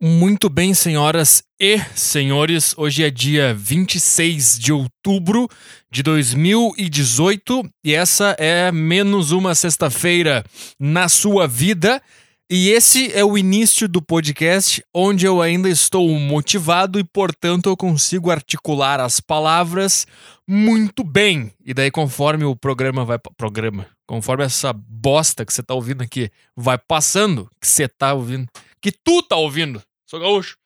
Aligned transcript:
Muito 0.00 0.48
bem, 0.48 0.74
senhoras 0.74 1.42
e 1.58 1.76
senhores. 1.96 2.72
Hoje 2.78 3.02
é 3.02 3.10
dia 3.10 3.52
26 3.52 4.56
de 4.56 4.72
outubro 4.72 5.48
de 5.90 6.04
2018 6.04 7.68
e 7.82 7.94
essa 7.96 8.36
é 8.38 8.70
menos 8.70 9.32
uma 9.32 9.56
sexta-feira 9.56 10.44
na 10.78 11.08
sua 11.08 11.48
vida. 11.48 12.00
E 12.48 12.70
esse 12.70 13.12
é 13.12 13.24
o 13.24 13.36
início 13.36 13.88
do 13.88 14.00
podcast 14.00 14.84
onde 14.94 15.26
eu 15.26 15.42
ainda 15.42 15.68
estou 15.68 16.08
motivado 16.16 17.00
e, 17.00 17.04
portanto, 17.04 17.68
eu 17.68 17.76
consigo 17.76 18.30
articular 18.30 19.00
as 19.00 19.18
palavras 19.18 20.06
muito 20.46 21.02
bem. 21.02 21.50
E 21.66 21.74
daí, 21.74 21.90
conforme 21.90 22.44
o 22.44 22.54
programa 22.54 23.04
vai. 23.04 23.18
Programa. 23.36 23.84
Conforme 24.06 24.44
essa 24.44 24.72
bosta 24.72 25.44
que 25.44 25.52
você 25.52 25.62
tá 25.62 25.74
ouvindo 25.74 26.02
aqui 26.02 26.30
vai 26.56 26.78
passando, 26.78 27.50
que 27.60 27.66
você 27.66 27.86
tá 27.86 28.14
ouvindo, 28.14 28.48
que 28.80 28.92
tu 28.92 29.22
tá 29.22 29.36
ouvindo 29.36 29.82
Sou 30.08 30.18
gaúcho. 30.18 30.56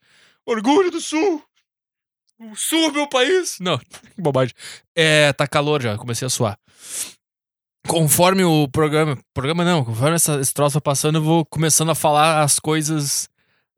Orgulho 0.47 0.91
do 0.91 1.01
Sul. 1.01 1.43
O 2.39 2.55
Sul 2.55 2.91
é 2.91 2.93
meu 2.93 3.09
país. 3.09 3.57
Não, 3.61 3.77
que 3.77 3.87
bobagem. 4.23 4.55
É, 4.95 5.33
tá 5.33 5.49
calor 5.49 5.83
já, 5.83 5.99
comecei 5.99 6.25
a 6.25 6.31
suar. 6.31 6.57
Conforme 7.89 8.45
o 8.45 8.69
programa. 8.69 9.19
Programa 9.35 9.65
não, 9.65 9.85
conforme 9.85 10.15
essa, 10.15 10.41
esse 10.41 10.55
troço 10.55 10.81
passando, 10.81 11.17
eu 11.17 11.23
vou 11.23 11.45
começando 11.45 11.91
a 11.91 11.95
falar 11.97 12.43
as 12.43 12.61
coisas 12.61 13.29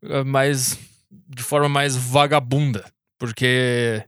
eh, 0.02 0.22
mais. 0.22 0.78
de 1.10 1.42
forma 1.42 1.68
mais 1.68 1.96
vagabunda. 1.96 2.84
Porque. 3.18 4.04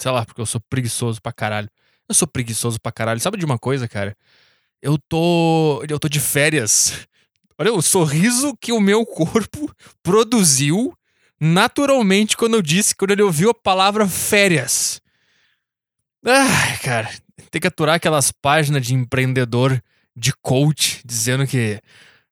Sei 0.00 0.10
lá, 0.10 0.24
porque 0.24 0.40
eu 0.40 0.46
sou 0.46 0.60
preguiçoso 0.68 1.22
pra 1.22 1.32
caralho. 1.32 1.70
Eu 2.08 2.14
sou 2.14 2.26
preguiçoso 2.26 2.80
pra 2.80 2.90
caralho. 2.90 3.20
Sabe 3.20 3.38
de 3.38 3.44
uma 3.44 3.58
coisa, 3.58 3.86
cara? 3.86 4.16
Eu 4.82 4.98
tô. 5.08 5.84
Eu 5.88 6.00
tô 6.00 6.08
de 6.08 6.18
férias 6.18 7.06
Olha 7.58 7.72
o 7.72 7.82
sorriso 7.82 8.56
que 8.60 8.72
o 8.72 8.80
meu 8.80 9.04
corpo 9.04 9.74
produziu 10.02 10.94
naturalmente 11.40 12.36
quando 12.36 12.54
eu 12.54 12.62
disse, 12.62 12.94
quando 12.94 13.12
ele 13.12 13.22
ouviu 13.22 13.50
a 13.50 13.54
palavra 13.54 14.06
férias. 14.06 15.00
Ai, 16.24 16.78
cara, 16.78 17.10
tem 17.50 17.60
que 17.60 17.66
aturar 17.66 17.96
aquelas 17.96 18.30
páginas 18.30 18.86
de 18.86 18.94
empreendedor, 18.94 19.82
de 20.16 20.32
coach, 20.42 21.00
dizendo 21.04 21.46
que 21.46 21.80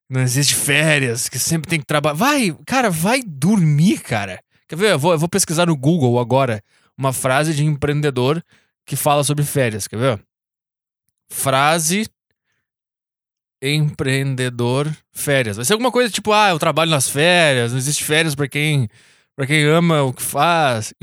não 0.09 0.21
existe 0.21 0.55
férias, 0.55 1.27
que 1.27 1.39
sempre 1.39 1.69
tem 1.69 1.79
que 1.79 1.85
trabalhar. 1.85 2.15
Vai, 2.15 2.55
cara, 2.65 2.89
vai 2.89 3.21
dormir, 3.21 3.99
cara. 3.99 4.41
Quer 4.67 4.75
ver? 4.75 4.91
Eu 4.91 4.99
vou, 4.99 5.11
eu 5.13 5.19
vou 5.19 5.29
pesquisar 5.29 5.65
no 5.65 5.75
Google 5.75 6.19
agora 6.19 6.61
uma 6.97 7.13
frase 7.13 7.53
de 7.53 7.63
empreendedor 7.65 8.43
que 8.85 8.95
fala 8.95 9.23
sobre 9.23 9.43
férias. 9.43 9.87
Quer 9.87 9.97
ver? 9.97 10.25
Frase 11.29 12.07
empreendedor 13.61 14.89
férias. 15.11 15.57
Vai 15.57 15.65
ser 15.65 15.73
alguma 15.73 15.91
coisa 15.91 16.11
tipo, 16.11 16.31
ah, 16.31 16.49
eu 16.49 16.59
trabalho 16.59 16.91
nas 16.91 17.09
férias, 17.09 17.71
não 17.71 17.77
existe 17.77 18.03
férias 18.03 18.35
para 18.35 18.47
quem 18.47 18.87
para 19.35 19.45
quem 19.45 19.63
ama 19.65 20.01
o 20.01 20.11
que 20.11 20.21
faz. 20.21 20.93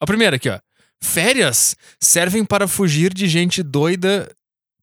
A 0.00 0.06
primeira 0.06 0.36
aqui, 0.36 0.48
ó. 0.48 0.58
Férias 1.02 1.76
servem 2.00 2.44
para 2.44 2.66
fugir 2.68 3.14
de 3.14 3.28
gente 3.28 3.62
doida 3.62 4.28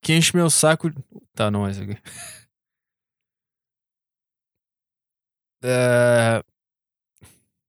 que 0.02 0.14
enche 0.14 0.36
meu 0.36 0.50
saco. 0.50 0.92
Tá, 1.36 1.52
não 1.52 1.68
é 1.68 1.72
isso 1.72 1.84
aqui. 1.84 1.98
É... 5.64 6.44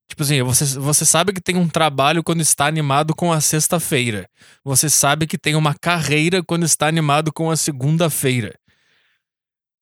Tipo 0.09 0.23
assim, 0.23 0.43
você, 0.43 0.79
você 0.79 1.05
sabe 1.07 1.33
que 1.33 1.41
tem 1.41 1.57
um 1.57 1.69
trabalho 1.69 2.23
quando 2.23 2.43
está 2.43 2.67
animado 2.67 3.15
com 3.15 3.33
a 3.33 3.41
sexta-feira. 3.41 4.29
Você 4.63 4.91
sabe 4.91 5.27
que 5.27 5.39
tem 5.39 5.55
uma 5.55 5.75
carreira 5.75 6.43
quando 6.43 6.65
está 6.65 6.87
animado 6.87 7.33
com 7.33 7.51
a 7.51 7.57
segunda-feira. 7.57 8.55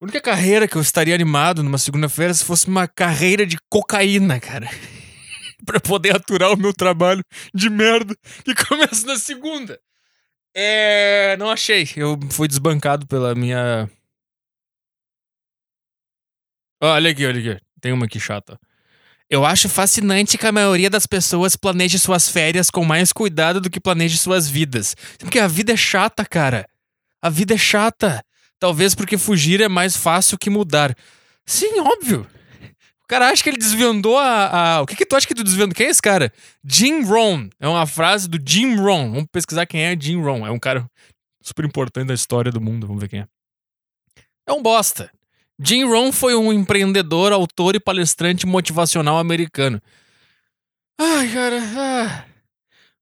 A 0.00 0.04
única 0.04 0.20
carreira 0.20 0.68
que 0.68 0.76
eu 0.76 0.82
estaria 0.82 1.14
animado 1.14 1.62
numa 1.62 1.78
segunda-feira 1.78 2.34
se 2.34 2.44
fosse 2.44 2.66
uma 2.66 2.86
carreira 2.86 3.46
de 3.46 3.56
cocaína, 3.70 4.38
cara. 4.38 4.68
para 5.64 5.80
poder 5.80 6.14
aturar 6.14 6.52
o 6.52 6.56
meu 6.56 6.74
trabalho 6.74 7.24
de 7.54 7.70
merda 7.70 8.14
que 8.44 8.54
começa 8.66 9.06
na 9.06 9.16
segunda. 9.16 9.80
É. 10.54 11.36
Não 11.38 11.50
achei. 11.50 11.88
Eu 11.96 12.18
fui 12.30 12.46
desbancado 12.46 13.06
pela 13.06 13.34
minha. 13.34 13.90
Olha 16.80 17.10
aqui, 17.10 17.26
olha 17.26 17.52
aqui. 17.52 17.64
Tem 17.80 17.92
uma 17.92 18.06
aqui 18.06 18.20
chata. 18.20 18.58
Eu 19.28 19.44
acho 19.44 19.68
fascinante 19.68 20.38
que 20.38 20.46
a 20.46 20.52
maioria 20.52 20.88
das 20.88 21.06
pessoas 21.06 21.56
planeje 21.56 21.98
suas 21.98 22.28
férias 22.28 22.70
com 22.70 22.84
mais 22.84 23.12
cuidado 23.12 23.60
do 23.60 23.68
que 23.68 23.80
planeje 23.80 24.18
suas 24.18 24.48
vidas. 24.48 24.94
Porque 25.18 25.38
a 25.38 25.48
vida 25.48 25.72
é 25.72 25.76
chata, 25.76 26.24
cara. 26.24 26.66
A 27.20 27.28
vida 27.28 27.54
é 27.54 27.58
chata. 27.58 28.22
Talvez 28.58 28.94
porque 28.94 29.18
fugir 29.18 29.60
é 29.60 29.68
mais 29.68 29.96
fácil 29.96 30.38
que 30.38 30.50
mudar. 30.50 30.96
Sim, 31.44 31.80
óbvio. 31.80 32.26
O 33.04 33.08
cara 33.08 33.28
acha 33.28 33.40
que 33.40 33.48
ele 33.48 33.56
desvendou 33.56 34.18
a. 34.18 34.78
a... 34.78 34.82
O 34.82 34.86
que, 34.86 34.96
que 34.96 35.06
tu 35.06 35.14
acha 35.14 35.26
que 35.26 35.34
tu 35.34 35.44
desvendou? 35.44 35.76
Quem 35.76 35.86
é 35.86 35.90
esse 35.90 36.02
cara? 36.02 36.32
Jim 36.64 37.02
Rohn. 37.02 37.48
É 37.60 37.68
uma 37.68 37.86
frase 37.86 38.28
do 38.28 38.36
Jim 38.44 38.74
Rohn. 38.74 39.12
Vamos 39.12 39.28
pesquisar 39.30 39.64
quem 39.64 39.82
é 39.82 39.96
Jim 39.98 40.20
Rohn. 40.20 40.44
É 40.44 40.50
um 40.50 40.58
cara 40.58 40.84
super 41.40 41.64
importante 41.64 42.08
da 42.08 42.14
história 42.14 42.50
do 42.50 42.60
mundo. 42.60 42.84
Vamos 42.86 43.00
ver 43.00 43.08
quem 43.08 43.20
é. 43.20 43.26
É 44.48 44.52
um 44.52 44.60
bosta. 44.60 45.08
Jim 45.62 45.84
Rohn 45.84 46.10
foi 46.10 46.34
um 46.34 46.52
empreendedor, 46.52 47.32
autor 47.32 47.76
e 47.76 47.80
palestrante 47.80 48.44
motivacional 48.44 49.18
americano. 49.18 49.80
Ai, 50.98 51.32
cara. 51.32 51.62
Ah. 51.76 52.24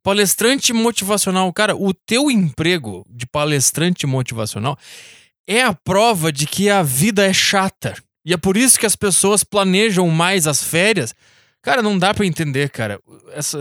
Palestrante 0.02 0.70
motivacional. 0.74 1.50
Cara, 1.50 1.74
o 1.74 1.94
teu 1.94 2.30
emprego 2.30 3.06
de 3.08 3.26
palestrante 3.26 4.06
motivacional 4.06 4.78
é 5.46 5.62
a 5.62 5.74
prova 5.74 6.32
de 6.32 6.46
que 6.46 6.70
a 6.70 6.82
vida 6.82 7.24
é 7.24 7.32
chata. 7.32 7.94
E 8.24 8.32
é 8.32 8.36
por 8.36 8.56
isso 8.56 8.78
que 8.78 8.86
as 8.86 8.96
pessoas 8.96 9.44
planejam 9.44 10.08
mais 10.08 10.46
as 10.46 10.62
férias. 10.62 11.14
Cara, 11.60 11.82
não 11.82 11.98
dá 11.98 12.14
para 12.14 12.26
entender, 12.26 12.70
cara. 12.70 12.98
Essa, 13.32 13.60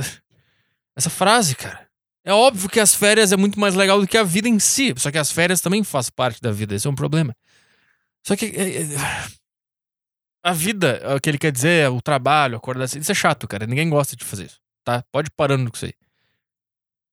essa 0.95 1.09
frase, 1.09 1.55
cara. 1.55 1.88
É 2.25 2.31
óbvio 2.31 2.69
que 2.69 2.79
as 2.79 2.95
férias 2.95 3.33
é 3.33 3.38
muito 3.38 3.59
mais 3.59 3.75
legal 3.75 3.99
do 3.99 4.07
que 4.07 4.17
a 4.17 4.23
vida 4.23 4.47
em 4.47 4.59
si. 4.59 4.94
Só 4.97 5.11
que 5.11 5.17
as 5.17 5.31
férias 5.31 5.59
também 5.59 5.83
faz 5.83 6.09
parte 6.09 6.41
da 6.41 6.51
vida. 6.51 6.73
Esse 6.73 6.88
é 6.88 6.89
um 6.89 6.95
problema. 6.95 7.35
Só 8.25 8.35
que. 8.35 8.45
É, 8.45 8.83
é, 8.83 8.88
a 10.45 10.51
vida, 10.51 11.01
o 11.15 11.21
que 11.21 11.29
ele 11.29 11.38
quer 11.38 11.51
dizer 11.51 11.85
é 11.85 11.89
o 11.89 12.01
trabalho, 12.01 12.57
acordar 12.57 12.85
assim. 12.85 13.00
Isso 13.00 13.11
é 13.11 13.15
chato, 13.15 13.47
cara. 13.47 13.65
Ninguém 13.65 13.89
gosta 13.89 14.15
de 14.15 14.23
fazer 14.23 14.45
isso. 14.45 14.59
Tá? 14.83 15.03
Pode 15.11 15.27
ir 15.27 15.33
parando 15.35 15.69
com 15.69 15.75
isso 15.75 15.85
aí. 15.85 15.94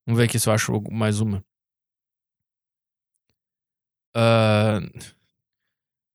Vamos 0.07 0.19
ver 0.19 0.25
aqui 0.25 0.39
se 0.39 0.49
eu 0.49 0.53
acho 0.53 0.81
mais 0.91 1.21
uma. 1.21 1.45
Uh, 4.17 4.91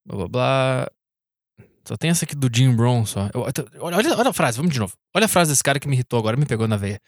blá 0.05 0.17
blá 0.17 0.27
blá. 0.27 0.91
Só 1.87 1.95
tem 1.95 2.09
essa 2.09 2.25
aqui 2.25 2.35
do 2.35 2.49
Jim 2.51 2.75
Brown 2.75 3.05
só. 3.05 3.29
Eu, 3.33 3.41
olha, 3.79 3.97
olha, 3.97 4.29
a 4.29 4.33
frase, 4.33 4.57
vamos 4.57 4.73
de 4.73 4.79
novo. 4.79 4.93
Olha 5.13 5.25
a 5.25 5.29
frase 5.29 5.51
desse 5.51 5.63
cara 5.63 5.79
que 5.79 5.87
me 5.87 5.95
irritou 5.95 6.17
agora, 6.17 6.35
me 6.35 6.45
pegou 6.45 6.67
na 6.67 6.77
veia. 6.77 6.99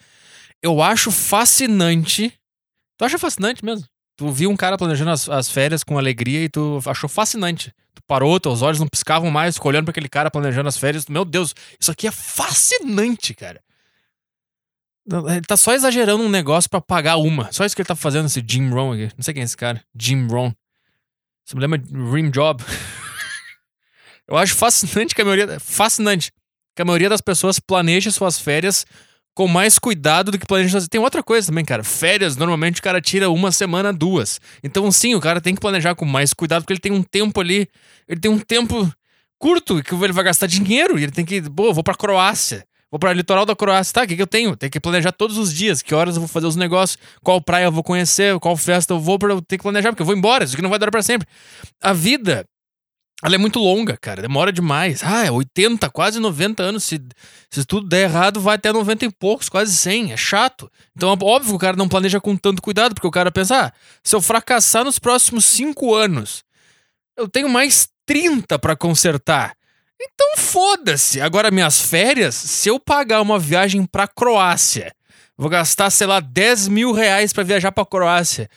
Eu 0.62 0.82
acho 0.82 1.12
fascinante. 1.12 2.32
Tu 2.98 3.06
acha 3.06 3.18
fascinante 3.18 3.66
mesmo? 3.66 3.88
Tu 4.16 4.32
viu 4.32 4.50
um 4.50 4.56
cara 4.56 4.78
planejando 4.78 5.12
as, 5.12 5.30
as 5.30 5.50
férias 5.50 5.84
com 5.84 5.98
alegria 5.98 6.44
e 6.44 6.50
tu 6.50 6.80
achou 6.86 7.10
fascinante. 7.10 7.72
Tu 7.94 8.02
parou, 8.08 8.40
teus 8.40 8.62
olhos 8.62 8.80
não 8.80 8.88
piscavam 8.88 9.30
mais, 9.30 9.56
ficou 9.56 9.70
olhando 9.70 9.86
pra 9.86 9.92
aquele 9.92 10.10
cara 10.10 10.32
planejando 10.32 10.70
as 10.70 10.78
férias. 10.78 11.06
Meu 11.08 11.26
Deus, 11.26 11.56
isso 11.80 11.92
aqui 11.92 12.08
é 12.08 12.12
fascinante, 12.12 13.34
cara. 13.34 13.62
Ele 15.08 15.42
tá 15.42 15.56
só 15.56 15.74
exagerando 15.74 16.24
um 16.24 16.30
negócio 16.30 16.70
para 16.70 16.82
pagar 16.82 17.18
uma. 17.18 17.52
Só 17.52 17.64
isso 17.64 17.76
que 17.76 17.82
ele 17.82 17.88
tá 17.88 17.96
fazendo, 17.96 18.26
esse 18.26 18.44
Jim 18.46 18.70
Rohn 18.70 18.94
aqui. 18.94 19.14
Não 19.16 19.24
sei 19.24 19.34
quem 19.34 19.42
é 19.42 19.46
esse 19.46 19.56
cara. 19.56 19.82
Jim 19.98 20.28
Rohn. 20.28 20.52
Você 21.48 21.56
me 21.56 21.62
lembra 21.62 21.78
de 21.78 21.94
Rim 21.94 22.30
Job? 22.30 22.62
Eu 24.28 24.36
acho 24.36 24.54
fascinante 24.54 25.16
que 25.16 25.22
a 25.22 25.26
maioria. 25.26 25.58
Fascinante. 25.62 26.30
Que 26.76 26.82
a 26.82 26.86
maioria 26.86 27.08
das 27.08 27.22
pessoas 27.22 27.58
planeja 27.58 28.12
suas 28.12 28.38
férias 28.38 28.86
com 29.34 29.48
mais 29.48 29.80
cuidado 29.80 30.30
do 30.30 30.38
que 30.38 30.46
planeja 30.46 30.72
suas. 30.72 30.90
Tem 30.90 31.00
outra 31.00 31.24
coisa 31.24 31.48
também, 31.48 31.64
cara. 31.64 31.86
Férias, 31.86 32.36
normalmente 32.36 32.82
o 32.82 32.84
cara 32.84 33.00
tira 33.00 33.30
uma 33.30 33.50
semana, 33.54 33.94
duas. 33.94 34.42
Então, 34.62 34.92
sim, 34.92 35.16
o 35.16 35.22
cara 35.22 35.40
tem 35.40 35.56
que 35.56 35.62
planejar 35.62 35.96
com 35.96 36.04
mais 36.04 36.34
cuidado, 36.34 36.64
porque 36.64 36.74
ele 36.74 36.82
tem 36.82 36.92
um 36.92 37.02
tempo 37.02 37.40
ali. 37.40 37.70
Ele 38.10 38.20
tem 38.20 38.30
um 38.30 38.40
tempo 38.40 38.92
curto 39.40 39.82
que 39.82 39.96
ele 39.96 40.12
vai 40.12 40.26
gastar 40.26 40.48
dinheiro. 40.48 41.00
E 41.00 41.04
ele 41.04 41.14
tem 41.14 41.24
que. 41.24 41.42
Pô, 41.44 41.74
vou 41.74 41.84
pra 41.84 41.96
Croácia. 41.96 42.68
Vou 42.90 43.00
para 43.00 43.10
o 43.10 43.14
litoral 43.14 43.46
da 43.46 43.56
Croácia. 43.56 43.94
Tá, 43.94 44.04
o 44.04 44.08
que, 44.08 44.16
que 44.16 44.22
eu 44.22 44.28
tenho? 44.28 44.56
Tenho 44.56 44.72
que 44.72 44.80
planejar 44.80 45.12
todos 45.12 45.38
os 45.38 45.54
dias. 45.54 45.82
Que 45.82 45.94
horas 45.94 46.16
eu 46.16 46.22
vou 46.22 46.28
fazer 46.28 46.48
os 46.48 46.56
negócios. 46.56 46.98
Qual 47.22 47.42
praia 47.42 47.66
eu 47.66 47.72
vou 47.72 47.84
conhecer. 47.84 48.40
Qual 48.40 48.56
festa 48.56 48.94
eu 48.94 49.00
vou. 49.00 49.18
Eu 49.24 49.42
ter 49.42 49.58
que 49.58 49.64
planejar, 49.64 49.90
porque 49.90 50.02
eu 50.02 50.06
vou 50.06 50.16
embora. 50.16 50.44
Isso 50.44 50.54
aqui 50.54 50.62
não 50.62 50.70
vai 50.70 50.80
durar 50.80 50.92
para 50.92 51.02
sempre. 51.02 51.28
A 51.82 51.92
vida, 51.92 52.46
ela 53.22 53.36
é 53.36 53.38
muito 53.38 53.60
longa, 53.60 53.98
cara. 53.98 54.22
Demora 54.22 54.54
demais. 54.54 55.04
Ah, 55.04 55.26
é 55.26 55.32
80, 55.32 55.90
quase 55.90 56.18
90 56.18 56.64
anos. 56.64 56.86
Se, 56.86 57.02
se 57.50 57.66
tudo 57.66 57.90
der 57.90 58.04
errado, 58.04 58.40
vai 58.40 58.56
até 58.56 58.72
90 58.72 59.06
e 59.06 59.12
poucos, 59.12 59.50
quase 59.50 59.76
100. 59.76 60.14
É 60.14 60.18
chato. 60.18 60.72
Então, 60.96 61.10
é 61.10 61.12
óbvio 61.12 61.52
que 61.52 61.56
o 61.56 61.60
cara 61.60 61.76
não 61.76 61.90
planeja 61.90 62.22
com 62.22 62.38
tanto 62.38 62.62
cuidado, 62.62 62.96
porque 62.96 63.08
o 63.08 63.12
cara 63.12 63.32
pensa, 63.32 63.66
ah, 63.66 63.72
se 64.02 64.16
eu 64.16 64.22
fracassar 64.22 64.86
nos 64.86 64.98
próximos 64.98 65.44
5 65.44 65.94
anos, 65.94 66.42
eu 67.18 67.28
tenho 67.28 67.50
mais 67.50 67.90
30 68.06 68.58
para 68.58 68.78
consertar. 68.78 69.57
Então 70.00 70.38
foda-se. 70.38 71.20
Agora, 71.20 71.52
minhas 71.52 71.82
férias, 71.82 72.36
se 72.36 72.70
eu 72.70 72.80
pagar 72.80 73.22
uma 73.22 73.40
viagem 73.40 73.86
pra 73.86 74.08
Croácia, 74.08 74.94
vou 75.38 75.50
gastar, 75.50 75.90
sei 75.90 76.08
lá, 76.08 76.20
10 76.20 76.68
mil 76.68 76.92
reais 76.92 77.34
pra 77.34 77.44
viajar 77.44 77.72
pra 77.72 77.86
Croácia. 77.86 78.50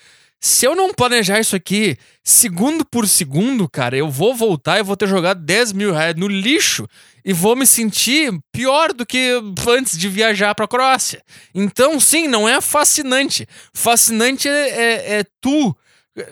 Se 0.43 0.65
eu 0.65 0.75
não 0.75 0.95
planejar 0.95 1.39
isso 1.39 1.55
aqui 1.55 1.99
segundo 2.25 2.83
por 2.83 3.07
segundo, 3.07 3.69
cara, 3.69 3.95
eu 3.95 4.09
vou 4.09 4.35
voltar 4.35 4.79
e 4.79 4.83
vou 4.83 4.97
ter 4.97 5.07
jogado 5.07 5.45
10 5.45 5.73
mil 5.75 5.93
reais 5.93 6.15
no 6.17 6.27
lixo 6.27 6.89
e 7.23 7.33
vou 7.35 7.55
me 7.55 7.67
sentir 7.67 8.33
pior 8.51 8.95
do 8.95 9.05
que 9.05 9.39
antes 9.69 9.99
de 9.99 10.09
viajar 10.09 10.55
pra 10.55 10.67
Croácia. 10.67 11.23
Então, 11.55 12.01
sim, 12.01 12.27
não 12.27 12.49
é 12.49 12.59
fascinante. 12.63 13.47
Fascinante 13.75 14.49
é, 14.49 14.69
é, 14.71 15.19
é 15.19 15.25
tu. 15.43 15.77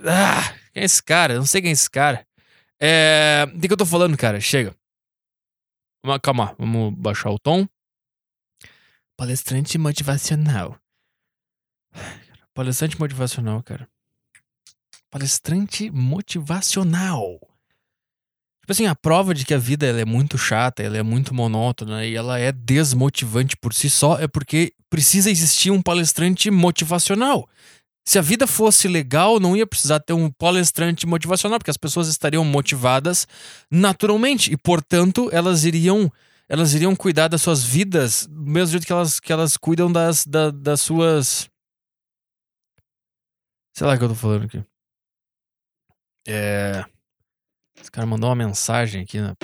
Ah, 0.06 0.54
quem 0.72 0.82
é 0.82 0.87
esse 0.87 1.02
cara? 1.02 1.34
Eu 1.34 1.40
não 1.40 1.46
sei 1.46 1.61
quem 1.61 1.70
é 1.70 1.72
esse 1.72 1.90
cara. 1.90 2.25
É. 2.81 3.46
De 3.54 3.69
que 3.69 3.75
eu 3.75 3.78
tô 3.78 3.84
falando, 3.87 4.16
cara? 4.16 4.40
Chega. 4.40 4.75
Calma, 6.23 6.55
vamos 6.59 6.95
baixar 6.95 7.31
o 7.31 7.39
tom. 7.39 7.67
Palestrante 9.17 9.77
motivacional. 9.79 10.79
Palestrante 12.55 12.99
motivacional, 12.99 13.62
cara. 13.62 13.89
Palestrante 15.11 15.91
motivacional. 15.91 17.41
Tipo 18.61 18.73
assim, 18.73 18.87
a 18.87 18.95
prova 18.95 19.33
de 19.33 19.47
que 19.47 19.55
a 19.55 19.59
vida 19.59 19.87
ela 19.87 20.00
é 20.00 20.05
muito 20.05 20.37
chata, 20.37 20.83
ela 20.83 20.99
é 20.99 21.03
muito 21.03 21.35
monótona 21.35 22.05
e 22.05 22.15
ela 22.15 22.39
é 22.39 22.53
desmotivante 22.53 23.56
por 23.56 23.73
si 23.73 23.89
só 23.89 24.19
é 24.19 24.29
porque 24.29 24.75
precisa 24.91 25.31
existir 25.31 25.71
um 25.71 25.81
palestrante 25.81 26.50
motivacional. 26.50 27.49
Se 28.08 28.19
a 28.19 28.22
vida 28.22 28.46
fosse 28.46 28.88
legal, 28.88 29.38
não 29.38 29.55
ia 29.55 29.66
precisar 29.66 30.00
ter 30.00 30.14
um 30.14 30.31
palestrante 30.31 31.06
motivacional, 31.06 31.58
porque 31.58 31.70
as 31.70 31.76
pessoas 31.76 32.08
estariam 32.08 32.43
motivadas 32.43 33.28
naturalmente 33.70 34.50
e, 34.50 34.56
portanto, 34.56 35.28
elas 35.31 35.64
iriam 35.64 36.10
elas 36.49 36.72
iriam 36.72 36.96
cuidar 36.96 37.28
das 37.28 37.43
suas 37.43 37.62
vidas 37.62 38.26
do 38.26 38.50
mesmo 38.50 38.72
jeito 38.72 38.87
que 38.87 38.93
elas, 38.94 39.20
que 39.20 39.31
elas 39.31 39.58
cuidam 39.58 39.93
das, 39.93 40.25
da, 40.25 40.50
das 40.50 40.81
suas. 40.81 41.50
Sei 43.76 43.87
lá 43.87 43.94
o 43.94 43.99
que 43.99 44.05
eu 44.05 44.08
tô 44.08 44.14
falando 44.14 44.46
aqui. 44.46 44.64
É. 46.26 46.87
Esse 47.78 47.90
cara 47.90 48.06
mandou 48.06 48.31
uma 48.31 48.37
mensagem 48.37 49.02
aqui 49.02 49.20
no 49.20 49.37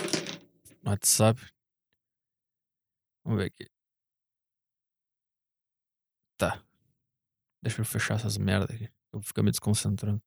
WhatsApp. 0.86 1.38
Vamos 3.26 3.40
ver 3.40 3.48
aqui. 3.48 3.66
Tá. 6.38 6.64
Deixa 7.64 7.80
eu 7.80 7.84
fechar 7.86 8.16
essas 8.16 8.36
merdas 8.36 8.76
aqui. 8.76 8.84
Eu 8.84 9.20
vou 9.20 9.22
ficar 9.22 9.42
me 9.42 9.50
desconcentrando. 9.50 10.20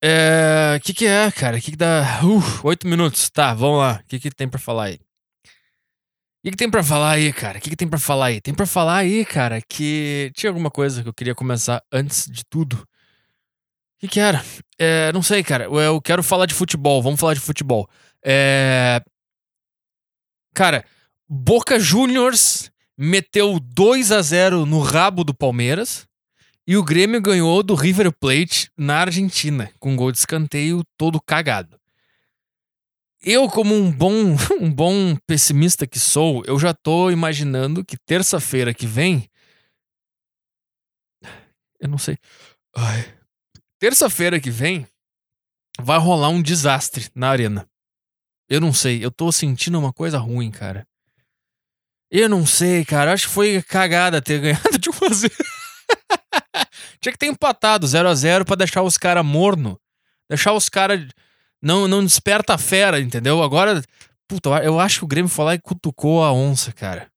É. 0.00 0.76
O 0.76 0.80
que, 0.80 0.94
que 0.94 1.04
é, 1.04 1.32
cara? 1.32 1.56
O 1.56 1.60
que, 1.60 1.72
que 1.72 1.76
dá. 1.76 2.20
Uh, 2.22 2.68
oito 2.68 2.86
minutos. 2.86 3.28
Tá, 3.28 3.52
vamos 3.52 3.80
lá. 3.80 4.00
O 4.00 4.06
que, 4.06 4.20
que 4.20 4.30
tem 4.30 4.48
pra 4.48 4.60
falar 4.60 4.84
aí? 4.84 4.94
O 4.94 6.44
que, 6.44 6.52
que, 6.52 6.56
tem 6.56 6.70
para 6.70 6.84
falar 6.84 7.10
aí, 7.10 7.32
cara? 7.32 7.58
O 7.58 7.60
que, 7.60 7.70
que, 7.70 7.76
tem 7.76 7.88
para 7.88 7.98
falar 7.98 8.26
aí? 8.26 8.40
Tem 8.40 8.54
para 8.54 8.66
falar 8.66 8.98
aí, 8.98 9.24
cara, 9.24 9.60
que 9.60 10.30
tinha 10.34 10.50
alguma 10.50 10.70
coisa 10.70 11.02
que 11.02 11.08
eu 11.08 11.14
queria 11.14 11.34
começar 11.34 11.82
antes 11.92 12.30
de 12.30 12.44
tudo. 12.44 12.76
O 12.76 12.86
que, 14.00 14.08
que 14.08 14.20
era? 14.20 14.44
É, 14.78 15.12
não 15.12 15.22
sei, 15.22 15.42
cara. 15.42 15.64
Eu 15.64 16.00
quero 16.00 16.22
falar 16.22 16.46
de 16.46 16.54
futebol. 16.54 17.02
Vamos 17.02 17.18
falar 17.18 17.34
de 17.34 17.40
futebol. 17.40 17.88
É... 18.24 19.02
Cara, 20.54 20.84
Boca 21.28 21.80
Juniors 21.80 22.70
meteu 22.96 23.58
2 23.58 24.12
a 24.12 24.22
0 24.22 24.64
no 24.66 24.78
rabo 24.80 25.24
do 25.24 25.34
Palmeiras 25.34 26.06
e 26.66 26.76
o 26.76 26.84
Grêmio 26.84 27.20
ganhou 27.20 27.62
do 27.62 27.74
River 27.74 28.12
Plate 28.12 28.70
na 28.76 29.00
Argentina, 29.00 29.72
com 29.78 29.96
gol 29.96 30.12
de 30.12 30.18
escanteio 30.18 30.84
todo 30.96 31.20
cagado. 31.20 31.80
Eu, 33.20 33.48
como 33.48 33.74
um 33.74 33.90
bom, 33.90 34.36
um 34.60 34.72
bom 34.72 35.16
pessimista 35.26 35.86
que 35.86 35.98
sou, 35.98 36.44
eu 36.44 36.58
já 36.58 36.72
tô 36.74 37.10
imaginando 37.10 37.84
que 37.84 37.96
terça-feira 37.96 38.74
que 38.74 38.86
vem. 38.86 39.28
Eu 41.80 41.88
não 41.88 41.98
sei. 41.98 42.16
Terça-feira 43.78 44.40
que 44.40 44.50
vem 44.50 44.86
vai 45.80 45.98
rolar 45.98 46.28
um 46.28 46.42
desastre 46.42 47.10
na 47.14 47.28
arena. 47.28 47.68
Eu 48.48 48.60
não 48.60 48.72
sei, 48.72 49.04
eu 49.04 49.10
tô 49.10 49.32
sentindo 49.32 49.78
uma 49.78 49.92
coisa 49.92 50.18
ruim, 50.18 50.50
cara. 50.50 50.86
Eu 52.10 52.28
não 52.28 52.44
sei, 52.44 52.84
cara. 52.84 53.12
Acho 53.12 53.26
que 53.26 53.34
foi 53.34 53.62
cagada 53.62 54.20
ter 54.20 54.38
ganhado 54.42 54.78
de 54.78 54.90
1 54.90 54.92
a 54.92 55.12
0. 55.12 55.34
Tinha 57.02 57.12
que 57.12 57.18
ter 57.18 57.26
empatado 57.26 57.86
0 57.86 58.08
a 58.08 58.14
0 58.14 58.44
para 58.44 58.56
deixar 58.56 58.82
os 58.82 58.96
caras 58.96 59.24
morno. 59.24 59.78
Deixar 60.28 60.52
os 60.52 60.68
caras 60.68 61.06
não, 61.60 61.88
não 61.88 62.04
desperta 62.04 62.54
a 62.54 62.58
fera, 62.58 63.00
entendeu? 63.00 63.42
Agora, 63.42 63.82
puta, 64.28 64.50
eu 64.62 64.78
acho 64.78 65.00
que 65.00 65.04
o 65.04 65.08
Grêmio 65.08 65.28
foi 65.28 65.44
lá 65.44 65.54
e 65.54 65.60
cutucou 65.60 66.22
a 66.22 66.32
onça, 66.32 66.72
cara. 66.72 67.10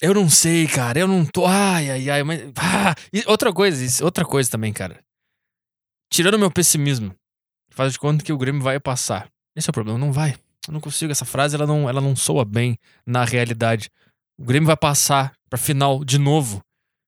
Eu 0.00 0.14
não 0.14 0.28
sei, 0.30 0.66
cara. 0.66 0.98
Eu 0.98 1.06
não 1.06 1.24
tô. 1.26 1.46
Ai, 1.46 1.90
ai, 1.90 2.10
ai. 2.10 2.22
Mas... 2.22 2.40
Ah, 2.56 2.94
outra 3.26 3.52
coisa, 3.52 4.04
outra 4.04 4.24
coisa 4.24 4.50
também, 4.50 4.72
cara. 4.72 4.98
Tirando 6.10 6.38
meu 6.38 6.50
pessimismo, 6.50 7.14
faz 7.70 7.92
de 7.92 7.98
conta 7.98 8.24
que 8.24 8.32
o 8.32 8.38
Grêmio 8.38 8.62
vai 8.62 8.80
passar. 8.80 9.28
Esse 9.54 9.68
é 9.68 9.70
o 9.70 9.74
problema, 9.74 9.98
não 9.98 10.12
vai. 10.12 10.36
Eu 10.66 10.72
não 10.72 10.80
consigo. 10.80 11.12
Essa 11.12 11.26
frase 11.26 11.54
ela 11.54 11.66
não, 11.66 11.88
ela 11.88 12.00
não 12.00 12.16
soa 12.16 12.44
bem 12.46 12.78
na 13.06 13.24
realidade. 13.24 13.90
O 14.38 14.44
Grêmio 14.44 14.66
vai 14.66 14.76
passar 14.76 15.34
pra 15.50 15.58
final 15.58 16.02
de 16.02 16.18
novo. 16.18 16.63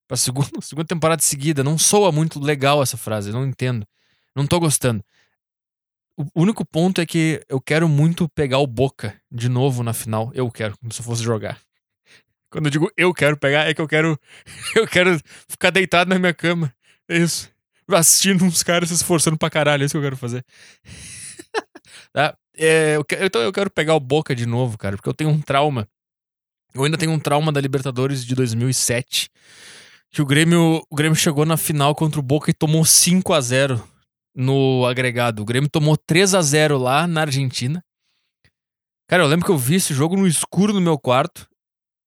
Pra 0.07 0.17
segunda, 0.17 0.51
segunda 0.61 0.87
temporada 0.87 1.23
seguida. 1.23 1.65
Não 1.65 1.79
soa 1.79 2.13
muito 2.13 2.41
legal 2.41 2.83
essa 2.83 2.97
frase. 2.97 3.33
Não 3.33 3.47
entendo. 3.47 3.87
Não 4.35 4.47
tô 4.47 4.61
gostando. 4.61 5.05
O 6.19 6.43
único 6.43 6.65
ponto 6.65 7.01
é 7.01 7.07
que 7.07 7.43
eu 7.49 7.61
quero 7.61 7.89
muito 7.89 8.29
pegar 8.31 8.59
o 8.59 8.67
Boca 8.67 9.21
de 9.31 9.49
novo 9.49 9.83
na 9.83 9.93
final. 9.93 10.31
Eu 10.35 10.51
quero, 10.51 10.77
como 10.79 10.93
se 10.93 11.01
eu 11.01 11.05
fosse 11.05 11.23
jogar. 11.23 11.61
Quando 12.51 12.67
eu 12.67 12.71
digo 12.71 12.91
eu 12.97 13.13
quero 13.13 13.37
pegar, 13.37 13.69
é 13.69 13.75
que 13.75 13.81
eu 13.81 13.89
quero. 13.89 14.19
Eu 14.75 14.87
quero 14.87 15.19
ficar 15.49 15.71
deitado 15.71 16.09
na 16.09 16.19
minha 16.19 16.33
cama. 16.33 16.73
É 17.09 17.19
isso. 17.19 17.51
Assistindo 17.89 18.45
uns 18.45 18.63
caras 18.63 18.89
se 18.89 18.95
esforçando 18.95 19.37
pra 19.39 19.51
caralho. 19.51 19.83
É 19.83 19.87
isso 19.87 19.93
que 19.93 19.99
eu 19.99 20.03
quero 20.03 20.17
fazer. 20.17 20.45
tá? 22.13 22.37
É, 22.57 22.97
eu, 22.97 23.05
então 23.25 23.43
eu 23.43 23.53
quero 23.53 23.71
pegar 23.71 23.95
o 23.95 24.01
Boca 24.01 24.35
de 24.35 24.47
novo, 24.47 24.79
cara, 24.79 24.97
porque 24.97 25.09
eu 25.09 25.15
tenho 25.15 25.31
um 25.31 25.41
trauma. 25.41 25.87
Eu 26.75 26.85
ainda 26.85 26.97
tenho 26.97 27.13
um 27.13 27.19
trauma 27.19 27.53
da 27.53 27.61
Libertadores 27.61 28.25
de 28.25 28.35
2007. 28.35 29.31
Que 30.11 30.23
o 30.23 30.27
Grêmio, 30.27 30.83
o 30.91 30.97
Grêmio 30.97 31.17
chegou 31.17 31.45
na 31.45 31.57
final 31.57 31.95
contra 31.95 32.19
o 32.19 32.23
Boca 32.23 32.51
e 32.51 32.55
tomou 32.55 32.85
5 32.85 33.33
a 33.33 33.41
0 33.41 33.83
no 34.35 34.87
agregado. 34.87 35.43
O 35.43 35.45
Grêmio 35.45 35.69
tomou 35.69 35.97
3 35.97 36.35
a 36.35 36.43
0 36.43 36.79
lá 36.79 37.07
na 37.07 37.23
Argentina. 37.23 37.83
Cara, 39.09 39.23
eu 39.23 39.27
lembro 39.27 39.47
que 39.47 39.53
eu 39.53 39.59
vi 39.59 39.77
esse 39.77 39.95
jogo 39.95 40.17
no 40.17 40.27
escuro 40.27 40.73
no 40.73 40.81
meu 40.81 40.99
quarto. 40.99 41.49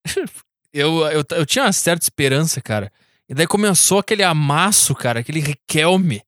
eu, 0.72 1.06
eu, 1.08 1.24
eu 1.30 1.46
tinha 1.46 1.64
uma 1.64 1.72
certa 1.72 2.04
esperança, 2.04 2.60
cara. 2.60 2.92
E 3.28 3.34
daí 3.34 3.46
começou 3.46 3.98
aquele 3.98 4.22
amasso, 4.22 4.94
cara, 4.94 5.20
aquele 5.20 5.40
Riquelme. 5.40 6.22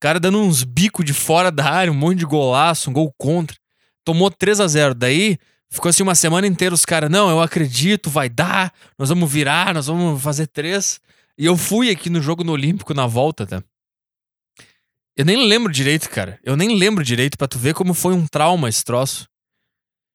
Cara 0.00 0.20
dando 0.20 0.38
uns 0.38 0.64
bicos 0.64 1.04
de 1.04 1.12
fora 1.12 1.50
da 1.50 1.70
área, 1.70 1.92
um 1.92 1.96
monte 1.96 2.18
de 2.18 2.26
golaço, 2.26 2.90
um 2.90 2.92
gol 2.92 3.12
contra. 3.16 3.56
Tomou 4.04 4.30
3 4.30 4.60
a 4.60 4.66
0 4.66 4.94
Daí 4.94 5.38
ficou 5.70 5.88
assim 5.88 6.02
uma 6.02 6.14
semana 6.14 6.46
inteira 6.46 6.74
os 6.74 6.84
caras, 6.84 7.10
não, 7.10 7.28
eu 7.28 7.40
acredito, 7.40 8.08
vai 8.08 8.28
dar, 8.28 8.72
nós 8.98 9.08
vamos 9.08 9.30
virar, 9.30 9.74
nós 9.74 9.86
vamos 9.86 10.22
fazer 10.22 10.46
três. 10.46 11.00
E 11.38 11.44
eu 11.44 11.56
fui 11.56 11.90
aqui 11.90 12.08
no 12.08 12.22
jogo 12.22 12.42
no 12.42 12.52
Olímpico 12.52 12.94
na 12.94 13.06
volta, 13.06 13.46
tá? 13.46 13.62
Eu 15.16 15.24
nem 15.24 15.46
lembro 15.46 15.72
direito, 15.72 16.10
cara. 16.10 16.38
Eu 16.42 16.56
nem 16.56 16.78
lembro 16.78 17.02
direito 17.02 17.38
para 17.38 17.48
tu 17.48 17.58
ver 17.58 17.74
como 17.74 17.94
foi 17.94 18.14
um 18.14 18.26
trauma 18.26 18.68
esse 18.68 18.84
troço. 18.84 19.26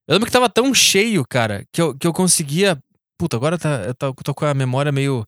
Eu 0.07 0.13
lembro 0.13 0.27
que 0.27 0.31
tava 0.31 0.49
tão 0.49 0.73
cheio, 0.73 1.25
cara, 1.27 1.65
que 1.71 1.81
eu, 1.81 1.97
que 1.97 2.05
eu 2.05 2.13
conseguia. 2.13 2.77
Puta, 3.17 3.37
agora 3.37 3.57
tá, 3.57 3.83
eu 3.85 3.95
tô, 3.95 4.13
tô 4.13 4.33
com 4.33 4.45
a 4.45 4.53
memória 4.53 4.91
meio. 4.91 5.25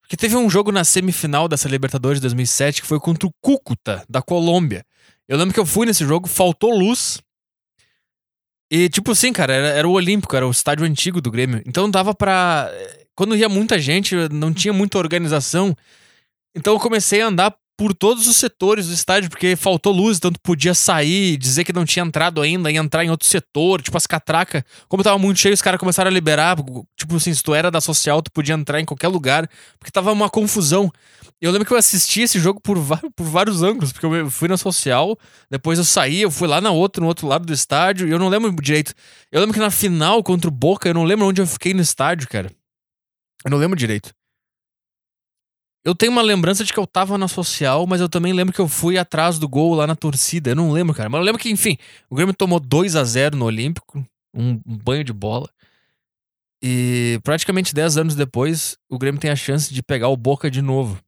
Porque 0.00 0.16
teve 0.16 0.36
um 0.36 0.50
jogo 0.50 0.72
na 0.72 0.84
semifinal 0.84 1.48
dessa 1.48 1.68
Libertadores 1.68 2.18
de 2.18 2.22
2007 2.22 2.82
que 2.82 2.88
foi 2.88 2.98
contra 2.98 3.26
o 3.26 3.32
Cúcuta, 3.40 4.04
da 4.08 4.20
Colômbia. 4.20 4.84
Eu 5.28 5.38
lembro 5.38 5.54
que 5.54 5.60
eu 5.60 5.66
fui 5.66 5.86
nesse 5.86 6.04
jogo, 6.04 6.28
faltou 6.28 6.76
luz. 6.76 7.20
E, 8.74 8.88
tipo 8.88 9.10
assim, 9.10 9.34
cara, 9.34 9.52
era, 9.52 9.68
era 9.68 9.86
o 9.86 9.92
Olímpico, 9.92 10.34
era 10.34 10.48
o 10.48 10.50
estádio 10.50 10.86
antigo 10.86 11.20
do 11.20 11.30
Grêmio. 11.30 11.62
Então 11.66 11.90
dava 11.90 12.14
pra. 12.14 12.70
Quando 13.14 13.36
ia 13.36 13.46
muita 13.46 13.78
gente, 13.78 14.16
não 14.30 14.50
tinha 14.50 14.72
muita 14.72 14.96
organização. 14.96 15.76
Então 16.56 16.72
eu 16.72 16.80
comecei 16.80 17.20
a 17.20 17.26
andar 17.26 17.54
por 17.76 17.94
todos 17.94 18.28
os 18.28 18.36
setores 18.36 18.86
do 18.86 18.92
estádio, 18.92 19.30
porque 19.30 19.56
faltou 19.56 19.92
luz, 19.92 20.18
tu 20.18 20.32
podia 20.42 20.74
sair, 20.74 21.36
dizer 21.36 21.64
que 21.64 21.72
não 21.72 21.84
tinha 21.84 22.04
entrado 22.04 22.40
ainda, 22.40 22.70
e 22.70 22.76
entrar 22.76 23.04
em 23.04 23.10
outro 23.10 23.26
setor, 23.26 23.82
tipo 23.82 23.96
as 23.96 24.06
catracas. 24.06 24.62
Como 24.88 25.02
tava 25.02 25.18
muito 25.18 25.40
cheio, 25.40 25.54
os 25.54 25.62
caras 25.62 25.80
começaram 25.80 26.10
a 26.10 26.14
liberar, 26.14 26.56
tipo 26.96 27.16
assim, 27.16 27.34
se 27.34 27.42
tu 27.42 27.54
era 27.54 27.70
da 27.70 27.80
social, 27.80 28.22
tu 28.22 28.30
podia 28.30 28.54
entrar 28.54 28.80
em 28.80 28.84
qualquer 28.84 29.08
lugar, 29.08 29.48
porque 29.78 29.90
tava 29.90 30.12
uma 30.12 30.28
confusão. 30.28 30.92
Eu 31.40 31.50
lembro 31.50 31.66
que 31.66 31.72
eu 31.72 31.76
assisti 31.76 32.20
esse 32.20 32.38
jogo 32.38 32.60
por, 32.60 32.78
por 33.16 33.26
vários 33.26 33.62
ângulos, 33.62 33.92
porque 33.92 34.06
eu 34.06 34.30
fui 34.30 34.48
na 34.48 34.56
social, 34.56 35.18
depois 35.50 35.78
eu 35.78 35.84
saí, 35.84 36.22
eu 36.22 36.30
fui 36.30 36.46
lá 36.46 36.60
na 36.60 36.70
outra, 36.70 37.00
no 37.00 37.08
outro 37.08 37.26
lado 37.26 37.44
do 37.44 37.52
estádio, 37.52 38.06
e 38.06 38.10
eu 38.10 38.18
não 38.18 38.28
lembro 38.28 38.54
direito. 38.62 38.94
Eu 39.30 39.40
lembro 39.40 39.54
que 39.54 39.60
na 39.60 39.70
final 39.70 40.22
contra 40.22 40.48
o 40.48 40.52
Boca, 40.52 40.88
eu 40.88 40.94
não 40.94 41.04
lembro 41.04 41.26
onde 41.26 41.40
eu 41.40 41.46
fiquei 41.46 41.74
no 41.74 41.80
estádio, 41.80 42.28
cara. 42.28 42.50
Eu 43.44 43.50
não 43.50 43.58
lembro 43.58 43.76
direito. 43.76 44.14
Eu 45.84 45.94
tenho 45.94 46.12
uma 46.12 46.22
lembrança 46.22 46.64
de 46.64 46.72
que 46.72 46.78
eu 46.78 46.86
tava 46.86 47.18
na 47.18 47.26
social, 47.26 47.86
mas 47.86 48.00
eu 48.00 48.08
também 48.08 48.32
lembro 48.32 48.54
que 48.54 48.60
eu 48.60 48.68
fui 48.68 48.96
atrás 48.96 49.38
do 49.38 49.48
gol 49.48 49.74
lá 49.74 49.86
na 49.86 49.96
torcida. 49.96 50.50
Eu 50.50 50.56
não 50.56 50.70
lembro, 50.70 50.94
cara. 50.94 51.08
Mas 51.08 51.18
eu 51.18 51.24
lembro 51.24 51.40
que, 51.40 51.50
enfim, 51.50 51.76
o 52.08 52.14
Grêmio 52.14 52.34
tomou 52.34 52.60
2 52.60 52.94
a 52.94 53.02
0 53.02 53.36
no 53.36 53.46
Olímpico, 53.46 54.06
um, 54.32 54.60
banho 54.64 55.02
de 55.02 55.12
bola. 55.12 55.48
E 56.62 57.18
praticamente 57.24 57.74
10 57.74 57.96
anos 57.96 58.14
depois, 58.14 58.78
o 58.88 58.96
Grêmio 58.96 59.20
tem 59.20 59.30
a 59.30 59.36
chance 59.36 59.74
de 59.74 59.82
pegar 59.82 60.08
o 60.08 60.16
Boca 60.16 60.48
de 60.50 60.62
novo. 60.62 61.00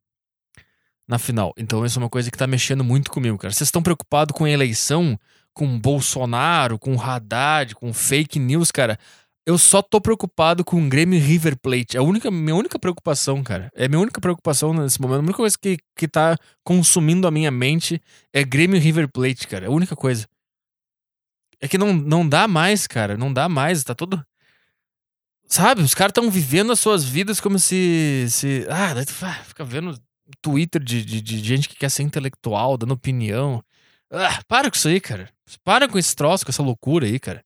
na 1.06 1.18
final. 1.18 1.52
Então 1.56 1.84
isso 1.84 1.98
é 1.98 2.02
uma 2.02 2.08
coisa 2.08 2.30
que 2.30 2.38
tá 2.38 2.46
mexendo 2.46 2.82
muito 2.82 3.10
comigo, 3.10 3.38
cara. 3.38 3.52
Vocês 3.52 3.68
estão 3.68 3.82
preocupados 3.82 4.36
com 4.36 4.46
eleição, 4.46 5.18
com 5.52 5.78
Bolsonaro, 5.78 6.78
com 6.78 7.00
Haddad, 7.00 7.74
com 7.74 7.92
fake 7.92 8.38
news, 8.38 8.72
cara. 8.72 8.98
Eu 9.46 9.58
só 9.58 9.82
tô 9.82 10.00
preocupado 10.00 10.64
com 10.64 10.82
o 10.82 10.88
Grêmio 10.88 11.20
River 11.20 11.58
Plate. 11.60 11.96
É 11.96 12.00
a 12.00 12.02
única, 12.02 12.30
minha 12.30 12.56
única 12.56 12.78
preocupação, 12.78 13.42
cara. 13.42 13.70
É 13.74 13.84
a 13.84 13.88
minha 13.88 14.00
única 14.00 14.18
preocupação 14.18 14.72
nesse 14.72 14.98
momento. 15.00 15.18
A 15.18 15.22
única 15.22 15.36
coisa 15.36 15.56
que, 15.60 15.76
que 15.94 16.08
tá 16.08 16.36
consumindo 16.64 17.26
a 17.26 17.30
minha 17.30 17.50
mente 17.50 18.00
é 18.32 18.42
Grêmio 18.42 18.80
River 18.80 19.06
Plate, 19.12 19.46
cara. 19.46 19.66
É 19.66 19.68
a 19.68 19.72
única 19.72 19.94
coisa. 19.94 20.26
É 21.60 21.68
que 21.68 21.76
não, 21.76 21.92
não 21.92 22.26
dá 22.26 22.48
mais, 22.48 22.86
cara. 22.86 23.18
Não 23.18 23.30
dá 23.30 23.46
mais. 23.46 23.84
Tá 23.84 23.94
todo. 23.94 24.24
Sabe? 25.46 25.82
Os 25.82 25.94
caras 25.94 26.12
estão 26.12 26.30
vivendo 26.30 26.72
as 26.72 26.80
suas 26.80 27.04
vidas 27.04 27.38
como 27.38 27.58
se. 27.58 28.26
se... 28.30 28.66
Ah, 28.70 28.94
daí 28.94 29.04
tu 29.04 29.12
fica 29.12 29.62
vendo 29.62 30.00
Twitter 30.40 30.82
de, 30.82 31.04
de, 31.04 31.20
de 31.20 31.38
gente 31.40 31.68
que 31.68 31.76
quer 31.76 31.90
ser 31.90 32.02
intelectual, 32.02 32.78
dando 32.78 32.94
opinião. 32.94 33.62
Ah, 34.10 34.40
para 34.48 34.70
com 34.70 34.76
isso 34.76 34.88
aí, 34.88 35.00
cara. 35.00 35.28
Para 35.62 35.86
com 35.86 35.98
esse 35.98 36.16
troço, 36.16 36.46
com 36.46 36.50
essa 36.50 36.62
loucura 36.62 37.06
aí, 37.06 37.20
cara. 37.20 37.44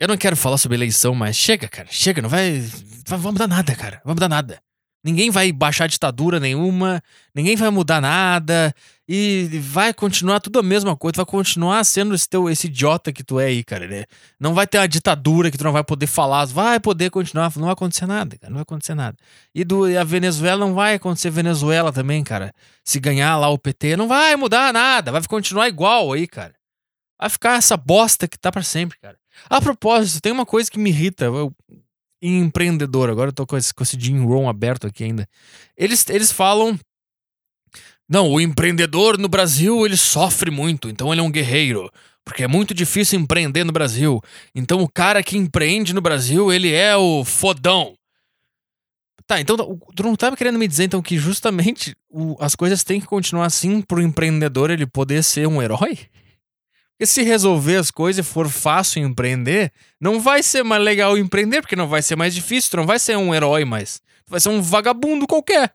Eu 0.00 0.06
não 0.08 0.16
quero 0.16 0.36
falar 0.36 0.58
sobre 0.58 0.76
eleição, 0.76 1.14
mas 1.14 1.36
chega, 1.36 1.68
cara. 1.68 1.88
Chega, 1.90 2.22
não 2.22 2.28
vai. 2.28 2.60
Vai 3.06 3.18
mudar 3.18 3.48
nada, 3.48 3.74
cara. 3.74 4.00
Vai 4.04 4.14
mudar 4.14 4.28
nada. 4.28 4.60
Ninguém 5.04 5.30
vai 5.30 5.52
baixar 5.52 5.86
ditadura 5.86 6.40
nenhuma, 6.40 7.00
ninguém 7.32 7.54
vai 7.54 7.70
mudar 7.70 8.00
nada 8.00 8.74
e 9.08 9.48
vai 9.62 9.94
continuar 9.94 10.40
tudo 10.40 10.58
a 10.58 10.62
mesma 10.62 10.96
coisa, 10.96 11.16
vai 11.16 11.24
continuar 11.24 11.84
sendo 11.84 12.16
esse, 12.16 12.28
teu, 12.28 12.50
esse 12.50 12.66
idiota 12.66 13.12
que 13.12 13.22
tu 13.22 13.38
é 13.38 13.46
aí, 13.46 13.62
cara. 13.62 13.86
Né? 13.86 14.04
Não 14.40 14.54
vai 14.54 14.66
ter 14.66 14.76
uma 14.76 14.88
ditadura 14.88 15.52
que 15.52 15.56
tu 15.56 15.62
não 15.62 15.72
vai 15.72 15.84
poder 15.84 16.08
falar, 16.08 16.44
vai 16.46 16.80
poder 16.80 17.10
continuar, 17.10 17.52
não 17.56 17.64
vai 17.64 17.72
acontecer 17.72 18.06
nada, 18.06 18.36
cara, 18.36 18.50
não 18.50 18.56
vai 18.56 18.62
acontecer 18.62 18.94
nada. 18.94 19.16
E, 19.54 19.64
do, 19.64 19.84
a 19.98 20.02
Venezuela 20.02 20.66
não 20.66 20.74
vai 20.74 20.94
acontecer 20.94 21.30
Venezuela 21.30 21.92
também, 21.92 22.24
cara. 22.24 22.52
Se 22.84 22.98
ganhar 22.98 23.36
lá 23.36 23.48
o 23.48 23.58
PT, 23.58 23.96
não 23.96 24.08
vai 24.08 24.34
mudar 24.34 24.72
nada, 24.72 25.12
vai 25.12 25.22
continuar 25.28 25.68
igual 25.68 26.12
aí, 26.12 26.26
cara. 26.26 26.54
Vai 27.20 27.30
ficar 27.30 27.56
essa 27.56 27.76
bosta 27.76 28.26
que 28.26 28.38
tá 28.38 28.50
para 28.50 28.62
sempre, 28.62 28.98
cara. 28.98 29.16
A 29.48 29.60
propósito, 29.60 30.20
tem 30.20 30.32
uma 30.32 30.46
coisa 30.46 30.70
que 30.70 30.78
me 30.78 30.90
irrita. 30.90 31.26
Eu, 31.26 31.54
empreendedor, 32.20 33.10
agora 33.10 33.28
eu 33.28 33.34
tô 33.34 33.46
com 33.46 33.56
esse, 33.56 33.72
com 33.72 33.82
esse 33.82 33.98
Jim 33.98 34.24
Rohn 34.24 34.48
aberto 34.48 34.86
aqui 34.86 35.04
ainda. 35.04 35.28
Eles, 35.76 36.08
eles 36.08 36.32
falam. 36.32 36.78
Não, 38.08 38.30
o 38.30 38.40
empreendedor 38.40 39.18
no 39.18 39.28
Brasil 39.28 39.84
ele 39.84 39.96
sofre 39.96 40.50
muito, 40.50 40.88
então 40.88 41.12
ele 41.12 41.20
é 41.20 41.24
um 41.24 41.30
guerreiro. 41.30 41.90
Porque 42.24 42.42
é 42.42 42.48
muito 42.48 42.74
difícil 42.74 43.18
empreender 43.18 43.64
no 43.64 43.72
Brasil. 43.72 44.20
Então 44.54 44.80
o 44.82 44.88
cara 44.88 45.22
que 45.22 45.36
empreende 45.36 45.94
no 45.94 46.00
Brasil, 46.00 46.52
ele 46.52 46.72
é 46.72 46.96
o 46.96 47.24
fodão. 47.24 47.94
Tá, 49.26 49.38
então 49.40 49.56
tu 49.94 50.02
não 50.02 50.16
tá 50.16 50.34
querendo 50.34 50.58
me 50.58 50.66
dizer 50.66 50.84
então 50.84 51.02
que 51.02 51.18
justamente 51.18 51.94
o, 52.08 52.34
as 52.40 52.54
coisas 52.54 52.82
têm 52.82 52.98
que 52.98 53.06
continuar 53.06 53.44
assim 53.44 53.82
pro 53.82 54.00
empreendedor 54.00 54.70
ele 54.70 54.86
poder 54.86 55.22
ser 55.22 55.46
um 55.46 55.60
herói? 55.60 55.98
Porque 56.98 57.06
se 57.06 57.22
resolver 57.22 57.76
as 57.76 57.92
coisas 57.92 58.26
for 58.26 58.48
fácil 58.48 59.04
empreender, 59.04 59.72
não 60.00 60.18
vai 60.20 60.42
ser 60.42 60.64
mais 60.64 60.82
legal 60.82 61.16
empreender, 61.16 61.60
porque 61.60 61.76
não 61.76 61.86
vai 61.86 62.02
ser 62.02 62.16
mais 62.16 62.34
difícil, 62.34 62.76
não 62.76 62.86
vai 62.86 62.98
ser 62.98 63.16
um 63.16 63.32
herói 63.32 63.64
mais. 63.64 64.02
Vai 64.26 64.40
ser 64.40 64.48
um 64.48 64.60
vagabundo 64.60 65.24
qualquer. 65.24 65.72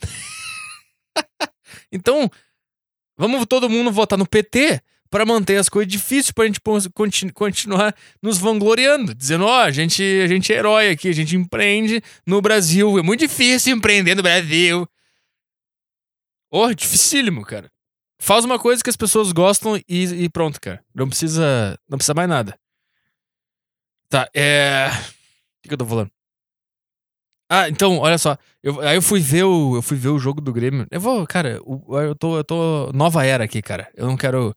então, 1.90 2.30
vamos 3.18 3.44
todo 3.44 3.68
mundo 3.68 3.90
votar 3.90 4.16
no 4.16 4.24
PT 4.24 4.80
para 5.10 5.26
manter 5.26 5.56
as 5.56 5.68
coisas 5.68 5.90
difíceis 5.90 6.30
pra 6.30 6.46
gente 6.46 6.60
continu 6.94 7.32
continuar 7.32 7.92
nos 8.22 8.38
vangloriando, 8.38 9.12
dizendo, 9.12 9.46
ó, 9.46 9.58
oh, 9.58 9.62
a 9.62 9.72
gente, 9.72 10.00
a 10.22 10.28
gente 10.28 10.52
é 10.52 10.58
herói 10.58 10.90
aqui, 10.90 11.08
a 11.08 11.12
gente 11.12 11.34
empreende 11.34 12.00
no 12.24 12.40
Brasil, 12.40 13.00
é 13.00 13.02
muito 13.02 13.18
difícil 13.18 13.74
empreender 13.76 14.14
no 14.14 14.22
Brasil. 14.22 14.88
Oh, 16.52 16.72
dificílimo, 16.72 17.44
cara. 17.44 17.68
Faz 18.22 18.44
uma 18.44 18.58
coisa 18.58 18.82
que 18.84 18.90
as 18.90 18.96
pessoas 18.96 19.32
gostam 19.32 19.78
e, 19.88 20.04
e 20.04 20.28
pronto, 20.28 20.60
cara. 20.60 20.84
Não 20.94 21.08
precisa. 21.08 21.74
Não 21.88 21.96
precisa 21.96 22.12
mais 22.12 22.28
nada. 22.28 22.54
Tá, 24.10 24.28
é. 24.36 24.88
O 25.64 25.68
que, 25.68 25.72
eu 25.72 25.78
tô 25.78 25.86
falando? 25.86 26.10
Ah, 27.48 27.66
então, 27.70 27.96
olha 27.96 28.18
só. 28.18 28.36
Eu, 28.62 28.78
aí 28.82 28.96
eu 28.96 29.00
fui 29.02 29.20
ver 29.20 29.44
o. 29.44 29.76
Eu 29.76 29.80
fui 29.80 29.96
ver 29.96 30.10
o 30.10 30.18
jogo 30.18 30.38
do 30.42 30.52
Grêmio. 30.52 30.86
Eu 30.90 31.00
vou, 31.00 31.26
cara, 31.26 31.62
eu 31.62 32.14
tô, 32.14 32.36
eu 32.36 32.44
tô. 32.44 32.92
Nova 32.92 33.24
era 33.24 33.44
aqui, 33.44 33.62
cara. 33.62 33.90
Eu 33.96 34.06
não 34.06 34.18
quero. 34.18 34.54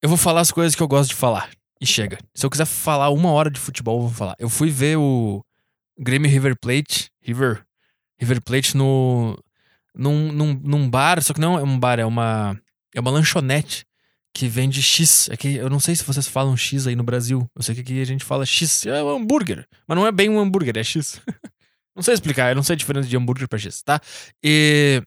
Eu 0.00 0.08
vou 0.08 0.16
falar 0.16 0.40
as 0.40 0.50
coisas 0.50 0.74
que 0.74 0.82
eu 0.82 0.88
gosto 0.88 1.10
de 1.10 1.16
falar. 1.16 1.50
E 1.78 1.84
chega. 1.86 2.18
Se 2.34 2.46
eu 2.46 2.50
quiser 2.50 2.64
falar 2.64 3.10
uma 3.10 3.30
hora 3.30 3.50
de 3.50 3.60
futebol, 3.60 3.98
eu 3.98 4.02
vou 4.08 4.10
falar. 4.10 4.36
Eu 4.38 4.48
fui 4.48 4.70
ver 4.70 4.96
o 4.96 5.44
Grêmio 5.98 6.30
River 6.30 6.56
Plate. 6.58 7.10
River. 7.20 7.62
River 8.18 8.40
Plate 8.40 8.74
no. 8.74 9.38
Num, 9.94 10.32
num, 10.32 10.54
num 10.54 10.88
bar, 10.88 11.22
só 11.22 11.34
que 11.34 11.40
não 11.40 11.58
é 11.58 11.62
um 11.62 11.78
bar, 11.78 11.98
é 11.98 12.06
uma. 12.06 12.58
É 12.94 13.00
uma 13.00 13.10
lanchonete 13.10 13.84
que 14.32 14.48
vende 14.48 14.82
X. 14.82 15.28
É 15.30 15.36
que 15.36 15.56
eu 15.56 15.68
não 15.68 15.80
sei 15.80 15.94
se 15.94 16.04
vocês 16.04 16.26
falam 16.26 16.56
X 16.56 16.86
aí 16.86 16.96
no 16.96 17.02
Brasil. 17.02 17.46
Eu 17.54 17.62
sei 17.62 17.74
que 17.74 17.80
aqui 17.80 18.00
a 18.00 18.06
gente 18.06 18.24
fala 18.24 18.46
X. 18.46 18.86
É 18.86 19.02
um 19.02 19.16
hambúrguer. 19.16 19.66
Mas 19.86 19.96
não 19.96 20.06
é 20.06 20.12
bem 20.12 20.28
um 20.28 20.38
hambúrguer, 20.38 20.76
é 20.76 20.84
X. 20.84 21.20
não 21.94 22.02
sei 22.02 22.14
explicar, 22.14 22.50
eu 22.50 22.56
não 22.56 22.62
sei 22.62 22.74
a 22.74 22.76
diferença 22.76 23.08
de 23.08 23.16
hambúrguer 23.16 23.48
pra 23.48 23.58
X, 23.58 23.82
tá? 23.82 24.00
E. 24.42 25.02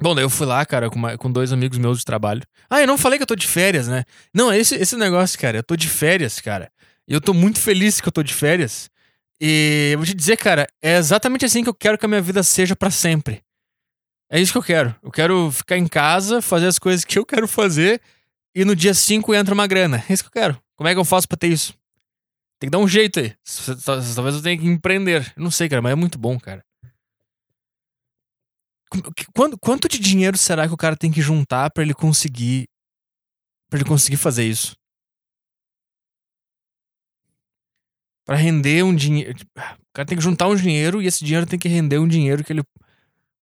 Bom, 0.00 0.14
daí 0.14 0.24
eu 0.24 0.30
fui 0.30 0.46
lá, 0.46 0.64
cara, 0.64 0.88
com, 0.88 0.96
uma, 0.96 1.18
com 1.18 1.30
dois 1.30 1.52
amigos 1.52 1.76
meus 1.76 1.98
de 1.98 2.04
trabalho. 2.04 2.42
Ah, 2.70 2.80
eu 2.80 2.86
não 2.86 2.96
falei 2.96 3.18
que 3.18 3.24
eu 3.24 3.26
tô 3.26 3.34
de 3.34 3.48
férias, 3.48 3.88
né? 3.88 4.04
Não, 4.32 4.52
esse, 4.52 4.76
esse 4.76 4.96
negócio, 4.96 5.36
cara, 5.36 5.58
eu 5.58 5.62
tô 5.62 5.74
de 5.74 5.88
férias, 5.88 6.40
cara. 6.40 6.70
E 7.08 7.12
eu 7.12 7.20
tô 7.20 7.34
muito 7.34 7.58
feliz 7.58 8.00
que 8.00 8.06
eu 8.06 8.12
tô 8.12 8.22
de 8.22 8.32
férias. 8.32 8.88
E 9.40 9.90
eu 9.92 9.98
vou 9.98 10.06
te 10.06 10.14
dizer, 10.14 10.36
cara, 10.36 10.68
é 10.80 10.96
exatamente 10.98 11.44
assim 11.44 11.64
que 11.64 11.68
eu 11.68 11.74
quero 11.74 11.98
que 11.98 12.04
a 12.04 12.08
minha 12.08 12.20
vida 12.20 12.44
seja 12.44 12.76
para 12.76 12.90
sempre. 12.90 13.42
É 14.30 14.40
isso 14.40 14.52
que 14.52 14.58
eu 14.58 14.62
quero. 14.62 14.94
Eu 15.02 15.10
quero 15.10 15.50
ficar 15.50 15.78
em 15.78 15.88
casa, 15.88 16.42
fazer 16.42 16.66
as 16.66 16.78
coisas 16.78 17.04
que 17.04 17.18
eu 17.18 17.24
quero 17.24 17.48
fazer 17.48 18.00
e 18.54 18.64
no 18.64 18.76
dia 18.76 18.92
5 18.92 19.34
entra 19.34 19.54
uma 19.54 19.66
grana. 19.66 20.04
É 20.08 20.12
isso 20.12 20.22
que 20.22 20.28
eu 20.28 20.42
quero. 20.42 20.62
Como 20.76 20.88
é 20.88 20.94
que 20.94 21.00
eu 21.00 21.04
faço 21.04 21.26
pra 21.26 21.36
ter 21.36 21.48
isso? 21.48 21.74
Tem 22.58 22.68
que 22.68 22.72
dar 22.72 22.78
um 22.78 22.88
jeito 22.88 23.20
aí. 23.20 23.34
Talvez 23.84 24.36
eu 24.36 24.42
tenha 24.42 24.58
que 24.58 24.66
empreender. 24.66 25.32
Eu 25.36 25.42
não 25.42 25.50
sei, 25.50 25.68
cara, 25.68 25.80
mas 25.80 25.92
é 25.92 25.94
muito 25.94 26.18
bom, 26.18 26.38
cara. 26.38 26.64
Quanto, 29.34 29.58
quanto 29.58 29.88
de 29.88 29.98
dinheiro 29.98 30.36
será 30.36 30.66
que 30.66 30.72
o 30.72 30.76
cara 30.76 30.96
tem 30.96 31.10
que 31.10 31.20
juntar 31.20 31.70
para 31.70 31.82
ele 31.82 31.92
conseguir 31.92 32.66
para 33.68 33.78
ele 33.78 33.88
conseguir 33.88 34.16
fazer 34.16 34.44
isso? 34.44 34.74
Para 38.24 38.36
render 38.36 38.82
um 38.82 38.94
dinheiro, 38.94 39.34
o 39.56 39.92
cara 39.92 40.06
tem 40.06 40.16
que 40.16 40.24
juntar 40.24 40.48
um 40.48 40.56
dinheiro 40.56 41.02
e 41.02 41.06
esse 41.06 41.24
dinheiro 41.24 41.46
tem 41.46 41.58
que 41.58 41.68
render 41.68 41.98
um 41.98 42.08
dinheiro 42.08 42.42
que 42.42 42.52
ele 42.52 42.62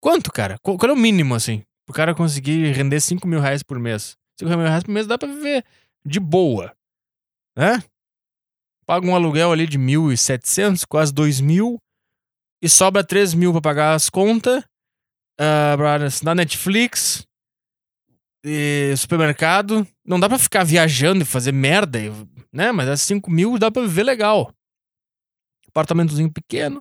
Quanto, 0.07 0.31
cara? 0.31 0.57
Qual, 0.61 0.79
qual 0.79 0.91
é 0.91 0.93
o 0.93 0.97
mínimo, 0.97 1.35
assim? 1.35 1.65
O 1.91 1.93
cara 1.93 2.15
conseguir 2.15 2.71
render 2.71 3.01
5 3.01 3.27
mil 3.27 3.41
reais 3.41 3.65
por 3.65 3.77
mês. 3.77 4.17
5 4.39 4.49
mil 4.49 4.65
reais 4.65 4.85
por 4.85 4.93
mês 4.93 5.05
dá 5.05 5.19
pra 5.19 5.27
viver 5.27 5.65
de 6.07 6.21
boa. 6.21 6.73
Né? 7.59 7.83
Paga 8.87 9.05
um 9.05 9.17
aluguel 9.17 9.51
ali 9.51 9.67
de 9.67 9.77
1.700, 9.77 10.85
quase 10.89 11.13
2 11.13 11.41
mil. 11.41 11.83
E 12.63 12.69
sobra 12.69 13.03
3 13.03 13.35
mil 13.35 13.51
pra 13.51 13.61
pagar 13.61 13.95
as 13.95 14.09
contas. 14.09 14.63
Uh, 15.41 15.77
pra 15.77 15.97
assinar 15.97 16.37
Netflix. 16.37 17.27
E 18.45 18.95
supermercado. 18.97 19.85
Não 20.07 20.21
dá 20.21 20.29
pra 20.29 20.39
ficar 20.39 20.63
viajando 20.63 21.23
e 21.23 21.27
fazer 21.27 21.51
merda, 21.51 21.99
né? 22.53 22.71
Mas 22.71 22.89
é 22.89 22.95
5 22.95 23.29
mil 23.29 23.59
dá 23.59 23.73
pra 23.73 23.83
viver 23.83 24.05
legal. 24.05 24.55
Apartamentozinho 25.67 26.33
pequeno. 26.33 26.81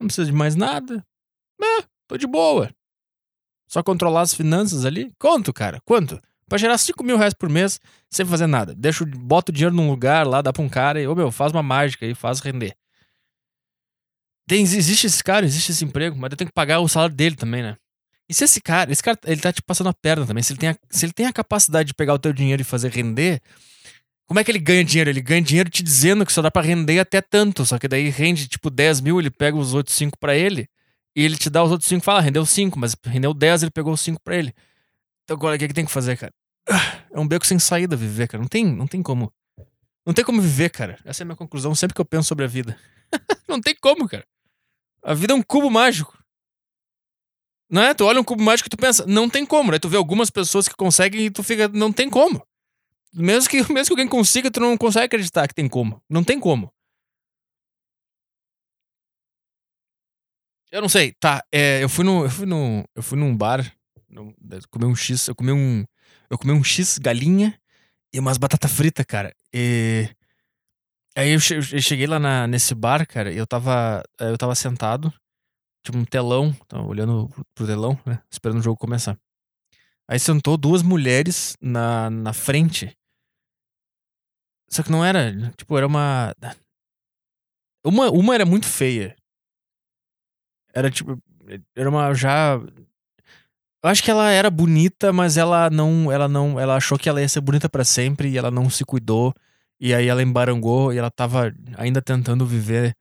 Não 0.00 0.08
precisa 0.08 0.26
de 0.26 0.32
mais 0.32 0.56
nada. 0.56 1.00
É, 1.62 1.93
Tô 2.06 2.16
de 2.16 2.26
boa. 2.26 2.70
Só 3.68 3.82
controlar 3.82 4.22
as 4.22 4.34
finanças 4.34 4.84
ali. 4.84 5.12
Quanto, 5.18 5.52
cara? 5.52 5.80
Quanto? 5.84 6.20
Pra 6.48 6.58
gerar 6.58 6.76
5 6.76 7.02
mil 7.02 7.16
reais 7.16 7.34
por 7.34 7.48
mês 7.48 7.80
sem 8.10 8.24
fazer 8.26 8.46
nada. 8.46 8.74
Deixa, 8.74 9.04
bota 9.04 9.50
o 9.50 9.54
dinheiro 9.54 9.74
num 9.74 9.90
lugar 9.90 10.26
lá, 10.26 10.42
dá 10.42 10.52
pra 10.52 10.62
um 10.62 10.68
cara 10.68 11.00
e, 11.00 11.06
ô 11.06 11.14
meu, 11.14 11.30
faz 11.32 11.52
uma 11.52 11.62
mágica 11.62 12.04
aí, 12.04 12.14
faz 12.14 12.40
render. 12.40 12.76
Tem, 14.46 14.62
existe 14.62 15.06
esse 15.06 15.24
cara, 15.24 15.46
existe 15.46 15.72
esse 15.72 15.84
emprego, 15.84 16.16
mas 16.18 16.30
eu 16.30 16.36
tenho 16.36 16.48
que 16.48 16.54
pagar 16.54 16.80
o 16.80 16.88
salário 16.88 17.14
dele 17.14 17.34
também, 17.34 17.62
né? 17.62 17.76
E 18.28 18.34
se 18.34 18.44
esse 18.44 18.60
cara, 18.60 18.92
esse 18.92 19.02
cara, 19.02 19.18
ele 19.24 19.40
tá 19.40 19.52
te 19.52 19.62
passando 19.62 19.88
a 19.88 19.94
perna 19.94 20.26
também. 20.26 20.42
Se 20.42 20.52
ele, 20.52 20.60
tem 20.60 20.68
a, 20.70 20.76
se 20.90 21.06
ele 21.06 21.12
tem 21.12 21.26
a 21.26 21.32
capacidade 21.32 21.88
de 21.88 21.94
pegar 21.94 22.14
o 22.14 22.18
teu 22.18 22.32
dinheiro 22.32 22.60
e 22.60 22.64
fazer 22.64 22.90
render, 22.90 23.40
como 24.26 24.40
é 24.40 24.44
que 24.44 24.50
ele 24.50 24.58
ganha 24.58 24.84
dinheiro? 24.84 25.10
Ele 25.10 25.20
ganha 25.20 25.42
dinheiro 25.42 25.68
te 25.70 25.82
dizendo 25.82 26.24
que 26.24 26.32
só 26.32 26.40
dá 26.42 26.50
pra 26.50 26.62
render 26.62 26.98
até 26.98 27.20
tanto. 27.20 27.64
Só 27.66 27.78
que 27.78 27.88
daí 27.88 28.08
rende 28.08 28.48
tipo 28.48 28.70
10 28.70 29.00
mil, 29.00 29.18
ele 29.18 29.30
pega 29.30 29.56
os 29.56 29.74
outros 29.74 29.96
5 29.96 30.18
pra 30.18 30.34
ele. 30.36 30.68
E 31.16 31.24
ele 31.24 31.36
te 31.36 31.48
dá 31.48 31.62
os 31.62 31.70
outros 31.70 31.88
5 31.88 32.02
e 32.02 32.04
fala, 32.04 32.18
ah, 32.18 32.22
rendeu 32.22 32.44
5, 32.44 32.78
mas 32.78 32.96
rendeu 33.04 33.32
10, 33.32 33.62
ele 33.62 33.70
pegou 33.70 33.92
os 33.92 34.00
5 34.00 34.20
pra 34.22 34.36
ele. 34.36 34.52
Então 35.22 35.36
agora 35.36 35.56
o 35.56 35.58
que, 35.58 35.64
é 35.64 35.68
que 35.68 35.74
tem 35.74 35.84
que 35.84 35.92
fazer, 35.92 36.16
cara? 36.16 36.32
É 37.12 37.18
um 37.18 37.26
beco 37.26 37.46
sem 37.46 37.58
saída 37.58 37.94
viver, 37.94 38.26
cara. 38.28 38.42
Não 38.42 38.48
tem, 38.48 38.64
não 38.64 38.86
tem 38.86 39.02
como. 39.02 39.32
Não 40.04 40.12
tem 40.12 40.24
como 40.24 40.40
viver, 40.40 40.70
cara. 40.70 40.98
Essa 41.04 41.22
é 41.22 41.24
a 41.24 41.26
minha 41.26 41.36
conclusão 41.36 41.74
sempre 41.74 41.94
que 41.94 42.00
eu 42.00 42.04
penso 42.04 42.28
sobre 42.28 42.44
a 42.44 42.48
vida. 42.48 42.76
não 43.48 43.60
tem 43.60 43.74
como, 43.80 44.08
cara. 44.08 44.26
A 45.02 45.14
vida 45.14 45.32
é 45.32 45.36
um 45.36 45.42
cubo 45.42 45.70
mágico. 45.70 46.18
Não 47.70 47.82
é? 47.82 47.94
Tu 47.94 48.04
olha 48.04 48.20
um 48.20 48.24
cubo 48.24 48.42
mágico 48.42 48.68
e 48.68 48.70
tu 48.70 48.76
pensa, 48.76 49.06
não 49.06 49.28
tem 49.28 49.46
como. 49.46 49.72
Aí 49.72 49.78
tu 49.78 49.88
vê 49.88 49.96
algumas 49.96 50.30
pessoas 50.30 50.66
que 50.66 50.74
conseguem 50.74 51.26
e 51.26 51.30
tu 51.30 51.42
fica, 51.42 51.68
não 51.68 51.92
tem 51.92 52.10
como. 52.10 52.44
Mesmo 53.12 53.48
que, 53.48 53.56
mesmo 53.72 53.94
que 53.94 54.00
alguém 54.00 54.08
consiga, 54.08 54.50
tu 54.50 54.60
não 54.60 54.76
consegue 54.76 55.06
acreditar 55.06 55.46
que 55.46 55.54
tem 55.54 55.68
como. 55.68 56.02
Não 56.08 56.24
tem 56.24 56.40
como. 56.40 56.73
Eu 60.70 60.82
não 60.82 60.88
sei, 60.88 61.12
tá. 61.12 61.44
É, 61.52 61.82
eu 61.82 61.88
fui 61.88 62.04
no. 62.04 62.24
Eu 62.24 62.30
fui 62.30 62.46
no. 62.46 62.84
Eu 62.94 63.02
fui 63.02 63.18
num 63.18 63.36
bar. 63.36 63.72
Comer 64.70 64.86
um 64.86 64.96
X. 64.96 65.28
Eu 65.28 65.34
comi 65.34 65.52
um. 65.52 65.84
Eu 66.30 66.38
comi 66.38 66.52
um 66.52 66.64
X 66.64 66.98
galinha 66.98 67.58
e 68.12 68.18
umas 68.18 68.38
batata 68.38 68.68
frita, 68.68 69.04
cara. 69.04 69.34
E. 69.52 70.08
Aí 71.16 71.30
eu, 71.30 71.40
cheguei 71.40 72.08
lá 72.08 72.18
na, 72.18 72.46
nesse 72.48 72.74
bar, 72.74 73.06
cara, 73.06 73.32
e 73.32 73.36
eu 73.36 73.46
tava. 73.46 74.02
Eu 74.18 74.36
tava 74.36 74.54
sentado. 74.54 75.12
Tipo 75.84 75.98
um 75.98 76.04
telão. 76.04 76.52
Tava 76.66 76.84
olhando 76.84 77.28
pro 77.54 77.66
telão, 77.66 77.98
né? 78.04 78.20
Esperando 78.30 78.58
o 78.58 78.62
jogo 78.62 78.78
começar. 78.78 79.18
Aí 80.08 80.18
sentou 80.18 80.56
duas 80.56 80.82
mulheres 80.82 81.56
na, 81.60 82.10
na 82.10 82.32
frente. 82.32 82.96
Só 84.68 84.82
que 84.82 84.90
não 84.90 85.04
era. 85.04 85.52
Tipo, 85.56 85.76
era 85.76 85.86
uma. 85.86 86.34
Uma, 87.84 88.10
uma 88.10 88.34
era 88.34 88.46
muito 88.46 88.66
feia. 88.66 89.16
Era 90.74 90.90
tipo. 90.90 91.18
Era 91.76 91.88
uma 91.88 92.12
já. 92.14 92.60
Eu 93.82 93.90
acho 93.90 94.02
que 94.02 94.10
ela 94.10 94.30
era 94.30 94.50
bonita, 94.50 95.12
mas 95.12 95.36
ela 95.36 95.70
não. 95.70 96.10
Ela 96.10 96.28
não. 96.28 96.58
Ela 96.58 96.76
achou 96.76 96.98
que 96.98 97.08
ela 97.08 97.20
ia 97.20 97.28
ser 97.28 97.40
bonita 97.40 97.68
para 97.68 97.84
sempre 97.84 98.28
e 98.28 98.38
ela 98.38 98.50
não 98.50 98.68
se 98.68 98.84
cuidou. 98.84 99.34
E 99.80 99.94
aí 99.94 100.08
ela 100.08 100.22
embarangou 100.22 100.92
e 100.92 100.98
ela 100.98 101.10
tava 101.10 101.54
ainda 101.76 102.00
tentando 102.00 102.46
viver 102.46 102.96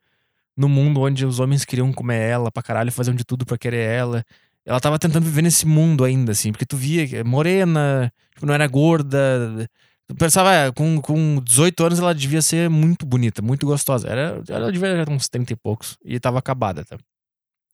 no 0.56 0.70
mundo 0.70 1.02
onde 1.02 1.26
os 1.26 1.40
homens 1.40 1.66
queriam 1.66 1.92
comer 1.92 2.20
ela 2.20 2.52
pra 2.52 2.64
caralho, 2.64 2.92
faziam 2.92 3.16
de 3.16 3.24
tudo 3.24 3.46
pra 3.46 3.58
querer 3.58 3.90
ela. 3.90 4.24
Ela 4.66 4.80
tava 4.80 4.98
tentando 5.00 5.24
viver 5.26 5.42
nesse 5.42 5.66
mundo 5.66 6.04
ainda, 6.04 6.32
assim, 6.32 6.52
porque 6.52 6.66
tu 6.66 6.78
via 6.78 7.08
que 7.08 7.18
é 7.18 7.24
morena, 7.24 8.12
tipo, 8.34 8.46
não 8.46 8.54
era 8.54 8.68
gorda. 8.68 9.70
Tu 10.08 10.16
pensava, 10.16 10.54
é, 10.54 10.72
com, 10.72 11.02
com 11.02 11.42
18 11.44 11.84
anos 11.86 12.00
ela 12.00 12.14
devia 12.14 12.42
ser 12.42 12.70
muito 12.70 13.06
bonita, 13.06 13.42
muito 13.42 13.66
gostosa. 13.66 14.08
Era, 14.08 14.42
ela 14.48 14.72
devia 14.72 15.06
ter 15.06 15.12
uns 15.12 15.28
30 15.28 15.54
e 15.54 15.56
poucos. 15.56 15.98
E 16.04 16.20
tava 16.20 16.40
acabada, 16.40 16.86
tá? 16.86 16.98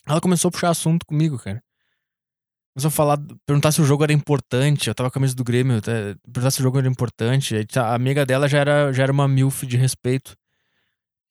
Ela 0.07 0.21
começou 0.21 0.49
a 0.49 0.51
puxar 0.51 0.69
assunto 0.69 1.05
comigo, 1.05 1.37
cara. 1.37 1.61
Começou 2.73 2.89
a 2.89 2.91
falar, 2.91 3.17
perguntar 3.45 3.71
se 3.71 3.81
o 3.81 3.85
jogo 3.85 4.03
era 4.03 4.13
importante. 4.13 4.87
Eu 4.87 4.95
tava 4.95 5.09
com 5.09 5.13
a 5.13 5.19
camisa 5.19 5.35
do 5.35 5.43
Grêmio, 5.43 5.81
perguntar 5.81 6.51
se 6.51 6.59
o 6.59 6.63
jogo 6.63 6.79
era 6.79 6.87
importante. 6.87 7.65
Tá, 7.65 7.87
a 7.87 7.95
amiga 7.95 8.25
dela 8.25 8.47
já 8.47 8.59
era, 8.59 8.93
já 8.93 9.03
era 9.03 9.11
uma 9.11 9.27
milf 9.27 9.63
de 9.63 9.75
respeito. 9.75 10.35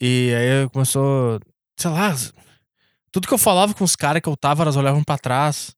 E 0.01 0.33
aí 0.35 0.69
começou, 0.71 1.41
sei 1.77 1.91
lá, 1.91 2.15
tudo 3.11 3.27
que 3.27 3.35
eu 3.35 3.39
falava 3.39 3.75
com 3.75 3.85
os 3.85 3.97
caras 3.97 4.23
que 4.23 4.29
eu 4.29 4.37
tava, 4.37 4.63
elas 4.63 4.77
olhavam 4.77 5.03
para 5.03 5.19
trás. 5.19 5.75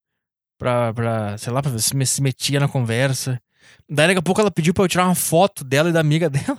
Pra, 0.58 0.92
pra, 0.92 1.38
sei 1.38 1.52
lá, 1.52 1.62
pra 1.62 1.70
ver 1.70 1.80
se, 1.80 1.94
se 2.06 2.22
metia 2.22 2.60
na 2.60 2.68
conversa. 2.68 3.40
Daí 3.88 4.08
daqui 4.08 4.18
a 4.18 4.22
pouco 4.22 4.40
ela 4.40 4.50
pediu 4.50 4.74
pra 4.74 4.84
eu 4.84 4.88
tirar 4.88 5.06
uma 5.06 5.14
foto 5.14 5.64
dela 5.64 5.88
e 5.88 5.92
da 5.92 6.00
amiga 6.00 6.28
dela. 6.30 6.58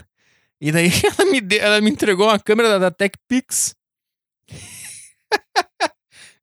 E 0.60 0.72
daí 0.72 0.90
ela 1.06 1.30
me, 1.30 1.42
deu, 1.42 1.60
ela 1.60 1.82
me 1.82 1.90
entregou 1.92 2.28
uma 2.28 2.40
câmera 2.40 2.70
da, 2.70 2.80
da 2.80 2.92
TechPix. 2.92 3.76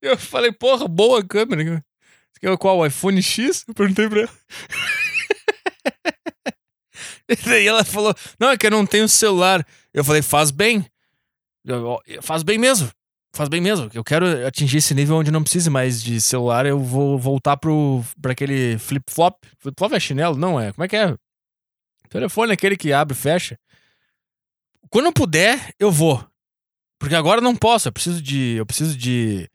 eu 0.03 0.17
falei, 0.17 0.53
porra, 0.53 0.87
boa 0.87 1.25
câmera. 1.25 1.85
Você 2.33 2.41
quer 2.41 2.57
qual? 2.59 2.79
O 2.79 2.87
iPhone 2.87 3.23
X? 3.23 3.65
Eu 3.67 3.75
perguntei 3.75 4.09
pra 4.09 4.21
ela. 4.21 4.31
e 7.29 7.37
daí 7.37 7.67
ela 7.67 7.85
falou, 7.85 8.15
não, 8.39 8.51
é 8.51 8.57
que 8.57 8.67
eu 8.67 8.71
não 8.71 8.87
tenho 8.87 9.09
celular. 9.09 9.67
Eu 9.93 10.05
falei, 10.05 10.23
faz 10.23 10.51
bem. 10.51 10.87
Eu, 11.65 11.99
faz 12.23 12.43
bem 12.43 12.59
mesmo 12.59 12.91
faz 13.39 13.49
bem 13.49 13.61
mesmo. 13.61 13.89
Eu 13.95 14.03
quero 14.03 14.47
atingir 14.47 14.79
esse 14.79 14.95
nível 14.95 15.17
onde 15.17 15.31
não 15.31 15.43
precise 15.43 15.71
mais 15.71 16.03
de 16.03 16.21
celular. 16.21 16.67
Eu 16.67 16.81
vou 16.81 17.19
voltar 17.19 17.57
pro, 17.57 18.05
pra 18.21 18.33
aquele 18.33 18.77
flip-flop. 18.79 19.37
Flip-flop 19.61 19.93
é 19.93 20.01
chinelo? 20.01 20.37
Não 20.37 20.61
é. 20.61 20.73
Como 20.73 20.85
é 20.85 20.89
que 20.89 20.97
é? 20.97 21.17
Telefone 22.09 22.51
é 22.51 22.55
aquele 22.55 22.77
que 22.77 22.93
abre 22.93 23.15
e 23.15 23.17
fecha. 23.17 23.59
Quando 24.91 25.07
eu 25.07 25.13
puder, 25.13 25.73
eu 25.79 25.93
vou. 25.93 26.25
Porque 26.99 27.15
agora 27.15 27.39
eu 27.39 27.45
não 27.45 27.55
posso. 27.55 27.89
Eu 27.89 27.93
preciso 27.93 28.21
de. 28.21 28.57
Eu 28.57 28.67
preciso 28.67 28.97
de. 28.97 29.49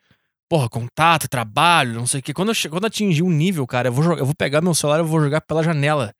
Porra, 0.53 0.69
contato, 0.69 1.27
trabalho, 1.27 1.95
não 1.95 2.05
sei 2.05 2.19
o 2.19 2.24
quê. 2.24 2.31
Quando 2.31 2.50
eu, 2.50 2.69
quando 2.69 2.83
eu 2.83 2.88
atingir 2.88 3.24
um 3.24 3.31
nível, 3.31 3.65
cara, 3.65 3.88
eu 3.88 3.91
vou, 3.91 4.03
jogar, 4.03 4.19
eu 4.19 4.25
vou 4.27 4.36
pegar 4.36 4.62
meu 4.62 4.75
celular 4.75 5.00
e 5.00 5.01
vou 5.01 5.19
jogar 5.19 5.41
pela 5.41 5.63
janela 5.63 6.13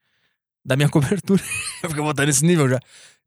da 0.66 0.76
minha 0.76 0.90
cobertura. 0.90 1.40
Porque 1.82 2.00
eu 2.00 2.04
vou 2.04 2.10
estar 2.10 2.26
nesse 2.26 2.44
nível 2.44 2.68
já. 2.68 2.80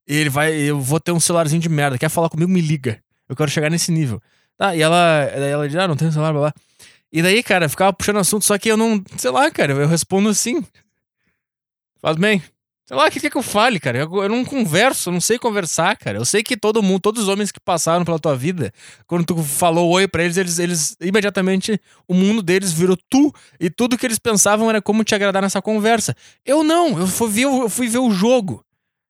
Ele 0.04 0.28
vai. 0.28 0.52
Eu 0.52 0.80
vou 0.80 0.98
ter 0.98 1.12
um 1.12 1.20
celularzinho 1.20 1.62
de 1.62 1.68
merda. 1.68 1.96
Quer 1.96 2.08
falar 2.08 2.28
comigo? 2.28 2.50
Me 2.50 2.60
liga. 2.60 3.00
Eu 3.28 3.36
quero 3.36 3.48
chegar 3.48 3.70
nesse 3.70 3.92
nível. 3.92 4.20
Tá, 4.56 4.74
e 4.74 4.82
ela, 4.82 4.98
ela 4.98 5.68
diz, 5.68 5.76
ah, 5.76 5.86
não 5.86 5.94
tem 5.94 6.10
celular, 6.10 6.32
blá 6.32 6.40
blá. 6.40 6.54
E 7.12 7.22
daí, 7.22 7.40
cara, 7.40 7.68
ficava 7.68 7.92
puxando 7.92 8.16
assunto, 8.16 8.44
só 8.44 8.58
que 8.58 8.68
eu 8.68 8.76
não, 8.76 9.00
sei 9.16 9.30
lá, 9.30 9.48
cara, 9.48 9.74
eu 9.74 9.86
respondo 9.86 10.28
assim. 10.28 10.60
Faz 12.02 12.16
bem. 12.16 12.42
Sei 12.88 12.96
lá, 12.96 13.06
o 13.06 13.10
que 13.10 13.18
quer 13.18 13.30
que 13.30 13.36
eu 13.36 13.42
fale, 13.42 13.80
cara? 13.80 13.98
Eu, 13.98 14.22
eu, 14.22 14.28
não 14.28 14.44
converso, 14.44 15.08
eu 15.08 15.12
não 15.12 15.20
sei 15.20 15.40
conversar, 15.40 15.96
cara. 15.96 16.18
Eu 16.18 16.24
sei 16.24 16.44
que 16.44 16.56
todo 16.56 16.80
mundo, 16.80 17.00
todos 17.00 17.24
os 17.24 17.28
homens 17.28 17.50
que 17.50 17.58
passaram 17.58 18.04
pela 18.04 18.16
tua 18.16 18.36
vida, 18.36 18.72
quando 19.08 19.24
tu 19.26 19.42
falou 19.42 19.90
oi 19.90 20.06
pra 20.06 20.22
eles, 20.22 20.36
eles, 20.36 20.58
eles 20.60 20.96
imediatamente, 21.00 21.80
o 22.06 22.14
mundo 22.14 22.40
deles 22.40 22.72
virou 22.72 22.96
tu, 23.10 23.32
e 23.58 23.68
tudo 23.68 23.98
que 23.98 24.06
eles 24.06 24.20
pensavam 24.20 24.70
era 24.70 24.80
como 24.80 25.02
te 25.02 25.16
agradar 25.16 25.42
nessa 25.42 25.60
conversa. 25.60 26.14
Eu 26.44 26.62
não, 26.62 26.96
eu 26.96 27.08
fui 27.08 27.28
ver, 27.28 27.42
eu 27.42 27.68
fui 27.68 27.88
ver 27.88 27.98
o 27.98 28.12
jogo. 28.12 28.64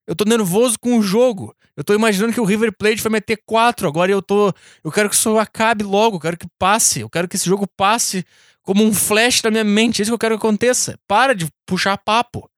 Eu 0.07 0.17
tô 0.17 0.25
nervoso 0.25 0.79
com 0.81 0.99
o 0.99 1.03
jogo. 1.03 1.55
Eu 1.77 1.85
tô 1.85 1.93
imaginando 1.93 2.33
que 2.33 2.41
o 2.41 2.45
River 2.45 2.73
Plate 2.73 3.03
vai 3.03 3.13
meter 3.13 3.39
quatro. 3.45 3.87
Agora 3.87 4.11
eu 4.11 4.23
tô. 4.23 4.55
Eu 4.83 4.91
quero 4.91 5.11
que 5.11 5.17
isso 5.17 5.37
acabe 5.37 5.85
logo. 5.85 6.17
Eu 6.17 6.21
quero 6.21 6.39
que 6.39 6.47
passe. 6.59 7.01
Eu 7.01 7.11
quero 7.11 7.29
que 7.29 7.37
esse 7.37 7.47
jogo 7.47 7.67
passe 7.77 8.25
como 8.63 8.83
um 8.85 8.95
flash 8.95 9.43
na 9.43 9.51
minha 9.51 9.65
mente. 9.65 10.01
É 10.01 10.03
isso 10.03 10.11
que 10.11 10.15
eu 10.15 10.19
quero 10.19 10.39
que 10.39 10.47
aconteça. 10.47 10.99
Para 11.07 11.35
de 11.35 11.47
puxar 11.67 11.99
papo. 11.99 12.49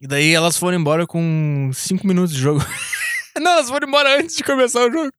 E 0.00 0.06
daí 0.06 0.34
elas 0.34 0.56
foram 0.56 0.78
embora 0.78 1.06
com 1.06 1.70
cinco 1.72 2.06
minutos 2.06 2.34
de 2.34 2.40
jogo. 2.40 2.60
não, 3.40 3.52
elas 3.52 3.68
foram 3.68 3.88
embora 3.88 4.20
antes 4.20 4.36
de 4.36 4.44
começar 4.44 4.80
o 4.80 4.92
jogo. 4.92 5.10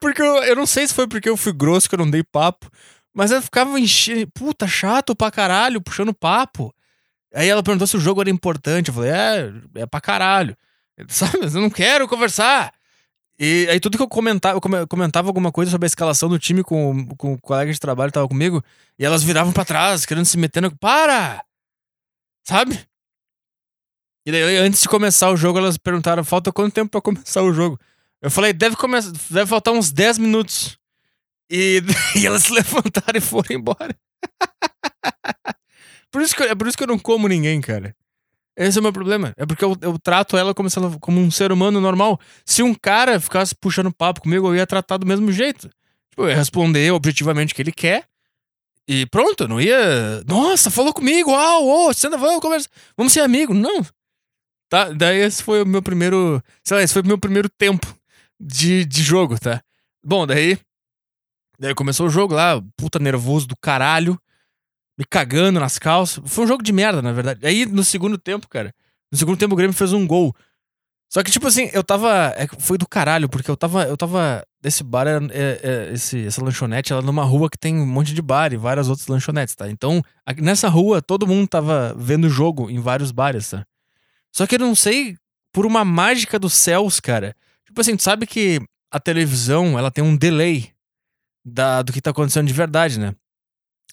Porque 0.00 0.22
eu, 0.22 0.42
eu 0.44 0.56
não 0.56 0.66
sei 0.66 0.86
se 0.86 0.94
foi 0.94 1.06
porque 1.06 1.28
eu 1.28 1.36
fui 1.36 1.52
grosso 1.52 1.88
que 1.88 1.94
eu 1.94 1.98
não 1.98 2.10
dei 2.10 2.22
papo. 2.22 2.70
Mas 3.14 3.30
elas 3.30 3.44
ficavam 3.44 3.76
enchendo. 3.76 4.30
Puta, 4.32 4.66
chato 4.66 5.14
pra 5.14 5.30
caralho, 5.30 5.82
puxando 5.82 6.14
papo. 6.14 6.74
Aí 7.34 7.48
ela 7.48 7.62
perguntou 7.62 7.86
se 7.86 7.96
o 7.96 8.00
jogo 8.00 8.20
era 8.20 8.30
importante. 8.30 8.88
Eu 8.88 8.94
falei, 8.94 9.10
é, 9.10 9.52
é 9.76 9.86
pra 9.86 10.00
caralho. 10.00 10.56
Sabe, 11.08 11.44
eu 11.44 11.60
não 11.60 11.70
quero 11.70 12.08
conversar. 12.08 12.72
E 13.38 13.66
aí 13.70 13.80
tudo 13.80 13.96
que 13.96 14.02
eu 14.02 14.08
comentava, 14.08 14.56
eu 14.56 14.86
comentava 14.86 15.28
alguma 15.28 15.50
coisa 15.50 15.70
sobre 15.70 15.86
a 15.86 15.88
escalação 15.88 16.28
do 16.28 16.38
time 16.38 16.62
com, 16.62 17.06
com 17.16 17.32
o 17.32 17.40
colega 17.40 17.72
de 17.72 17.80
trabalho 17.80 18.10
que 18.10 18.14
tava 18.14 18.28
comigo, 18.28 18.62
e 18.98 19.04
elas 19.04 19.24
viravam 19.24 19.52
para 19.52 19.64
trás, 19.64 20.06
querendo 20.06 20.26
se 20.26 20.38
meter 20.38 20.60
no. 20.60 20.76
Para! 20.76 21.44
Sabe? 22.44 22.78
E 24.24 24.30
daí, 24.30 24.56
antes 24.58 24.82
de 24.82 24.88
começar 24.88 25.30
o 25.30 25.36
jogo, 25.36 25.58
elas 25.58 25.76
perguntaram: 25.76 26.24
falta 26.24 26.52
quanto 26.52 26.72
tempo 26.72 26.90
para 26.90 27.00
começar 27.00 27.42
o 27.42 27.52
jogo? 27.52 27.78
Eu 28.20 28.30
falei: 28.30 28.52
deve, 28.52 28.76
começar, 28.76 29.12
deve 29.30 29.46
faltar 29.46 29.74
uns 29.74 29.90
10 29.90 30.18
minutos. 30.18 30.78
E, 31.50 31.82
e 32.16 32.26
elas 32.26 32.44
se 32.44 32.52
levantaram 32.54 33.16
e 33.16 33.20
foram 33.20 33.56
embora. 33.56 33.96
Por 36.10 36.20
isso 36.20 36.36
que, 36.36 36.42
é 36.42 36.54
por 36.54 36.68
isso 36.68 36.76
que 36.76 36.82
eu 36.82 36.88
não 36.88 36.98
como 36.98 37.26
ninguém, 37.26 37.58
cara. 37.58 37.96
Esse 38.54 38.76
é 38.76 38.80
o 38.80 38.82
meu 38.82 38.92
problema. 38.92 39.32
É 39.34 39.46
porque 39.46 39.64
eu, 39.64 39.74
eu 39.80 39.98
trato 39.98 40.36
ela 40.36 40.52
como, 40.52 40.68
ela 40.76 40.98
como 41.00 41.18
um 41.18 41.30
ser 41.30 41.50
humano 41.50 41.80
normal. 41.80 42.20
Se 42.44 42.62
um 42.62 42.74
cara 42.74 43.18
ficasse 43.18 43.54
puxando 43.54 43.90
papo 43.90 44.20
comigo, 44.20 44.48
eu 44.48 44.56
ia 44.56 44.66
tratar 44.66 44.98
do 44.98 45.06
mesmo 45.06 45.32
jeito. 45.32 45.70
Tipo, 46.10 46.24
eu 46.24 46.28
ia 46.28 46.36
responder 46.36 46.92
objetivamente 46.92 47.54
o 47.54 47.56
que 47.56 47.62
ele 47.62 47.72
quer. 47.72 48.04
E 48.86 49.06
pronto, 49.06 49.44
eu 49.44 49.48
não 49.48 49.58
ia. 49.58 50.22
Nossa, 50.26 50.70
falou 50.70 50.92
comigo, 50.92 51.30
uau, 51.30 51.66
uau, 51.66 51.94
senta, 51.94 52.18
vamos 52.18 52.42
conversar. 52.42 52.68
Vamos 52.94 53.14
ser 53.14 53.20
amigos. 53.20 53.56
Não. 53.56 53.82
Tá? 54.72 54.90
Daí 54.90 55.18
esse 55.18 55.42
foi 55.42 55.62
o 55.62 55.66
meu 55.66 55.82
primeiro. 55.82 56.42
Sei 56.64 56.74
lá, 56.74 56.82
esse 56.82 56.94
foi 56.94 57.02
o 57.02 57.06
meu 57.06 57.18
primeiro 57.18 57.46
tempo 57.46 57.94
de, 58.40 58.86
de 58.86 59.02
jogo, 59.02 59.38
tá? 59.38 59.62
Bom, 60.02 60.26
daí. 60.26 60.58
Daí 61.60 61.74
começou 61.74 62.06
o 62.06 62.10
jogo 62.10 62.32
lá, 62.32 62.58
puta 62.74 62.98
nervoso 62.98 63.46
do 63.46 63.54
caralho 63.54 64.18
me 64.98 65.04
cagando 65.04 65.60
nas 65.60 65.78
calças. 65.78 66.24
Foi 66.24 66.44
um 66.44 66.48
jogo 66.48 66.62
de 66.62 66.72
merda, 66.72 67.02
na 67.02 67.12
verdade. 67.12 67.46
Aí, 67.46 67.66
no 67.66 67.84
segundo 67.84 68.16
tempo, 68.16 68.48
cara, 68.48 68.74
no 69.12 69.18
segundo 69.18 69.36
tempo 69.36 69.52
o 69.52 69.56
Grêmio 69.58 69.76
fez 69.76 69.92
um 69.92 70.06
gol. 70.06 70.34
Só 71.12 71.22
que, 71.22 71.30
tipo 71.30 71.46
assim, 71.46 71.68
eu 71.74 71.84
tava. 71.84 72.32
É, 72.34 72.46
foi 72.58 72.78
do 72.78 72.88
caralho, 72.88 73.28
porque 73.28 73.50
eu 73.50 73.56
tava. 73.58 73.84
Eu 73.84 73.98
tava. 73.98 74.42
Esse 74.64 74.82
bar, 74.82 75.06
é, 75.06 75.18
é, 75.34 75.92
esse, 75.92 76.24
essa 76.24 76.42
lanchonete, 76.42 76.94
ela 76.94 77.02
é 77.02 77.04
numa 77.04 77.24
rua 77.24 77.50
que 77.50 77.58
tem 77.58 77.76
um 77.76 77.84
monte 77.84 78.14
de 78.14 78.22
bar 78.22 78.54
e 78.54 78.56
várias 78.56 78.88
outras 78.88 79.06
lanchonetes, 79.06 79.54
tá? 79.54 79.68
Então, 79.68 80.02
nessa 80.38 80.70
rua, 80.70 81.02
todo 81.02 81.26
mundo 81.26 81.46
tava 81.46 81.94
vendo 81.94 82.24
o 82.24 82.30
jogo 82.30 82.70
em 82.70 82.80
vários 82.80 83.12
bares, 83.12 83.50
tá? 83.50 83.66
Só 84.32 84.46
que 84.46 84.54
eu 84.54 84.60
não 84.60 84.74
sei, 84.74 85.16
por 85.52 85.66
uma 85.66 85.84
mágica 85.84 86.38
dos 86.38 86.54
céus, 86.54 86.98
cara. 86.98 87.36
Tipo 87.66 87.80
assim, 87.80 87.96
tu 87.96 88.02
sabe 88.02 88.26
que 88.26 88.60
a 88.90 88.98
televisão, 88.98 89.78
ela 89.78 89.90
tem 89.90 90.02
um 90.02 90.16
delay 90.16 90.70
da, 91.44 91.82
do 91.82 91.92
que 91.92 92.00
tá 92.00 92.10
acontecendo 92.10 92.46
de 92.46 92.52
verdade, 92.52 92.98
né? 92.98 93.14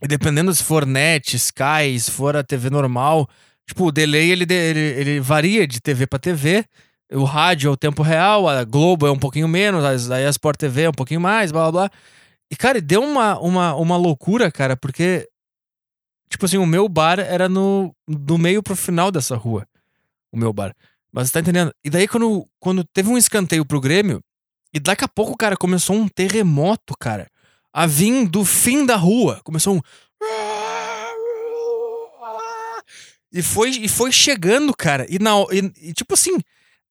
E 0.01 0.07
dependendo 0.07 0.53
se 0.53 0.63
for 0.63 0.85
net, 0.85 1.35
Sky, 1.35 1.99
se 1.99 2.09
for 2.11 2.35
a 2.35 2.43
TV 2.43 2.69
normal, 2.69 3.29
tipo, 3.67 3.85
o 3.85 3.91
delay 3.91 4.31
ele, 4.31 4.45
ele, 4.49 4.79
ele 4.79 5.19
varia 5.19 5.67
de 5.67 5.81
TV 5.81 6.07
para 6.07 6.19
TV. 6.19 6.65
O 7.11 7.23
rádio 7.23 7.69
é 7.69 7.71
o 7.71 7.77
tempo 7.77 8.01
real, 8.03 8.47
a 8.47 8.63
Globo 8.63 9.07
é 9.07 9.11
um 9.11 9.17
pouquinho 9.19 9.47
menos, 9.47 10.11
aí 10.11 10.25
a 10.25 10.29
Sport 10.29 10.57
TV 10.57 10.83
é 10.83 10.89
um 10.89 10.93
pouquinho 10.93 11.19
mais, 11.19 11.51
blá 11.51 11.63
blá 11.63 11.71
blá. 11.71 11.91
E, 12.51 12.55
cara, 12.55 12.79
deu 12.79 13.03
uma, 13.03 13.39
uma, 13.39 13.75
uma 13.75 13.97
loucura, 13.97 14.51
cara, 14.51 14.77
porque, 14.77 15.27
tipo 16.29 16.45
assim, 16.45 16.57
o 16.57 16.65
meu 16.65 16.87
bar 16.87 17.19
era 17.19 17.49
no, 17.49 17.93
do 18.07 18.37
meio 18.37 18.63
pro 18.63 18.75
final 18.75 19.11
dessa 19.11 19.35
rua. 19.35 19.67
O 20.31 20.37
meu 20.37 20.53
bar. 20.53 20.75
Mas 21.11 21.27
você 21.27 21.33
tá 21.33 21.39
entendendo? 21.39 21.73
E 21.83 21.89
daí, 21.89 22.07
quando, 22.07 22.47
quando 22.59 22.83
teve 22.83 23.09
um 23.09 23.17
escanteio 23.17 23.65
pro 23.65 23.81
Grêmio, 23.81 24.21
e 24.73 24.79
daqui 24.79 25.03
a 25.03 25.07
pouco, 25.07 25.35
cara, 25.35 25.57
começou 25.57 25.95
um 25.95 26.07
terremoto, 26.07 26.93
cara 26.99 27.27
a 27.73 27.85
vir 27.85 28.27
do 28.27 28.43
fim 28.43 28.85
da 28.85 28.95
rua. 28.95 29.41
Começou 29.43 29.75
um. 29.75 29.81
E 33.31 33.41
foi, 33.43 33.69
e 33.69 33.87
foi 33.87 34.11
chegando, 34.11 34.75
cara. 34.75 35.05
E, 35.09 35.19
na, 35.19 35.31
e, 35.51 35.89
e 35.89 35.93
tipo 35.93 36.13
assim, 36.13 36.37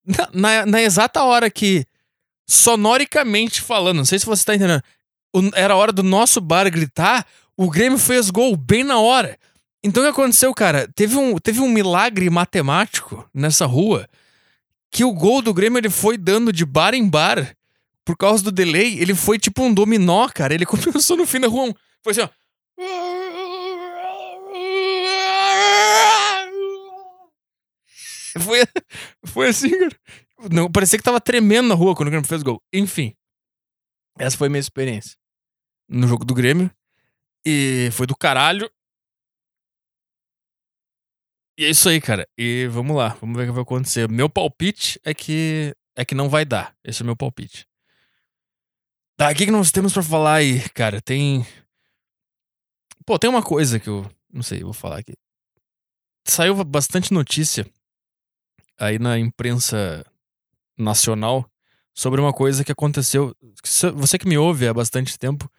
na, 0.07 0.29
na, 0.33 0.67
na, 0.67 0.81
exata 0.81 1.23
hora 1.23 1.51
que, 1.51 1.85
sonoricamente 2.49 3.61
falando, 3.61 3.99
não 3.99 4.05
sei 4.05 4.19
se 4.21 4.27
você 4.27 4.45
tá 4.45 4.55
entendendo, 4.55 4.83
era 5.55 5.75
a 5.75 5.77
hora 5.77 5.93
do 5.93 6.05
nosso 6.05 6.41
bar 6.41 6.71
gritar, 6.71 7.27
o 7.57 7.69
Grêmio 7.69 7.99
fez 7.99 8.31
gol 8.31 8.57
bem 8.57 8.85
na 8.85 9.01
hora. 9.01 9.37
Então 9.83 10.03
o 10.03 10.07
que 10.07 10.11
aconteceu, 10.11 10.53
cara? 10.53 10.89
Teve 10.95 11.17
um, 11.17 11.39
teve 11.39 11.61
um 11.61 11.69
milagre 11.69 12.29
matemático 12.29 13.29
nessa 13.33 13.65
rua 13.67 14.09
que 14.91 15.05
o 15.05 15.13
gol 15.13 15.41
do 15.41 15.55
Grêmio 15.55 15.79
ele 15.79 15.91
foi 15.91 16.17
dando 16.17 16.53
de 16.53 16.65
bar 16.65 16.95
em 16.95 17.09
bar 17.09 17.55
por 18.05 18.17
causa 18.17 18.43
do 18.43 18.51
delay. 18.51 18.99
Ele 18.99 19.15
foi 19.15 19.39
tipo 19.39 19.63
um 19.63 19.73
dominó, 19.73 20.29
cara. 20.29 20.55
Ele 20.55 20.67
começou 20.67 21.17
no 21.17 21.27
fim 21.27 21.41
da 21.41 21.49
rua. 21.49 21.75
Foi 22.03 22.13
assim, 22.13 22.23
ó. 22.23 22.29
Foi, 28.41 28.63
foi 29.25 29.49
assim, 29.49 29.71
cara. 29.71 29.97
Não, 30.53 30.71
parecia 30.71 30.97
que 30.97 31.03
tava 31.03 31.21
tremendo 31.21 31.69
na 31.69 31.75
rua 31.75 31.97
quando 31.97 32.07
o 32.07 32.11
Grêmio 32.11 32.29
fez 32.29 32.43
gol. 32.43 32.63
Enfim. 32.73 33.13
Essa 34.17 34.37
foi 34.37 34.47
a 34.47 34.51
minha 34.51 34.61
experiência 34.61 35.17
no 35.89 36.07
jogo 36.07 36.25
do 36.25 36.35
Grêmio. 36.35 36.71
E 37.45 37.89
foi 37.93 38.07
do 38.07 38.17
caralho. 38.17 38.71
E 41.59 41.65
é 41.65 41.71
isso 41.71 41.89
aí, 41.89 42.01
cara. 42.01 42.25
E 42.39 42.69
vamos 42.69 42.97
lá, 42.97 43.09
vamos 43.21 43.37
ver 43.37 43.43
o 43.43 43.47
que 43.47 43.53
vai 43.53 43.63
acontecer. 43.63 44.09
Meu 44.09 44.31
palpite 44.31 45.01
é 45.05 45.13
que 45.13 45.75
é 45.97 46.05
que 46.05 46.15
não 46.15 46.29
vai 46.29 46.45
dar. 46.45 46.73
Esse 46.85 47.03
é 47.03 47.05
meu 47.05 47.17
palpite. 47.17 47.67
Tá, 49.17 49.33
o 49.33 49.35
que, 49.35 49.47
que 49.47 49.51
nós 49.51 49.73
temos 49.73 49.93
para 49.93 50.05
falar 50.05 50.35
aí, 50.35 50.61
cara? 50.71 51.03
Tem. 51.03 51.45
Pô, 53.05 53.19
tem 53.19 53.29
uma 53.29 53.43
coisa 53.43 53.81
que 53.81 53.89
eu. 53.89 54.09
Não 54.33 54.41
sei, 54.41 54.63
vou 54.63 54.73
falar 54.73 54.99
aqui. 54.99 55.15
Saiu 56.25 56.63
bastante 56.65 57.13
notícia 57.13 57.67
aí 58.79 59.01
na 59.01 59.19
imprensa 59.19 60.07
nacional 60.79 61.51
sobre 61.93 62.21
uma 62.21 62.33
coisa 62.33 62.63
que 62.63 62.71
aconteceu. 62.71 63.35
Você 63.97 64.17
que 64.17 64.29
me 64.29 64.39
ouve 64.39 64.69
há 64.69 64.73
bastante 64.73 65.19
tempo, 65.19 65.51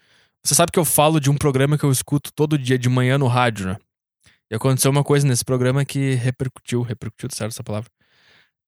você 0.41 0.55
sabe 0.55 0.71
que 0.71 0.79
eu 0.79 0.85
falo 0.85 1.19
de 1.19 1.29
um 1.29 1.35
programa 1.35 1.77
que 1.77 1.83
eu 1.83 1.91
escuto 1.91 2.31
todo 2.31 2.57
dia 2.57 2.79
de 2.79 2.87
manhã 2.87 3.17
no 3.17 3.27
rádio, 3.27 3.67
né? 3.67 3.77
E 4.49 4.55
aconteceu 4.55 4.89
uma 4.89 5.03
coisa 5.03 5.27
nesse 5.27 5.45
programa 5.45 5.85
que 5.85 6.15
repercutiu, 6.15 6.81
repercutiu, 6.81 7.29
certo 7.31 7.51
essa 7.51 7.63
palavra? 7.63 7.89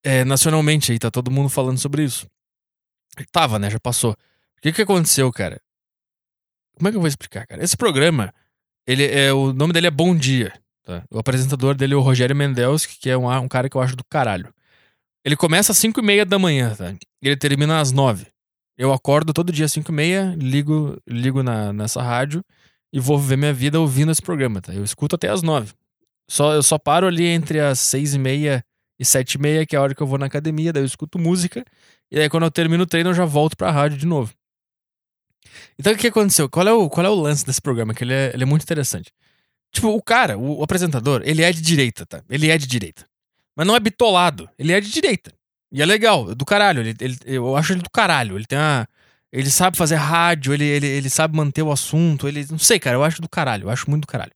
É, 0.04 0.24
nacionalmente 0.24 0.92
aí, 0.92 1.00
tá 1.00 1.10
todo 1.10 1.32
mundo 1.32 1.50
falando 1.50 1.78
sobre 1.78 2.04
isso. 2.04 2.28
Tava, 3.32 3.58
né? 3.58 3.70
Já 3.70 3.80
passou. 3.80 4.12
O 4.12 4.62
que 4.62 4.72
que 4.72 4.82
aconteceu, 4.82 5.32
cara? 5.32 5.60
Como 6.76 6.88
é 6.88 6.92
que 6.92 6.98
eu 6.98 7.02
vou 7.02 7.08
explicar, 7.08 7.46
cara? 7.48 7.64
Esse 7.64 7.76
programa, 7.76 8.34
ele 8.88 9.06
é 9.06 9.34
o 9.34 9.54
nome 9.54 9.74
dele 9.74 9.88
é 9.88 9.92
Bom 9.92 10.16
Dia, 10.16 10.54
tá? 10.84 11.04
O 11.10 11.20
apresentador 11.20 11.76
dele 11.76 11.94
é 11.94 11.98
o 11.98 12.02
Rogério 12.02 12.36
Mendelski, 12.36 13.00
que 13.00 13.10
é 13.10 13.18
um, 13.18 13.30
um 13.30 13.48
cara 13.48 13.70
que 13.70 13.76
eu 13.76 13.82
acho 13.82 13.96
do 13.96 14.04
caralho. 14.04 14.54
Ele 15.24 15.36
começa 15.36 15.72
às 15.72 15.78
5 15.78 16.00
e 16.00 16.04
meia 16.04 16.26
da 16.26 16.40
manhã, 16.40 16.76
tá? 16.76 16.94
Ele 17.22 17.36
termina 17.36 17.80
às 17.80 17.92
9. 17.92 18.28
Eu 18.78 18.94
acordo 18.94 19.34
todo 19.34 19.52
dia 19.52 19.66
às 19.66 19.72
5 19.74 19.92
e 19.92 19.96
meia, 19.96 20.36
ligo, 20.38 21.00
ligo 21.08 21.44
na, 21.44 21.72
nessa 21.74 22.02
rádio 22.02 22.44
e 22.92 23.00
vou 23.00 23.18
viver 23.18 23.38
minha 23.38 23.54
vida 23.54 23.80
ouvindo 23.80 24.12
esse 24.12 24.22
programa, 24.22 24.62
tá? 24.62 24.74
Eu 24.74 24.84
escuto 24.84 25.16
até 25.16 25.30
as 25.30 25.42
9. 25.42 25.74
Só, 26.30 26.54
eu 26.54 26.64
só 26.64 26.78
paro 26.78 27.08
ali 27.08 27.26
entre 27.26 27.60
as 27.60 27.80
6 27.80 28.16
e 28.16 28.20
meia 28.20 28.66
e 29.00 29.06
7 29.06 29.34
e 29.34 29.38
meia, 29.40 29.66
que 29.66 29.76
é 29.76 29.80
a 29.80 29.82
hora 29.82 29.96
que 29.96 30.02
eu 30.02 30.08
vou 30.08 30.18
na 30.18 30.26
academia, 30.26 30.72
daí 30.72 30.84
eu 30.84 30.86
escuto 30.86 31.18
música. 31.18 31.66
E 32.12 32.20
aí 32.20 32.30
quando 32.30 32.44
eu 32.44 32.52
termino 32.52 32.84
o 32.84 32.88
treino 32.88 33.10
eu 33.10 33.14
já 33.14 33.26
volto 33.26 33.56
pra 33.56 33.72
rádio 33.72 33.98
de 33.98 34.06
novo. 34.06 34.34
Então 35.78 35.94
o 35.94 35.98
que 35.98 36.08
aconteceu? 36.08 36.50
Qual 36.50 36.68
é 36.68 36.74
o, 36.74 36.90
qual 36.90 37.06
é 37.06 37.10
o 37.10 37.16
lance 37.16 37.46
desse 37.46 37.62
programa? 37.62 37.94
Que 37.94 38.04
ele 38.04 38.14
é, 38.14 38.32
ele 38.34 38.44
é 38.44 38.46
muito 38.46 38.64
interessante. 38.64 39.12
Tipo, 39.72 39.90
o 39.90 40.02
cara, 40.02 40.38
o, 40.38 40.60
o, 40.60 40.64
apresentador, 40.64 41.22
ele 41.24 41.42
é 41.42 41.52
de 41.52 41.62
direita, 41.62 42.06
tá? 42.06 42.22
Ele 42.30 42.50
é 42.50 42.58
de 42.58 42.68
direita. 42.68 43.08
Mas 43.56 43.66
não 43.66 43.76
é 43.76 43.80
bitolado. 43.80 44.50
Ele 44.60 44.74
é 44.74 44.82
de 44.82 44.92
direita. 44.92 45.34
E 45.72 45.82
é 45.82 45.86
legal, 45.86 46.32
é 46.32 46.36
do 46.36 46.46
caralho. 46.46 46.82
Ele, 46.82 46.96
ele, 47.00 47.18
eu 47.26 47.56
acho 47.56 47.74
ele 47.74 47.82
do 47.82 47.90
caralho. 47.90 48.38
Ele 48.38 48.46
tem 48.46 48.60
uma. 48.60 48.88
Ele 49.32 49.50
sabe 49.50 49.78
fazer 49.78 49.96
rádio, 49.96 50.54
ele, 50.54 50.66
ele, 50.66 50.88
ele 50.88 51.10
sabe 51.10 51.36
manter 51.36 51.62
o 51.62 51.72
assunto. 51.72 52.28
Ele. 52.28 52.46
Não 52.50 52.60
sei, 52.60 52.80
cara. 52.80 52.98
Eu 52.98 53.04
acho 53.04 53.22
do 53.22 53.30
caralho. 53.30 53.66
Eu 53.66 53.70
acho 53.70 53.90
muito 53.90 54.04
do 54.04 54.08
caralho. 54.08 54.34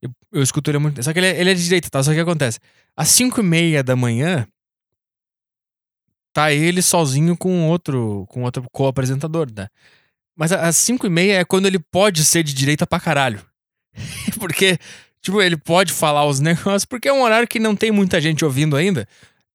Eu, 0.00 0.10
eu 0.32 0.42
escuto 0.42 0.70
ele 0.70 0.78
muito. 0.78 1.02
Só 1.02 1.12
que 1.12 1.18
ele 1.18 1.26
é, 1.26 1.40
ele 1.40 1.50
é 1.50 1.54
de 1.54 1.62
direita, 1.62 1.90
tá? 1.90 2.02
Só 2.02 2.14
que 2.14 2.20
acontece? 2.20 2.58
Às 2.96 3.08
5 3.08 3.40
e 3.40 3.42
meia 3.42 3.82
da 3.82 3.94
manhã. 3.94 4.46
Tá 6.32 6.52
ele 6.52 6.80
sozinho 6.80 7.36
com 7.36 7.68
outro. 7.68 8.24
Com 8.28 8.42
outro 8.42 8.64
co-apresentador, 8.72 9.48
né? 9.54 9.68
Mas 10.34 10.52
às 10.52 10.76
5 10.76 11.06
e 11.06 11.10
meia 11.10 11.40
é 11.40 11.44
quando 11.44 11.66
ele 11.66 11.78
pode 11.78 12.24
ser 12.24 12.42
de 12.42 12.54
direita 12.54 12.86
pra 12.86 13.00
caralho. 13.00 13.44
porque, 14.38 14.78
tipo, 15.20 15.42
ele 15.42 15.56
pode 15.56 15.92
falar 15.92 16.24
os 16.24 16.38
negócios, 16.40 16.86
porque 16.86 17.08
é 17.08 17.12
um 17.12 17.22
horário 17.22 17.48
que 17.48 17.58
não 17.58 17.76
tem 17.76 17.90
muita 17.90 18.18
gente 18.20 18.44
ouvindo 18.44 18.76
ainda. 18.76 19.06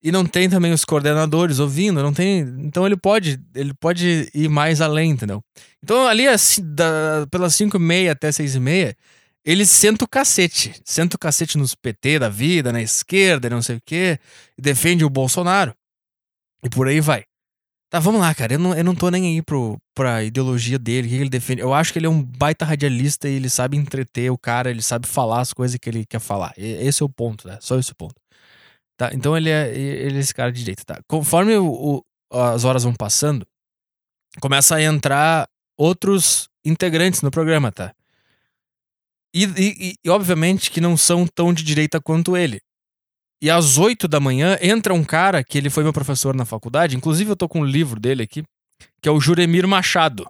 E 0.03 0.11
não 0.11 0.25
tem 0.25 0.49
também 0.49 0.73
os 0.73 0.83
coordenadores 0.83 1.59
ouvindo, 1.59 2.03
não 2.03 2.13
tem. 2.13 2.39
Então 2.59 2.85
ele 2.85 2.97
pode, 2.97 3.39
ele 3.55 3.73
pode 3.73 4.29
ir 4.33 4.49
mais 4.49 4.81
além, 4.81 5.11
entendeu? 5.11 5.41
Então 5.81 6.05
ali 6.05 6.27
assim, 6.27 6.61
da, 6.63 7.25
pelas 7.31 7.55
5 7.55 7.77
e 7.77 7.79
meia 7.79 8.11
até 8.11 8.29
6 8.29 8.55
e 8.55 8.59
meia, 8.59 8.97
ele 9.45 9.65
senta 9.65 10.03
o 10.03 10.07
cacete. 10.07 10.73
Senta 10.83 11.15
o 11.15 11.19
cacete 11.19 11.57
nos 11.57 11.73
PT 11.73 12.19
da 12.19 12.27
vida, 12.27 12.73
na 12.73 12.81
esquerda, 12.81 13.49
não 13.49 13.61
sei 13.61 13.77
o 13.77 13.81
quê, 13.85 14.19
e 14.57 14.61
defende 14.61 15.05
o 15.05 15.09
Bolsonaro. 15.09 15.73
E 16.63 16.69
por 16.69 16.87
aí 16.87 16.99
vai. 16.99 17.23
Tá, 17.89 17.99
vamos 17.99 18.21
lá, 18.21 18.33
cara. 18.33 18.53
Eu 18.53 18.59
não, 18.59 18.73
eu 18.73 18.83
não 18.83 18.95
tô 18.95 19.09
nem 19.09 19.35
aí 19.35 19.41
pro, 19.41 19.77
pra 19.93 20.23
ideologia 20.23 20.79
dele, 20.79 21.07
o 21.07 21.09
que 21.11 21.15
ele 21.15 21.29
defende. 21.29 21.61
Eu 21.61 21.73
acho 21.73 21.93
que 21.93 21.99
ele 21.99 22.07
é 22.07 22.09
um 22.09 22.23
baita 22.23 22.65
radialista 22.65 23.29
e 23.29 23.35
ele 23.35 23.49
sabe 23.49 23.77
entreter 23.77 24.31
o 24.31 24.37
cara, 24.37 24.71
ele 24.71 24.81
sabe 24.81 25.07
falar 25.07 25.41
as 25.41 25.53
coisas 25.53 25.77
que 25.79 25.89
ele 25.89 26.05
quer 26.05 26.19
falar. 26.19 26.53
Esse 26.57 27.03
é 27.03 27.05
o 27.05 27.09
ponto, 27.09 27.47
né? 27.47 27.57
Só 27.61 27.77
esse 27.77 27.93
ponto. 27.93 28.15
Tá? 28.97 29.11
Então 29.13 29.35
ele 29.35 29.49
é, 29.49 29.75
ele 29.75 30.17
é 30.17 30.19
esse 30.19 30.33
cara 30.33 30.51
de 30.51 30.59
direita. 30.59 30.83
Tá? 30.85 31.01
Conforme 31.07 31.55
o, 31.57 31.65
o, 31.65 32.03
as 32.31 32.63
horas 32.63 32.83
vão 32.83 32.93
passando, 32.93 33.45
começa 34.39 34.75
a 34.75 34.81
entrar 34.81 35.47
outros 35.77 36.47
integrantes 36.65 37.21
no 37.21 37.31
programa, 37.31 37.71
tá? 37.71 37.93
E, 39.33 39.45
e, 39.45 39.95
e, 40.05 40.09
obviamente 40.09 40.69
que 40.69 40.79
não 40.79 40.95
são 40.95 41.25
tão 41.25 41.51
de 41.53 41.63
direita 41.63 41.99
quanto 41.99 42.37
ele. 42.37 42.61
E 43.41 43.49
às 43.49 43.77
8 43.77 44.07
da 44.07 44.19
manhã 44.19 44.57
entra 44.61 44.93
um 44.93 45.03
cara 45.03 45.43
que 45.43 45.57
ele 45.57 45.69
foi 45.69 45.83
meu 45.83 45.91
professor 45.91 46.35
na 46.35 46.45
faculdade, 46.45 46.95
inclusive 46.95 47.31
eu 47.31 47.35
tô 47.35 47.49
com 47.49 47.61
um 47.61 47.65
livro 47.65 47.99
dele 47.99 48.23
aqui, 48.23 48.43
que 49.01 49.09
é 49.09 49.11
o 49.11 49.19
Juremir 49.19 49.67
Machado 49.67 50.25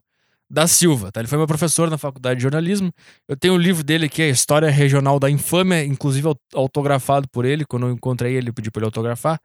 da 0.54 0.68
Silva, 0.68 1.12
tá? 1.12 1.20
Ele 1.20 1.28
foi 1.28 1.40
meu 1.40 1.48
professor 1.48 1.90
na 1.90 1.98
faculdade 1.98 2.38
de 2.38 2.44
jornalismo. 2.44 2.94
Eu 3.28 3.36
tenho 3.36 3.56
um 3.56 3.58
livro 3.58 3.84
dele 3.84 4.06
aqui, 4.06 4.22
a 4.22 4.30
História 4.30 4.70
Regional 4.70 5.20
da 5.20 5.28
Infâmia, 5.28 5.84
inclusive 5.84 6.28
autografado 6.54 7.28
por 7.28 7.44
ele. 7.44 7.66
Quando 7.66 7.88
eu 7.88 7.92
encontrei 7.92 8.36
ele, 8.36 8.50
eu 8.50 8.54
pedi 8.54 8.70
pra 8.70 8.82
ele 8.82 8.86
autografar. 8.86 9.42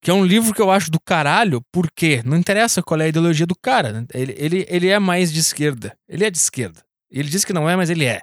Que 0.00 0.12
é 0.12 0.14
um 0.14 0.24
livro 0.24 0.54
que 0.54 0.62
eu 0.62 0.70
acho 0.70 0.92
do 0.92 1.00
caralho, 1.00 1.60
porque 1.72 2.22
não 2.24 2.36
interessa 2.36 2.84
qual 2.84 3.00
é 3.00 3.06
a 3.06 3.08
ideologia 3.08 3.44
do 3.44 3.56
cara. 3.60 3.92
Né? 3.92 4.06
Ele, 4.14 4.32
ele, 4.38 4.66
ele 4.68 4.88
é 4.88 4.98
mais 5.00 5.32
de 5.32 5.40
esquerda. 5.40 5.96
Ele 6.08 6.24
é 6.24 6.30
de 6.30 6.38
esquerda. 6.38 6.80
Ele 7.10 7.28
diz 7.28 7.44
que 7.44 7.52
não 7.52 7.68
é, 7.68 7.74
mas 7.74 7.90
ele 7.90 8.04
é. 8.04 8.22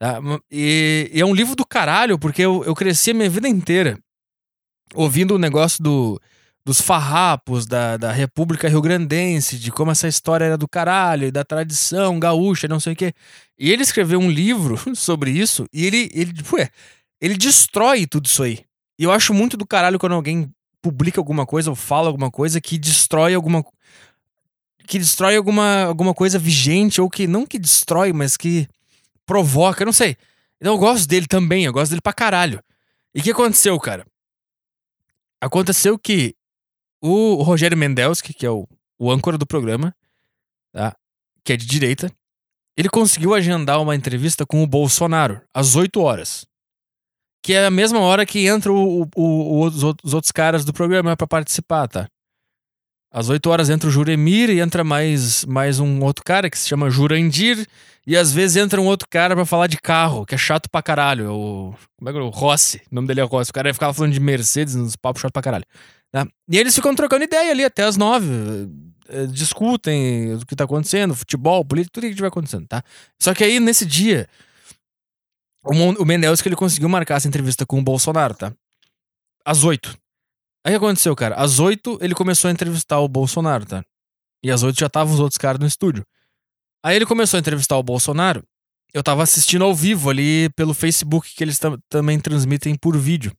Tá? 0.00 0.18
E, 0.50 1.12
e, 1.14 1.20
é 1.20 1.24
um 1.24 1.32
livro 1.34 1.54
do 1.54 1.64
caralho, 1.64 2.18
porque 2.18 2.42
eu, 2.42 2.64
eu 2.64 2.74
cresci 2.74 3.12
a 3.12 3.14
minha 3.14 3.30
vida 3.30 3.48
inteira 3.48 3.96
ouvindo 4.96 5.36
o 5.36 5.38
negócio 5.38 5.80
do, 5.80 6.20
dos 6.64 6.80
farrapos 6.80 7.66
da, 7.66 7.96
da 7.96 8.12
República 8.12 8.68
Rio 8.68 8.80
Grandense, 8.80 9.58
de 9.58 9.72
como 9.72 9.90
essa 9.90 10.06
história 10.06 10.44
era 10.44 10.56
do 10.56 10.68
caralho, 10.68 11.26
e 11.26 11.30
da 11.30 11.44
tradição 11.44 12.20
gaúcha, 12.20 12.68
não 12.68 12.78
sei 12.78 12.92
o 12.92 12.96
quê. 12.96 13.12
E 13.58 13.70
ele 13.70 13.82
escreveu 13.82 14.20
um 14.20 14.30
livro 14.30 14.78
sobre 14.94 15.30
isso, 15.32 15.66
e 15.72 15.84
ele, 15.84 16.10
ele, 16.14 16.32
tipo, 16.32 16.58
é, 16.58 16.70
ele 17.20 17.36
destrói 17.36 18.06
tudo 18.06 18.26
isso 18.26 18.42
aí. 18.42 18.60
E 18.98 19.04
eu 19.04 19.10
acho 19.10 19.34
muito 19.34 19.56
do 19.56 19.66
caralho 19.66 19.98
quando 19.98 20.14
alguém 20.14 20.52
publica 20.80 21.20
alguma 21.20 21.46
coisa 21.46 21.70
ou 21.70 21.76
fala 21.76 22.08
alguma 22.08 22.30
coisa 22.30 22.60
que 22.60 22.76
destrói 22.76 23.34
alguma 23.34 23.64
que 24.86 24.98
destrói 24.98 25.36
alguma, 25.36 25.84
alguma 25.84 26.12
coisa 26.12 26.38
vigente 26.38 27.00
ou 27.00 27.08
que 27.08 27.26
não 27.26 27.46
que 27.46 27.58
destrói, 27.58 28.12
mas 28.12 28.36
que 28.36 28.68
provoca, 29.24 29.82
eu 29.82 29.86
não 29.86 29.92
sei. 29.92 30.16
Então 30.60 30.74
eu 30.74 30.78
gosto 30.78 31.08
dele 31.08 31.26
também, 31.26 31.64
eu 31.64 31.72
gosto 31.72 31.90
dele 31.90 32.00
pra 32.00 32.12
caralho. 32.12 32.62
E 33.14 33.20
o 33.20 33.22
que 33.22 33.30
aconteceu, 33.30 33.78
cara? 33.78 34.04
Aconteceu 35.40 35.98
que 35.98 36.34
o 37.02 37.42
Rogério 37.42 37.76
Mendelski, 37.76 38.32
que 38.32 38.46
é 38.46 38.50
o, 38.50 38.66
o 38.98 39.10
âncora 39.10 39.36
do 39.36 39.46
programa, 39.46 39.94
tá? 40.72 40.94
que 41.44 41.52
é 41.52 41.56
de 41.56 41.66
direita, 41.66 42.10
ele 42.76 42.88
conseguiu 42.88 43.34
agendar 43.34 43.80
uma 43.80 43.94
entrevista 43.94 44.46
com 44.46 44.62
o 44.62 44.66
Bolsonaro 44.66 45.42
às 45.52 45.76
8 45.76 46.00
horas. 46.00 46.46
Que 47.44 47.54
é 47.54 47.66
a 47.66 47.70
mesma 47.70 47.98
hora 47.98 48.24
que 48.24 48.46
entra 48.46 48.72
o, 48.72 49.08
o, 49.16 49.64
os, 49.64 49.82
outros 49.82 50.30
caras 50.30 50.64
do 50.64 50.72
programa 50.72 51.16
para 51.16 51.26
participar, 51.26 51.88
tá? 51.88 52.06
Às 53.12 53.28
8 53.28 53.50
horas 53.50 53.68
entra 53.68 53.88
o 53.88 53.92
Juremir 53.92 54.48
e 54.48 54.60
entra 54.60 54.84
mais, 54.84 55.44
mais 55.44 55.80
um 55.80 56.02
outro 56.02 56.24
cara 56.24 56.48
que 56.48 56.56
se 56.56 56.68
chama 56.68 56.88
Jurandir. 56.88 57.66
E 58.06 58.16
às 58.16 58.32
vezes 58.32 58.56
entra 58.56 58.80
um 58.80 58.86
outro 58.86 59.06
cara 59.08 59.34
para 59.34 59.44
falar 59.44 59.66
de 59.66 59.76
carro, 59.76 60.24
que 60.24 60.34
é 60.34 60.38
chato 60.38 60.70
pra 60.70 60.82
caralho. 60.82 61.26
É 61.26 61.30
o, 61.30 61.74
como 61.98 62.08
é 62.08 62.12
que 62.12 62.18
é? 62.18 62.22
O 62.22 62.30
Rossi. 62.30 62.78
O 62.90 62.94
nome 62.94 63.08
dele 63.08 63.20
é 63.20 63.24
Rossi. 63.24 63.50
O 63.50 63.54
cara 63.54 63.74
ficava 63.74 63.92
falando 63.92 64.12
de 64.12 64.20
Mercedes 64.20 64.74
nos 64.74 64.96
papos 64.96 65.20
chato 65.20 65.32
pra 65.32 65.42
caralho. 65.42 65.64
Né? 66.14 66.26
E 66.48 66.58
eles 66.58 66.74
ficam 66.74 66.94
trocando 66.94 67.24
ideia 67.24 67.50
ali 67.50 67.64
até 67.64 67.84
as 67.84 67.96
nove. 67.96 68.26
eh, 69.08 69.26
discutem 69.26 70.34
o 70.34 70.46
que 70.46 70.54
tá 70.56 70.64
acontecendo, 70.64 71.14
futebol, 71.14 71.64
política, 71.64 71.92
tudo 71.94 72.04
que 72.04 72.10
estiver 72.10 72.28
acontecendo, 72.28 72.66
tá? 72.66 72.82
Só 73.20 73.34
que 73.34 73.42
aí, 73.44 73.58
nesse 73.60 73.84
dia, 73.84 74.28
o, 75.64 75.72
o 76.02 76.04
Mendelski, 76.04 76.48
ele 76.48 76.56
conseguiu 76.56 76.88
marcar 76.88 77.16
essa 77.16 77.28
entrevista 77.28 77.64
com 77.66 77.78
o 77.78 77.82
Bolsonaro, 77.82 78.34
tá? 78.34 78.52
Às 79.44 79.64
oito. 79.64 79.96
Aí 80.64 80.74
o 80.74 80.78
que 80.78 80.84
aconteceu, 80.84 81.14
cara? 81.16 81.34
Às 81.36 81.58
oito, 81.58 81.98
ele 82.00 82.14
começou 82.14 82.48
a 82.48 82.52
entrevistar 82.52 83.00
o 83.00 83.08
Bolsonaro, 83.08 83.66
tá? 83.66 83.84
E 84.44 84.50
às 84.50 84.62
oito 84.62 84.78
já 84.78 84.86
estavam 84.86 85.12
os 85.14 85.20
outros 85.20 85.38
caras 85.38 85.60
no 85.60 85.66
estúdio. 85.66 86.04
Aí 86.84 86.96
ele 86.96 87.06
começou 87.06 87.36
a 87.38 87.40
entrevistar 87.40 87.76
o 87.76 87.82
Bolsonaro. 87.82 88.42
Eu 88.94 89.02
tava 89.02 89.22
assistindo 89.22 89.64
ao 89.64 89.74
vivo 89.74 90.10
ali 90.10 90.48
pelo 90.50 90.74
Facebook, 90.74 91.34
que 91.34 91.42
eles 91.42 91.58
tam- 91.58 91.78
também 91.88 92.18
transmitem 92.20 92.74
por 92.76 92.96
vídeo. 92.96 93.32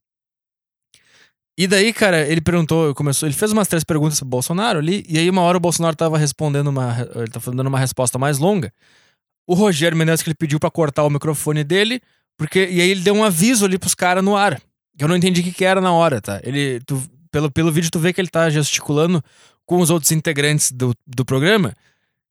E 1.57 1.67
daí, 1.67 1.93
cara, 1.93 2.27
ele 2.27 2.41
perguntou, 2.41 2.95
começou, 2.95 3.27
ele 3.27 3.35
fez 3.35 3.51
umas 3.51 3.67
três 3.67 3.83
perguntas 3.83 4.19
pro 4.19 4.27
Bolsonaro 4.27 4.79
ali, 4.79 5.05
e 5.07 5.19
aí 5.19 5.29
uma 5.29 5.41
hora 5.41 5.57
o 5.57 5.59
Bolsonaro 5.59 5.95
tava 5.95 6.17
respondendo 6.17 6.67
uma, 6.67 7.07
ele 7.15 7.27
tava 7.27 7.51
dando 7.51 7.67
uma 7.67 7.77
resposta 7.79 8.17
mais 8.17 8.39
longa. 8.39 8.73
O 9.47 9.53
Rogério 9.53 9.95
Mendes 9.97 10.23
que 10.23 10.29
ele 10.29 10.35
pediu 10.35 10.59
pra 10.59 10.71
cortar 10.71 11.03
o 11.03 11.09
microfone 11.09 11.63
dele, 11.63 12.01
porque 12.37 12.67
e 12.67 12.81
aí 12.81 12.89
ele 12.89 13.01
deu 13.01 13.13
um 13.13 13.23
aviso 13.23 13.65
ali 13.65 13.77
pros 13.77 13.93
caras 13.93 14.23
no 14.23 14.35
ar. 14.35 14.59
Que 14.97 15.03
eu 15.03 15.07
não 15.07 15.15
entendi 15.15 15.41
o 15.41 15.43
que, 15.43 15.51
que 15.51 15.65
era 15.65 15.81
na 15.81 15.91
hora, 15.91 16.21
tá? 16.21 16.39
Ele, 16.43 16.79
tu- 16.85 17.03
pelo, 17.31 17.51
pelo 17.51 17.71
vídeo 17.71 17.89
tu 17.91 17.99
vê 17.99 18.13
que 18.13 18.21
ele 18.21 18.27
tá 18.29 18.49
gesticulando 18.49 19.23
com 19.65 19.79
os 19.79 19.89
outros 19.89 20.11
integrantes 20.11 20.71
do, 20.71 20.93
do 21.05 21.25
programa 21.25 21.73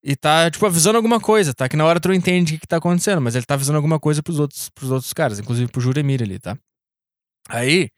e 0.03 0.17
tá, 0.17 0.51
tipo, 0.51 0.65
avisando 0.67 0.97
alguma 0.97 1.21
coisa, 1.21 1.53
tá? 1.55 1.69
Que 1.69 1.77
na 1.77 1.85
hora 1.85 2.01
tu 2.01 2.09
não 2.09 2.15
entende 2.15 2.53
o 2.53 2.55
que, 2.55 2.61
que 2.63 2.67
tá 2.67 2.77
acontecendo, 2.79 3.21
mas 3.21 3.35
ele 3.37 3.45
tá 3.45 3.55
avisando 3.55 3.77
alguma 3.77 4.01
coisa 4.01 4.23
pros 4.23 4.39
outros, 4.41 4.69
pros 4.71 4.91
outros 4.91 5.13
caras, 5.13 5.39
inclusive 5.39 5.71
pro 5.71 5.81
Juremir 5.81 6.23
ali, 6.23 6.39
tá? 6.39 6.57
Aí, 7.49 7.91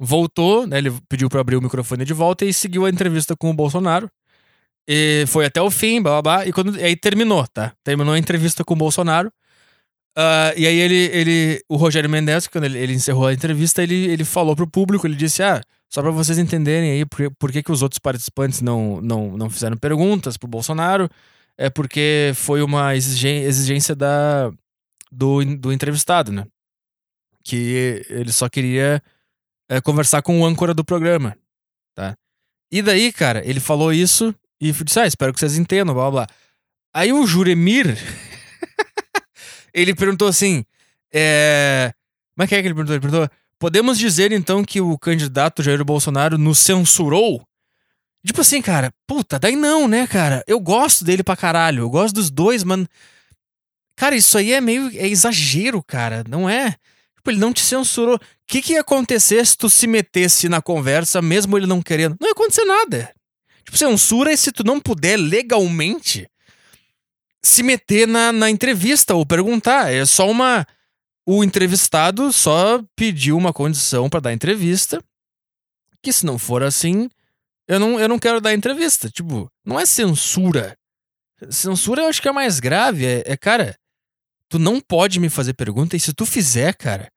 voltou, 0.00 0.66
né? 0.66 0.78
Ele 0.78 0.90
pediu 1.08 1.28
pra 1.28 1.42
abrir 1.42 1.56
o 1.56 1.62
microfone 1.62 2.06
de 2.06 2.14
volta 2.14 2.46
e 2.46 2.54
seguiu 2.54 2.86
a 2.86 2.90
entrevista 2.90 3.36
com 3.36 3.50
o 3.50 3.54
Bolsonaro. 3.54 4.10
E 4.88 5.24
foi 5.28 5.44
até 5.44 5.60
o 5.60 5.70
fim, 5.70 6.00
blá 6.02 6.22
blá 6.22 6.38
blá. 6.38 6.46
E 6.46 6.52
quando, 6.52 6.74
aí 6.76 6.96
terminou, 6.96 7.46
tá? 7.46 7.72
Terminou 7.84 8.14
a 8.14 8.18
entrevista 8.18 8.64
com 8.64 8.74
o 8.74 8.76
Bolsonaro. 8.76 9.30
Ah, 10.16 10.52
e 10.56 10.66
aí 10.66 10.78
ele, 10.78 11.10
ele, 11.12 11.64
o 11.68 11.76
Rogério 11.76 12.10
Mendes, 12.10 12.48
quando 12.48 12.64
ele, 12.64 12.78
ele 12.78 12.94
encerrou 12.94 13.26
a 13.26 13.32
entrevista, 13.32 13.82
ele, 13.82 13.94
ele 13.94 14.24
falou 14.24 14.56
pro 14.56 14.66
público, 14.66 15.06
ele 15.06 15.14
disse, 15.14 15.42
ah, 15.42 15.60
só 15.88 16.02
pra 16.02 16.10
vocês 16.10 16.38
entenderem 16.38 16.90
aí 16.92 17.06
por, 17.06 17.30
por 17.38 17.52
que, 17.52 17.62
que 17.62 17.70
os 17.70 17.82
outros 17.82 17.98
participantes 17.98 18.60
não, 18.60 19.00
não, 19.00 19.36
não 19.36 19.50
fizeram 19.50 19.76
perguntas 19.76 20.36
pro 20.36 20.48
Bolsonaro, 20.48 21.08
é 21.56 21.70
porque 21.70 22.32
foi 22.34 22.62
uma 22.62 22.96
exigência 22.96 23.94
da, 23.94 24.50
do, 25.12 25.44
do 25.56 25.72
entrevistado, 25.72 26.32
né? 26.32 26.46
Que 27.44 28.04
ele 28.10 28.32
só 28.32 28.48
queria 28.48 29.02
é, 29.70 29.80
conversar 29.80 30.20
com 30.20 30.40
o 30.40 30.44
âncora 30.44 30.74
do 30.74 30.84
programa, 30.84 31.36
tá? 31.94 32.16
E 32.72 32.82
daí, 32.82 33.12
cara, 33.12 33.40
ele 33.48 33.60
falou 33.60 33.92
isso 33.92 34.34
e 34.60 34.72
disse, 34.72 34.98
ah, 34.98 35.06
espero 35.06 35.32
que 35.32 35.38
vocês 35.38 35.56
entendam, 35.56 35.94
blá 35.94 36.10
blá. 36.10 36.26
Aí 36.92 37.12
o 37.12 37.24
Juremir, 37.24 37.96
ele 39.72 39.94
perguntou 39.94 40.26
assim, 40.26 40.64
é... 41.14 41.94
Como 42.34 42.44
é 42.44 42.48
que 42.48 42.54
é 42.56 42.60
que 42.60 42.66
ele 42.66 42.74
perguntou? 42.74 42.94
Ele 42.96 43.00
perguntou, 43.00 43.30
podemos 43.58 43.96
dizer 43.96 44.32
então 44.32 44.64
que 44.64 44.80
o 44.80 44.98
candidato 44.98 45.62
Jair 45.62 45.84
Bolsonaro 45.84 46.36
nos 46.36 46.58
censurou? 46.58 47.46
Tipo 48.26 48.40
assim, 48.40 48.60
cara, 48.60 48.92
puta, 49.06 49.38
daí 49.38 49.54
não, 49.54 49.86
né, 49.86 50.06
cara? 50.06 50.42
Eu 50.46 50.58
gosto 50.58 51.04
dele 51.04 51.22
pra 51.22 51.36
caralho, 51.36 51.82
eu 51.82 51.90
gosto 51.90 52.16
dos 52.16 52.30
dois, 52.30 52.64
mano. 52.64 52.88
Cara, 53.94 54.16
isso 54.16 54.36
aí 54.36 54.52
é 54.52 54.60
meio. 54.60 54.90
É 54.96 55.06
exagero, 55.06 55.82
cara, 55.82 56.24
não 56.28 56.48
é? 56.48 56.76
Tipo, 57.20 57.30
ele 57.32 57.38
não 57.38 57.52
te 57.52 57.60
censurou. 57.60 58.16
O 58.16 58.20
que, 58.46 58.62
que 58.62 58.72
ia 58.72 58.80
acontecer 58.80 59.44
se 59.46 59.54
tu 59.56 59.68
se 59.68 59.86
metesse 59.86 60.48
na 60.48 60.62
conversa, 60.62 61.20
mesmo 61.20 61.56
ele 61.58 61.66
não 61.66 61.82
querendo? 61.82 62.16
Não 62.18 62.28
ia 62.28 62.32
acontecer 62.32 62.64
nada. 62.64 63.14
Tipo, 63.62 63.76
censura 63.76 64.32
é 64.32 64.36
se 64.36 64.50
tu 64.50 64.64
não 64.64 64.80
puder 64.80 65.18
legalmente 65.18 66.26
se 67.42 67.62
meter 67.62 68.08
na, 68.08 68.32
na 68.32 68.48
entrevista 68.48 69.14
ou 69.14 69.26
perguntar. 69.26 69.92
É 69.92 70.06
só 70.06 70.30
uma. 70.30 70.66
O 71.26 71.44
entrevistado 71.44 72.32
só 72.32 72.82
pediu 72.96 73.36
uma 73.36 73.52
condição 73.52 74.08
pra 74.08 74.18
dar 74.18 74.32
entrevista. 74.32 75.04
Que 76.02 76.10
se 76.10 76.24
não 76.24 76.38
for 76.38 76.62
assim, 76.62 77.10
eu 77.68 77.78
não, 77.78 78.00
eu 78.00 78.08
não 78.08 78.18
quero 78.18 78.40
dar 78.40 78.54
entrevista. 78.54 79.10
Tipo, 79.10 79.52
não 79.62 79.78
é 79.78 79.84
censura. 79.84 80.74
Censura 81.50 82.02
eu 82.02 82.08
acho 82.08 82.22
que 82.22 82.28
é 82.28 82.32
mais 82.32 82.58
grave. 82.60 83.04
É, 83.04 83.24
é, 83.26 83.36
cara, 83.36 83.76
tu 84.50 84.58
não 84.58 84.78
pode 84.80 85.18
me 85.18 85.30
fazer 85.30 85.54
pergunta 85.54 85.96
e 85.96 86.00
se 86.00 86.12
tu 86.12 86.26
fizer, 86.26 86.74
cara, 86.74 87.08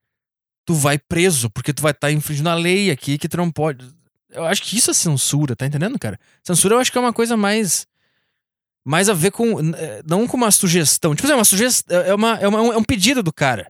tu 0.66 0.74
vai 0.74 0.98
preso, 0.98 1.50
porque 1.50 1.74
tu 1.74 1.82
vai 1.82 1.92
estar 1.92 2.10
infringindo 2.12 2.48
a 2.50 2.56
lei 2.56 2.90
aqui 2.90 3.18
que 3.18 3.28
tu 3.28 3.36
não 3.36 3.52
pode. 3.52 3.86
Eu 4.30 4.46
acho 4.46 4.62
que 4.64 4.78
isso 4.78 4.90
é 4.90 4.94
censura, 4.94 5.56
tá 5.56 5.66
entendendo, 5.66 6.00
cara? 6.00 6.18
Censura 6.42 6.76
eu 6.76 6.80
acho 6.80 6.92
que 6.92 6.98
é 6.98 7.02
uma 7.02 7.12
coisa 7.12 7.36
mais. 7.36 7.86
Mais 8.86 9.08
a 9.10 9.14
ver 9.14 9.32
com. 9.32 9.60
eh, 9.76 10.02
Não 10.06 10.28
com 10.28 10.36
uma 10.38 10.52
sugestão. 10.52 11.14
Tipo 11.16 11.26
assim, 11.28 11.34
é 11.34 11.38
uma 11.38 11.46
sugestão. 11.46 11.98
É, 12.02 12.14
uma, 12.16 12.36
é, 12.38 12.48
uma, 12.48 12.60
é 12.74 12.78
um 12.78 12.84
pedido 12.84 13.22
do 13.24 13.32
cara. 13.34 13.68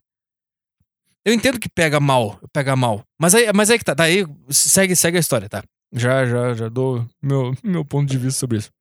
Eu 1.25 1.33
entendo 1.33 1.59
que 1.59 1.69
pega 1.69 1.99
mal, 1.99 2.39
pega 2.51 2.75
mal. 2.75 3.03
Mas 3.19 3.33
aí, 3.35 3.51
mas 3.53 3.69
aí 3.69 3.77
que 3.77 3.85
tá. 3.85 3.93
Daí 3.93 4.25
segue, 4.49 4.95
segue 4.95 5.17
a 5.17 5.19
história, 5.19 5.47
tá? 5.47 5.63
Já, 5.93 6.25
já, 6.25 6.53
já 6.53 6.67
dou 6.69 7.07
meu, 7.21 7.55
meu 7.63 7.85
ponto 7.85 8.09
de 8.09 8.17
vista 8.17 8.39
sobre 8.39 8.57
isso. 8.57 8.71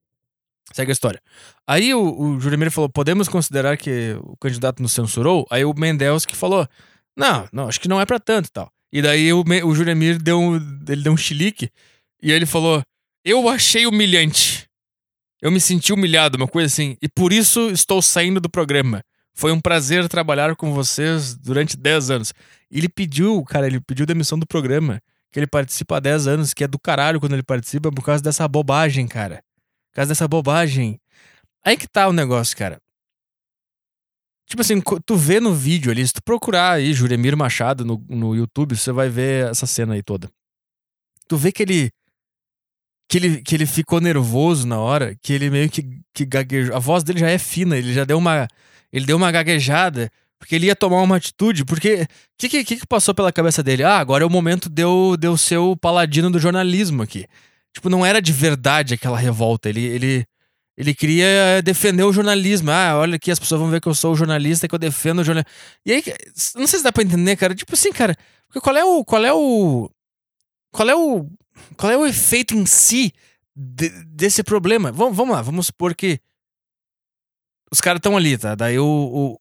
Segue 0.73 0.91
a 0.91 0.93
história. 0.93 1.21
Aí 1.67 1.95
o, 1.95 2.21
o 2.21 2.41
Juremir 2.41 2.71
falou: 2.71 2.89
podemos 2.89 3.29
considerar 3.29 3.77
que 3.77 4.17
o 4.23 4.37
candidato 4.37 4.83
nos 4.83 4.93
censurou? 4.93 5.47
Aí 5.51 5.65
o 5.65 5.75
Mendels 5.75 6.27
que 6.27 6.37
falou: 6.37 6.67
não, 7.17 7.49
não, 7.53 7.69
acho 7.69 7.81
que 7.81 7.89
não 7.89 8.01
é 8.01 8.07
pra 8.07 8.19
tanto 8.19 8.51
tal. 8.51 8.71
E 8.93 9.01
daí 9.01 9.33
o, 9.33 9.43
o 9.65 9.75
Juremir 9.75 10.21
deu 10.21 10.39
um, 10.39 10.57
ele 10.89 11.03
deu 11.03 11.13
um 11.13 11.17
chilique 11.17 11.71
e 12.23 12.31
ele 12.31 12.47
falou: 12.47 12.83
eu 13.25 13.49
achei 13.49 13.87
humilhante. 13.87 14.67
Eu 15.41 15.51
me 15.51 15.61
senti 15.61 15.93
humilhado, 15.93 16.37
uma 16.37 16.49
coisa 16.49 16.67
assim. 16.67 16.97
E 17.01 17.09
por 17.09 17.33
isso 17.33 17.71
estou 17.71 18.01
saindo 18.03 18.41
do 18.41 18.51
programa. 18.51 19.03
Foi 19.35 19.51
um 19.51 19.61
prazer 19.61 20.09
trabalhar 20.09 20.55
com 20.57 20.73
vocês 20.73 21.35
durante 21.35 21.77
10 21.77 22.11
anos. 22.11 22.33
E 22.71 22.79
ele 22.79 22.89
pediu, 22.89 23.43
cara, 23.45 23.67
ele 23.67 23.81
pediu 23.81 24.07
demissão 24.07 24.39
do 24.39 24.47
programa. 24.47 25.01
Que 25.33 25.39
ele 25.39 25.47
participa 25.47 25.97
há 25.97 26.01
10 26.01 26.27
anos, 26.27 26.55
que 26.55 26.63
é 26.63 26.69
do 26.69 26.79
caralho 26.79 27.19
quando 27.19 27.33
ele 27.33 27.43
participa, 27.43 27.91
por 27.91 28.05
causa 28.05 28.23
dessa 28.23 28.47
bobagem, 28.47 29.09
cara. 29.09 29.43
Por 29.93 29.97
causa 29.97 30.09
dessa 30.09 30.27
bobagem. 30.27 30.99
Aí 31.65 31.77
que 31.77 31.87
tá 31.87 32.09
o 32.09 32.13
negócio, 32.13 32.57
cara. 32.57 32.79
Tipo 34.49 34.63
assim, 34.63 34.81
tu 35.07 35.17
vê 35.17 35.39
no 35.39 35.55
vídeo 35.55 35.91
ali, 35.91 36.07
se 36.07 36.15
tu 36.15 36.23
procurar 36.23 36.73
aí 36.73 36.93
Juremir 36.93 37.37
Machado 37.37 37.85
no, 37.85 38.05
no 38.09 38.35
YouTube, 38.35 38.77
você 38.77 38.91
vai 38.91 39.09
ver 39.09 39.51
essa 39.51 39.67
cena 39.67 39.95
aí 39.95 40.03
toda. 40.03 40.31
Tu 41.29 41.37
vê 41.37 41.53
que 41.53 41.63
ele. 41.63 41.91
Que 43.09 43.19
ele, 43.19 43.43
que 43.43 43.55
ele 43.55 43.67
ficou 43.67 44.01
nervoso 44.01 44.67
na 44.67 44.79
hora, 44.79 45.15
que 45.23 45.33
ele 45.33 45.51
meio 45.51 45.69
que, 45.69 46.01
que 46.15 46.25
gaguejou. 46.25 46.75
A 46.75 46.79
voz 46.79 47.03
dele 47.03 47.21
já 47.21 47.29
é 47.29 47.39
fina, 47.39 47.77
ele 47.77 47.93
já 47.93 48.05
deu 48.05 48.17
uma. 48.19 48.49
Ele 48.91 49.07
deu 49.07 49.17
uma 49.17 49.31
gaguejada, 49.31 50.11
porque 50.39 50.55
ele 50.55 50.67
ia 50.67 50.77
tomar 50.77 51.03
uma 51.03 51.17
atitude. 51.17 51.65
Porque. 51.65 52.03
O 52.03 52.07
que, 52.39 52.49
que, 52.49 52.65
que 52.65 52.77
que 52.77 52.87
passou 52.87 53.15
pela 53.15 53.33
cabeça 53.33 53.63
dele? 53.63 53.85
Ah, 53.85 53.99
agora 53.99 54.25
é 54.25 54.27
o 54.27 54.31
momento 54.31 54.69
de 54.69 54.83
eu, 54.83 55.17
de 55.19 55.27
eu 55.27 55.37
ser 55.37 55.59
o 55.59 55.77
paladino 55.77 56.31
do 56.31 56.39
jornalismo 56.39 57.03
aqui. 57.03 57.27
Tipo, 57.75 57.89
não 57.89 58.05
era 58.05 58.21
de 58.21 58.33
verdade 58.33 58.95
aquela 58.95 59.19
revolta. 59.19 59.69
Ele, 59.69 59.85
ele, 59.85 60.27
ele 60.77 60.95
queria 60.95 61.63
defender 61.65 62.03
o 62.03 62.13
jornalismo. 62.13 62.71
Ah, 62.71 62.97
olha 62.97 63.17
aqui, 63.17 63.31
as 63.31 63.39
pessoas 63.39 63.61
vão 63.61 63.71
ver 63.71 63.81
que 63.81 63.89
eu 63.89 63.95
sou 63.95 64.13
o 64.13 64.17
jornalista, 64.17 64.69
que 64.69 64.75
eu 64.75 64.79
defendo 64.79 65.21
o 65.21 65.25
jornalismo. 65.25 65.51
E 65.87 65.93
aí, 65.93 66.03
não 66.57 66.67
sei 66.67 66.79
se 66.79 66.85
dá 66.85 66.93
pra 66.93 67.03
entender, 67.03 67.37
cara. 67.37 67.55
Tipo 67.55 67.75
assim, 67.75 67.93
cara, 67.93 68.17
qual 68.63 68.77
é 68.77 68.85
o. 68.85 69.05
Qual 69.05 69.25
é 69.25 69.33
o. 69.33 69.91
Qual 70.71 70.89
é 70.89 70.95
o. 70.95 71.27
Qual 71.77 71.93
é 71.93 71.97
o 71.97 72.07
efeito 72.07 72.55
em 72.55 72.65
si 72.67 73.13
de- 73.55 73.91
desse 74.07 74.43
problema? 74.43 74.91
Vamos, 74.93 75.17
vamos 75.17 75.35
lá, 75.35 75.43
vamos 75.43 75.67
supor 75.67 75.95
que. 75.95 76.19
Os 77.71 77.81
caras 77.81 77.99
estão 78.01 78.17
ali, 78.17 78.37
tá? 78.37 78.55
Daí 78.55 78.79
o, 78.79 78.85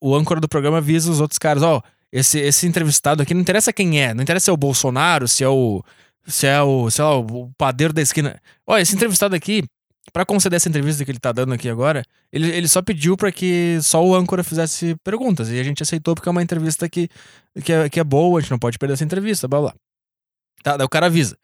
o, 0.02 0.10
o 0.12 0.15
âncora 0.15 0.39
do 0.39 0.48
programa 0.48 0.78
avisa 0.78 1.12
os 1.12 1.20
outros 1.20 1.38
caras, 1.38 1.63
ó. 1.63 1.82
esse, 2.12 2.39
esse 2.39 2.65
entrevistado 2.65 3.22
aqui 3.22 3.34
não 3.34 3.41
interessa 3.41 3.74
quem 3.74 4.02
é, 4.02 4.13
não 4.13 4.24
interessa 4.24 4.46
se 4.46 4.50
é 4.50 4.54
o 4.54 4.58
Bolsonaro, 4.58 5.28
se 5.28 5.44
é 5.44 5.50
o. 5.50 5.84
Se 6.28 6.48
é 6.48 6.62
o, 6.62 6.90
sei 6.90 7.04
lá, 7.04 7.18
o 7.18 7.52
padeiro 7.58 7.94
da 7.94 8.02
esquina. 8.02 8.40
Ó, 8.66 8.78
esse 8.78 8.96
entrevistado 8.96 9.36
aqui, 9.36 9.64
Pra 10.12 10.26
conceder 10.26 10.58
essa 10.58 10.68
entrevista 10.68 11.06
que 11.06 11.12
ele 11.12 11.20
tá 11.20 11.32
dando 11.32 11.54
aqui 11.54 11.70
agora, 11.70 12.04
ele, 12.34 12.50
ele 12.50 12.68
só 12.68 12.82
pediu 12.82 13.16
pra 13.16 13.32
que 13.32 13.78
só 13.82 14.04
o 14.04 14.14
âncora 14.14 14.44
fizesse 14.44 14.96
perguntas. 15.04 15.50
E 15.50 15.60
a 15.60 15.64
gente 15.64 15.84
aceitou 15.84 16.16
porque 16.16 16.28
é 16.28 16.32
uma 16.32 16.42
entrevista 16.42 16.90
que, 16.90 17.08
que, 17.64 17.72
é, 17.72 17.90
que 17.90 18.00
é 18.00 18.04
boa, 18.04 18.40
a 18.40 18.42
gente 18.42 18.52
não 18.52 18.60
pode 18.60 18.78
perder 18.78 18.96
essa 18.96 19.04
entrevista, 19.04 19.48
blá 19.48 19.62
blá. 19.62 19.76
Tá, 20.64 20.76
daí 20.76 20.86
o 20.86 20.90
cara 20.90 21.06
avisa. 21.06 21.38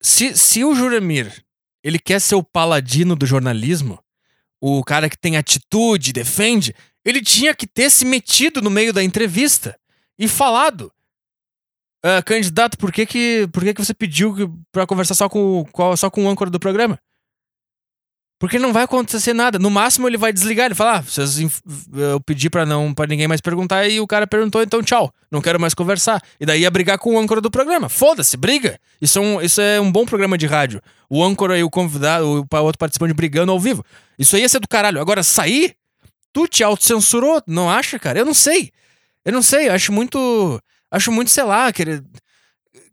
Se, 0.00 0.36
se 0.36 0.62
o 0.64 0.74
Juremir, 0.74 1.42
ele 1.82 1.98
quer 1.98 2.20
ser 2.20 2.34
o 2.34 2.42
paladino 2.42 3.16
do 3.16 3.26
jornalismo, 3.26 3.98
o 4.60 4.84
cara 4.84 5.08
que 5.08 5.18
tem 5.18 5.36
atitude, 5.36 6.12
defende, 6.12 6.74
ele 7.04 7.20
tinha 7.20 7.54
que 7.54 7.66
ter 7.66 7.90
se 7.90 8.04
metido 8.04 8.62
no 8.62 8.70
meio 8.70 8.92
da 8.92 9.02
entrevista 9.02 9.76
e 10.18 10.28
falado. 10.28 10.92
"Ah, 12.04 12.22
candidato, 12.22 12.76
por 12.76 12.92
que 12.92 13.06
que, 13.06 13.48
por 13.50 13.64
que 13.64 13.72
que 13.72 13.82
você 13.84 13.94
pediu 13.94 14.54
pra 14.70 14.86
conversar 14.86 15.14
só 15.14 15.28
com, 15.28 15.64
só 15.96 16.10
com 16.10 16.26
o 16.26 16.28
âncora 16.28 16.50
do 16.50 16.60
programa? 16.60 16.98
Porque 18.38 18.58
não 18.58 18.74
vai 18.74 18.82
acontecer 18.82 19.32
nada. 19.32 19.58
No 19.58 19.70
máximo 19.70 20.06
ele 20.06 20.18
vai 20.18 20.30
desligar, 20.30 20.66
ele 20.66 20.74
fala: 20.74 20.98
ah, 20.98 21.04
eu 22.12 22.20
pedi 22.20 22.50
pra 22.50 22.66
não 22.66 22.92
para 22.92 23.06
ninguém 23.06 23.26
mais 23.26 23.40
perguntar 23.40 23.88
e 23.88 24.00
o 24.00 24.06
cara 24.06 24.26
perguntou, 24.26 24.62
então 24.62 24.82
tchau, 24.82 25.10
não 25.30 25.40
quero 25.40 25.58
mais 25.58 25.72
conversar. 25.72 26.20
E 26.38 26.44
daí 26.44 26.60
ia 26.60 26.70
brigar 26.70 26.98
com 26.98 27.14
o 27.14 27.18
âncora 27.18 27.40
do 27.40 27.50
programa. 27.50 27.88
Foda-se, 27.88 28.36
briga. 28.36 28.78
Isso 29.00 29.18
é, 29.18 29.22
um, 29.22 29.40
isso 29.40 29.60
é 29.62 29.80
um 29.80 29.90
bom 29.90 30.04
programa 30.04 30.36
de 30.36 30.46
rádio. 30.46 30.82
O 31.08 31.24
âncora 31.24 31.58
e 31.58 31.62
o 31.62 31.70
convidado, 31.70 32.26
o 32.26 32.56
outro 32.56 32.78
participante 32.78 33.14
brigando 33.14 33.50
ao 33.50 33.58
vivo. 33.58 33.82
Isso 34.18 34.36
aí 34.36 34.42
ia 34.42 34.48
ser 34.50 34.60
do 34.60 34.68
caralho. 34.68 35.00
Agora, 35.00 35.22
sair, 35.22 35.74
tu 36.30 36.46
te 36.46 36.62
autocensurou, 36.62 37.42
não 37.46 37.70
acha, 37.70 37.98
cara? 37.98 38.18
Eu 38.18 38.26
não 38.26 38.34
sei. 38.34 38.70
Eu 39.24 39.32
não 39.32 39.42
sei, 39.42 39.68
eu 39.68 39.72
acho 39.72 39.90
muito. 39.90 40.60
Acho 40.94 41.10
muito, 41.10 41.30
sei 41.30 41.42
lá, 41.42 41.72
querer. 41.72 42.04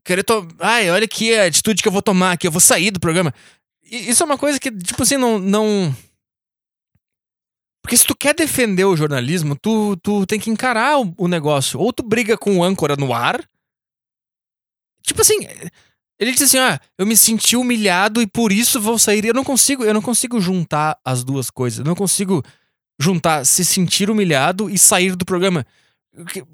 Querer 0.04 0.24
to... 0.24 0.48
Ai, 0.60 0.90
olha 0.90 1.06
aqui 1.06 1.36
a 1.36 1.46
atitude 1.46 1.84
que 1.84 1.88
eu 1.88 1.92
vou 1.92 2.02
tomar 2.02 2.32
aqui, 2.32 2.48
eu 2.48 2.52
vou 2.52 2.60
sair 2.60 2.90
do 2.90 3.00
programa. 3.00 3.32
E 3.84 4.10
Isso 4.10 4.24
é 4.24 4.26
uma 4.26 4.38
coisa 4.38 4.60
que, 4.60 4.72
tipo 4.72 5.04
assim, 5.04 5.18
não. 5.18 5.38
não... 5.38 5.96
Porque 7.84 7.96
se 7.96 8.06
tu 8.06 8.16
quer 8.16 8.34
defender 8.34 8.86
o 8.86 8.96
jornalismo, 8.96 9.56
tu, 9.56 9.96
tu 9.98 10.26
tem 10.26 10.40
que 10.40 10.50
encarar 10.50 11.00
o, 11.00 11.14
o 11.16 11.28
negócio. 11.28 11.80
Ou 11.80 11.94
tu 11.94 12.02
briga 12.02 12.36
com 12.36 12.58
o 12.58 12.64
âncora 12.64 12.96
no 12.96 13.14
ar. 13.14 13.44
Tipo 15.04 15.22
assim, 15.22 15.48
ele 16.20 16.32
diz 16.32 16.42
assim: 16.42 16.58
ah, 16.58 16.80
eu 16.98 17.06
me 17.06 17.16
senti 17.16 17.56
humilhado 17.56 18.22
e 18.22 18.28
por 18.28 18.52
isso 18.52 18.82
vou 18.82 18.98
sair. 18.98 19.26
Eu 19.26 19.34
não 19.34 19.44
consigo, 19.44 19.84
eu 19.84 19.94
não 19.94 20.02
consigo 20.02 20.40
juntar 20.40 21.00
as 21.06 21.24
duas 21.24 21.50
coisas. 21.50 21.80
Eu 21.80 21.86
não 21.86 21.96
consigo 21.96 22.44
juntar 23.00 23.46
se 23.46 23.64
sentir 23.64 24.10
humilhado 24.10 24.70
e 24.70 24.78
sair 24.78 25.16
do 25.16 25.26
programa. 25.26 25.66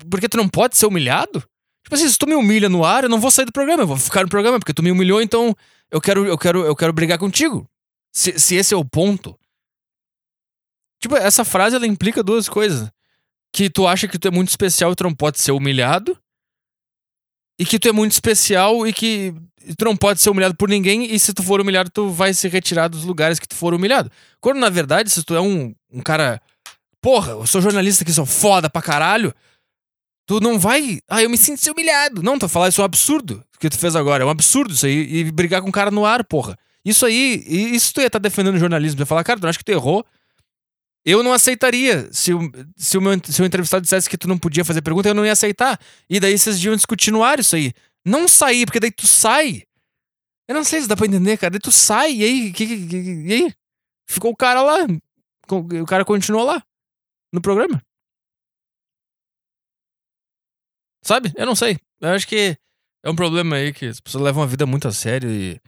Porque- 0.09 0.29
tu 0.29 0.37
não 0.37 0.47
pode 0.47 0.77
ser 0.77 0.85
humilhado? 0.85 1.43
Tipo 1.83 1.95
assim, 1.95 2.09
se 2.09 2.17
tu 2.17 2.27
me 2.27 2.35
humilha 2.35 2.67
no 2.67 2.83
ar, 2.83 3.03
eu 3.03 3.09
não 3.09 3.19
vou 3.19 3.31
sair 3.31 3.45
do 3.45 3.51
programa, 3.51 3.83
eu 3.83 3.87
vou 3.87 3.97
ficar 3.97 4.23
no 4.23 4.29
programa, 4.29 4.59
porque 4.59 4.73
tu 4.73 4.83
me 4.83 4.91
humilhou, 4.91 5.21
então 5.21 5.55
eu 5.89 6.01
quero, 6.01 6.25
eu 6.25 6.37
quero, 6.37 6.65
eu 6.65 6.75
quero 6.75 6.91
brigar 6.93 7.17
contigo. 7.17 7.67
Se, 8.13 8.37
se 8.39 8.55
esse 8.55 8.73
é 8.73 8.77
o 8.77 8.83
ponto. 8.83 9.37
Tipo, 11.01 11.15
essa 11.15 11.45
frase 11.45 11.75
ela 11.75 11.87
implica 11.87 12.23
duas 12.23 12.49
coisas. 12.49 12.89
Que 13.53 13.69
tu 13.69 13.87
acha 13.87 14.07
que 14.07 14.19
tu 14.19 14.27
é 14.27 14.31
muito 14.31 14.49
especial 14.49 14.91
e 14.91 14.95
tu 14.95 15.03
não 15.03 15.13
pode 15.13 15.39
ser 15.39 15.51
humilhado. 15.51 16.17
E 17.59 17.65
que 17.65 17.79
tu 17.79 17.87
é 17.87 17.91
muito 17.91 18.11
especial 18.11 18.85
e 18.85 18.93
que 18.93 19.33
tu 19.77 19.85
não 19.85 19.95
pode 19.95 20.19
ser 20.21 20.29
humilhado 20.29 20.55
por 20.55 20.69
ninguém. 20.69 21.05
E 21.13 21.19
se 21.19 21.33
tu 21.33 21.41
for 21.41 21.61
humilhado, 21.61 21.89
tu 21.89 22.09
vai 22.09 22.33
se 22.33 22.47
retirar 22.47 22.87
dos 22.87 23.03
lugares 23.03 23.39
que 23.39 23.47
tu 23.47 23.55
for 23.55 23.73
humilhado. 23.73 24.11
Quando 24.41 24.59
na 24.59 24.69
verdade, 24.69 25.09
se 25.09 25.23
tu 25.23 25.33
é 25.35 25.41
um, 25.41 25.73
um 25.91 26.01
cara. 26.01 26.41
Porra, 27.01 27.31
eu 27.33 27.45
sou 27.47 27.61
jornalista 27.61 28.03
que 28.03 28.11
sou 28.11 28.25
foda 28.25 28.69
pra 28.69 28.81
caralho. 28.81 29.33
Tu 30.27 30.39
não 30.41 30.59
vai. 30.59 30.99
Ah, 31.07 31.21
eu 31.23 31.29
me 31.29 31.37
senti 31.37 31.69
humilhado. 31.69 32.21
Não, 32.21 32.37
tu 32.37 32.49
falar 32.49 32.69
isso 32.69 32.81
é 32.81 32.83
um 32.83 32.85
absurdo 32.85 33.43
o 33.55 33.59
que 33.59 33.69
tu 33.69 33.77
fez 33.77 33.95
agora. 33.95 34.23
É 34.23 34.25
um 34.25 34.29
absurdo 34.29 34.73
isso 34.73 34.85
aí. 34.85 34.93
E 35.19 35.31
brigar 35.31 35.61
com 35.61 35.69
o 35.69 35.71
cara 35.71 35.89
no 35.89 36.05
ar, 36.05 36.23
porra. 36.23 36.57
Isso 36.83 37.05
aí, 37.05 37.43
isso 37.47 37.93
tu 37.93 38.01
ia 38.01 38.07
estar 38.07 38.19
defendendo 38.19 38.55
o 38.55 38.59
jornalismo. 38.59 38.97
Tu 38.97 39.01
ia 39.01 39.05
falar, 39.05 39.23
cara, 39.23 39.39
tu 39.39 39.47
acha 39.47 39.57
que 39.57 39.63
tu 39.65 39.71
errou? 39.71 40.05
Eu 41.05 41.23
não 41.23 41.31
aceitaria. 41.31 42.09
Se 42.11 42.33
o, 42.33 42.51
se, 42.75 42.97
o 42.97 43.01
meu, 43.01 43.19
se 43.23 43.41
o 43.41 43.45
entrevistado 43.45 43.81
dissesse 43.83 44.09
que 44.09 44.17
tu 44.17 44.27
não 44.27 44.37
podia 44.37 44.65
fazer 44.65 44.81
pergunta, 44.81 45.07
eu 45.09 45.13
não 45.13 45.25
ia 45.25 45.31
aceitar. 45.31 45.79
E 46.09 46.19
daí 46.19 46.37
vocês 46.37 46.61
iam 46.63 46.75
discutir 46.75 47.11
no 47.11 47.23
ar 47.23 47.39
isso 47.39 47.55
aí. 47.55 47.73
Não 48.05 48.27
sair, 48.27 48.65
porque 48.65 48.79
daí 48.79 48.91
tu 48.91 49.07
sai. 49.07 49.63
Eu 50.47 50.55
não 50.55 50.63
sei 50.63 50.81
se 50.81 50.87
dá 50.87 50.95
pra 50.95 51.05
entender, 51.07 51.37
cara. 51.37 51.51
Daí 51.51 51.59
tu 51.59 51.71
sai, 51.71 52.13
e 52.13 52.23
aí? 52.23 52.51
Que, 52.53 52.67
que- 52.67 52.87
que- 52.87 52.97
e 53.27 53.33
aí? 53.33 53.53
Ficou 54.09 54.31
o 54.31 54.35
cara 54.35 54.61
lá. 54.61 54.77
O 55.49 55.85
cara 55.85 56.03
continuou 56.05 56.43
lá. 56.45 56.61
No 57.37 57.41
programa. 57.41 57.79
Sabe? 61.03 61.31
Eu 61.37 61.45
não 61.45 61.55
sei. 61.55 61.77
Eu 62.01 62.09
acho 62.09 62.27
que 62.27 62.57
é 63.03 63.09
um 63.09 63.15
problema 63.15 63.55
aí 63.57 63.71
que 63.71 63.85
as 63.85 63.99
pessoas 63.99 64.23
levam 64.23 64.41
a 64.41 64.47
vida 64.47 64.65
muito 64.65 64.87
a 64.87 64.91
sério 64.91 65.29
e. 65.29 65.61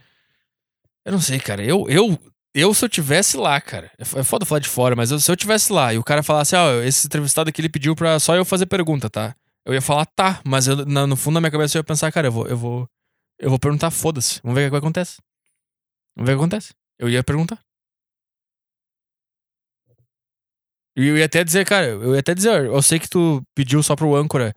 Eu 1.04 1.12
não 1.12 1.20
sei, 1.20 1.38
cara. 1.38 1.64
Eu, 1.64 1.86
eu, 1.88 2.18
eu 2.54 2.74
se 2.74 2.84
eu 2.84 2.88
tivesse 2.88 3.36
lá, 3.36 3.60
cara. 3.60 3.90
É 3.98 4.02
é 4.20 4.24
foda 4.24 4.44
falar 4.44 4.58
de 4.58 4.68
fora, 4.68 4.96
mas 4.96 5.12
eu- 5.12 5.20
se 5.20 5.30
eu 5.30 5.36
tivesse 5.36 5.72
lá 5.72 5.94
e 5.94 5.98
o 5.98 6.02
cara 6.04 6.22
falasse, 6.24 6.56
ó, 6.56 6.82
esse 6.82 7.06
entrevistado 7.06 7.48
aqui 7.48 7.60
ele 7.60 7.68
pediu 7.68 7.94
pra 7.94 8.18
só 8.18 8.34
eu 8.34 8.44
fazer 8.44 8.66
pergunta, 8.66 9.08
tá? 9.08 9.34
Eu 9.64 9.72
ia 9.72 9.80
falar, 9.80 10.04
tá, 10.06 10.40
mas 10.44 10.66
eu, 10.66 10.84
na- 10.84 11.06
no 11.06 11.16
fundo 11.16 11.34
da 11.34 11.40
minha 11.40 11.50
cabeça 11.52 11.78
eu 11.78 11.80
ia 11.80 11.84
pensar, 11.84 12.10
cara, 12.12 12.26
eu 12.28 12.32
vou, 12.32 12.46
eu 12.48 12.56
vou, 12.56 12.88
eu 13.38 13.48
vou 13.48 13.58
perguntar, 13.60 13.90
foda-se. 13.92 14.40
Vamos 14.42 14.56
ver 14.58 14.66
o 14.68 14.70
que 14.72 14.76
acontece. 14.76 15.18
Vamos 16.16 16.28
ver 16.28 16.34
o 16.34 16.38
que 16.38 16.42
acontece. 16.44 16.74
Eu 16.98 17.08
ia 17.08 17.22
perguntar. 17.24 17.58
E 20.96 21.06
eu 21.06 21.16
ia 21.16 21.24
até 21.24 21.44
dizer, 21.44 21.64
cara, 21.64 21.86
eu 21.86 22.14
ia 22.14 22.20
até 22.20 22.34
dizer, 22.34 22.64
eu 22.64 22.82
sei 22.82 22.98
que 22.98 23.08
tu 23.08 23.42
pediu 23.54 23.82
só 23.82 23.94
pro 23.94 24.14
âncora 24.14 24.54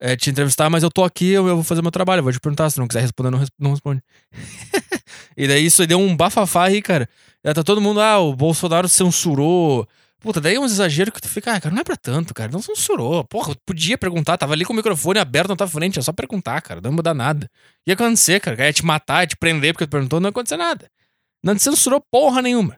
é, 0.00 0.16
te 0.16 0.30
entrevistar, 0.30 0.68
mas 0.68 0.82
eu 0.82 0.90
tô 0.90 1.04
aqui, 1.04 1.30
eu, 1.30 1.46
eu 1.48 1.56
vou 1.56 1.64
fazer 1.64 1.82
meu 1.82 1.90
trabalho, 1.90 2.22
vou 2.22 2.32
te 2.32 2.40
perguntar. 2.40 2.68
Se 2.70 2.78
não 2.78 2.86
quiser 2.88 3.00
responder, 3.00 3.30
não, 3.30 3.42
não 3.58 3.70
responde. 3.70 4.02
e 5.36 5.48
daí 5.48 5.64
isso 5.64 5.86
deu 5.86 5.98
um 5.98 6.16
bafafá 6.16 6.64
aí, 6.64 6.82
cara. 6.82 7.08
Já 7.44 7.54
tá 7.54 7.62
todo 7.62 7.80
mundo, 7.80 8.00
ah, 8.00 8.18
o 8.18 8.34
Bolsonaro 8.34 8.88
censurou. 8.88 9.88
Puta, 10.20 10.40
daí 10.40 10.56
é 10.56 10.60
um 10.60 10.64
exagero 10.64 11.12
que 11.12 11.20
tu 11.20 11.28
fica, 11.28 11.52
ah, 11.52 11.60
cara, 11.60 11.74
não 11.74 11.80
é 11.80 11.84
pra 11.84 11.96
tanto, 11.96 12.34
cara, 12.34 12.50
não 12.50 12.60
censurou. 12.60 13.24
Porra, 13.24 13.54
podia 13.64 13.96
perguntar, 13.96 14.36
tava 14.36 14.52
ali 14.54 14.64
com 14.64 14.72
o 14.72 14.76
microfone 14.76 15.18
aberto 15.18 15.50
na 15.50 15.56
tua 15.56 15.68
frente, 15.68 15.98
é 15.98 16.02
só 16.02 16.12
perguntar, 16.12 16.60
cara, 16.62 16.80
não 16.80 16.90
ia 16.90 16.96
mudar 16.96 17.14
nada. 17.14 17.48
Ia 17.86 17.94
acontecer, 17.94 18.40
cara, 18.40 18.66
ia 18.66 18.72
te 18.72 18.84
matar, 18.84 19.22
ia 19.22 19.26
te 19.28 19.36
prender 19.36 19.72
porque 19.72 19.86
tu 19.86 19.90
perguntou, 19.90 20.18
não 20.18 20.28
ia 20.28 20.30
acontecer 20.30 20.56
nada. 20.56 20.90
Não 21.44 21.54
te 21.54 21.62
censurou 21.62 22.02
porra 22.10 22.42
nenhuma. 22.42 22.76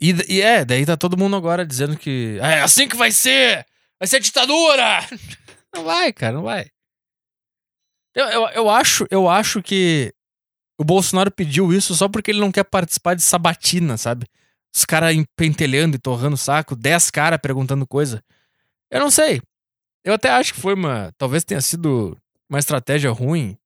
E, 0.00 0.14
e 0.28 0.40
é, 0.40 0.64
daí 0.64 0.86
tá 0.86 0.96
todo 0.96 1.16
mundo 1.16 1.36
agora 1.36 1.66
dizendo 1.66 1.96
que 1.96 2.38
"Ah, 2.40 2.50
é 2.52 2.62
assim 2.62 2.88
que 2.88 2.96
vai 2.96 3.10
ser! 3.10 3.66
Vai 3.98 4.06
ser 4.06 4.20
ditadura! 4.20 5.00
Não 5.74 5.84
vai, 5.84 6.12
cara, 6.14 6.32
não 6.32 6.42
vai. 6.42 6.66
Eu, 8.14 8.24
eu, 8.26 8.48
eu, 8.48 8.70
acho, 8.70 9.06
eu 9.10 9.28
acho 9.28 9.62
que 9.62 10.14
o 10.80 10.84
Bolsonaro 10.84 11.30
pediu 11.30 11.74
isso 11.74 11.94
só 11.94 12.08
porque 12.08 12.30
ele 12.30 12.40
não 12.40 12.50
quer 12.50 12.64
participar 12.64 13.14
de 13.14 13.22
sabatina, 13.22 13.98
sabe? 13.98 14.26
Os 14.74 14.86
caras 14.86 15.14
pentelhando 15.36 15.94
e 15.94 15.98
torrando 15.98 16.34
o 16.34 16.38
saco, 16.38 16.74
10 16.74 17.10
caras 17.10 17.38
perguntando 17.38 17.86
coisa. 17.86 18.24
Eu 18.90 18.98
não 18.98 19.10
sei. 19.10 19.42
Eu 20.02 20.14
até 20.14 20.30
acho 20.30 20.54
que 20.54 20.60
foi 20.60 20.74
uma. 20.74 21.12
Talvez 21.18 21.44
tenha 21.44 21.60
sido 21.60 22.16
uma 22.48 22.58
estratégia 22.58 23.10
ruim 23.10 23.58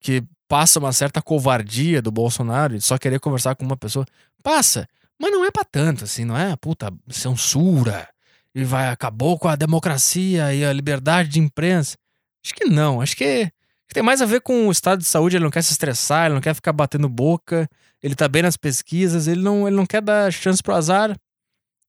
que 0.00 0.24
passa 0.48 0.78
uma 0.78 0.92
certa 0.92 1.22
covardia 1.22 2.02
do 2.02 2.10
Bolsonaro 2.10 2.76
de 2.76 2.84
só 2.84 2.98
querer 2.98 3.20
conversar 3.20 3.54
com 3.54 3.64
uma 3.64 3.76
pessoa. 3.76 4.04
Passa, 4.42 4.88
mas 5.20 5.30
não 5.32 5.44
é 5.44 5.50
pra 5.50 5.64
tanto, 5.64 6.04
assim, 6.04 6.24
não 6.24 6.36
é? 6.36 6.54
Puta, 6.56 6.92
censura. 7.08 8.08
E 8.54 8.62
vai, 8.64 8.88
acabou 8.88 9.38
com 9.38 9.48
a 9.48 9.56
democracia 9.56 10.54
e 10.54 10.64
a 10.64 10.72
liberdade 10.72 11.28
de 11.28 11.40
imprensa. 11.40 11.96
Acho 12.44 12.54
que 12.54 12.64
não, 12.66 13.00
acho 13.00 13.16
que, 13.16 13.46
que 13.88 13.94
tem 13.94 14.02
mais 14.02 14.20
a 14.22 14.26
ver 14.26 14.40
com 14.42 14.68
o 14.68 14.72
estado 14.72 14.98
de 15.00 15.06
saúde, 15.06 15.36
ele 15.36 15.44
não 15.44 15.50
quer 15.50 15.62
se 15.62 15.72
estressar, 15.72 16.26
ele 16.26 16.34
não 16.34 16.40
quer 16.40 16.54
ficar 16.54 16.72
batendo 16.72 17.08
boca, 17.08 17.68
ele 18.02 18.14
tá 18.14 18.28
bem 18.28 18.42
nas 18.42 18.56
pesquisas, 18.56 19.26
ele 19.26 19.40
não, 19.42 19.66
ele 19.66 19.74
não 19.76 19.86
quer 19.86 20.00
dar 20.02 20.32
chance 20.32 20.62
pro 20.62 20.74
azar. 20.74 21.16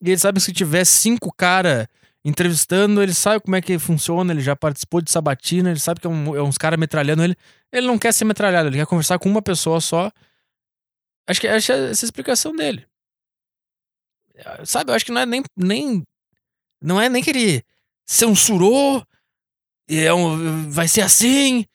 E 0.02 0.10
ele 0.10 0.18
sabe 0.18 0.40
que 0.40 0.46
se 0.46 0.54
tiver 0.54 0.86
cinco 0.86 1.32
cara 1.36 1.88
entrevistando, 2.24 3.04
ele 3.04 3.14
sabe 3.14 3.40
como 3.44 3.56
é 3.56 3.62
que 3.62 3.78
funciona, 3.78 4.34
ele 4.34 4.42
já 4.42 4.56
participou 4.56 5.00
de 5.02 5.12
sabatina, 5.12 5.70
ele 5.70 5.80
sabe 5.80 6.00
que 6.00 6.08
é, 6.08 6.10
um- 6.10 6.36
é 6.36 6.42
uns 6.42 6.58
caras 6.58 6.80
metralhando 6.80 7.24
ele. 7.24 7.36
Ele 7.72 7.86
não 7.86 8.00
quer 8.00 8.12
ser 8.14 8.26
metralhado, 8.26 8.70
ele 8.70 8.78
quer 8.78 8.86
conversar 8.88 9.20
com 9.20 9.30
uma 9.30 9.42
pessoa 9.44 9.80
só. 9.80 10.12
Acho 11.28 11.42
que 11.42 11.48
acho 11.48 11.68
que 11.68 11.72
é 11.72 11.90
essa 11.92 12.06
a 12.06 12.08
explicação 12.08 12.56
dele. 12.56 12.86
Sabe, 14.66 14.92
eu 14.92 14.96
acho 14.96 15.06
que 15.06 15.12
não 15.12 15.22
é 15.22 15.26
nem. 15.26 15.44
nem 15.56 16.04
não 16.82 17.02
é 17.02 17.10
nem 17.10 17.24
que 17.24 17.30
ele 17.30 17.64
censurou 18.06 19.06
é 19.88 20.14
um, 20.14 20.70
vai 20.70 20.88
ser 20.88 21.02
assim. 21.02 21.66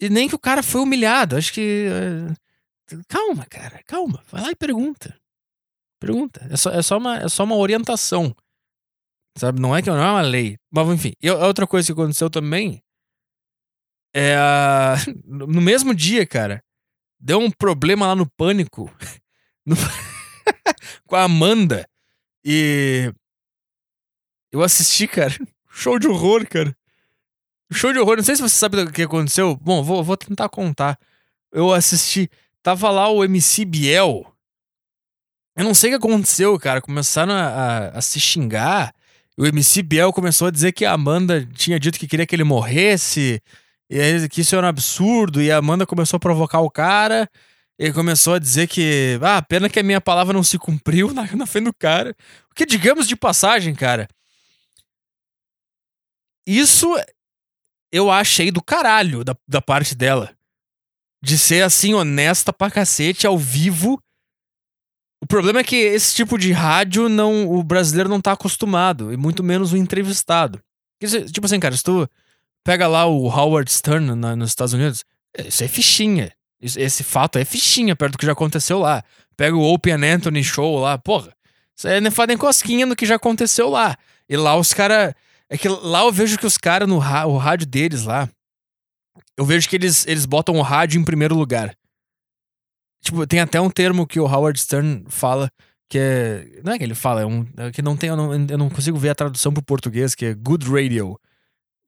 E 0.00 0.08
nem 0.08 0.28
que 0.28 0.34
o 0.34 0.38
cara 0.38 0.62
foi 0.62 0.80
humilhado. 0.80 1.36
Acho 1.36 1.52
que. 1.52 1.88
é, 1.90 2.96
calma, 3.08 3.44
cara, 3.46 3.82
calma. 3.84 4.22
Vai 4.30 4.42
lá 4.42 4.50
e 4.50 4.56
pergunta. 4.56 5.18
Pergunta. 6.00 6.46
É 6.50 6.56
só, 6.56 6.70
é 6.70 6.82
só, 6.82 6.98
uma, 6.98 7.16
é 7.18 7.28
só 7.28 7.44
uma 7.44 7.56
orientação. 7.56 8.34
Sabe? 9.36 9.60
Não 9.60 9.74
é 9.74 9.82
que 9.82 9.90
não 9.90 9.98
é 9.98 10.10
uma 10.10 10.22
lei. 10.22 10.56
Mas 10.70 10.88
enfim. 10.88 11.12
E 11.20 11.30
outra 11.30 11.66
coisa 11.66 11.86
que 11.86 11.92
aconteceu 11.92 12.30
também 12.30 12.82
é 14.14 14.36
a. 14.38 14.96
No 15.24 15.60
mesmo 15.60 15.94
dia, 15.94 16.26
cara, 16.26 16.62
deu 17.18 17.38
um 17.38 17.50
problema 17.50 18.06
lá 18.06 18.14
no 18.14 18.28
pânico. 18.30 18.90
no- 19.66 19.76
com 21.06 21.16
a 21.16 21.24
Amanda. 21.24 21.88
E. 22.44 23.12
Eu 24.52 24.62
assisti, 24.62 25.06
cara. 25.06 25.34
Show 25.70 25.98
de 25.98 26.06
horror, 26.08 26.46
cara. 26.48 26.74
Show 27.72 27.92
de 27.92 27.98
horror. 27.98 28.16
Não 28.16 28.24
sei 28.24 28.36
se 28.36 28.42
você 28.42 28.56
sabe 28.56 28.80
o 28.80 28.90
que 28.92 29.02
aconteceu. 29.02 29.56
Bom, 29.56 29.82
vou, 29.82 30.02
vou 30.02 30.16
tentar 30.16 30.48
contar. 30.48 30.98
Eu 31.52 31.72
assisti. 31.72 32.30
Tava 32.62 32.90
lá 32.90 33.08
o 33.08 33.22
MC 33.24 33.64
Biel. 33.64 34.32
Eu 35.56 35.64
não 35.64 35.74
sei 35.74 35.90
o 35.94 35.98
que 35.98 36.06
aconteceu, 36.06 36.58
cara. 36.58 36.80
Começaram 36.80 37.32
a, 37.32 37.46
a- 37.46 37.88
a 37.98 38.00
se 38.00 38.20
xingar. 38.20 38.94
O 39.36 39.44
MC 39.46 39.82
Biel 39.82 40.12
começou 40.12 40.48
a 40.48 40.50
dizer 40.50 40.72
que 40.72 40.84
a 40.84 40.92
Amanda 40.92 41.44
tinha 41.54 41.78
dito 41.78 41.98
que 41.98 42.06
queria 42.08 42.26
que 42.26 42.34
ele 42.34 42.44
morresse. 42.44 43.42
E 43.90 44.28
que 44.28 44.40
isso 44.40 44.56
era 44.56 44.66
um 44.66 44.70
absurdo. 44.70 45.42
E 45.42 45.50
a 45.50 45.58
Amanda 45.58 45.86
começou 45.86 46.16
a 46.16 46.20
provocar 46.20 46.60
o 46.60 46.70
cara. 46.70 47.28
Ele 47.78 47.92
começou 47.92 48.34
a 48.34 48.38
dizer 48.38 48.66
que. 48.66 49.18
Ah, 49.22 49.42
pena 49.42 49.68
que 49.68 49.78
a 49.78 49.82
minha 49.82 50.00
palavra 50.00 50.32
não 50.32 50.42
se 50.42 50.58
cumpriu 50.58 51.12
na, 51.14 51.24
na 51.34 51.46
frente 51.46 51.64
do 51.64 51.74
cara. 51.74 52.14
O 52.50 52.54
que, 52.54 52.64
digamos 52.64 53.06
de 53.06 53.16
passagem, 53.16 53.74
cara. 53.74 54.08
Isso 56.46 56.88
eu 57.92 58.10
achei 58.10 58.50
do 58.50 58.62
caralho 58.62 59.24
da, 59.24 59.36
da 59.46 59.60
parte 59.60 59.94
dela. 59.94 60.34
De 61.22 61.38
ser 61.38 61.62
assim, 61.62 61.94
honesta 61.94 62.52
pra 62.52 62.70
cacete, 62.70 63.26
ao 63.26 63.38
vivo. 63.38 64.00
O 65.22 65.26
problema 65.26 65.60
é 65.60 65.64
que 65.64 65.76
esse 65.76 66.14
tipo 66.14 66.38
de 66.38 66.52
rádio 66.52 67.08
não 67.08 67.50
o 67.50 67.62
brasileiro 67.62 68.08
não 68.08 68.20
tá 68.20 68.32
acostumado, 68.32 69.12
e 69.12 69.16
muito 69.16 69.42
menos 69.42 69.72
o 69.72 69.76
entrevistado. 69.76 70.62
Tipo 71.32 71.46
assim, 71.46 71.58
cara, 71.58 71.76
se 71.76 71.82
tu 71.82 72.08
pega 72.62 72.86
lá 72.86 73.06
o 73.06 73.26
Howard 73.26 73.70
Stern 73.72 74.14
na, 74.14 74.36
nos 74.36 74.50
Estados 74.50 74.74
Unidos, 74.74 75.04
isso 75.38 75.64
é 75.64 75.68
fichinha. 75.68 76.35
Esse 76.60 77.04
fato 77.04 77.38
é 77.38 77.44
fichinha 77.44 77.94
perto 77.94 78.12
do 78.12 78.18
que 78.18 78.26
já 78.26 78.32
aconteceu 78.32 78.78
lá. 78.78 79.02
Pega 79.36 79.56
o 79.56 79.62
Open 79.62 79.94
Anthony 79.94 80.42
Show 80.42 80.80
lá, 80.80 80.96
porra. 80.96 81.32
Isso 81.76 81.86
aí 81.86 82.00
não 82.00 82.10
faz 82.10 82.28
nem 82.28 82.38
cosquinha 82.38 82.86
do 82.86 82.96
que 82.96 83.04
já 83.04 83.16
aconteceu 83.16 83.68
lá. 83.68 83.96
E 84.28 84.36
lá 84.36 84.56
os 84.56 84.72
caras. 84.72 85.14
É 85.48 85.56
que 85.56 85.68
lá 85.68 86.00
eu 86.00 86.10
vejo 86.10 86.38
que 86.38 86.46
os 86.46 86.58
caras 86.58 86.88
no 86.88 86.96
o 86.96 87.36
rádio 87.36 87.66
deles 87.66 88.02
lá. 88.04 88.28
Eu 89.36 89.44
vejo 89.44 89.68
que 89.68 89.76
eles, 89.76 90.06
eles 90.06 90.24
botam 90.24 90.56
o 90.56 90.62
rádio 90.62 91.00
em 91.00 91.04
primeiro 91.04 91.36
lugar. 91.36 91.76
Tipo, 93.02 93.26
tem 93.26 93.40
até 93.40 93.60
um 93.60 93.70
termo 93.70 94.06
que 94.06 94.18
o 94.18 94.24
Howard 94.24 94.58
Stern 94.58 95.04
fala, 95.08 95.50
que 95.88 95.98
é. 95.98 96.60
Não 96.64 96.72
é 96.72 96.78
que 96.78 96.84
ele 96.84 96.94
fala, 96.94 97.20
é 97.20 97.26
um. 97.26 97.46
É 97.56 97.70
que 97.70 97.82
não 97.82 97.96
tem. 97.96 98.08
Eu 98.08 98.16
não, 98.16 98.34
eu 98.34 98.58
não 98.58 98.70
consigo 98.70 98.98
ver 98.98 99.10
a 99.10 99.14
tradução 99.14 99.52
pro 99.52 99.62
português, 99.62 100.14
que 100.14 100.24
é 100.24 100.34
good 100.34 100.68
radio. 100.68 101.16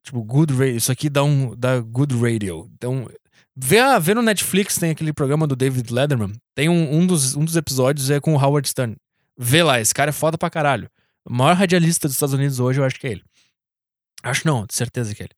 Tipo, 0.03 0.23
good 0.23 0.53
radio. 0.53 0.77
Isso 0.77 0.91
aqui 0.91 1.09
dá 1.09 1.23
um. 1.23 1.55
dá 1.55 1.79
good 1.79 2.15
radio. 2.15 2.69
Então. 2.73 3.09
Vê, 3.61 3.79
a, 3.79 3.99
vê 3.99 4.13
no 4.13 4.21
Netflix, 4.21 4.77
tem 4.77 4.91
aquele 4.91 5.11
programa 5.11 5.45
do 5.45 5.55
David 5.55 5.93
Letterman. 5.93 6.33
Tem 6.55 6.69
um, 6.69 6.99
um, 6.99 7.05
dos, 7.05 7.35
um 7.35 7.43
dos 7.43 7.57
episódios 7.57 8.09
é 8.09 8.19
com 8.19 8.33
o 8.33 8.37
Howard 8.37 8.67
Stern. 8.69 8.95
Vê 9.37 9.61
lá, 9.63 9.81
esse 9.81 9.93
cara 9.93 10.09
é 10.09 10.13
foda 10.13 10.37
pra 10.37 10.49
caralho. 10.49 10.89
O 11.25 11.33
maior 11.33 11.55
radialista 11.55 12.07
dos 12.07 12.15
Estados 12.15 12.33
Unidos 12.33 12.59
hoje, 12.59 12.79
eu 12.79 12.85
acho 12.85 12.99
que 12.99 13.07
é 13.07 13.11
ele. 13.11 13.23
Acho 14.23 14.47
não, 14.47 14.65
de 14.65 14.73
certeza 14.73 15.13
que 15.13 15.23
é 15.23 15.25
ele. 15.25 15.35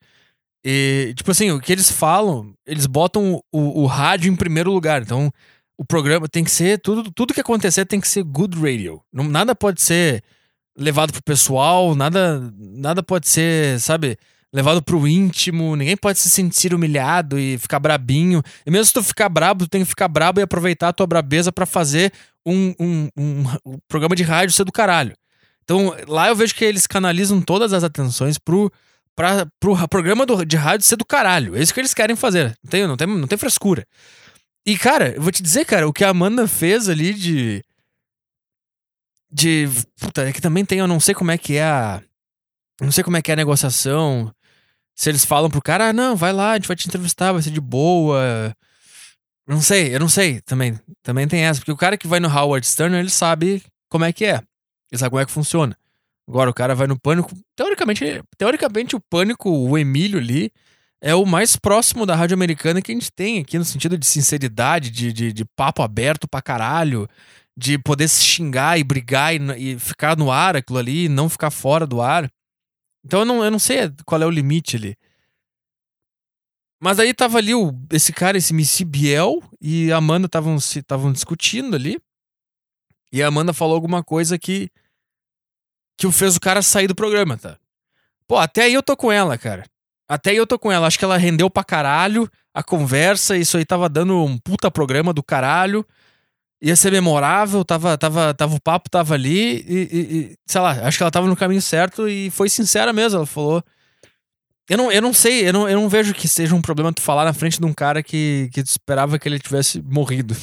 E, 0.63 1.13
tipo 1.15 1.31
assim, 1.31 1.49
o 1.51 1.59
que 1.59 1.71
eles 1.71 1.91
falam, 1.91 2.53
eles 2.65 2.85
botam 2.85 3.41
o, 3.51 3.81
o 3.81 3.85
rádio 3.87 4.31
em 4.31 4.35
primeiro 4.35 4.71
lugar. 4.71 5.01
Então, 5.01 5.31
o 5.75 5.83
programa 5.83 6.27
tem 6.27 6.43
que 6.43 6.51
ser. 6.51 6.79
Tudo, 6.79 7.11
tudo 7.11 7.33
que 7.33 7.41
acontecer 7.41 7.85
tem 7.85 7.99
que 7.99 8.07
ser 8.07 8.23
good 8.23 8.55
radio. 8.59 9.01
Não, 9.11 9.23
nada 9.23 9.55
pode 9.55 9.81
ser 9.81 10.23
levado 10.77 11.11
pro 11.11 11.23
pessoal, 11.23 11.95
nada, 11.95 12.53
nada 12.55 13.01
pode 13.01 13.27
ser, 13.27 13.79
sabe, 13.79 14.17
levado 14.53 14.81
pro 14.81 15.07
íntimo. 15.07 15.75
Ninguém 15.75 15.97
pode 15.97 16.19
se 16.19 16.29
sentir 16.29 16.73
humilhado 16.73 17.39
e 17.39 17.57
ficar 17.57 17.79
brabinho. 17.79 18.43
E 18.65 18.71
mesmo 18.71 18.85
se 18.85 18.93
tu 18.93 19.03
ficar 19.03 19.29
brabo, 19.29 19.65
tu 19.65 19.69
tem 19.69 19.81
que 19.81 19.89
ficar 19.89 20.07
brabo 20.07 20.39
e 20.39 20.43
aproveitar 20.43 20.89
a 20.89 20.93
tua 20.93 21.07
brabeza 21.07 21.51
para 21.51 21.65
fazer 21.65 22.11
um, 22.45 22.73
um, 22.79 23.09
um, 23.17 23.43
um, 23.65 23.77
programa 23.87 24.15
de 24.15 24.23
rádio 24.23 24.55
ser 24.55 24.63
do 24.63 24.71
caralho. 24.71 25.15
Então, 25.63 25.95
lá 26.07 26.27
eu 26.27 26.35
vejo 26.35 26.55
que 26.55 26.65
eles 26.65 26.87
canalizam 26.87 27.41
todas 27.41 27.71
as 27.71 27.83
atenções 27.83 28.37
pro, 28.37 28.71
pra, 29.15 29.45
pro 29.59 29.87
programa 29.87 30.25
do, 30.25 30.43
de 30.43 30.57
rádio 30.57 30.85
ser 30.85 30.97
do 30.97 31.05
caralho. 31.05 31.55
É 31.55 31.61
isso 31.61 31.73
que 31.73 31.79
eles 31.79 31.93
querem 31.93 32.15
fazer. 32.15 32.57
Não 32.63 32.69
tem, 32.69 32.87
não 32.87 32.97
tem, 32.97 33.07
não 33.07 33.27
tem 33.27 33.37
frescura. 33.37 33.85
E, 34.65 34.77
cara, 34.77 35.15
eu 35.15 35.21
vou 35.21 35.31
te 35.31 35.41
dizer, 35.41 35.65
cara, 35.65 35.87
o 35.87 35.93
que 35.93 36.03
a 36.03 36.09
Amanda 36.09 36.47
fez 36.47 36.89
ali 36.89 37.13
de. 37.13 37.63
De. 39.31 39.67
Puta, 39.99 40.27
é 40.27 40.33
que 40.33 40.41
também 40.41 40.65
tem, 40.65 40.79
eu 40.79 40.87
não 40.87 40.99
sei 40.99 41.15
como 41.15 41.31
é 41.31 41.37
que 41.37 41.55
é 41.55 41.63
a. 41.63 42.01
Não 42.79 42.91
sei 42.91 43.03
como 43.03 43.17
é 43.17 43.21
que 43.21 43.31
é 43.31 43.33
a 43.33 43.37
negociação. 43.37 44.31
Se 44.95 45.09
eles 45.09 45.25
falam 45.25 45.49
pro 45.49 45.61
cara, 45.61 45.89
ah, 45.89 45.93
não, 45.93 46.15
vai 46.15 46.33
lá, 46.33 46.51
a 46.51 46.55
gente 46.55 46.67
vai 46.67 46.75
te 46.75 46.87
entrevistar, 46.87 47.31
vai 47.31 47.41
ser 47.41 47.51
de 47.51 47.61
boa. 47.61 48.55
Não 49.47 49.61
sei, 49.61 49.93
eu 49.93 49.99
não 49.99 50.09
sei 50.09 50.41
também. 50.41 50.79
Também 51.03 51.27
tem 51.27 51.41
essa. 51.41 51.59
Porque 51.59 51.71
o 51.71 51.77
cara 51.77 51.97
que 51.97 52.07
vai 52.07 52.19
no 52.19 52.29
Howard 52.29 52.65
Stern, 52.65 52.95
ele 52.97 53.09
sabe 53.09 53.63
como 53.89 54.05
é 54.05 54.13
que 54.13 54.25
é. 54.25 54.41
Ele 54.91 54.99
sabe 54.99 55.09
como 55.09 55.21
é 55.21 55.25
que 55.25 55.31
funciona. 55.31 55.75
Agora, 56.27 56.49
o 56.49 56.53
cara 56.53 56.75
vai 56.75 56.87
no 56.87 56.99
pânico. 56.99 57.31
Teoricamente, 57.55 58.23
teoricamente 58.37 58.95
o 58.95 58.99
pânico, 58.99 59.49
o 59.49 59.77
Emílio 59.77 60.19
ali, 60.19 60.51
é 61.01 61.15
o 61.15 61.25
mais 61.25 61.55
próximo 61.55 62.05
da 62.05 62.15
rádio 62.15 62.35
americana 62.35 62.81
que 62.81 62.91
a 62.91 62.95
gente 62.95 63.11
tem 63.11 63.39
aqui, 63.39 63.57
no 63.57 63.65
sentido 63.65 63.97
de 63.97 64.05
sinceridade, 64.05 64.91
de, 64.91 65.11
de, 65.11 65.33
de 65.33 65.43
papo 65.43 65.81
aberto 65.81 66.27
pra 66.27 66.41
caralho, 66.41 67.07
de 67.57 67.77
poder 67.77 68.07
se 68.07 68.23
xingar 68.23 68.79
e 68.79 68.83
brigar 68.83 69.33
e, 69.35 69.73
e, 69.73 69.79
ficar 69.79 70.15
no 70.15 70.31
ar 70.31 70.55
aquilo 70.55 70.77
ali, 70.77 71.05
e 71.05 71.09
não 71.09 71.27
ficar 71.27 71.49
fora 71.49 71.87
do 71.87 72.01
ar. 72.01 72.31
Então 73.03 73.21
eu 73.21 73.25
não, 73.25 73.43
eu 73.43 73.51
não 73.51 73.59
sei 73.59 73.91
qual 74.05 74.21
é 74.21 74.25
o 74.25 74.29
limite 74.29 74.75
ali. 74.75 74.95
Mas 76.79 76.99
aí 76.99 77.13
tava 77.13 77.37
ali 77.37 77.53
o, 77.53 77.73
esse 77.91 78.11
cara, 78.11 78.37
esse 78.37 78.53
Missy 78.53 78.83
Biel 78.83 79.41
e 79.61 79.91
a 79.91 79.97
Amanda 79.97 80.25
estavam 80.25 81.11
discutindo 81.11 81.75
ali. 81.75 81.99
E 83.11 83.21
a 83.21 83.27
Amanda 83.27 83.53
falou 83.53 83.75
alguma 83.75 84.03
coisa 84.03 84.37
que 84.39 84.69
que 85.97 86.11
fez 86.11 86.35
o 86.35 86.39
cara 86.39 86.63
sair 86.63 86.87
do 86.87 86.95
programa, 86.95 87.37
tá? 87.37 87.57
Pô, 88.27 88.37
até 88.37 88.63
aí 88.63 88.73
eu 88.73 88.81
tô 88.81 88.97
com 88.97 89.11
ela, 89.11 89.37
cara. 89.37 89.63
Até 90.07 90.31
aí 90.31 90.37
eu 90.37 90.47
tô 90.47 90.57
com 90.57 90.71
ela. 90.71 90.87
Acho 90.87 90.97
que 90.97 91.05
ela 91.05 91.17
rendeu 91.17 91.49
pra 91.49 91.63
caralho 91.63 92.27
a 92.53 92.63
conversa. 92.63 93.37
Isso 93.37 93.55
aí 93.55 93.63
tava 93.63 93.87
dando 93.87 94.17
um 94.17 94.35
puta 94.37 94.71
programa 94.71 95.13
do 95.13 95.21
caralho. 95.21 95.85
Ia 96.61 96.75
ser 96.75 96.91
memorável, 96.91 97.65
tava, 97.65 97.97
tava, 97.97 98.33
tava, 98.35 98.55
o 98.55 98.61
papo 98.61 98.89
tava 98.89 99.15
ali 99.15 99.65
e, 99.67 99.89
e, 99.91 99.99
e, 99.99 100.37
sei 100.45 100.61
lá, 100.61 100.71
acho 100.87 100.97
que 100.97 101.03
ela 101.03 101.11
tava 101.11 101.27
no 101.27 101.35
caminho 101.35 101.61
certo 101.61 102.07
e 102.07 102.29
foi 102.29 102.49
sincera 102.49 102.93
mesmo. 102.93 103.17
Ela 103.17 103.25
falou. 103.25 103.63
Eu 104.69 104.77
não, 104.77 104.91
eu 104.91 105.01
não 105.01 105.13
sei, 105.13 105.49
eu 105.49 105.51
não, 105.51 105.67
eu 105.67 105.79
não 105.79 105.89
vejo 105.89 106.13
que 106.13 106.27
seja 106.27 106.55
um 106.55 106.61
problema 106.61 106.93
tu 106.93 107.01
falar 107.01 107.25
na 107.25 107.33
frente 107.33 107.59
de 107.59 107.65
um 107.65 107.73
cara 107.73 108.01
que, 108.01 108.49
que 108.53 108.63
tu 108.63 108.67
esperava 108.67 109.19
que 109.19 109.27
ele 109.27 109.39
tivesse 109.39 109.81
morrido. 109.81 110.37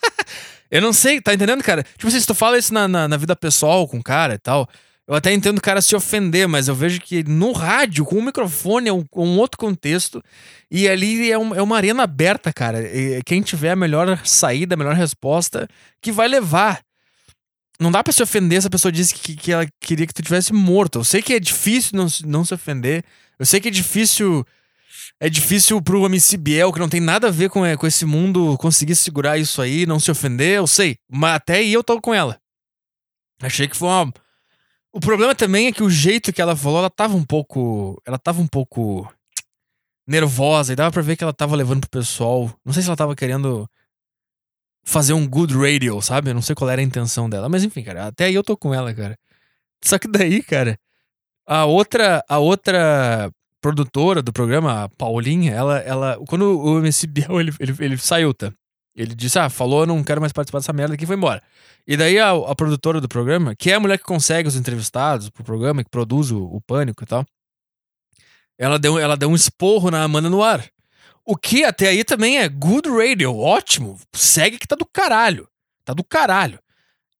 eu 0.70 0.80
não 0.80 0.92
sei, 0.92 1.20
tá 1.20 1.34
entendendo, 1.34 1.62
cara? 1.62 1.82
Tipo 1.82 2.08
assim, 2.08 2.18
se 2.18 2.26
tu 2.26 2.34
fala 2.34 2.58
isso 2.58 2.74
na, 2.74 2.88
na, 2.88 3.06
na 3.06 3.16
vida 3.16 3.36
pessoal 3.36 3.86
com 3.86 3.98
o 3.98 4.02
cara 4.02 4.34
e 4.34 4.38
tal, 4.38 4.68
eu 5.10 5.16
até 5.16 5.32
entendo 5.32 5.58
o 5.58 5.60
cara 5.60 5.82
se 5.82 5.96
ofender, 5.96 6.46
mas 6.46 6.68
eu 6.68 6.74
vejo 6.74 7.00
que 7.00 7.24
no 7.24 7.50
rádio, 7.50 8.04
com 8.04 8.16
o 8.16 8.22
microfone, 8.22 8.90
é 8.90 8.92
um, 8.92 9.04
um 9.16 9.38
outro 9.38 9.58
contexto. 9.58 10.22
E 10.70 10.88
ali 10.88 11.32
é, 11.32 11.36
um, 11.36 11.52
é, 11.52 11.60
uma 11.60 11.76
arena 11.76 12.04
aberta, 12.04 12.52
cara. 12.52 12.80
E 12.80 13.20
quem 13.24 13.42
tiver 13.42 13.72
a 13.72 13.76
melhor 13.76 14.24
saída, 14.24 14.76
a 14.76 14.78
melhor 14.78 14.94
resposta, 14.94 15.66
que 16.00 16.12
vai 16.12 16.28
levar. 16.28 16.80
Não 17.80 17.90
dá 17.90 18.04
pra 18.04 18.12
se 18.12 18.22
ofender 18.22 18.60
se 18.62 18.68
a 18.68 18.70
pessoa 18.70 18.92
disse 18.92 19.12
que, 19.12 19.34
que 19.34 19.50
ela 19.50 19.66
queria 19.80 20.06
que 20.06 20.14
tu 20.14 20.22
tivesse 20.22 20.52
morto. 20.52 21.00
Eu 21.00 21.04
sei 21.04 21.20
que 21.20 21.34
é 21.34 21.40
difícil 21.40 21.96
não, 21.96 22.06
não 22.24 22.44
se 22.44 22.54
ofender. 22.54 23.04
Eu 23.36 23.44
sei 23.44 23.58
que 23.58 23.66
é 23.66 23.72
difícil. 23.72 24.46
É 25.18 25.28
difícil 25.28 25.82
pro 25.82 26.06
MC 26.06 26.36
Biel, 26.36 26.72
que 26.72 26.78
não 26.78 26.88
tem 26.88 27.00
nada 27.00 27.26
a 27.26 27.32
ver 27.32 27.50
com, 27.50 27.66
é, 27.66 27.76
com 27.76 27.84
esse 27.84 28.04
mundo, 28.04 28.56
conseguir 28.58 28.94
segurar 28.94 29.38
isso 29.38 29.60
aí, 29.60 29.86
não 29.86 29.98
se 29.98 30.08
ofender, 30.08 30.58
eu 30.58 30.68
sei. 30.68 30.98
Mas 31.10 31.34
até 31.34 31.56
aí 31.56 31.72
eu 31.72 31.82
tô 31.82 32.00
com 32.00 32.14
ela. 32.14 32.38
Achei 33.42 33.66
que 33.66 33.76
foi 33.76 33.88
uma 33.88 34.12
o 34.92 35.00
problema 35.00 35.34
também 35.34 35.68
é 35.68 35.72
que 35.72 35.82
o 35.82 35.90
jeito 35.90 36.32
que 36.32 36.42
ela 36.42 36.56
falou, 36.56 36.78
ela 36.78 36.90
tava 36.90 37.16
um 37.16 37.24
pouco. 37.24 38.00
Ela 38.04 38.18
tava 38.18 38.40
um 38.40 38.46
pouco 38.46 39.10
nervosa 40.06 40.72
e 40.72 40.76
dava 40.76 40.90
pra 40.90 41.02
ver 41.02 41.16
que 41.16 41.22
ela 41.22 41.32
tava 41.32 41.54
levando 41.56 41.82
pro 41.82 42.00
pessoal. 42.00 42.52
Não 42.64 42.72
sei 42.72 42.82
se 42.82 42.88
ela 42.88 42.96
tava 42.96 43.14
querendo 43.14 43.68
fazer 44.82 45.12
um 45.12 45.26
good 45.28 45.54
radio, 45.56 46.00
sabe? 46.02 46.30
Eu 46.30 46.34
não 46.34 46.42
sei 46.42 46.54
qual 46.54 46.70
era 46.70 46.80
a 46.80 46.84
intenção 46.84 47.30
dela. 47.30 47.48
Mas 47.48 47.62
enfim, 47.64 47.82
cara, 47.82 48.06
até 48.08 48.24
aí 48.24 48.34
eu 48.34 48.42
tô 48.42 48.56
com 48.56 48.74
ela, 48.74 48.92
cara. 48.92 49.16
Só 49.82 49.98
que 49.98 50.08
daí, 50.08 50.42
cara, 50.42 50.78
a 51.46 51.64
outra, 51.64 52.24
a 52.28 52.38
outra 52.38 53.30
produtora 53.60 54.22
do 54.22 54.32
programa, 54.32 54.84
a 54.84 54.88
Paulinha, 54.88 55.52
ela, 55.52 55.78
ela 55.80 56.18
quando 56.28 56.60
o 56.60 56.78
MC 56.78 57.06
Biel, 57.06 57.40
ele, 57.40 57.52
ele, 57.60 57.76
ele 57.80 57.98
saiu, 57.98 58.34
tá? 58.34 58.52
Ele 59.00 59.14
disse, 59.14 59.38
ah, 59.38 59.48
falou, 59.48 59.86
não 59.86 60.04
quero 60.04 60.20
mais 60.20 60.30
participar 60.30 60.58
dessa 60.58 60.74
merda 60.74 60.92
aqui 60.94 61.04
e 61.04 61.06
foi 61.06 61.16
embora. 61.16 61.42
E 61.86 61.96
daí 61.96 62.18
a, 62.18 62.32
a, 62.32 62.54
produtora 62.54 63.00
do 63.00 63.08
programa, 63.08 63.56
que 63.56 63.70
é 63.70 63.74
a 63.74 63.80
mulher 63.80 63.96
que 63.96 64.04
consegue 64.04 64.46
os 64.46 64.56
entrevistados 64.56 65.30
pro 65.30 65.42
programa, 65.42 65.82
que 65.82 65.88
produz 65.88 66.30
o, 66.30 66.44
o 66.44 66.60
Pânico 66.60 67.02
e 67.02 67.06
tal, 67.06 67.24
ela 68.58 68.78
deu, 68.78 68.98
ela 68.98 69.16
deu 69.16 69.30
um 69.30 69.34
esporro 69.34 69.90
na 69.90 70.02
Amanda 70.02 70.28
no 70.28 70.42
ar. 70.42 70.68
O 71.24 71.34
que 71.34 71.64
até 71.64 71.88
aí 71.88 72.04
também 72.04 72.40
é 72.40 72.46
good 72.46 72.90
radio, 72.90 73.34
ótimo. 73.34 73.98
Segue 74.12 74.58
que 74.58 74.68
tá 74.68 74.76
do 74.76 74.84
caralho. 74.84 75.48
Tá 75.82 75.94
do 75.94 76.04
caralho. 76.04 76.58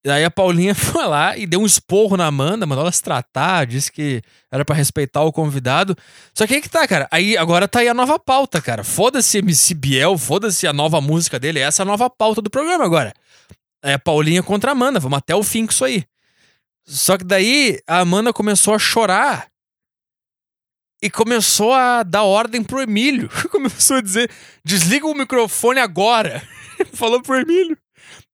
E 0.05 0.11
aí 0.11 0.25
a 0.25 0.31
Paulinha 0.31 0.75
foi 0.77 1.07
lá 1.07 1.37
e 1.37 1.47
deu 1.47 1.61
um 1.61 1.67
esporro 1.67 2.17
na 2.17 2.27
Amanda, 2.27 2.67
mandou 2.67 2.83
ela 2.83 2.93
se 2.93 3.03
tratar, 3.03 3.67
disse 3.67 3.93
que 3.93 4.23
era 4.51 4.65
para 4.65 4.75
respeitar 4.75 5.23
o 5.23 5.33
convidado. 5.33 5.97
Só 6.35 6.47
que 6.47 6.55
aí 6.55 6.61
que 6.61 6.69
tá, 6.69 6.87
cara. 6.87 7.07
Aí 7.11 7.37
agora 7.37 7.69
tá 7.69 7.81
aí 7.81 7.89
a 7.89 7.95
nova 7.95 8.19
pauta, 8.19 8.61
cara. 8.61 8.83
Foda-se 8.83 9.39
MC 9.39 9.75
Biel, 9.75 10.17
foda-se 10.17 10.67
a 10.67 10.73
nova 10.73 11.01
música 11.01 11.39
dele. 11.39 11.59
Essa 11.59 11.83
é 11.83 11.85
a 11.85 11.87
nova 11.87 12.09
pauta 12.09 12.41
do 12.41 12.51
programa 12.51 12.85
agora. 12.85 13.13
É 13.83 13.97
Paulinha 13.99 14.43
contra 14.43 14.71
a 14.71 14.73
Amanda. 14.73 15.01
Vamos 15.01 15.19
até 15.19 15.35
o 15.35 15.43
fim 15.43 15.67
com 15.67 15.73
isso 15.73 15.85
aí. 15.85 16.05
Só 16.87 17.17
que 17.17 17.25
daí 17.25 17.79
a 17.87 18.01
Amanda 18.01 18.33
começou 18.33 18.75
a 18.75 18.79
chorar. 18.79 19.49
E 21.03 21.09
começou 21.09 21.73
a 21.73 22.03
dar 22.03 22.25
ordem 22.25 22.63
pro 22.63 22.83
Emílio. 22.83 23.31
começou 23.51 23.97
a 23.97 24.01
dizer: 24.03 24.31
desliga 24.65 25.07
o 25.07 25.15
microfone 25.15 25.81
agora. 25.81 26.43
Falou 26.93 27.23
pro 27.23 27.41
Emílio. 27.41 27.77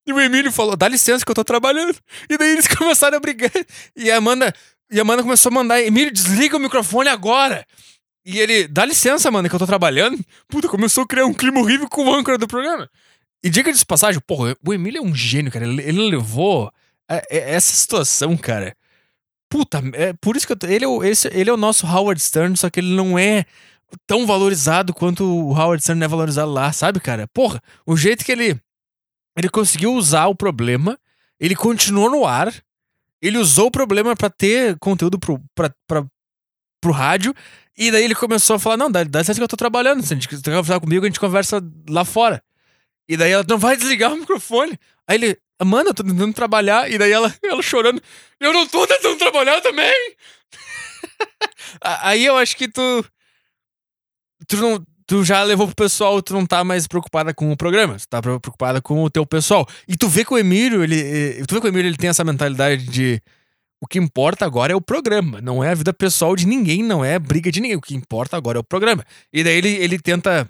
E 0.07 0.13
o 0.13 0.19
Emílio 0.19 0.51
falou: 0.53 0.77
dá 0.77 0.87
licença 0.87 1.25
que 1.25 1.29
eu 1.29 1.35
tô 1.35 1.43
trabalhando. 1.43 1.95
E 2.29 2.37
daí 2.37 2.51
eles 2.51 2.67
começaram 2.73 3.17
a 3.17 3.19
brigar. 3.19 3.51
E 3.93 4.09
a 4.09 4.17
Amanda, 4.17 4.53
e 4.89 4.97
a 4.97 5.01
Amanda 5.01 5.21
começou 5.21 5.49
a 5.49 5.53
mandar: 5.53 5.81
Emílio, 5.81 6.11
desliga 6.11 6.55
o 6.55 6.59
microfone 6.59 7.09
agora. 7.09 7.65
E 8.25 8.39
ele, 8.39 8.67
dá 8.67 8.85
licença, 8.85 9.29
mano, 9.29 9.47
que 9.47 9.55
eu 9.55 9.59
tô 9.59 9.67
trabalhando. 9.67 10.17
Puta, 10.47 10.67
começou 10.67 11.03
a 11.03 11.07
criar 11.07 11.25
um 11.25 11.33
clima 11.33 11.59
horrível 11.59 11.87
com 11.89 12.05
o 12.05 12.13
âncora 12.13 12.37
do 12.37 12.47
programa. 12.47 12.89
E 13.43 13.49
diga 13.49 13.71
de 13.71 13.85
passagem, 13.85 14.19
porra, 14.25 14.55
o 14.65 14.73
Emílio 14.73 14.99
é 14.99 15.01
um 15.01 15.13
gênio, 15.13 15.51
cara. 15.51 15.65
Ele, 15.65 15.81
ele 15.81 16.09
levou 16.09 16.71
a, 17.07 17.15
a, 17.15 17.21
essa 17.29 17.73
situação, 17.73 18.35
cara. 18.35 18.75
Puta, 19.49 19.81
é 19.93 20.11
por 20.13 20.35
isso 20.35 20.45
que 20.45 20.53
eu, 20.53 20.57
ele, 20.69 20.85
é, 20.85 21.09
esse, 21.09 21.27
ele 21.29 21.49
é 21.49 21.53
o 21.53 21.57
nosso 21.57 21.87
Howard 21.87 22.21
Stern, 22.21 22.57
só 22.57 22.69
que 22.69 22.81
ele 22.81 22.93
não 22.93 23.17
é 23.17 23.45
tão 24.05 24.25
valorizado 24.25 24.93
quanto 24.93 25.23
o 25.23 25.57
Howard 25.57 25.81
Stern 25.81 26.03
é 26.03 26.07
valorizado 26.07 26.51
lá, 26.51 26.73
sabe, 26.73 26.99
cara? 26.99 27.27
Porra, 27.29 27.61
o 27.85 27.95
jeito 27.95 28.25
que 28.25 28.31
ele 28.33 28.59
ele 29.37 29.49
conseguiu 29.49 29.93
usar 29.93 30.27
o 30.27 30.35
problema 30.35 30.99
Ele 31.39 31.55
continuou 31.55 32.09
no 32.09 32.25
ar. 32.25 32.53
Ele 33.21 33.37
usou 33.37 33.67
o 33.67 33.71
problema 33.71 34.15
para 34.15 34.29
ter 34.29 34.77
conteúdo 34.79 35.19
pro, 35.19 35.41
pra, 35.55 35.73
pra, 35.87 36.05
pro 36.81 36.91
rádio. 36.91 37.33
E 37.77 37.91
daí 37.91 38.03
ele 38.03 38.15
começou 38.15 38.55
a 38.55 38.59
falar: 38.59 38.77
Não, 38.77 38.91
dá, 38.91 39.03
dá 39.03 39.23
certo 39.23 39.37
que 39.37 39.43
eu 39.43 39.47
tô 39.47 39.57
trabalhando. 39.57 40.03
Se 40.03 40.13
a 40.13 40.15
gente 40.15 40.27
conversar 40.27 40.79
comigo, 40.79 41.05
a 41.05 41.07
gente 41.07 41.19
conversa 41.19 41.61
lá 41.87 42.03
fora. 42.03 42.43
E 43.07 43.15
daí 43.15 43.31
ela 43.31 43.45
não 43.47 43.57
vai 43.57 43.77
desligar 43.77 44.13
o 44.13 44.17
microfone. 44.17 44.77
Aí 45.07 45.15
ele, 45.15 45.37
mano, 45.63 45.89
eu 45.89 45.93
tô 45.93 46.03
tentando 46.03 46.33
trabalhar. 46.33 46.91
E 46.91 46.97
daí 46.97 47.11
ela, 47.11 47.33
ela 47.43 47.61
chorando, 47.61 48.01
eu 48.39 48.51
não 48.51 48.67
tô 48.67 48.85
tentando 48.85 49.17
trabalhar 49.17 49.61
também. 49.61 49.93
Aí 51.81 52.25
eu 52.25 52.37
acho 52.37 52.55
que 52.57 52.67
tu. 52.67 53.05
Tu, 54.47 54.57
não, 54.57 54.85
tu 55.07 55.23
já 55.23 55.41
levou 55.41 55.65
pro 55.67 55.75
pessoal, 55.75 56.21
tu 56.21 56.33
não 56.33 56.45
tá 56.45 56.63
mais 56.63 56.85
preocupada 56.85 57.33
com 57.33 57.51
o 57.51 57.57
programa, 57.57 57.97
tu 57.97 58.07
tá 58.07 58.21
preocupada 58.21 58.81
com 58.81 59.03
o 59.03 59.09
teu 59.09 59.25
pessoal. 59.25 59.65
E 59.87 59.95
tu 59.95 60.07
vê 60.09 60.25
que 60.25 60.33
o 60.33 60.37
Emílio, 60.37 60.83
ele. 60.83 60.99
Eh, 60.99 61.43
tu 61.47 61.55
vê 61.55 61.61
que 61.61 61.67
o 61.67 61.69
Emílio 61.69 61.87
ele 61.87 61.97
tem 61.97 62.09
essa 62.09 62.23
mentalidade 62.23 62.85
de. 62.85 63.21
O 63.81 63.87
que 63.87 63.99
importa 63.99 64.43
agora 64.45 64.73
é 64.73 64.75
o 64.75 64.81
programa, 64.81 65.39
não 65.39 65.63
é 65.63 65.69
a 65.69 65.75
vida 65.75 65.93
pessoal 65.93 66.35
de 66.35 66.47
ninguém, 66.47 66.83
não 66.83 67.05
é 67.05 67.17
briga 67.19 67.51
de 67.51 67.61
ninguém. 67.61 67.77
O 67.77 67.81
que 67.81 67.95
importa 67.95 68.35
agora 68.35 68.57
é 68.57 68.61
o 68.61 68.63
programa. 68.63 69.03
E 69.31 69.43
daí 69.43 69.55
ele, 69.55 69.69
ele 69.69 69.99
tenta 69.99 70.49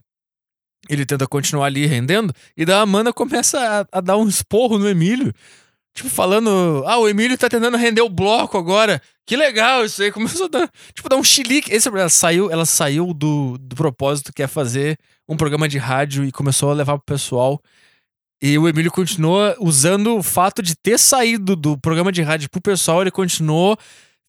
ele 0.90 1.06
tenta 1.06 1.28
continuar 1.28 1.66
ali 1.66 1.86
rendendo, 1.86 2.34
e 2.56 2.66
daí 2.66 2.76
a 2.76 2.82
Amanda 2.82 3.12
começa 3.12 3.60
a, 3.60 3.98
a, 3.98 4.02
dar 4.02 4.18
um 4.18 4.28
esporro 4.28 4.78
no 4.78 4.88
Emílio. 4.88 5.34
Tipo, 5.98 6.10
falando, 6.12 6.84
ah, 6.86 7.00
o 7.00 7.10
Emílio 7.10 7.36
tá 7.36 7.50
tentando 7.50 7.76
render 7.76 8.02
o 8.02 8.10
bloco 8.10 8.56
agora. 8.56 9.02
Que 9.26 9.36
legal 9.36 9.84
isso 9.84 10.04
aí. 10.04 10.12
Começou 10.12 10.46
a 10.46 10.50
dar, 10.50 10.72
tipo, 10.94 11.10
dar 11.10 11.16
um 11.16 11.24
chilique. 11.24 11.74
Esse, 11.74 11.88
ela 11.88 12.08
saiu, 12.08 12.52
ela 12.52 12.68
saiu 12.68 13.16
do, 13.16 13.58
do 13.58 13.76
propósito 13.76 14.32
que 14.32 14.44
é 14.44 14.48
fazer 14.48 14.96
um 15.28 15.36
programa 15.36 15.68
de 15.68 15.80
rádio 15.80 16.24
e 16.24 16.32
começou 16.32 16.70
a 16.70 16.76
levar 16.76 17.00
pro 17.00 17.16
pessoal. 17.16 17.60
E 18.40 18.60
o 18.60 18.70
Emílio 18.70 18.92
continuou 18.92 19.56
usando 19.60 20.16
o 20.16 20.22
fato 20.22 20.62
de 20.62 20.76
ter 20.76 21.00
saído 21.00 21.56
do 21.56 21.76
programa 21.76 22.12
de 22.12 22.22
rádio 22.22 22.48
pro 22.52 22.62
pessoal, 22.62 23.02
ele 23.02 23.10
continuou 23.10 23.76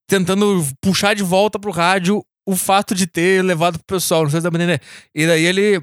tentando 0.08 0.66
puxar 0.80 1.14
de 1.14 1.22
volta 1.22 1.58
pro 1.58 1.70
rádio 1.70 2.24
o 2.46 2.56
fato 2.56 2.94
de 2.94 3.06
ter 3.06 3.44
levado 3.44 3.74
pro 3.74 3.98
pessoal, 3.98 4.22
não 4.22 4.30
sei 4.30 4.40
se 4.40 4.44
dá 4.44 4.50
pra. 4.50 4.80
E 5.14 5.26
daí 5.26 5.44
ele 5.44 5.82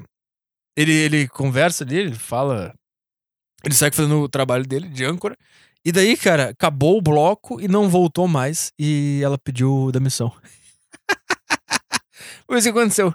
ele, 0.76 0.92
ele 0.92 1.28
conversa 1.28 1.84
ali, 1.84 1.96
ele 1.96 2.14
fala. 2.16 2.74
Ele 3.64 3.74
segue 3.74 3.94
fazendo 3.94 4.20
o 4.20 4.28
trabalho 4.28 4.66
dele 4.66 4.88
de 4.88 5.04
âncora. 5.04 5.36
E 5.86 5.92
daí, 5.92 6.16
cara, 6.16 6.48
acabou 6.48 6.98
o 6.98 7.00
bloco 7.00 7.60
e 7.60 7.68
não 7.68 7.88
voltou 7.88 8.26
mais. 8.26 8.72
E 8.76 9.20
ela 9.22 9.38
pediu 9.38 9.92
demissão. 9.92 10.32
Foi 12.44 12.58
isso 12.58 12.72
que 12.72 12.76
aconteceu. 12.76 13.14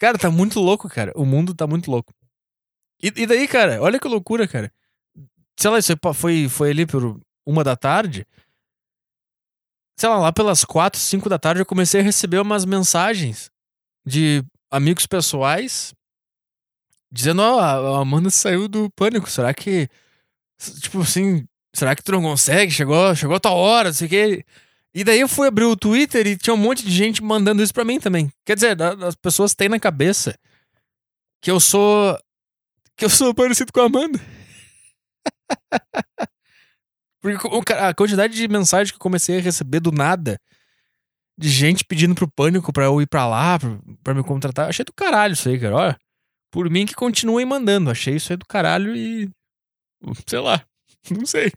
Cara, 0.00 0.18
tá 0.18 0.28
muito 0.28 0.58
louco, 0.58 0.88
cara. 0.88 1.12
O 1.14 1.24
mundo 1.24 1.54
tá 1.54 1.64
muito 1.64 1.88
louco. 1.88 2.12
E, 3.00 3.12
e 3.14 3.24
daí, 3.24 3.46
cara, 3.46 3.80
olha 3.80 4.00
que 4.00 4.08
loucura, 4.08 4.48
cara. 4.48 4.72
Sei 5.56 5.70
lá, 5.70 5.78
isso 5.78 5.92
foi, 6.12 6.48
foi 6.48 6.70
ali 6.70 6.84
por 6.84 7.20
uma 7.46 7.62
da 7.62 7.76
tarde. 7.76 8.26
Sei 9.96 10.08
lá, 10.08 10.18
lá 10.18 10.32
pelas 10.32 10.64
quatro, 10.64 10.98
cinco 10.98 11.28
da 11.28 11.38
tarde 11.38 11.60
eu 11.60 11.66
comecei 11.66 12.00
a 12.00 12.04
receber 12.04 12.40
umas 12.40 12.64
mensagens 12.64 13.48
de 14.04 14.44
amigos 14.72 15.06
pessoais 15.06 15.94
dizendo, 17.12 17.42
ó, 17.42 17.58
oh, 17.58 17.94
a 17.94 18.00
Amanda 18.00 18.28
saiu 18.28 18.66
do 18.66 18.90
pânico. 18.90 19.30
Será 19.30 19.54
que. 19.54 19.88
Tipo 20.80 21.02
assim, 21.02 21.46
será 21.72 21.96
que 21.96 22.02
tu 22.02 22.12
não 22.12 22.22
consegue? 22.22 22.72
Chegou, 22.72 23.14
chegou 23.14 23.36
a 23.36 23.40
tua 23.40 23.52
hora, 23.52 23.88
não 23.88 23.94
sei 23.94 24.06
o 24.06 24.10
quê. 24.10 24.44
E 24.94 25.04
daí 25.04 25.20
eu 25.20 25.28
fui 25.28 25.48
abrir 25.48 25.64
o 25.64 25.76
Twitter 25.76 26.26
e 26.26 26.36
tinha 26.36 26.52
um 26.52 26.58
monte 26.58 26.84
de 26.84 26.90
gente 26.90 27.22
mandando 27.22 27.62
isso 27.62 27.72
pra 27.72 27.84
mim 27.84 27.98
também. 27.98 28.30
Quer 28.44 28.54
dizer, 28.54 28.76
as 28.82 29.14
pessoas 29.14 29.54
têm 29.54 29.68
na 29.68 29.80
cabeça 29.80 30.38
que 31.40 31.50
eu 31.50 31.58
sou. 31.58 32.18
que 32.96 33.04
eu 33.04 33.10
sou 33.10 33.34
parecido 33.34 33.72
com 33.72 33.80
a 33.80 33.86
Amanda. 33.86 34.20
Porque 37.22 37.72
a 37.72 37.94
quantidade 37.94 38.34
de 38.34 38.48
mensagens 38.48 38.90
que 38.90 38.96
eu 38.96 39.00
comecei 39.00 39.38
a 39.38 39.40
receber 39.40 39.80
do 39.80 39.92
nada, 39.92 40.38
de 41.38 41.48
gente 41.48 41.84
pedindo 41.84 42.14
pro 42.14 42.30
pânico 42.30 42.72
pra 42.72 42.84
eu 42.84 43.00
ir 43.00 43.06
pra 43.06 43.26
lá, 43.28 43.58
pra, 44.02 44.12
me 44.12 44.24
contratar, 44.24 44.68
achei 44.68 44.84
do 44.84 44.92
caralho 44.92 45.32
isso 45.32 45.48
aí, 45.48 45.58
cara. 45.58 45.76
Olha. 45.76 45.98
Por 46.50 46.68
mim 46.68 46.84
que 46.84 46.94
continuem 46.94 47.46
mandando. 47.46 47.90
Achei 47.90 48.16
isso 48.16 48.32
aí 48.32 48.36
do 48.36 48.44
caralho 48.44 48.94
e. 48.94 49.30
Sei 50.26 50.38
lá. 50.38 50.62
Não 51.10 51.24
sei. 51.24 51.50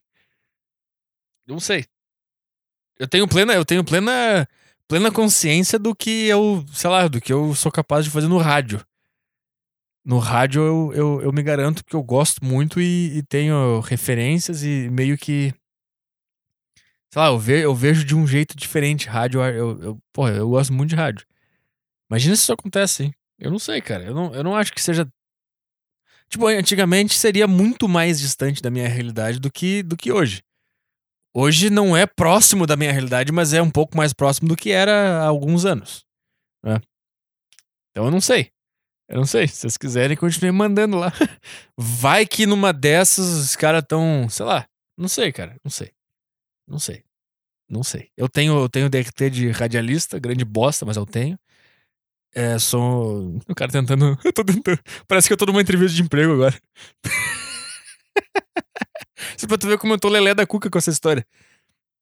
Não 1.48 1.60
sei. 1.60 1.86
Eu 2.98 3.08
tenho 3.08 3.28
plena, 3.28 3.54
eu 3.54 3.66
tenho 3.66 3.84
plena, 3.84 4.48
plena 4.88 5.12
consciência 5.12 5.78
do 5.78 5.96
que 5.96 6.26
eu, 6.28 6.66
sei 6.72 6.90
lá, 6.90 7.08
do 7.08 7.20
que 7.20 7.32
eu 7.32 7.54
sou 7.54 7.72
capaz 7.72 8.06
de 8.06 8.12
fazer 8.12 8.28
no 8.28 8.38
rádio. 8.38 8.86
No 10.04 10.20
rádio 10.20 10.62
eu, 10.62 10.94
eu, 10.94 11.22
eu 11.24 11.34
me 11.34 11.42
garanto 11.42 11.84
que 11.84 11.96
eu 11.96 12.04
gosto 12.04 12.46
muito 12.46 12.80
e, 12.80 13.18
e 13.18 13.24
tenho 13.24 13.80
referências 13.82 14.64
e 14.64 14.90
meio 14.90 15.18
que. 15.18 15.54
Sei 17.12 17.22
lá, 17.22 17.28
eu, 17.28 17.40
ve, 17.40 17.62
eu 17.62 17.74
vejo 17.74 18.06
de 18.06 18.16
um 18.16 18.28
jeito 18.28 18.56
diferente 18.56 19.08
rádio. 19.08 19.42
Eu, 19.42 19.82
eu, 19.82 20.00
porra, 20.14 20.32
eu 20.32 20.50
gosto 20.50 20.72
muito 20.72 20.92
de 20.92 20.96
rádio. 20.96 21.26
Imagina 22.10 22.36
se 22.36 22.44
isso 22.44 22.54
acontece, 22.54 23.04
hein? 23.04 23.14
Eu 23.40 23.52
não 23.52 23.60
sei, 23.60 23.82
cara. 23.82 24.04
Eu 24.04 24.14
não, 24.14 24.34
eu 24.34 24.44
não 24.44 24.56
acho 24.56 24.74
que 24.74 24.82
seja. 24.82 25.08
Tipo, 26.30 26.48
antigamente 26.48 27.14
seria 27.16 27.48
muito 27.48 27.88
mais 27.88 28.20
distante 28.20 28.62
da 28.62 28.70
minha 28.70 28.88
realidade 28.88 29.40
do 29.40 29.52
que, 29.52 29.82
do 29.84 29.98
que 29.98 30.12
hoje. 30.12 30.44
Hoje 31.38 31.70
não 31.70 31.98
é 31.98 32.06
próximo 32.06 32.66
da 32.66 32.78
minha 32.78 32.94
realidade, 32.94 33.30
mas 33.30 33.52
é 33.52 33.62
um 33.62 33.70
pouco 33.70 33.98
mais 33.98 34.14
próximo 34.14 34.48
do 34.48 34.56
que 34.56 34.72
era 34.72 35.20
há 35.20 35.26
alguns 35.26 35.66
anos. 35.66 36.06
Né? 36.64 36.80
Então 37.92 38.06
eu 38.06 38.12
não 38.12 38.22
sei. 38.22 38.52
Eu 39.10 39.18
não 39.18 39.26
sei. 39.26 39.46
Se 39.46 39.58
vocês 39.58 39.78
quiserem, 39.78 40.16
continuem 40.16 40.54
mandando 40.54 40.96
lá. 40.98 41.12
Vai 41.78 42.26
que 42.26 42.46
numa 42.46 42.72
dessas 42.72 43.26
os 43.26 43.56
caras 43.56 43.84
tão. 43.86 44.30
Sei 44.30 44.46
lá. 44.46 44.66
Não 44.98 45.10
sei, 45.10 45.34
cara. 45.34 45.58
Não 45.62 45.70
sei. 45.70 45.92
Não 46.66 46.80
sei. 46.80 47.04
Não 47.70 47.84
sei. 47.84 48.10
Eu 48.16 48.30
tenho, 48.30 48.58
eu 48.58 48.70
tenho 48.70 48.90
DRT 48.90 49.30
de 49.30 49.50
radialista, 49.50 50.18
grande 50.18 50.46
bosta, 50.46 50.86
mas 50.86 50.96
eu 50.96 51.06
tenho. 51.06 51.38
É, 52.34 52.58
sou. 52.58 53.40
O 53.50 53.54
cara 53.54 53.72
tentando. 53.72 54.18
Eu 54.24 54.32
tô 54.32 54.44
tentando. 54.44 54.80
Parece 55.06 55.28
que 55.28 55.34
eu 55.34 55.38
tô 55.38 55.46
numa 55.46 55.62
entrevista 55.62 55.96
de 55.96 56.02
emprego 56.02 56.34
agora. 56.34 56.58
Só 59.38 59.48
pra 59.48 59.58
tu 59.58 59.68
ver 59.68 59.78
como 59.78 59.94
eu 59.94 60.00
tô 60.00 60.10
lelé 60.10 60.34
da 60.34 60.46
cuca 60.46 60.70
com 60.70 60.78
essa 60.78 60.90
história. 60.90 61.26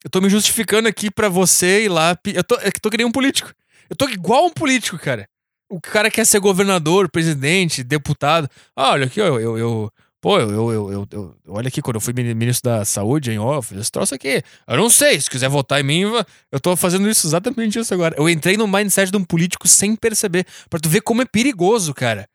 Eu 0.04 0.10
tô 0.10 0.20
me 0.20 0.30
justificando 0.30 0.88
aqui 0.88 1.10
pra 1.10 1.30
você 1.30 1.86
ir 1.86 1.90
lá. 1.90 2.18
Eu 2.26 2.44
tô, 2.44 2.56
é 2.56 2.72
que 2.72 2.80
tô 2.80 2.90
que 2.90 2.98
nem 2.98 3.06
um 3.06 3.12
político. 3.12 3.54
Eu 3.90 3.96
tô 3.96 4.08
igual 4.10 4.46
um 4.46 4.50
político, 4.50 4.98
cara. 4.98 5.28
O 5.70 5.80
cara 5.80 6.12
quer 6.12 6.26
ser 6.26 6.40
governador, 6.40 7.10
presidente, 7.10 7.84
deputado. 7.84 8.50
Ah, 8.76 8.92
olha 8.92 9.06
aqui, 9.06 9.22
ó, 9.22 9.28
eu, 9.28 9.40
eu, 9.40 9.58
eu, 9.58 9.94
Pô, 10.24 10.40
eu, 10.40 10.72
eu, 10.72 10.92
eu, 10.94 11.08
eu, 11.12 11.36
olha 11.50 11.68
aqui, 11.68 11.82
quando 11.82 11.96
eu 11.96 12.02
fui 12.02 12.14
ministro 12.14 12.72
da 12.72 12.86
saúde 12.86 13.30
em 13.30 13.40
off, 13.40 13.78
esse 13.78 13.92
troço 13.92 14.16
aqui. 14.16 14.42
Eu 14.66 14.78
não 14.78 14.90
sei, 14.90 15.20
se 15.20 15.30
quiser 15.30 15.50
votar 15.50 15.82
em 15.82 15.84
mim, 15.84 16.04
eu 16.50 16.60
tô 16.62 16.78
fazendo 16.78 17.10
isso, 17.10 17.28
exatamente 17.28 17.78
isso 17.78 17.94
agora. 17.94 18.16
Eu 18.18 18.30
entrei 18.30 18.56
no 18.56 18.66
mindset 18.66 19.12
de 19.12 19.18
um 19.18 19.24
político 19.26 19.68
sem 19.68 19.98
perceber, 19.98 20.46
pra 20.70 20.80
tu 20.80 20.88
ver 20.88 21.02
como 21.02 21.22
é 21.22 21.26
perigoso, 21.26 21.94
cara. 21.94 22.26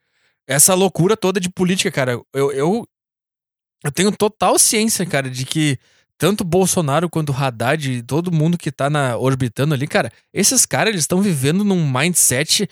Essa 0.47 0.75
loucura 0.75 1.17
toda 1.17 1.41
de 1.41 1.49
política, 1.49 1.91
cara. 1.91 2.21
Eu, 2.35 2.53
eu, 2.53 2.87
eu 3.85 3.93
tenho 3.93 4.11
total 4.13 4.59
ciência, 4.59 5.07
cara, 5.07 5.31
de 5.31 5.45
que 5.45 5.79
tanto 6.17 6.43
Bolsonaro 6.43 7.09
quanto 7.09 7.33
Haddad, 7.33 8.03
todo 8.03 8.33
mundo 8.33 8.59
que 8.59 8.73
tá 8.73 8.91
na, 8.91 9.17
orbitando 9.17 9.73
ali, 9.73 9.87
cara, 9.87 10.13
esses 10.35 10.67
caras, 10.67 10.91
eles 10.91 11.05
estão 11.05 11.23
vivendo 11.23 11.63
num 11.63 11.89
mindset 11.89 12.69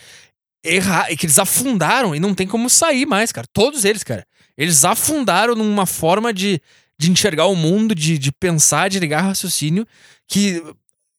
errado, 0.64 1.16
que 1.16 1.26
eles 1.26 1.38
afundaram 1.38 2.14
e 2.14 2.18
não 2.18 2.34
tem 2.34 2.46
como 2.46 2.68
sair 2.68 3.06
mais, 3.06 3.30
cara. 3.30 3.46
Todos 3.52 3.84
eles, 3.84 4.02
cara. 4.02 4.26
Eles 4.58 4.84
afundaram 4.84 5.54
numa 5.54 5.86
forma 5.86 6.34
de, 6.34 6.60
de 6.98 7.10
enxergar 7.10 7.46
o 7.46 7.54
mundo, 7.54 7.94
de, 7.94 8.18
de 8.18 8.32
pensar, 8.32 8.88
de 8.88 8.98
ligar 8.98 9.22
raciocínio, 9.22 9.86
que 10.26 10.60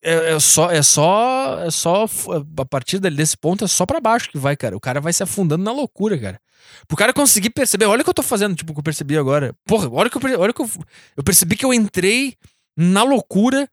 é, 0.07 0.33
é, 0.33 0.39
só, 0.39 0.71
é 0.71 0.81
só. 0.81 1.59
É 1.59 1.71
só. 1.71 2.05
A 2.57 2.65
partir 2.65 2.99
desse 2.99 3.35
ponto 3.35 3.65
é 3.65 3.67
só 3.67 3.85
para 3.85 3.99
baixo 3.99 4.29
que 4.29 4.37
vai, 4.37 4.55
cara. 4.55 4.75
O 4.75 4.79
cara 4.79 5.01
vai 5.01 5.11
se 5.11 5.21
afundando 5.21 5.63
na 5.63 5.71
loucura, 5.71 6.17
cara. 6.17 6.39
Pro 6.87 6.97
cara 6.97 7.13
conseguir 7.13 7.49
perceber, 7.49 7.85
olha 7.85 8.01
o 8.01 8.03
que 8.03 8.09
eu 8.09 8.13
tô 8.13 8.23
fazendo, 8.23 8.55
tipo, 8.55 8.73
que 8.73 8.79
eu 8.79 8.83
percebi 8.83 9.17
agora. 9.17 9.53
Porra, 9.65 9.89
olha 9.91 10.09
que 10.09 10.17
eu, 10.17 10.39
olha 10.39 10.53
que 10.53 10.61
eu, 10.61 10.69
eu 11.15 11.23
percebi 11.23 11.55
que 11.55 11.65
eu 11.65 11.73
entrei 11.73 12.35
na 12.75 13.03
loucura 13.03 13.69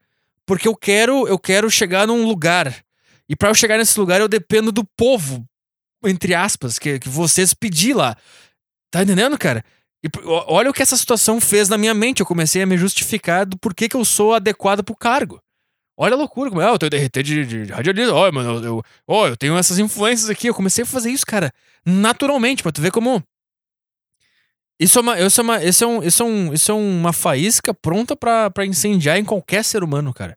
porque 0.46 0.68
eu 0.68 0.76
quero, 0.76 1.26
eu 1.26 1.38
quero 1.38 1.70
chegar 1.70 2.06
num 2.06 2.24
lugar. 2.24 2.74
E 3.28 3.36
para 3.36 3.48
eu 3.48 3.54
chegar 3.54 3.78
nesse 3.78 3.98
lugar 3.98 4.20
eu 4.20 4.28
dependo 4.28 4.70
do 4.70 4.84
povo, 4.84 5.44
entre 6.04 6.34
aspas, 6.34 6.78
que, 6.78 6.98
que 6.98 7.08
vocês 7.08 7.54
pedir 7.54 7.94
lá. 7.94 8.16
Tá 8.90 9.02
entendendo, 9.02 9.38
cara? 9.38 9.64
E 10.02 10.08
olha 10.46 10.70
o 10.70 10.72
que 10.74 10.82
essa 10.82 10.96
situação 10.96 11.40
fez 11.40 11.68
na 11.68 11.78
minha 11.78 11.94
mente. 11.94 12.20
Eu 12.20 12.26
comecei 12.26 12.62
a 12.62 12.66
me 12.66 12.76
justificar 12.76 13.46
do 13.46 13.58
porquê 13.58 13.88
que 13.88 13.96
eu 13.96 14.04
sou 14.04 14.34
adequado 14.34 14.82
pro 14.82 14.94
cargo. 14.94 15.40
Olha 15.96 16.14
a 16.14 16.16
loucura, 16.16 16.50
como 16.50 16.60
é, 16.60 16.66
ah, 16.66 16.70
eu 16.72 16.78
tenho 16.78 16.90
DRT 16.90 17.22
de, 17.22 17.46
de, 17.46 17.66
de 17.66 18.02
ó, 18.10 18.32
mano, 18.32 18.56
eu, 18.56 18.64
eu, 18.64 18.82
ó, 19.06 19.28
eu 19.28 19.36
tenho 19.36 19.56
essas 19.56 19.78
influências 19.78 20.28
aqui. 20.28 20.48
Eu 20.48 20.54
comecei 20.54 20.82
a 20.82 20.86
fazer 20.86 21.10
isso, 21.10 21.24
cara, 21.24 21.52
naturalmente, 21.86 22.62
pra 22.62 22.72
tu 22.72 22.80
ver 22.80 22.90
como. 22.90 23.22
Isso 24.78 24.98
é 24.98 25.02
uma, 25.02 25.20
isso 25.20 25.40
é 25.40 25.44
uma, 25.44 25.64
isso 25.64 25.84
é 25.84 25.86
um, 25.86 26.02
isso 26.02 26.22
é 26.22 26.26
um, 26.26 26.52
isso 26.52 26.72
é 26.72 26.74
uma 26.74 27.12
faísca 27.12 27.72
pronta 27.72 28.16
para 28.16 28.66
incendiar 28.66 29.18
em 29.18 29.24
qualquer 29.24 29.64
ser 29.64 29.84
humano, 29.84 30.12
cara. 30.12 30.36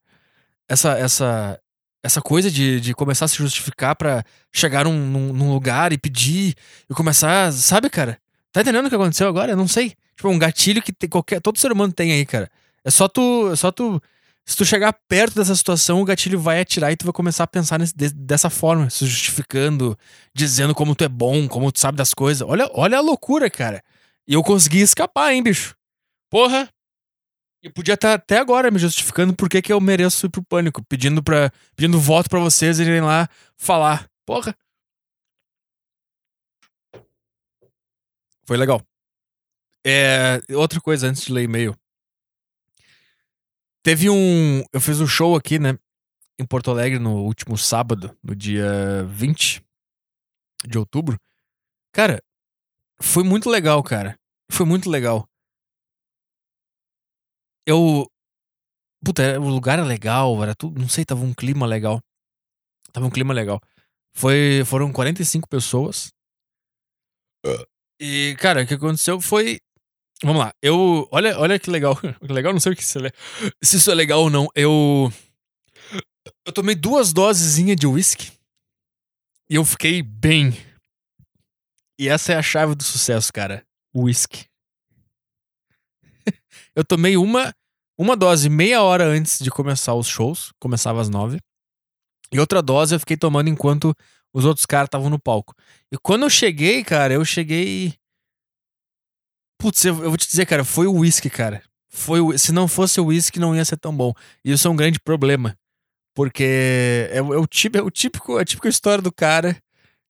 Essa, 0.69 0.91
essa, 0.97 1.59
essa 2.03 2.21
coisa 2.21 2.51
de, 2.51 2.79
de 2.79 2.93
começar 2.93 3.25
a 3.25 3.27
se 3.27 3.37
justificar 3.37 3.95
para 3.95 4.23
chegar 4.53 4.85
num, 4.85 4.93
num, 4.93 5.33
num, 5.33 5.51
lugar 5.51 5.91
e 5.91 5.97
pedir 5.97 6.55
e 6.87 6.93
começar, 6.93 7.51
sabe, 7.51 7.89
cara? 7.89 8.19
Tá 8.51 8.61
entendendo 8.61 8.85
o 8.85 8.89
que 8.89 8.95
aconteceu 8.95 9.27
agora? 9.27 9.51
Eu 9.51 9.57
não 9.57 9.67
sei. 9.67 9.95
Tipo, 10.15 10.29
um 10.29 10.37
gatilho 10.37 10.81
que 10.81 10.93
tem 10.93 11.09
qualquer, 11.09 11.41
todo 11.41 11.57
ser 11.57 11.71
humano 11.71 11.91
tem 11.91 12.11
aí, 12.11 12.25
cara. 12.25 12.49
É 12.83 12.91
só 12.91 13.07
tu. 13.07 13.51
É 13.51 13.55
só 13.55 13.71
tu. 13.71 14.01
Se 14.47 14.55
tu 14.55 14.63
chegar 14.63 14.93
perto 15.09 15.35
dessa 15.35 15.53
situação, 15.53 16.01
o 16.01 16.05
gatilho 16.05 16.39
vai 16.39 16.61
atirar 16.61 16.89
e 16.89 16.95
tu 16.95 17.03
vai 17.03 17.11
começar 17.11 17.43
a 17.43 17.47
pensar 17.47 17.77
nesse, 17.77 17.93
de, 17.93 18.09
dessa 18.13 18.49
forma, 18.49 18.89
se 18.89 19.05
justificando, 19.05 19.97
dizendo 20.33 20.73
como 20.73 20.95
tu 20.95 21.03
é 21.03 21.09
bom, 21.09 21.49
como 21.49 21.69
tu 21.69 21.81
sabe 21.81 21.97
das 21.97 22.13
coisas. 22.13 22.47
Olha, 22.47 22.69
olha 22.73 22.97
a 22.97 23.01
loucura, 23.01 23.49
cara. 23.49 23.83
E 24.25 24.35
eu 24.35 24.41
consegui 24.41 24.79
escapar, 24.79 25.33
hein, 25.33 25.43
bicho. 25.43 25.75
Porra! 26.29 26.69
Eu 27.61 27.73
podia 27.73 27.95
estar 27.95 28.13
até 28.13 28.37
agora 28.37 28.71
me 28.71 28.79
justificando 28.79 29.35
por 29.35 29.49
que, 29.49 29.61
que 29.61 29.73
eu 29.73 29.81
mereço 29.81 30.27
ir 30.27 30.29
pro 30.29 30.41
pânico, 30.41 30.81
pedindo, 30.85 31.21
pra, 31.21 31.51
pedindo 31.75 31.99
voto 31.99 32.29
para 32.29 32.39
vocês 32.39 32.79
irem 32.79 33.01
lá 33.01 33.27
falar. 33.57 34.09
Porra! 34.25 34.55
Foi 38.45 38.55
legal. 38.55 38.81
É, 39.85 40.39
outra 40.55 40.79
coisa 40.79 41.07
antes 41.07 41.23
de 41.23 41.33
ler 41.33 41.43
e-mail. 41.43 41.77
Teve 43.87 44.09
um. 44.09 44.65
Eu 44.73 44.81
fiz 44.81 44.99
um 44.99 45.07
show 45.07 45.33
aqui, 45.33 45.57
né? 45.57 45.79
Em 46.37 46.45
Porto 46.45 46.69
Alegre 46.69 46.99
no 46.99 47.23
último 47.23 47.57
sábado, 47.57 48.13
no 48.21 48.35
dia 48.35 49.05
20 49.05 49.63
de 50.67 50.77
outubro. 50.77 51.17
Cara, 51.93 52.21
foi 52.99 53.23
muito 53.23 53.49
legal, 53.49 53.81
cara. 53.81 54.19
Foi 54.51 54.65
muito 54.65 54.89
legal. 54.89 55.25
Eu. 57.65 58.11
Puta, 59.05 59.39
o 59.39 59.47
lugar 59.47 59.79
era 59.79 59.87
legal, 59.87 60.43
era 60.43 60.53
tudo. 60.53 60.81
Não 60.81 60.89
sei, 60.89 61.05
tava 61.05 61.21
um 61.21 61.33
clima 61.33 61.65
legal. 61.65 62.01
Tava 62.91 63.05
um 63.05 63.09
clima 63.09 63.33
legal. 63.33 63.57
Foi, 64.13 64.65
foram 64.65 64.91
45 64.91 65.47
pessoas. 65.47 66.11
E, 68.01 68.35
cara, 68.37 68.63
o 68.63 68.67
que 68.67 68.73
aconteceu 68.73 69.21
foi 69.21 69.61
Vamos 70.23 70.39
lá. 70.39 70.53
Eu. 70.61 71.07
Olha, 71.11 71.37
olha 71.37 71.59
que 71.59 71.69
legal. 71.69 71.97
legal, 72.21 72.53
não 72.53 72.59
sei 72.59 72.73
o 72.73 72.75
que 72.75 72.83
se 72.83 72.97
isso 73.61 73.91
é 73.91 73.95
legal 73.95 74.21
ou 74.21 74.29
não. 74.29 74.47
Eu. 74.55 75.11
Eu 76.45 76.51
tomei 76.51 76.75
duas 76.75 77.13
dosezinhas 77.13 77.77
de 77.77 77.85
uísque. 77.85 78.31
E 79.49 79.55
eu 79.55 79.63
fiquei 79.63 80.01
bem. 80.01 80.57
E 81.99 82.09
essa 82.09 82.33
é 82.33 82.35
a 82.35 82.41
chave 82.41 82.75
do 82.75 82.83
sucesso, 82.83 83.31
cara. 83.31 83.65
Whisky. 83.95 84.45
eu 86.75 86.83
tomei 86.83 87.15
uma, 87.15 87.53
uma 87.97 88.15
dose 88.15 88.49
meia 88.49 88.81
hora 88.81 89.05
antes 89.05 89.39
de 89.39 89.49
começar 89.49 89.93
os 89.93 90.07
shows. 90.07 90.51
Começava 90.59 90.99
às 90.99 91.09
nove. 91.09 91.39
E 92.31 92.39
outra 92.39 92.61
dose 92.61 92.93
eu 92.93 92.99
fiquei 92.99 93.15
tomando 93.15 93.49
enquanto 93.49 93.95
os 94.33 94.45
outros 94.45 94.65
caras 94.65 94.87
estavam 94.87 95.09
no 95.09 95.19
palco. 95.19 95.55
E 95.91 95.97
quando 95.97 96.23
eu 96.23 96.29
cheguei, 96.29 96.83
cara, 96.83 97.13
eu 97.13 97.23
cheguei 97.23 97.95
Putz, 99.57 99.83
eu, 99.85 100.03
eu 100.03 100.09
vou 100.09 100.17
te 100.17 100.27
dizer, 100.27 100.45
cara, 100.45 100.63
foi 100.63 100.87
o 100.87 100.93
whisky, 100.93 101.29
cara. 101.29 101.63
Foi 101.89 102.21
o, 102.21 102.37
se 102.37 102.51
não 102.51 102.67
fosse 102.67 102.99
o 102.99 103.05
whisky, 103.05 103.39
não 103.39 103.55
ia 103.55 103.65
ser 103.65 103.77
tão 103.77 103.95
bom. 103.95 104.13
E 104.45 104.51
isso 104.51 104.67
é 104.67 104.71
um 104.71 104.75
grande 104.75 104.99
problema. 104.99 105.57
Porque 106.13 107.09
é, 107.11 107.17
é, 107.17 107.21
o, 107.21 107.47
típico, 107.47 107.83
é, 107.83 107.85
o 107.85 107.91
típico, 107.91 108.37
a 108.37 108.45
típica 108.45 108.69
história 108.69 109.01
do 109.01 109.11
cara 109.11 109.57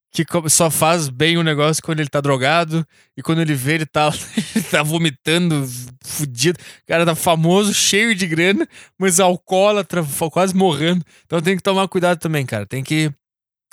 que 0.09 0.25
só 0.49 0.71
faz 0.71 1.09
bem 1.09 1.37
o 1.37 1.43
negócio 1.43 1.83
quando 1.83 1.99
ele 1.99 2.09
tá 2.09 2.21
drogado 2.21 2.87
e 3.15 3.21
quando 3.21 3.41
ele 3.41 3.53
vê 3.53 3.75
ele 3.75 3.85
tá, 3.85 4.09
ele 4.55 4.65
tá 4.65 4.81
vomitando, 4.81 5.67
fudido. 6.03 6.59
O 6.59 6.87
cara 6.87 7.05
tá 7.05 7.13
famoso, 7.13 7.73
cheio 7.73 8.15
de 8.15 8.25
grana, 8.25 8.67
mas 8.97 9.19
alcoólatra, 9.19 10.03
quase 10.31 10.55
morrendo. 10.55 11.05
Então 11.25 11.41
tem 11.41 11.55
que 11.55 11.63
tomar 11.63 11.87
cuidado 11.87 12.19
também, 12.19 12.45
cara. 12.45 12.65
Tem 12.65 12.83
que 12.83 13.11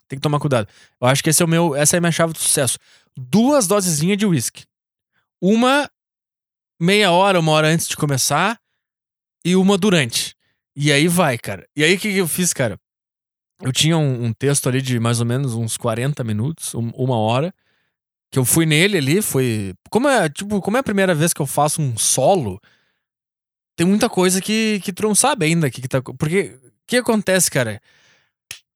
tem 0.07 0.19
que 0.19 0.23
tomar 0.23 0.39
cuidado. 0.39 0.69
Eu 1.01 1.09
acho 1.09 1.23
que 1.23 1.31
esse 1.31 1.43
é 1.43 1.47
o 1.47 1.49
meu, 1.49 1.75
essa 1.75 1.97
é 1.97 1.99
a 1.99 2.01
minha 2.01 2.13
chave 2.13 2.33
do 2.33 2.39
sucesso. 2.39 2.79
Duas 3.17 3.67
dosezinhas 3.67 4.19
de 4.19 4.27
uísque 4.27 4.65
uma 5.47 5.91
meia 6.81 7.13
hora, 7.13 7.39
uma 7.39 7.53
hora 7.53 7.69
antes 7.69 7.87
de 7.87 7.99
começar 7.99 8.59
e 9.45 9.55
uma 9.55 9.77
durante. 9.77 10.35
E 10.75 10.91
aí 10.91 11.07
vai, 11.07 11.37
cara. 11.37 11.69
E 11.77 11.85
aí 11.85 11.95
o 11.95 11.99
que, 11.99 12.11
que 12.11 12.17
eu 12.17 12.27
fiz, 12.27 12.55
cara? 12.55 12.81
Eu 13.61 13.71
tinha 13.71 13.99
um, 13.99 14.25
um, 14.25 14.33
texto 14.33 14.71
ali 14.71 14.81
de 14.81 14.99
mais 14.99 15.21
ou 15.21 15.27
menos 15.27 15.53
uns 15.53 15.77
40 15.77 16.25
minutos, 16.25 16.75
um, 16.75 16.89
uma 16.95 17.19
hora, 17.19 17.55
que 18.33 18.39
eu 18.39 18.45
fui 18.45 18.65
nele 18.65 18.97
ali, 18.97 19.21
foi. 19.21 19.75
Como 19.91 20.09
é, 20.09 20.31
tipo, 20.31 20.63
como 20.63 20.79
é 20.79 20.81
a 20.81 20.85
primeira 20.85 21.15
vez 21.15 21.35
que 21.35 21.43
eu 21.43 21.47
faço 21.47 21.83
um 21.83 21.97
solo, 21.99 22.59
tem 23.77 23.87
muita 23.87 24.09
coisa 24.09 24.41
que, 24.41 24.81
que 24.83 24.95
tu 24.95 25.03
não 25.03 25.15
sabe 25.15 25.45
ainda 25.45 25.71
que, 25.71 25.83
que 25.83 25.89
tá. 25.89 26.01
Porque 26.01 26.59
o 26.59 26.73
que 26.87 26.97
acontece, 26.97 27.51
cara? 27.51 27.83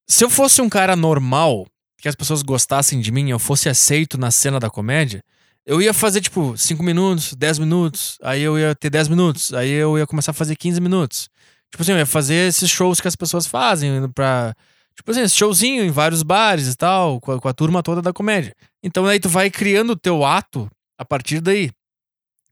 Se 0.07 0.23
eu 0.23 0.29
fosse 0.29 0.61
um 0.61 0.69
cara 0.69 0.95
normal, 0.95 1.66
que 1.97 2.09
as 2.09 2.14
pessoas 2.14 2.43
gostassem 2.43 3.01
de 3.01 3.11
mim, 3.11 3.31
eu 3.31 3.39
fosse 3.39 3.71
aceito 3.71 4.19
na 4.19 4.31
cena 4.31 4.61
da 4.61 4.69
comédia, 4.69 5.25
eu 5.69 5.83
ia 5.83 5.93
fazer, 5.93 6.23
tipo, 6.23 6.57
5 6.57 6.83
minutos, 6.83 7.35
10 7.35 7.59
minutos, 7.59 8.16
aí 8.23 8.41
eu 8.41 8.59
ia 8.59 8.75
ter 8.75 8.89
10 8.89 9.09
minutos, 9.09 9.53
aí 9.53 9.71
eu 9.71 9.99
ia 9.99 10.07
começar 10.07 10.31
a 10.31 10.35
fazer 10.35 10.57
15 10.57 10.81
minutos. 10.81 11.29
Tipo 11.71 11.83
assim, 11.83 11.93
eu 11.93 11.99
ia 11.99 12.07
fazer 12.07 12.49
esses 12.49 12.71
shows 12.71 13.03
que 13.03 13.07
as 13.07 13.14
pessoas 13.14 13.47
fazem 13.47 14.09
pra. 14.12 14.55
Tipo 14.97 15.11
assim, 15.11 15.21
esse 15.21 15.37
showzinho 15.37 15.85
em 15.85 15.91
vários 15.91 16.23
bares 16.23 16.73
e 16.73 16.75
tal, 16.75 17.21
com 17.21 17.33
a, 17.33 17.41
com 17.41 17.49
a 17.49 17.53
turma 17.53 17.83
toda 17.83 18.01
da 18.01 18.14
comédia. 18.14 18.55
Então 18.83 19.05
aí 19.07 19.21
tu 19.21 19.29
vai 19.29 19.51
criando 19.51 19.91
o 19.91 19.97
teu 19.97 20.25
ato 20.25 20.71
a 20.97 21.05
partir 21.05 21.43
daí. 21.43 21.71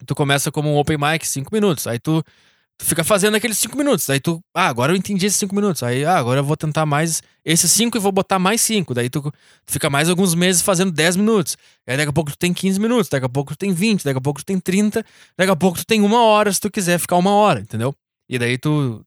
Tu 0.07 0.15
começa 0.15 0.53
como 0.53 0.71
um 0.71 0.77
open 0.77 0.99
mic, 0.99 1.27
5 1.27 1.49
minutos. 1.55 1.87
Aí 1.87 1.99
tu 1.99 2.23
Tu 2.79 2.85
fica 2.85 3.03
fazendo 3.03 3.37
aqueles 3.37 3.57
cinco 3.57 3.77
minutos. 3.77 4.09
Aí 4.11 4.21
tu, 4.21 4.41
ah, 4.55 4.69
agora 4.69 4.93
eu 4.93 4.97
entendi 4.97 5.25
esses 5.27 5.39
cinco 5.39 5.55
minutos. 5.55 5.83
Aí, 5.83 6.05
ah, 6.05 6.19
agora 6.19 6.41
eu 6.41 6.45
vou 6.45 6.57
tentar 6.57 6.85
mais 6.85 7.23
esses 7.45 7.71
cinco 7.71 7.97
e 7.97 8.01
vou 8.01 8.13
botar 8.13 8.39
mais 8.39 8.61
cinco. 8.61 8.93
Daí 8.93 9.09
tu, 9.09 9.23
tu 9.23 9.73
fica 9.73 9.89
mais 9.89 10.11
alguns 10.11 10.35
meses 10.35 10.61
fazendo 10.61 10.93
dez 10.93 11.17
minutos. 11.17 11.57
Aí 11.87 11.97
daqui 11.97 12.11
a 12.11 12.13
pouco 12.13 12.31
tu 12.31 12.39
tem 12.39 12.53
15 12.53 12.79
minutos, 12.79 13.09
daqui 13.09 13.25
a 13.25 13.29
pouco 13.29 13.55
tu 13.55 13.59
tem 13.59 13.73
20, 13.73 14.05
daqui 14.05 14.19
a 14.19 14.21
pouco 14.21 14.41
tu 14.41 14.47
tem 14.47 14.61
30, 14.61 15.05
daqui 15.39 15.51
a 15.51 15.57
pouco 15.57 15.79
tu 15.79 15.87
tem 15.87 16.03
uma 16.03 16.23
hora 16.23 16.53
se 16.53 16.61
tu 16.61 16.71
quiser 16.71 16.99
ficar 16.99 17.17
uma 17.17 17.31
hora, 17.31 17.61
entendeu? 17.61 17.95
E 18.29 18.39
daí 18.39 18.59
tu. 18.59 19.05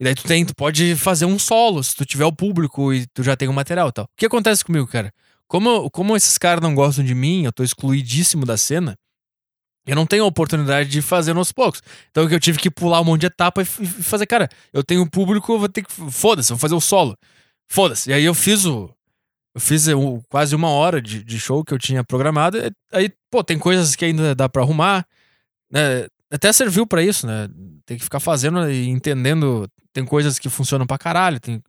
E 0.00 0.04
daí 0.04 0.14
tu 0.14 0.24
tem, 0.24 0.44
tu 0.44 0.54
pode 0.54 0.96
fazer 0.96 1.26
um 1.26 1.38
solo 1.38 1.82
se 1.82 1.94
tu 1.94 2.04
tiver 2.04 2.24
o 2.24 2.32
público 2.32 2.92
e 2.92 3.06
tu 3.08 3.22
já 3.22 3.36
tem 3.36 3.48
o 3.48 3.52
material 3.52 3.88
e 3.88 3.92
tal. 3.92 4.04
O 4.06 4.08
que 4.16 4.26
acontece 4.26 4.64
comigo, 4.64 4.86
cara? 4.86 5.12
Como, 5.46 5.90
como 5.90 6.16
esses 6.16 6.38
caras 6.38 6.62
não 6.62 6.74
gostam 6.74 7.04
de 7.04 7.14
mim, 7.14 7.44
eu 7.44 7.52
tô 7.52 7.62
excluidíssimo 7.62 8.46
da 8.46 8.56
cena. 8.56 8.96
Eu 9.86 9.96
não 9.96 10.06
tenho 10.06 10.24
a 10.24 10.26
oportunidade 10.26 10.88
de 10.88 11.02
fazer 11.02 11.36
aos 11.36 11.50
poucos. 11.50 11.82
Então 12.10 12.28
eu 12.28 12.40
tive 12.40 12.58
que 12.58 12.70
pular 12.70 13.00
um 13.00 13.04
monte 13.04 13.22
de 13.22 13.26
etapa 13.26 13.62
e 13.62 13.64
fazer, 13.64 14.26
cara, 14.26 14.48
eu 14.72 14.84
tenho 14.84 15.08
público, 15.08 15.52
eu 15.52 15.58
vou 15.58 15.68
ter 15.68 15.82
que. 15.82 15.92
Foda-se, 16.10 16.50
vou 16.50 16.58
fazer 16.58 16.74
o 16.74 16.80
solo. 16.80 17.16
Foda-se. 17.68 18.10
E 18.10 18.12
aí 18.12 18.24
eu 18.24 18.34
fiz 18.34 18.64
o. 18.64 18.88
Eu 19.54 19.60
fiz 19.60 19.86
o, 19.88 20.22
quase 20.28 20.54
uma 20.54 20.70
hora 20.70 21.02
de, 21.02 21.22
de 21.22 21.38
show 21.38 21.64
que 21.64 21.74
eu 21.74 21.78
tinha 21.78 22.02
programado. 22.04 22.58
Aí, 22.92 23.12
pô, 23.30 23.44
tem 23.44 23.58
coisas 23.58 23.94
que 23.96 24.04
ainda 24.04 24.34
dá 24.34 24.48
para 24.48 24.62
arrumar. 24.62 25.04
Né? 25.70 26.06
Até 26.30 26.52
serviu 26.52 26.86
para 26.86 27.02
isso, 27.02 27.26
né? 27.26 27.48
Tem 27.84 27.98
que 27.98 28.04
ficar 28.04 28.20
fazendo 28.20 28.70
e 28.70 28.88
entendendo. 28.88 29.68
Tem 29.92 30.04
coisas 30.04 30.38
que 30.38 30.48
funcionam 30.48 30.86
pra 30.86 30.96
caralho. 30.96 31.40
Tem, 31.40 31.62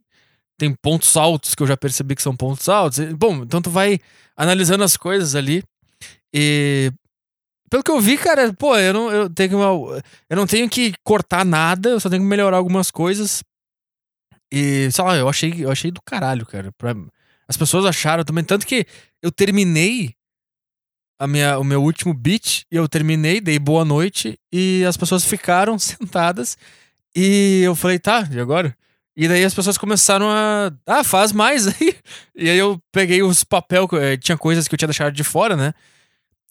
tem 0.58 0.74
pontos 0.74 1.18
altos 1.18 1.56
que 1.56 1.64
eu 1.64 1.68
já 1.68 1.76
percebi 1.76 2.16
que 2.16 2.22
são 2.22 2.36
pontos 2.36 2.70
altos. 2.70 3.00
Bom, 3.16 3.44
então 3.44 3.62
tu 3.62 3.70
vai 3.70 4.00
analisando 4.38 4.84
as 4.84 4.96
coisas 4.96 5.36
ali. 5.36 5.64
E 6.34 6.92
pelo 7.74 7.84
que 7.84 7.90
eu 7.90 8.00
vi, 8.00 8.20
cara, 8.20 8.54
pô, 8.54 8.78
eu 8.78 8.94
não, 8.94 9.12
eu 9.12 9.28
tenho 9.32 9.58
uma, 9.58 10.04
eu 10.30 10.38
não 10.38 10.46
tenho 10.46 10.70
que 10.70 10.94
cortar 11.04 11.44
nada, 11.44 11.90
eu 11.90 12.00
só 12.00 12.08
tenho 12.08 12.22
que 12.22 12.28
melhorar 12.28 12.58
algumas 12.58 12.92
coisas. 12.92 13.44
E, 14.52 14.92
sei 14.92 15.04
lá, 15.04 15.16
eu 15.16 15.28
achei, 15.28 15.56
eu 15.58 15.72
achei 15.72 15.90
do 15.90 16.00
caralho, 16.00 16.46
cara. 16.46 16.72
Pra, 16.74 16.94
as 17.48 17.58
pessoas 17.58 17.84
acharam 17.84 18.24
também. 18.24 18.44
Tanto 18.44 18.68
que 18.68 18.86
eu 19.24 19.32
terminei 19.32 20.14
a 21.18 21.26
minha, 21.26 21.58
o 21.58 21.64
meu 21.64 21.82
último 21.82 22.14
beat, 22.14 22.62
e 22.72 22.76
eu 22.76 22.88
terminei, 22.88 23.42
dei 23.42 23.58
boa 23.58 23.84
noite, 23.84 24.38
e 24.52 24.86
as 24.88 24.96
pessoas 24.96 25.26
ficaram 25.26 25.76
sentadas. 25.82 26.56
E 27.16 27.62
eu 27.64 27.74
falei, 27.74 27.98
tá, 27.98 28.30
e 28.32 28.40
agora? 28.40 28.78
E 29.18 29.28
daí 29.28 29.44
as 29.44 29.54
pessoas 29.56 29.80
começaram 29.80 30.30
a. 30.30 30.72
Ah, 30.86 31.04
faz 31.04 31.32
mais 31.32 31.66
aí. 31.66 31.96
E 32.38 32.52
aí 32.52 32.58
eu 32.58 32.80
peguei 32.92 33.24
os 33.24 33.44
papel, 33.44 33.90
eh, 33.94 34.16
tinha 34.18 34.38
coisas 34.38 34.68
que 34.68 34.76
eu 34.76 34.78
tinha 34.78 34.88
deixado 34.88 35.14
de 35.14 35.24
fora, 35.24 35.56
né? 35.56 35.74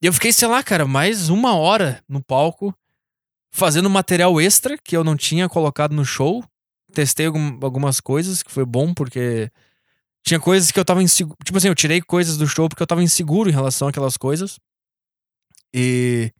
E 0.03 0.07
eu 0.07 0.13
fiquei, 0.13 0.33
sei 0.33 0.49
lá, 0.49 0.65
cara, 0.65 0.85
mais 0.85 1.29
uma 1.29 1.55
hora 1.55 2.03
no 2.09 2.21
palco, 2.21 2.77
fazendo 3.53 3.89
material 3.89 4.41
extra 4.41 4.77
que 4.77 4.97
eu 4.97 5.05
não 5.05 5.17
tinha 5.17 5.49
colocado 5.49 5.95
no 5.95 6.05
show. 6.05 6.45
Testei 6.93 7.27
algum, 7.27 7.57
algumas 7.63 8.01
coisas, 8.01 8.43
que 8.43 8.51
foi 8.51 8.65
bom, 8.65 8.93
porque 8.93 9.49
tinha 10.25 10.41
coisas 10.41 10.73
que 10.73 10.81
eu 10.81 10.85
tava 10.85 11.05
inseguro. 11.05 11.39
Tipo 11.45 11.57
assim, 11.57 11.69
eu 11.69 11.75
tirei 11.75 12.03
coisas 12.03 12.37
do 12.37 12.49
show 12.49 12.69
porque 12.69 12.83
eu 12.83 12.87
tava 12.87 13.01
inseguro 13.01 13.49
em 13.49 13.53
relação 13.53 13.87
àquelas 13.87 14.17
coisas. 14.17 14.59
E, 15.73 16.33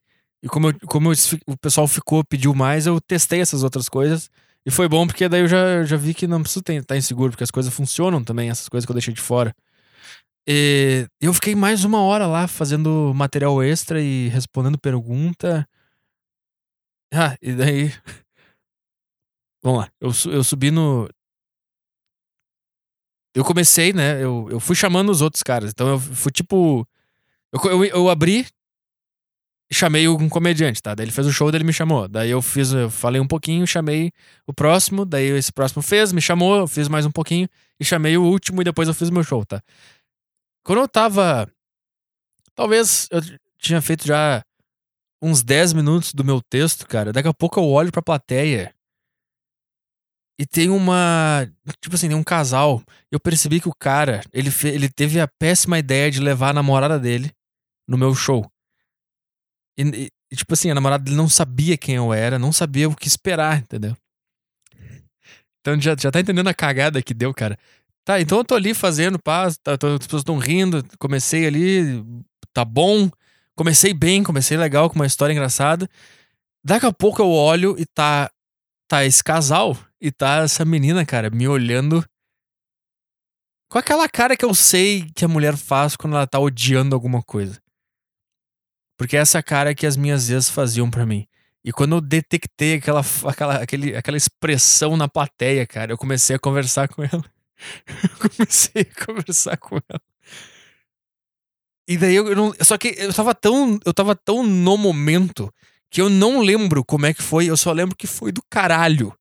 e 0.43 0.49
como, 0.49 0.71
eu, 0.71 0.75
como 0.89 1.13
eu, 1.13 1.17
o 1.47 1.57
pessoal 1.57 1.87
ficou, 1.87 2.25
pediu 2.25 2.53
mais, 2.57 2.89
eu 2.89 3.01
testei 3.01 3.41
essas 3.41 3.63
outras 3.63 3.89
coisas. 3.89 4.29
E 4.67 4.73
foi 4.73 4.89
bom 4.89 5.07
porque 5.07 5.29
daí 5.29 5.43
eu 5.43 5.49
já, 5.49 5.85
já 5.85 5.97
vi 5.97 6.15
que 6.15 6.27
não 6.27 6.43
preciso 6.43 6.65
estar 6.67 6.83
tá 6.83 6.97
inseguro, 6.97 7.31
porque 7.31 7.45
as 7.45 7.51
coisas 7.51 7.73
funcionam 7.73 8.25
também, 8.25 8.51
essas 8.51 8.69
coisas 8.69 8.85
que 8.85 8.91
eu 8.91 8.95
deixei 8.97 9.15
de 9.15 9.21
fora. 9.21 9.55
E 10.47 11.07
eu 11.21 11.33
fiquei 11.33 11.55
mais 11.55 11.85
uma 11.85 12.03
hora 12.03 12.27
lá 12.27 12.49
fazendo 12.49 13.13
material 13.15 13.63
extra 13.63 14.01
e 14.01 14.29
respondendo 14.29 14.79
pergunta. 14.79 15.69
Ah, 17.13 17.37
e 17.41 17.53
daí. 17.53 17.93
Vamos 19.63 19.81
lá. 19.81 19.91
Eu, 20.01 20.11
eu 20.33 20.43
subi 20.43 20.71
no. 20.71 21.09
Eu 23.35 23.45
comecei, 23.45 23.93
né? 23.93 24.23
Eu, 24.23 24.49
eu 24.51 24.61
fui 24.61 24.75
chamando 24.75 25.11
os 25.11 25.21
outros 25.23 25.43
caras. 25.43 25.71
Então 25.71 25.89
eu 25.89 26.01
fui 26.01 26.33
tipo. 26.33 26.87
Eu, 27.53 27.61
eu, 27.71 27.85
eu 27.85 28.11
abri. 28.11 28.47
chamei 29.73 30.09
um 30.09 30.29
comediante, 30.29 30.83
tá? 30.83 30.95
Daí 30.95 31.05
ele 31.05 31.13
fez 31.13 31.27
o 31.27 31.33
show, 31.33 31.51
daí 31.51 31.59
ele 31.59 31.65
me 31.67 31.73
chamou. 31.73 32.09
Daí 32.09 32.31
eu 32.31 32.43
fiz, 32.43 32.73
eu 32.73 32.91
falei 32.91 33.21
um 33.21 33.27
pouquinho, 33.27 33.67
chamei 33.67 34.11
o 34.47 34.53
próximo, 34.53 35.05
daí 35.05 35.27
esse 35.31 35.53
próximo 35.53 35.83
fez, 35.83 36.13
me 36.13 36.21
chamou, 36.21 36.57
eu 36.57 36.69
fiz 36.69 36.89
mais 36.89 37.07
um 37.07 37.11
pouquinho 37.11 37.49
e 37.81 37.85
chamei 37.85 38.17
o 38.17 38.23
último 38.25 38.61
e 38.61 38.65
depois 38.65 38.89
eu 38.89 38.95
fiz 38.95 39.09
meu 39.11 39.23
show, 39.25 39.45
tá? 39.47 39.63
Quando 40.65 40.81
eu 40.81 40.89
tava. 40.89 41.51
Talvez 42.55 43.09
eu 43.11 43.21
tinha 43.59 43.81
feito 43.81 44.07
já 44.07 44.43
uns 45.23 45.43
10 45.43 45.73
minutos 45.73 46.13
do 46.13 46.25
meu 46.25 46.41
texto, 46.41 46.87
cara. 46.87 47.13
Daqui 47.13 47.29
a 47.29 47.35
pouco 47.35 47.59
eu 47.59 47.65
olho 47.65 47.93
pra 47.93 48.03
plateia 48.03 48.75
e 50.39 50.47
tem 50.47 50.71
uma. 50.71 51.49
Tipo 51.81 51.95
assim, 51.95 52.09
tem 52.09 52.17
um 52.17 52.25
casal. 52.25 52.83
Eu 53.11 53.21
percebi 53.21 53.61
que 53.61 53.69
o 53.69 53.75
cara, 53.75 54.23
ele, 54.33 54.51
ele 54.65 54.89
teve 54.89 55.21
a 55.21 55.29
péssima 55.29 55.79
ideia 55.79 56.11
de 56.11 56.21
levar 56.21 56.51
a 56.51 56.55
namorada 56.55 56.99
dele 56.99 57.31
no 57.87 57.97
meu 57.97 58.15
show. 58.15 58.51
E, 59.79 60.11
e, 60.31 60.37
tipo 60.37 60.53
assim, 60.55 60.71
a 60.71 60.75
namorada 60.75 61.05
dele 61.05 61.17
não 61.17 61.29
sabia 61.29 61.77
quem 61.77 61.95
eu 61.95 62.13
era, 62.13 62.39
não 62.39 62.53
sabia 62.53 62.89
o 62.89 62.97
que 62.97 63.07
esperar, 63.07 63.59
entendeu? 63.61 63.97
Então 65.61 65.81
já, 65.81 65.95
já 65.97 66.11
tá 66.11 66.19
entendendo 66.19 66.49
a 66.49 66.55
cagada 66.55 67.01
que 67.01 67.15
deu, 67.15 67.33
cara. 67.33 67.57
Tá, 68.05 68.21
então 68.21 68.39
eu 68.39 68.45
tô 68.45 68.55
ali 68.55 68.75
fazendo, 68.75 69.19
pá, 69.19 69.49
tá, 69.63 69.79
tô, 69.79 69.87
as 69.95 69.99
pessoas 69.99 70.23
estão 70.23 70.37
rindo, 70.39 70.85
comecei 70.99 71.47
ali, 71.47 72.05
tá 72.53 72.65
bom. 72.65 73.11
Comecei 73.55 73.93
bem, 73.93 74.23
comecei 74.23 74.57
legal, 74.57 74.89
com 74.89 74.97
uma 74.97 75.07
história 75.07 75.33
engraçada. 75.33 75.89
Daqui 76.65 76.87
a 76.87 76.93
pouco 76.93 77.21
eu 77.21 77.31
olho 77.31 77.77
e 77.79 77.85
tá, 77.85 78.31
tá 78.89 79.05
esse 79.05 79.23
casal 79.23 79.77
e 80.01 80.11
tá 80.11 80.39
essa 80.39 80.65
menina, 80.65 81.05
cara, 81.05 81.31
me 81.31 81.47
olhando 81.47 82.05
com 83.69 83.79
aquela 83.79 84.09
cara 84.09 84.37
que 84.37 84.45
eu 84.45 84.55
sei 84.55 85.11
que 85.15 85.25
a 85.25 85.29
mulher 85.29 85.57
faz 85.57 85.97
quando 85.97 86.17
ela 86.17 86.27
tá 86.27 86.39
odiando 86.39 86.95
alguma 86.95 87.23
coisa. 87.23 87.61
Porque 88.97 89.17
é 89.17 89.21
essa 89.21 89.43
cara 89.43 89.75
que 89.75 89.87
as 89.87 89.97
minhas 89.97 90.31
ex 90.31 90.49
faziam 90.49 90.91
para 90.91 91.07
mim. 91.07 91.27
E 91.65 91.73
quando 91.73 91.97
eu 91.97 92.01
detectei 92.01 92.75
aquela, 92.75 93.03
aquela, 93.27 93.55
aquele, 93.63 93.97
aquela 93.97 94.17
expressão 94.17 94.97
na 94.97 95.09
plateia, 95.09 95.67
cara, 95.67 95.93
eu 95.93 95.99
comecei 95.99 96.37
a 96.37 96.39
conversar 96.39 96.89
com 96.89 97.03
ela. 97.03 97.25
comecei 98.19 98.83
a 98.83 99.05
conversar 99.05 99.57
com 99.57 99.77
ela. 99.77 100.01
E 101.87 101.97
daí 101.97 102.15
eu 102.15 102.35
não. 102.37 102.55
Só 102.61 102.79
que 102.79 102.95
eu 102.97 103.13
tava 103.13 103.35
tão. 103.35 103.79
Eu 103.85 103.93
tava 103.93 104.15
tão 104.15 104.43
no 104.43 104.77
momento 104.77 105.53
que 105.91 106.01
eu 106.01 106.09
não 106.09 106.41
lembro 106.41 106.85
como 106.85 107.07
é 107.07 107.15
que 107.15 107.23
foi. 107.23 107.47
Eu 107.47 107.57
só 107.57 107.73
lembro 107.73 107.97
que 107.97 108.07
foi 108.07 108.33
do 108.33 108.43
caralho. 108.49 109.17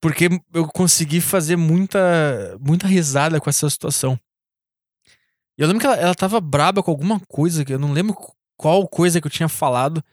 Porque 0.00 0.28
eu 0.52 0.66
consegui 0.68 1.20
fazer 1.20 1.56
muita. 1.56 2.56
muita 2.60 2.86
risada 2.86 3.40
com 3.40 3.48
essa 3.48 3.68
situação. 3.70 4.18
Eu 5.56 5.66
lembro 5.66 5.80
que 5.80 5.86
ela, 5.86 5.96
ela 5.96 6.14
tava 6.14 6.40
braba 6.40 6.82
com 6.82 6.90
alguma 6.90 7.20
coisa, 7.20 7.64
que 7.64 7.72
eu 7.72 7.78
não 7.78 7.92
lembro 7.92 8.16
qual 8.56 8.86
coisa 8.88 9.20
que 9.20 9.26
eu 9.26 9.30
tinha 9.30 9.48
falado. 9.48 10.04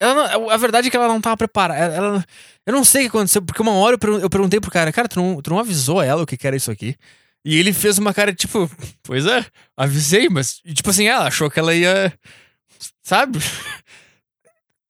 Não, 0.00 0.50
a 0.50 0.56
verdade 0.56 0.88
é 0.88 0.90
que 0.90 0.96
ela 0.96 1.08
não 1.08 1.20
tava 1.20 1.36
preparada. 1.36 1.94
Ela, 1.94 2.24
eu 2.66 2.72
não 2.72 2.84
sei 2.84 3.02
o 3.02 3.10
que 3.10 3.16
aconteceu, 3.16 3.42
porque 3.42 3.62
uma 3.62 3.72
hora 3.72 3.98
eu, 4.22 4.30
perguntei 4.30 4.60
pro 4.60 4.70
cara, 4.70 4.92
cara, 4.92 5.08
tu 5.08 5.20
não, 5.20 5.40
tu 5.40 5.50
não 5.50 5.58
avisou 5.58 6.02
ela 6.02 6.22
o 6.22 6.26
que, 6.26 6.46
era 6.46 6.56
isso 6.56 6.70
aqui? 6.70 6.96
E 7.44 7.56
ele 7.56 7.72
fez 7.72 7.96
uma 7.96 8.12
cara 8.12 8.34
tipo, 8.34 8.70
pois 9.02 9.24
é, 9.24 9.46
avisei, 9.76 10.28
mas, 10.28 10.60
tipo 10.74 10.90
assim, 10.90 11.06
ela 11.06 11.26
achou 11.26 11.50
que 11.50 11.58
ela 11.58 11.74
ia. 11.74 12.12
Sabe? 13.02 13.38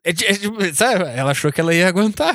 É, 0.03 0.11
é, 0.11 0.15
tipo, 0.15 0.75
sabe? 0.75 1.05
Ela 1.05 1.33
achou 1.33 1.53
que 1.53 1.61
ela 1.61 1.75
ia 1.75 1.89
aguentar. 1.89 2.35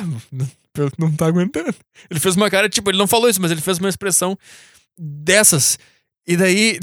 Não 0.98 1.14
tá 1.14 1.26
aguentando. 1.26 1.74
Ele 2.10 2.20
fez 2.20 2.36
uma 2.36 2.50
cara, 2.50 2.68
tipo, 2.68 2.90
ele 2.90 2.98
não 2.98 3.06
falou 3.06 3.28
isso, 3.28 3.40
mas 3.40 3.50
ele 3.50 3.60
fez 3.60 3.78
uma 3.78 3.88
expressão 3.88 4.38
dessas. 4.98 5.78
E 6.26 6.36
daí. 6.36 6.78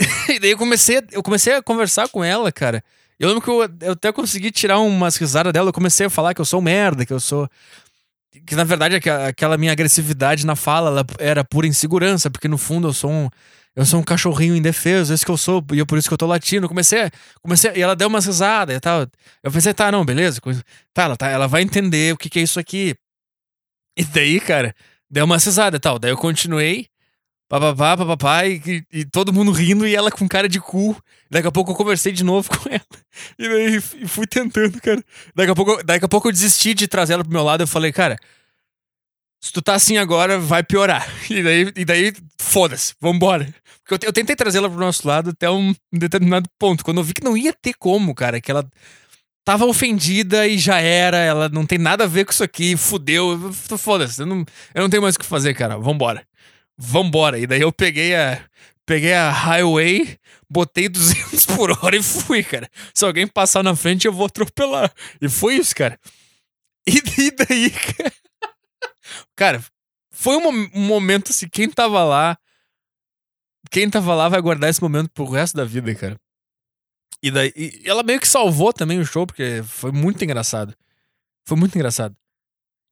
e 0.28 0.38
daí 0.38 0.50
eu 0.50 0.58
comecei, 0.58 1.02
eu 1.12 1.22
comecei 1.22 1.54
a 1.54 1.62
conversar 1.62 2.08
com 2.08 2.24
ela, 2.24 2.50
cara. 2.50 2.82
Eu 3.18 3.28
lembro 3.28 3.42
que 3.42 3.50
eu, 3.50 3.86
eu 3.86 3.92
até 3.92 4.12
consegui 4.12 4.50
tirar 4.50 4.78
umas 4.80 5.16
risadas 5.16 5.52
dela. 5.52 5.68
Eu 5.68 5.72
comecei 5.72 6.06
a 6.06 6.10
falar 6.10 6.34
que 6.34 6.40
eu 6.40 6.44
sou 6.44 6.60
merda, 6.60 7.06
que 7.06 7.12
eu 7.12 7.20
sou. 7.20 7.48
Que 8.46 8.56
na 8.56 8.64
verdade 8.64 8.96
aquela 8.96 9.56
minha 9.56 9.72
agressividade 9.72 10.44
na 10.44 10.56
fala 10.56 11.04
era 11.18 11.44
pura 11.44 11.66
insegurança, 11.66 12.30
porque 12.30 12.48
no 12.48 12.58
fundo 12.58 12.88
eu 12.88 12.92
sou 12.92 13.10
um. 13.10 13.28
Eu 13.76 13.84
sou 13.84 13.98
um 13.98 14.04
cachorrinho 14.04 14.54
indefeso, 14.54 15.12
esse 15.12 15.24
que 15.24 15.30
eu 15.32 15.36
sou, 15.36 15.64
e 15.72 15.80
é 15.80 15.84
por 15.84 15.98
isso 15.98 16.06
que 16.06 16.14
eu 16.14 16.18
tô 16.18 16.26
latindo. 16.26 16.68
Comecei, 16.68 17.10
comecei, 17.42 17.72
e 17.74 17.82
ela 17.82 17.96
deu 17.96 18.06
umas 18.06 18.24
risadas 18.24 18.76
e 18.76 18.78
tal. 18.78 19.04
Eu 19.42 19.50
pensei, 19.50 19.74
tá, 19.74 19.90
não, 19.90 20.04
beleza. 20.04 20.40
Tá, 20.92 21.02
ela, 21.02 21.16
tá, 21.16 21.28
ela 21.28 21.48
vai 21.48 21.62
entender 21.62 22.14
o 22.14 22.16
que, 22.16 22.30
que 22.30 22.38
é 22.38 22.42
isso 22.42 22.60
aqui. 22.60 22.94
E 23.96 24.04
daí, 24.04 24.38
cara, 24.40 24.72
deu 25.10 25.24
uma 25.24 25.38
risada 25.38 25.76
e 25.76 25.80
tal. 25.80 25.98
Daí 25.98 26.12
eu 26.12 26.16
continuei 26.16 26.86
papapá, 27.48 27.96
papapá, 27.96 28.46
e, 28.46 28.84
e, 28.92 29.04
todo 29.04 29.32
mundo 29.32 29.52
rindo 29.52 29.86
e 29.86 29.94
ela 29.94 30.10
com 30.10 30.26
cara 30.28 30.48
de 30.48 30.60
cu. 30.60 30.96
Daqui 31.30 31.48
a 31.48 31.52
pouco 31.52 31.72
eu 31.72 31.76
conversei 31.76 32.12
de 32.12 32.24
novo 32.24 32.48
com 32.58 32.68
ela. 32.68 32.80
E 33.38 33.48
daí 33.48 33.80
fui 33.80 34.26
tentando, 34.26 34.80
cara. 34.80 35.02
Daqui 35.34 35.50
a 35.50 35.54
pouco, 35.54 35.82
daqui 35.84 36.04
a 36.04 36.08
pouco 36.08 36.28
eu 36.28 36.32
desisti 36.32 36.74
de 36.74 36.88
trazer 36.88 37.14
ela 37.14 37.24
pro 37.24 37.32
meu 37.32 37.44
lado. 37.44 37.62
Eu 37.62 37.66
falei, 37.66 37.92
cara, 37.92 38.18
se 39.40 39.52
tu 39.52 39.60
tá 39.60 39.74
assim 39.74 39.98
agora, 39.98 40.38
vai 40.38 40.62
piorar. 40.62 41.06
E 41.30 41.42
daí, 41.42 41.72
e 41.76 41.84
daí 41.84 42.12
foda-se, 42.38 42.94
vambora. 43.00 43.52
Porque 43.82 44.06
eu, 44.06 44.08
eu 44.08 44.12
tentei 44.12 44.36
trazer 44.36 44.58
ela 44.58 44.70
pro 44.70 44.78
nosso 44.78 45.06
lado 45.06 45.30
até 45.30 45.50
um 45.50 45.74
determinado 45.92 46.48
ponto. 46.58 46.84
Quando 46.84 46.98
eu 46.98 47.04
vi 47.04 47.14
que 47.14 47.24
não 47.24 47.36
ia 47.36 47.52
ter 47.52 47.74
como, 47.74 48.14
cara, 48.14 48.40
que 48.40 48.50
ela 48.50 48.66
tava 49.44 49.66
ofendida 49.66 50.46
e 50.46 50.56
já 50.58 50.80
era, 50.80 51.18
ela 51.18 51.48
não 51.50 51.66
tem 51.66 51.78
nada 51.78 52.04
a 52.04 52.06
ver 52.06 52.24
com 52.24 52.32
isso 52.32 52.44
aqui, 52.44 52.76
fudeu. 52.76 53.52
Foda-se, 53.52 54.22
eu 54.22 54.26
não, 54.26 54.44
eu 54.74 54.82
não 54.82 54.88
tenho 54.88 55.02
mais 55.02 55.14
o 55.16 55.18
que 55.18 55.26
fazer, 55.26 55.54
cara, 55.54 55.76
vambora 55.78 56.26
vambora. 56.76 57.38
E 57.38 57.46
daí 57.46 57.60
eu 57.60 57.72
peguei 57.72 58.14
a, 58.14 58.44
peguei 58.86 59.14
a 59.14 59.30
highway, 59.30 60.18
botei 60.48 60.88
200 60.88 61.46
por 61.54 61.70
hora 61.70 61.96
e 61.96 62.02
fui, 62.02 62.42
cara. 62.42 62.68
Se 62.92 63.04
alguém 63.04 63.26
passar 63.26 63.62
na 63.62 63.74
frente, 63.74 64.06
eu 64.06 64.12
vou 64.12 64.26
atropelar. 64.26 64.92
E 65.20 65.28
foi 65.28 65.56
isso, 65.56 65.74
cara. 65.74 65.98
E, 66.86 66.98
e 67.20 67.30
daí, 67.30 67.72
cara, 69.36 69.64
foi 70.10 70.36
um, 70.36 70.48
um, 70.74 70.86
momento 70.86 71.30
assim, 71.30 71.48
quem 71.48 71.68
tava 71.68 72.04
lá, 72.04 72.38
quem 73.70 73.88
tava 73.88 74.14
lá 74.14 74.28
vai 74.28 74.40
guardar 74.40 74.70
esse 74.70 74.82
momento 74.82 75.10
pro 75.10 75.28
resto 75.28 75.56
da 75.56 75.64
vida, 75.64 75.94
cara. 75.94 76.20
E 77.22 77.30
daí, 77.30 77.52
e 77.56 77.82
ela 77.86 78.02
meio 78.02 78.20
que 78.20 78.28
salvou 78.28 78.72
também 78.72 79.00
o 79.00 79.06
show, 79.06 79.26
porque 79.26 79.62
foi 79.62 79.90
muito 79.90 80.22
engraçado. 80.22 80.76
Foi 81.46 81.56
muito 81.56 81.74
engraçado. 81.74 82.14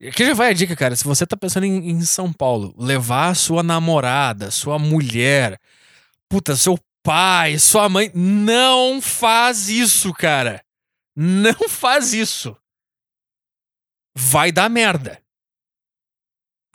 Aqui 0.09 0.25
já 0.25 0.33
vai 0.33 0.49
a 0.49 0.53
dica, 0.53 0.75
cara. 0.75 0.95
Se 0.95 1.03
você 1.03 1.25
tá 1.25 1.37
pensando 1.37 1.65
em, 1.65 1.89
em 1.91 2.01
São 2.01 2.31
Paulo, 2.31 2.75
levar 2.77 3.35
sua 3.35 3.63
namorada, 3.63 4.51
sua 4.51 4.77
mulher, 4.77 5.59
puta, 6.27 6.55
seu 6.55 6.77
pai, 7.01 7.57
sua 7.57 7.87
mãe, 7.87 8.11
não 8.13 9.01
faz 9.01 9.69
isso, 9.69 10.13
cara. 10.13 10.63
Não 11.15 11.67
faz 11.69 12.13
isso. 12.13 12.57
Vai 14.15 14.51
dar 14.51 14.69
merda. 14.69 15.21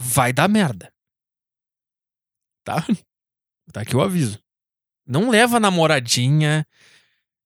Vai 0.01 0.33
dar 0.33 0.49
merda. 0.49 0.93
Tá? 2.65 2.85
Tá 3.73 3.83
aqui 3.83 3.97
o 3.97 4.03
aviso. 4.03 4.43
Não 5.07 5.31
leva 5.31 5.59
namoradinha, 5.59 6.67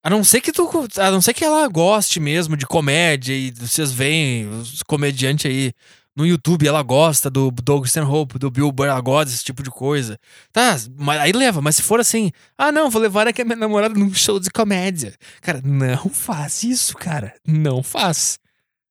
a 0.02 0.10
não 0.10 0.24
ser 0.24 0.40
que 0.40 0.52
tu. 0.52 0.68
A 0.98 1.10
não 1.10 1.20
ser 1.20 1.32
que 1.34 1.44
ela 1.44 1.66
goste 1.68 2.18
mesmo 2.18 2.56
de 2.56 2.66
comédia 2.66 3.34
e 3.34 3.52
vocês 3.52 3.92
veem 3.92 4.48
os 4.48 4.82
comediantes 4.82 5.46
aí 5.46 5.72
no 6.14 6.26
YouTube, 6.26 6.66
ela 6.66 6.82
gosta 6.82 7.30
do 7.30 7.50
Doug 7.50 7.86
Stanhope, 7.86 8.38
do 8.38 8.50
Bill 8.50 8.70
Burr, 8.70 8.88
ela 8.88 9.00
gosta 9.00 9.30
desse 9.30 9.44
tipo 9.44 9.62
de 9.62 9.70
coisa. 9.70 10.18
Tá, 10.52 10.76
mas 10.98 11.20
aí 11.20 11.32
leva, 11.32 11.62
mas 11.62 11.76
se 11.76 11.82
for 11.82 12.00
assim, 12.00 12.30
ah 12.56 12.70
não, 12.70 12.90
vou 12.90 13.00
levar 13.00 13.26
aqui 13.26 13.42
a 13.42 13.44
minha 13.44 13.56
namorada 13.56 13.94
num 13.98 14.12
show 14.12 14.38
de 14.38 14.50
comédia. 14.50 15.14
Cara, 15.40 15.62
não 15.64 16.10
faz 16.10 16.64
isso, 16.64 16.94
cara. 16.96 17.34
Não 17.46 17.82
faz. 17.82 18.38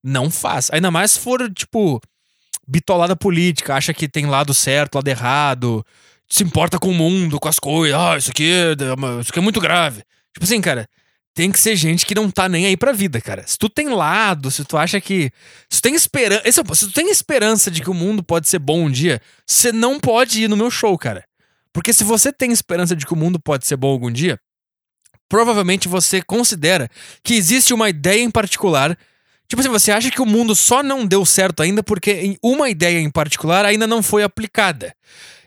Não 0.04 0.32
faz. 0.32 0.70
Ainda 0.72 0.90
mais 0.90 1.12
se 1.12 1.20
for, 1.20 1.48
tipo, 1.54 2.02
bitolada 2.68 3.16
política, 3.16 3.76
acha 3.76 3.94
que 3.94 4.08
tem 4.08 4.26
lado 4.26 4.54
certo, 4.54 4.96
lado 4.96 5.08
errado, 5.08 5.86
se 6.28 6.44
importa 6.44 6.80
com 6.80 6.90
o 6.90 6.94
mundo, 6.94 7.40
com 7.40 7.48
as 7.48 7.60
coisas, 7.60 8.00
ah, 8.00 8.18
isso 8.18 8.32
aqui, 8.32 8.50
é, 8.50 8.74
isso 9.20 9.30
aqui 9.30 9.40
é 9.40 9.42
muito 9.44 9.60
grave. 9.60 10.02
Tipo 10.34 10.46
assim, 10.46 10.60
cara, 10.60 10.88
tem 11.34 11.52
que 11.52 11.60
ser 11.60 11.76
gente 11.76 12.06
que 12.06 12.14
não 12.14 12.30
tá 12.30 12.50
nem 12.50 12.66
aí 12.66 12.76
pra 12.76 12.92
vida, 12.92 13.22
cara. 13.22 13.44
Se 13.48 13.58
tu 13.58 13.70
tem 13.70 13.90
lado, 13.90 14.52
se 14.52 14.66
tu 14.66 14.78
acha 14.78 15.00
que. 15.00 15.32
Se 15.70 15.80
tu 15.80 15.84
tem 15.84 15.96
esperança. 15.96 16.42
É 16.46 16.52
se 16.52 16.62
tu 16.62 16.92
tem 16.92 17.10
esperança 17.10 17.72
de 17.72 17.82
que 17.82 17.90
o 17.90 17.94
mundo 17.94 18.22
pode 18.22 18.50
ser 18.50 18.60
bom 18.60 18.86
um 18.86 18.92
dia, 18.92 19.22
você 19.46 19.72
não 19.72 20.00
pode 20.00 20.44
ir 20.44 20.50
no 20.50 20.58
meu 20.58 20.70
show, 20.70 20.98
cara. 20.98 21.24
Porque 21.74 21.94
se 21.94 22.04
você 22.04 22.34
tem 22.34 22.52
esperança 22.52 22.96
de 22.96 23.06
que 23.06 23.14
o 23.14 23.18
mundo 23.18 23.40
pode 23.40 23.66
ser 23.66 23.78
bom 23.78 23.90
algum 23.90 24.12
dia, 24.12 24.38
provavelmente 25.30 25.88
você 25.88 26.22
considera 26.22 26.90
que 27.24 27.34
existe 27.34 27.74
uma 27.74 27.90
ideia 27.90 28.22
em 28.22 28.30
particular. 28.30 28.98
Tipo 29.48 29.62
assim, 29.62 29.70
você 29.70 29.92
acha 29.92 30.12
que 30.12 30.22
o 30.22 30.26
mundo 30.26 30.54
só 30.54 30.84
não 30.84 31.06
deu 31.06 31.26
certo 31.26 31.64
ainda 31.64 31.82
porque 31.82 32.38
uma 32.44 32.70
ideia 32.70 33.00
em 33.00 33.10
particular 33.10 33.66
ainda 33.66 33.88
não 33.88 34.04
foi 34.04 34.24
aplicada. 34.24 34.94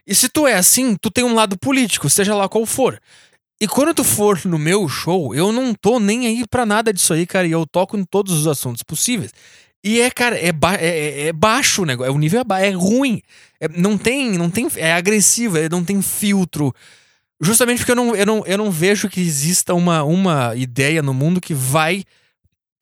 E 0.07 0.14
se 0.14 0.28
tu 0.28 0.47
é 0.47 0.55
assim, 0.55 0.97
tu 0.97 1.11
tem 1.11 1.24
um 1.24 1.35
lado 1.35 1.59
político, 1.59 2.11
seja 2.11 2.35
lá 2.35 2.49
qual 2.49 2.66
for. 2.66 3.01
E 3.61 3.69
quando 3.69 3.95
tu 3.95 4.03
for 4.03 4.45
no 4.45 4.59
meu 4.59 4.89
show, 4.89 5.35
eu 5.35 5.53
não 5.53 5.75
tô 5.75 6.01
nem 6.01 6.27
aí 6.27 6.45
pra 6.47 6.67
nada 6.67 6.93
disso 6.93 7.15
aí, 7.15 7.25
cara. 7.27 7.47
E 7.47 7.53
eu 7.53 7.65
toco 7.67 7.97
em 7.97 8.05
todos 8.05 8.33
os 8.33 8.47
assuntos 8.47 8.83
possíveis. 8.83 9.31
E 9.83 10.01
é, 10.01 10.11
cara, 10.11 10.39
é, 10.39 10.51
ba 10.51 10.75
é, 10.77 10.87
é, 10.87 11.27
é 11.29 11.33
baixo 11.33 11.83
o 11.83 11.85
negócio. 11.85 12.13
O 12.13 12.19
nível 12.19 12.43
é, 12.57 12.69
é 12.69 12.71
ruim. 12.71 13.23
É, 13.61 13.69
não 13.69 13.99
tem, 13.99 14.33
não 14.33 14.51
tem. 14.51 14.67
É 14.77 14.93
agressivo, 14.93 15.59
é, 15.59 15.69
não 15.69 15.85
tem 15.85 16.01
filtro. 16.03 16.75
Justamente 17.41 17.79
porque 17.79 17.93
eu 17.93 17.97
não, 17.97 18.17
eu 18.17 18.27
não, 18.27 18.47
eu 18.47 18.59
não 18.59 18.71
vejo 18.71 19.09
que 19.09 19.21
exista 19.21 19.75
uma, 19.75 20.03
uma 20.03 20.55
ideia 20.57 21.03
no 21.03 21.13
mundo 21.13 21.41
que 21.41 21.53
vai. 21.53 22.03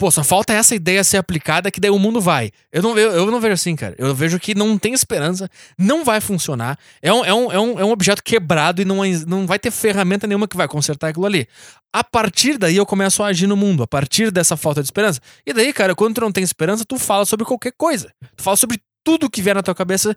Pô, 0.03 0.11
só 0.11 0.25
falta 0.25 0.53
essa 0.53 0.75
ideia 0.75 1.05
ser 1.05 1.17
aplicada 1.17 1.71
que 1.71 1.79
daí 1.79 1.89
o 1.89 1.97
mundo 1.97 2.21
vai. 2.21 2.51
Eu 2.73 2.83
não, 2.83 2.99
eu, 2.99 3.13
eu 3.13 3.31
não 3.31 3.39
vejo 3.39 3.55
assim, 3.55 3.77
cara. 3.77 3.95
Eu 3.97 4.13
vejo 4.13 4.37
que 4.37 4.53
não 4.53 4.77
tem 4.77 4.93
esperança, 4.93 5.49
não 5.79 6.05
vai 6.05 6.21
funcionar. 6.21 6.77
É 7.01 7.13
um, 7.13 7.25
é 7.25 7.33
um, 7.33 7.53
é 7.53 7.61
um, 7.61 7.79
é 7.79 7.85
um 7.85 7.91
objeto 7.93 8.21
quebrado 8.21 8.83
e 8.83 8.85
não, 8.85 8.97
não 9.29 9.47
vai 9.47 9.61
ter 9.61 9.71
ferramenta 9.71 10.27
nenhuma 10.27 10.49
que 10.49 10.57
vai 10.57 10.67
consertar 10.67 11.11
aquilo 11.11 11.25
ali. 11.25 11.47
A 11.93 12.03
partir 12.03 12.59
daí 12.59 12.77
eu 12.77 12.85
começo 12.85 13.23
a 13.23 13.29
agir 13.29 13.47
no 13.47 13.57
mundo, 13.57 13.85
a 13.85 13.87
partir 13.87 14.33
dessa 14.33 14.57
falta 14.57 14.83
de 14.83 14.89
esperança. 14.89 15.21
E 15.47 15.53
daí, 15.53 15.73
cara, 15.73 15.95
quando 15.95 16.17
tu 16.17 16.21
não 16.21 16.33
tem 16.33 16.43
esperança, 16.43 16.85
tu 16.85 16.99
fala 16.99 17.25
sobre 17.25 17.47
qualquer 17.47 17.73
coisa. 17.79 18.13
Tu 18.35 18.43
fala 18.43 18.57
sobre 18.57 18.81
tudo 19.05 19.31
que 19.31 19.41
vier 19.41 19.55
na 19.55 19.63
tua 19.63 19.73
cabeça, 19.73 20.17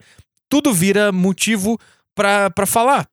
tudo 0.49 0.73
vira 0.73 1.11
motivo 1.11 1.79
para 2.15 2.65
falar 2.65 3.05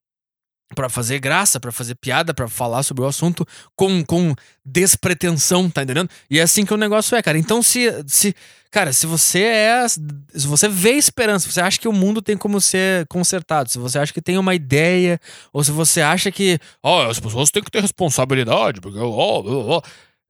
para 0.74 0.88
fazer 0.88 1.18
graça, 1.18 1.60
para 1.60 1.72
fazer 1.72 1.94
piada, 1.94 2.34
para 2.34 2.48
falar 2.48 2.82
sobre 2.82 3.04
o 3.04 3.06
assunto 3.06 3.46
com, 3.76 4.04
com 4.04 4.34
despretensão, 4.64 5.68
tá 5.70 5.82
entendendo? 5.82 6.08
E 6.30 6.38
é 6.38 6.42
assim 6.42 6.64
que 6.64 6.74
o 6.74 6.76
negócio 6.76 7.16
é, 7.16 7.22
cara. 7.22 7.38
Então, 7.38 7.62
se, 7.62 7.90
se. 8.06 8.34
Cara, 8.70 8.92
se 8.92 9.06
você 9.06 9.42
é. 9.42 9.88
Se 9.88 10.46
você 10.46 10.68
vê 10.68 10.92
esperança, 10.92 11.46
se 11.46 11.52
você 11.52 11.60
acha 11.60 11.78
que 11.78 11.88
o 11.88 11.92
mundo 11.92 12.22
tem 12.22 12.36
como 12.36 12.60
ser 12.60 13.06
consertado, 13.06 13.70
se 13.70 13.78
você 13.78 13.98
acha 13.98 14.12
que 14.12 14.22
tem 14.22 14.38
uma 14.38 14.54
ideia, 14.54 15.20
ou 15.52 15.62
se 15.62 15.70
você 15.70 16.00
acha 16.00 16.30
que. 16.30 16.58
Ó, 16.82 17.04
oh, 17.06 17.10
as 17.10 17.20
pessoas 17.20 17.50
têm 17.50 17.62
que 17.62 17.70
ter 17.70 17.82
responsabilidade, 17.82 18.80
porque. 18.80 18.98
Oh, 18.98 19.42
oh, 19.44 19.76
oh. 19.78 19.82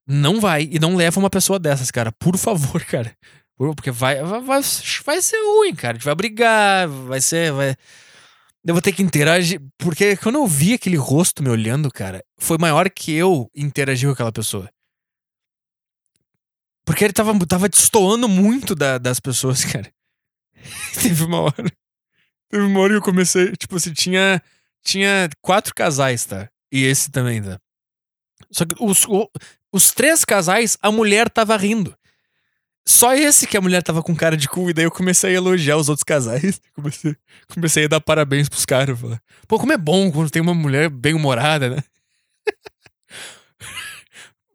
Não 0.07 0.41
vai. 0.41 0.69
E 0.71 0.79
não 0.79 0.97
leva 0.97 1.21
uma 1.21 1.31
pessoa 1.31 1.59
dessas, 1.59 1.91
cara. 1.91 2.11
Por 2.13 2.37
favor, 2.37 2.83
cara. 2.87 3.13
Porque 3.57 3.93
vai, 3.93 4.21
vai, 4.23 4.61
vai 5.05 5.23
ser 5.23 5.37
ruim, 5.37 5.75
cara. 5.75 5.93
A 5.93 5.95
gente 5.95 6.05
vai 6.05 6.15
brigar, 6.15 6.89
vai 6.89 7.21
ser. 7.21 7.53
Vai 7.53 7.77
eu 8.65 8.75
vou 8.75 8.83
ter 8.83 8.93
que 8.93 9.03
interagir. 9.03 9.61
Porque 9.79 10.17
quando 10.17 10.37
eu 10.37 10.47
vi 10.47 10.75
aquele 10.75 10.97
rosto 10.97 11.43
me 11.43 11.49
olhando, 11.49 11.91
cara, 11.91 12.25
foi 12.39 12.59
maior 12.59 12.89
que 12.91 13.13
eu 13.13 13.51
interagir 13.55 14.09
com 14.09 14.13
aquela 14.13 14.33
pessoa. 14.33 14.71
Porque 16.85 17.05
ele 17.05 17.13
tava, 17.13 17.39
tava 17.47 17.69
destoando 17.69 18.29
muito 18.29 18.75
da, 18.75 18.99
das 18.99 19.21
pessoas, 19.21 19.65
cara. 19.67 19.93
Teve 21.01 21.25
uma 21.25 21.41
hora. 21.41 21.73
Teve 22.49 22.65
uma 22.65 22.81
hora 22.81 22.93
que 22.93 22.99
eu 22.99 23.03
comecei. 23.03 23.53
Tipo 23.57 23.77
assim, 23.77 23.93
tinha. 23.93 24.43
Tinha 24.85 25.31
quatro 25.41 25.73
casais, 25.73 26.25
tá? 26.25 26.49
E 26.73 26.83
esse 26.83 27.09
também, 27.09 27.41
tá? 27.41 27.61
Só 28.51 28.65
que 28.65 28.75
os, 28.81 29.07
os 29.73 29.93
três 29.93 30.25
casais, 30.25 30.77
a 30.83 30.91
mulher 30.91 31.31
tava 31.31 31.57
rindo. 31.57 31.97
Só 32.87 33.15
esse 33.15 33.47
que 33.47 33.57
a 33.57 33.61
mulher 33.61 33.83
tava 33.83 34.03
com 34.03 34.15
cara 34.15 34.37
de 34.37 34.49
cu, 34.49 34.69
e 34.69 34.73
daí 34.73 34.85
eu 34.85 34.91
comecei 34.91 35.31
a 35.31 35.35
elogiar 35.35 35.77
os 35.77 35.89
outros 35.89 36.03
casais. 36.03 36.61
Comecei, 36.75 37.17
comecei 37.49 37.85
a 37.85 37.89
dar 37.89 38.01
parabéns 38.01 38.49
pros 38.49 38.65
caras. 38.65 38.99
Pô, 39.47 39.59
como 39.59 39.73
é 39.73 39.79
bom 39.79 40.11
quando 40.11 40.31
tem 40.31 40.43
uma 40.43 40.55
mulher 40.55 40.89
bem 40.91 41.15
humorada, 41.15 41.69
né? 41.69 41.85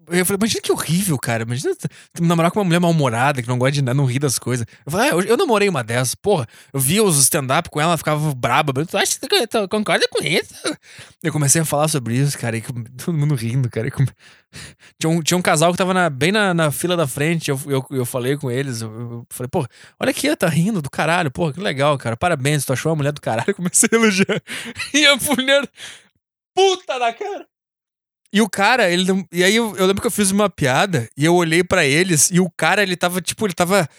Eu 0.10 0.26
falei, 0.26 0.38
imagina 0.40 0.62
que 0.62 0.72
horrível, 0.72 1.18
cara. 1.18 1.44
Imagina 1.44 1.76
namorar 2.20 2.52
com 2.52 2.60
uma 2.60 2.66
mulher 2.66 2.80
mal-humorada, 2.80 3.42
que 3.42 3.48
não 3.48 3.58
gosta 3.58 3.74
de 3.74 3.82
não 3.82 4.06
rir 4.06 4.20
das 4.20 4.40
coisas. 4.40 4.66
Eu 4.86 4.92
falei, 4.92 5.10
ah, 5.10 5.12
eu, 5.12 5.22
eu 5.22 5.38
namorei 5.38 5.68
uma 5.68 5.84
dessas. 5.84 6.16
Porra, 6.16 6.48
eu 6.72 6.80
via 6.80 7.04
os 7.04 7.18
stand-up 7.20 7.70
com 7.70 7.80
ela, 7.82 7.92
ela 7.92 7.98
ficava 7.98 8.34
braba. 8.34 8.86
Tu 8.86 8.98
acha 8.98 9.20
que 9.20 9.48
tu 9.48 9.68
concorda 9.68 10.08
com 10.10 10.24
isso? 10.24 10.54
Eu 11.22 11.32
comecei 11.34 11.62
a 11.62 11.66
falar 11.66 11.88
sobre 11.90 12.16
isso, 12.16 12.38
cara, 12.38 12.56
e 12.56 12.62
todo 12.62 13.18
mundo 13.18 13.36
rindo, 13.36 13.70
cara. 13.70 13.90
Tinha 15.00 15.10
um, 15.10 15.22
tinha 15.22 15.38
um 15.38 15.42
casal 15.42 15.72
que 15.72 15.78
tava 15.78 15.94
na, 15.94 16.10
bem 16.10 16.32
na, 16.32 16.54
na, 16.54 16.72
fila 16.72 16.96
da 16.96 17.06
frente. 17.06 17.52
Eu, 17.52 17.60
eu, 17.68 17.86
eu 17.92 18.06
falei 18.06 18.38
com 18.38 18.50
eles. 18.50 18.82
Eu, 18.82 18.90
eu 18.90 19.28
falei, 19.30 19.50
pô, 19.50 19.68
olha 20.00 20.10
aqui, 20.10 20.34
tá 20.36 20.48
rindo 20.48 20.82
do 20.82 20.90
caralho. 20.90 21.30
Pô, 21.30 21.52
que 21.52 21.60
legal, 21.60 21.98
cara. 21.98 22.16
Parabéns, 22.16 22.66
tu 22.66 22.74
achou 22.74 22.92
a 22.92 22.96
mulher 22.96 23.12
do 23.12 23.22
caralho. 23.22 23.50
Eu 23.52 23.56
comecei 23.56 23.90
a 23.92 23.96
elogiar. 23.96 24.42
E 24.94 25.06
a 25.06 25.18
mulher. 25.18 25.70
Puta 26.56 26.98
da 26.98 27.14
cara. 27.14 27.46
E 28.38 28.42
o 28.42 28.48
cara, 28.48 28.88
ele. 28.88 29.26
E 29.32 29.44
aí 29.44 29.56
eu, 29.56 29.76
eu, 29.78 29.88
lembro 29.88 30.00
que 30.00 30.06
eu 30.06 30.12
fiz 30.12 30.30
uma 30.30 30.48
piada 30.48 31.10
e 31.18 31.26
eu 31.26 31.34
olhei 31.34 31.64
para 31.64 31.84
eles 31.84 32.30
e 32.30 32.40
o 32.40 32.48
cara, 32.52 32.84
ele 32.84 32.96
tava, 32.96 33.20
tipo, 33.20 33.48
ele 33.48 33.54
tava. 33.56 33.90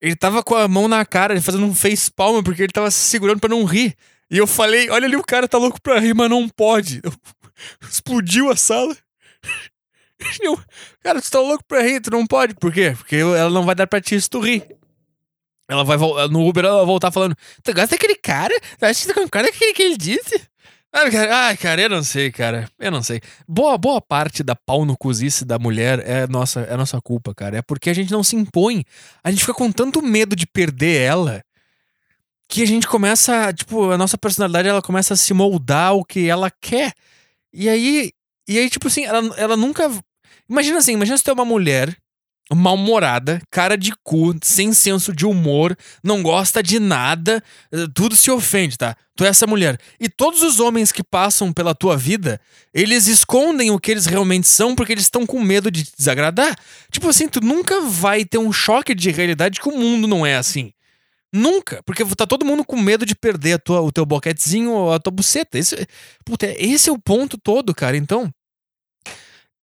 Ele 0.00 0.14
tava 0.14 0.44
com 0.44 0.54
a 0.54 0.68
mão 0.68 0.86
na 0.86 1.04
cara, 1.04 1.32
ele 1.34 1.40
fazendo 1.40 1.66
um 1.66 1.74
face 1.74 2.08
palm, 2.08 2.40
porque 2.40 2.62
ele 2.62 2.72
tava 2.72 2.88
se 2.88 3.00
segurando 3.00 3.40
para 3.40 3.48
não 3.48 3.64
rir. 3.64 3.96
E 4.30 4.38
eu 4.38 4.46
falei, 4.46 4.88
olha 4.90 5.06
ali, 5.06 5.16
o 5.16 5.24
cara 5.24 5.48
tá 5.48 5.58
louco 5.58 5.82
pra 5.82 5.98
rir, 5.98 6.14
mas 6.14 6.30
não 6.30 6.48
pode. 6.48 7.00
Eu, 7.02 7.12
explodiu 7.90 8.48
a 8.48 8.54
sala. 8.54 8.96
Eu, 10.40 10.56
cara, 11.02 11.20
tu 11.20 11.28
tá 11.28 11.40
louco 11.40 11.64
pra 11.66 11.82
rir, 11.82 12.00
tu 12.00 12.12
não 12.12 12.24
pode. 12.24 12.54
Por 12.54 12.72
quê? 12.72 12.94
Porque 12.96 13.16
ela 13.16 13.50
não 13.50 13.64
vai 13.64 13.74
dar 13.74 13.88
pra 13.88 14.00
ti 14.00 14.20
se 14.20 14.30
tu 14.30 14.38
rir. 14.38 14.64
Ela 15.68 15.82
vai 15.82 15.96
no 16.28 16.46
Uber, 16.48 16.64
ela 16.64 16.76
vai 16.76 16.86
voltar 16.86 17.10
falando: 17.10 17.36
Tu 17.64 17.74
gosta 17.74 17.96
daquele 17.96 18.14
cara? 18.14 18.54
Tu 18.78 18.84
acha 18.84 19.00
que 19.00 19.12
tu 19.12 19.20
concorda 19.20 19.48
com 19.48 19.56
aquele 19.56 19.74
que 19.74 19.82
ele 19.82 19.96
disse? 19.96 20.48
Ai 20.96 21.10
cara, 21.10 21.56
cara, 21.56 21.82
eu 21.82 21.88
não 21.90 22.04
sei, 22.04 22.30
cara. 22.30 22.70
Eu 22.78 22.90
não 22.92 23.02
sei. 23.02 23.20
Boa, 23.48 23.76
boa 23.76 24.00
parte 24.00 24.44
da 24.44 24.54
pau 24.54 24.84
no 24.84 24.96
cozice 24.96 25.44
da 25.44 25.58
mulher 25.58 25.98
é 26.06 26.26
nossa, 26.28 26.60
é 26.60 26.76
nossa 26.76 27.00
culpa, 27.00 27.34
cara. 27.34 27.58
É 27.58 27.62
porque 27.62 27.90
a 27.90 27.94
gente 27.94 28.12
não 28.12 28.22
se 28.22 28.36
impõe. 28.36 28.84
A 29.22 29.30
gente 29.30 29.40
fica 29.40 29.54
com 29.54 29.72
tanto 29.72 30.00
medo 30.00 30.36
de 30.36 30.46
perder 30.46 31.00
ela 31.02 31.42
que 32.48 32.62
a 32.62 32.66
gente 32.66 32.86
começa, 32.86 33.52
tipo, 33.52 33.90
a 33.90 33.98
nossa 33.98 34.16
personalidade 34.16 34.68
ela 34.68 34.80
começa 34.80 35.14
a 35.14 35.16
se 35.16 35.34
moldar 35.34 35.88
ao 35.88 36.04
que 36.04 36.28
ela 36.28 36.48
quer. 36.48 36.92
E 37.52 37.68
aí, 37.68 38.12
e 38.46 38.58
aí 38.58 38.70
tipo 38.70 38.86
assim, 38.86 39.04
ela, 39.04 39.20
ela 39.36 39.56
nunca 39.56 39.90
Imagina 40.48 40.78
assim, 40.78 40.92
imagina 40.92 41.16
se 41.16 41.24
tu 41.24 41.30
é 41.30 41.34
uma 41.34 41.44
mulher 41.44 41.96
mal-humorada, 42.52 43.40
cara 43.50 43.76
de 43.76 43.92
cu, 44.02 44.34
sem 44.42 44.72
senso 44.72 45.12
de 45.12 45.24
humor, 45.24 45.76
não 46.02 46.22
gosta 46.22 46.62
de 46.62 46.78
nada, 46.78 47.42
eh, 47.72 47.86
tudo 47.94 48.14
se 48.14 48.30
ofende, 48.30 48.76
tá? 48.76 48.96
Tu 49.16 49.24
é 49.24 49.28
essa 49.28 49.46
mulher. 49.46 49.78
E 49.98 50.08
todos 50.08 50.42
os 50.42 50.60
homens 50.60 50.92
que 50.92 51.02
passam 51.02 51.52
pela 51.52 51.74
tua 51.74 51.96
vida, 51.96 52.40
eles 52.72 53.06
escondem 53.06 53.70
o 53.70 53.78
que 53.78 53.90
eles 53.90 54.06
realmente 54.06 54.46
são 54.46 54.74
porque 54.74 54.92
eles 54.92 55.04
estão 55.04 55.24
com 55.24 55.40
medo 55.40 55.70
de 55.70 55.84
te 55.84 55.92
desagradar. 55.96 56.58
Tipo 56.90 57.08
assim, 57.08 57.28
tu 57.28 57.40
nunca 57.40 57.80
vai 57.80 58.24
ter 58.24 58.38
um 58.38 58.52
choque 58.52 58.94
de 58.94 59.10
realidade 59.10 59.60
que 59.60 59.68
o 59.68 59.76
mundo 59.76 60.06
não 60.06 60.26
é 60.26 60.36
assim. 60.36 60.72
Nunca, 61.32 61.82
porque 61.84 62.04
tá 62.14 62.26
todo 62.26 62.44
mundo 62.44 62.64
com 62.64 62.76
medo 62.76 63.04
de 63.04 63.14
perder 63.14 63.58
tua, 63.58 63.80
o 63.80 63.90
teu 63.90 64.06
boquetezinho 64.06 64.70
ou 64.70 64.92
a 64.92 65.00
tua 65.00 65.10
buceta. 65.10 65.58
Esse, 65.58 65.86
puta, 66.24 66.46
esse 66.58 66.88
é 66.88 66.92
o 66.92 66.98
ponto 66.98 67.36
todo, 67.36 67.74
cara. 67.74 67.96
Então, 67.96 68.32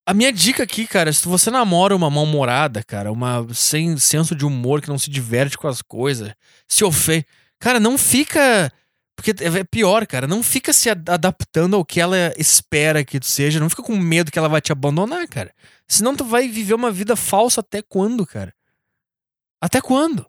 a 0.10 0.14
minha 0.16 0.34
dica 0.34 0.64
aqui, 0.64 0.88
cara, 0.88 1.14
se 1.14 1.28
você 1.28 1.52
namora 1.52 1.96
uma 1.96 2.10
mal-humorada, 2.10 2.84
cara, 2.84 3.12
uma 3.12 3.46
sem 3.54 3.96
senso 4.00 4.36
de 4.36 4.44
humor, 4.44 4.82
que 4.82 4.90
não 4.90 4.98
se 4.98 5.08
diverte 5.08 5.56
com 5.56 5.68
as 5.68 5.84
coisas, 5.84 6.34
se 6.68 6.84
ofende. 6.84 7.28
Cara, 7.60 7.80
não 7.80 7.96
fica. 7.96 8.74
Porque 9.16 9.36
é 9.40 9.64
pior, 9.64 10.08
cara. 10.08 10.26
Não 10.26 10.42
fica 10.42 10.74
se 10.74 10.90
adaptando 10.90 11.76
ao 11.76 11.86
que 11.86 12.02
ela 12.02 12.34
espera 12.40 13.06
que 13.06 13.20
tu 13.20 13.28
seja. 13.28 13.60
Não 13.60 13.70
fica 13.70 13.84
com 13.84 13.96
medo 13.96 14.32
que 14.32 14.40
ela 14.40 14.50
vai 14.50 14.60
te 14.60 14.72
abandonar, 14.72 15.28
cara. 15.28 15.54
Senão 15.88 16.16
tu 16.16 16.26
vai 16.26 16.48
viver 16.48 16.74
uma 16.74 16.90
vida 16.90 17.16
falsa 17.16 17.60
até 17.60 17.84
quando, 17.84 18.26
cara? 18.26 18.52
Até 19.62 19.80
quando? 19.80 20.26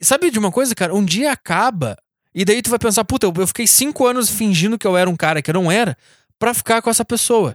E 0.00 0.06
sabe 0.06 0.30
de 0.30 0.38
uma 0.38 0.50
coisa, 0.50 0.74
cara? 0.74 0.94
Um 0.94 1.04
dia 1.04 1.32
acaba. 1.32 1.98
E 2.34 2.46
daí 2.46 2.62
tu 2.62 2.70
vai 2.70 2.78
pensar, 2.78 3.04
puta, 3.04 3.26
eu 3.26 3.46
fiquei 3.46 3.66
cinco 3.66 4.06
anos 4.06 4.30
fingindo 4.30 4.78
que 4.78 4.86
eu 4.86 4.96
era 4.96 5.10
um 5.10 5.16
cara 5.16 5.42
que 5.42 5.50
eu 5.50 5.54
não 5.54 5.70
era, 5.70 5.98
pra 6.38 6.54
ficar 6.54 6.80
com 6.80 6.88
essa 6.88 7.04
pessoa 7.04 7.54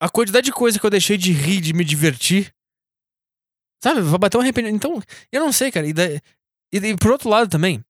a 0.00 0.08
quantidade 0.08 0.46
de 0.46 0.52
coisa 0.52 0.78
que 0.78 0.84
eu 0.84 0.90
deixei 0.90 1.16
de 1.16 1.32
rir, 1.32 1.60
de 1.60 1.72
me 1.72 1.84
divertir. 1.84 2.52
Sabe? 3.82 4.00
Vai 4.00 4.18
bater 4.18 4.36
um 4.36 4.40
arrependimento. 4.40 4.76
Então, 4.76 5.02
eu 5.32 5.40
não 5.40 5.52
sei, 5.52 5.70
cara. 5.70 5.86
E, 5.86 5.92
daí, 5.92 6.20
e, 6.72 6.78
e 6.78 6.96
por 6.96 7.12
outro 7.12 7.28
lado 7.28 7.48
também. 7.48 7.84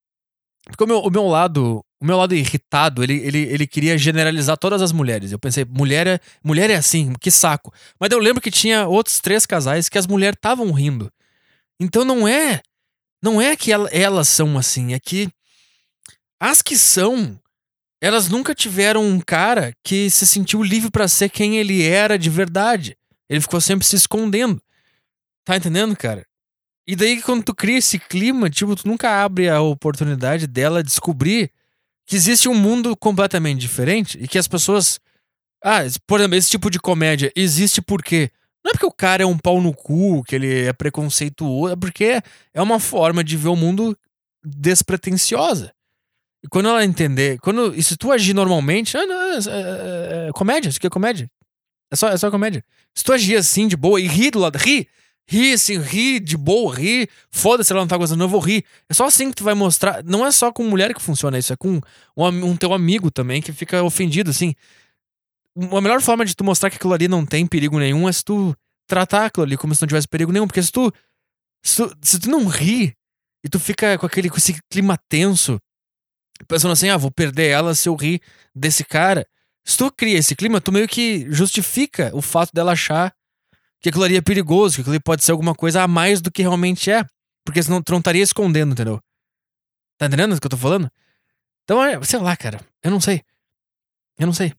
Porque 0.66 0.84
o 0.84 0.86
meu, 0.86 1.00
o 1.00 1.10
meu 1.10 1.26
lado. 1.26 1.82
O 1.98 2.04
meu 2.04 2.18
lado 2.18 2.34
irritado, 2.34 3.02
ele, 3.02 3.14
ele, 3.14 3.38
ele 3.38 3.66
queria 3.66 3.96
generalizar 3.96 4.58
todas 4.58 4.82
as 4.82 4.92
mulheres. 4.92 5.32
Eu 5.32 5.38
pensei, 5.38 5.64
mulher 5.64 6.06
é, 6.06 6.20
mulher 6.44 6.68
é 6.68 6.74
assim, 6.74 7.14
que 7.14 7.30
saco. 7.30 7.72
Mas 7.98 8.10
eu 8.10 8.18
lembro 8.18 8.42
que 8.42 8.50
tinha 8.50 8.86
outros 8.86 9.18
três 9.18 9.46
casais 9.46 9.88
que 9.88 9.96
as 9.96 10.06
mulheres 10.06 10.36
estavam 10.36 10.70
rindo. 10.72 11.10
Então 11.80 12.04
não 12.04 12.28
é. 12.28 12.60
Não 13.22 13.40
é 13.40 13.56
que 13.56 13.72
elas 13.72 14.28
são 14.28 14.58
assim, 14.58 14.92
é 14.92 15.00
que 15.00 15.30
as 16.38 16.60
que 16.60 16.76
são 16.76 17.40
elas 18.06 18.28
nunca 18.28 18.54
tiveram 18.54 19.04
um 19.04 19.18
cara 19.18 19.72
que 19.82 20.08
se 20.10 20.24
sentiu 20.24 20.62
livre 20.62 20.92
para 20.92 21.08
ser 21.08 21.28
quem 21.28 21.56
ele 21.56 21.82
era 21.82 22.16
de 22.16 22.30
verdade. 22.30 22.96
Ele 23.28 23.40
ficou 23.40 23.60
sempre 23.60 23.84
se 23.84 23.96
escondendo. 23.96 24.62
Tá 25.44 25.56
entendendo, 25.56 25.96
cara? 25.96 26.24
E 26.86 26.94
daí 26.94 27.20
quando 27.20 27.42
tu 27.42 27.52
cria 27.52 27.78
esse 27.78 27.98
clima, 27.98 28.48
tipo, 28.48 28.76
tu 28.76 28.86
nunca 28.86 29.24
abre 29.24 29.48
a 29.48 29.60
oportunidade 29.60 30.46
dela 30.46 30.84
descobrir 30.84 31.50
que 32.06 32.14
existe 32.14 32.48
um 32.48 32.54
mundo 32.54 32.96
completamente 32.96 33.58
diferente 33.58 34.16
e 34.22 34.28
que 34.28 34.38
as 34.38 34.46
pessoas. 34.46 35.00
Ah, 35.60 35.80
por 36.06 36.20
exemplo, 36.20 36.36
esse 36.36 36.50
tipo 36.50 36.70
de 36.70 36.78
comédia 36.78 37.32
existe 37.34 37.82
porque. 37.82 38.30
Não 38.64 38.70
é 38.70 38.72
porque 38.72 38.86
o 38.86 38.92
cara 38.92 39.24
é 39.24 39.26
um 39.26 39.38
pau 39.38 39.60
no 39.60 39.74
cu, 39.74 40.22
que 40.22 40.36
ele 40.36 40.66
é 40.66 40.72
preconceituoso, 40.72 41.72
é 41.72 41.76
porque 41.76 42.22
é 42.54 42.62
uma 42.62 42.78
forma 42.78 43.24
de 43.24 43.36
ver 43.36 43.48
o 43.48 43.56
mundo 43.56 43.98
despretensiosa. 44.44 45.72
Quando 46.50 46.68
ela 46.68 46.84
entender, 46.84 47.38
quando, 47.40 47.74
e 47.74 47.82
se 47.82 47.96
tu 47.96 48.12
agir 48.12 48.34
normalmente, 48.34 48.96
ah, 48.96 49.06
não, 49.06 49.22
é, 49.22 49.36
é, 49.36 50.28
é, 50.28 50.32
comédia, 50.32 50.68
isso 50.68 50.78
aqui 50.78 50.86
é 50.86 50.90
comédia. 50.90 51.30
É 51.90 51.96
só, 51.96 52.08
é 52.08 52.16
só 52.16 52.30
comédia. 52.30 52.64
Se 52.94 53.04
tu 53.04 53.12
agir 53.12 53.36
assim, 53.36 53.68
de 53.68 53.76
boa, 53.76 54.00
e 54.00 54.06
rir 54.06 54.30
do 54.30 54.38
lado, 54.38 54.56
rir, 54.56 54.88
ri, 55.28 55.52
assim, 55.52 55.78
ri 55.78 56.20
de 56.20 56.36
boa, 56.36 56.74
ri. 56.74 57.08
Foda-se, 57.30 57.72
ela 57.72 57.80
não 57.80 57.88
tá 57.88 57.96
gostando, 57.96 58.22
eu 58.24 58.28
vou 58.28 58.40
rir. 58.40 58.64
É 58.88 58.94
só 58.94 59.06
assim 59.06 59.30
que 59.30 59.36
tu 59.36 59.44
vai 59.44 59.54
mostrar. 59.54 60.02
Não 60.04 60.26
é 60.26 60.30
só 60.30 60.52
com 60.52 60.64
mulher 60.64 60.94
que 60.94 61.02
funciona 61.02 61.38
isso, 61.38 61.52
é 61.52 61.56
com 61.56 61.80
um, 62.16 62.26
um 62.26 62.56
teu 62.56 62.72
amigo 62.72 63.10
também 63.10 63.40
que 63.40 63.52
fica 63.52 63.82
ofendido, 63.82 64.30
assim. 64.30 64.54
A 65.72 65.80
melhor 65.80 66.00
forma 66.02 66.24
de 66.24 66.34
tu 66.34 66.44
mostrar 66.44 66.70
que 66.70 66.76
aquilo 66.76 66.92
ali 66.92 67.08
não 67.08 67.24
tem 67.24 67.46
perigo 67.46 67.78
nenhum 67.78 68.08
é 68.08 68.12
se 68.12 68.24
tu 68.24 68.54
tratar 68.86 69.26
aquilo 69.26 69.44
ali 69.44 69.56
como 69.56 69.74
se 69.74 69.82
não 69.82 69.88
tivesse 69.88 70.08
perigo 70.08 70.32
nenhum. 70.32 70.46
Porque 70.46 70.62
se 70.62 70.70
tu. 70.70 70.92
Se 71.62 71.76
tu, 71.76 71.96
se 72.02 72.20
tu 72.20 72.30
não 72.30 72.46
ri 72.46 72.94
e 73.44 73.48
tu 73.48 73.58
fica 73.58 73.96
com 73.98 74.06
aquele 74.06 74.28
com 74.28 74.36
esse 74.36 74.56
clima 74.70 74.98
tenso, 75.08 75.58
pensando 76.46 76.72
assim, 76.72 76.88
ah, 76.88 76.96
vou 76.96 77.10
perder 77.10 77.48
ela 77.48 77.74
se 77.74 77.88
eu 77.88 77.94
rir 77.94 78.20
desse 78.54 78.84
cara. 78.84 79.26
Se 79.64 79.76
tu 79.76 79.90
cria 79.90 80.18
esse 80.18 80.36
clima, 80.36 80.60
tu 80.60 80.70
meio 80.70 80.86
que 80.86 81.26
justifica 81.30 82.10
o 82.14 82.22
fato 82.22 82.52
dela 82.52 82.72
achar 82.72 83.14
que 83.80 83.88
aquilo 83.88 84.04
ali 84.04 84.16
é 84.16 84.20
perigoso, 84.20 84.76
que 84.76 84.80
aquilo 84.82 84.94
ali 84.94 85.02
pode 85.02 85.24
ser 85.24 85.32
alguma 85.32 85.54
coisa 85.54 85.82
a 85.82 85.88
mais 85.88 86.20
do 86.20 86.30
que 86.30 86.42
realmente 86.42 86.90
é. 86.90 87.04
Porque 87.44 87.62
senão 87.62 87.82
tu 87.82 87.92
não 87.92 87.98
estaria 87.98 88.22
escondendo, 88.22 88.72
entendeu? 88.72 89.00
Tá 89.98 90.06
entendendo 90.06 90.34
o 90.34 90.40
que 90.40 90.46
eu 90.46 90.50
tô 90.50 90.56
falando? 90.56 90.90
Então, 91.64 91.82
é, 91.82 92.02
sei 92.04 92.18
lá, 92.18 92.36
cara. 92.36 92.60
Eu 92.82 92.90
não 92.90 93.00
sei. 93.00 93.22
Eu 94.18 94.26
não 94.26 94.32
sei. 94.32 94.52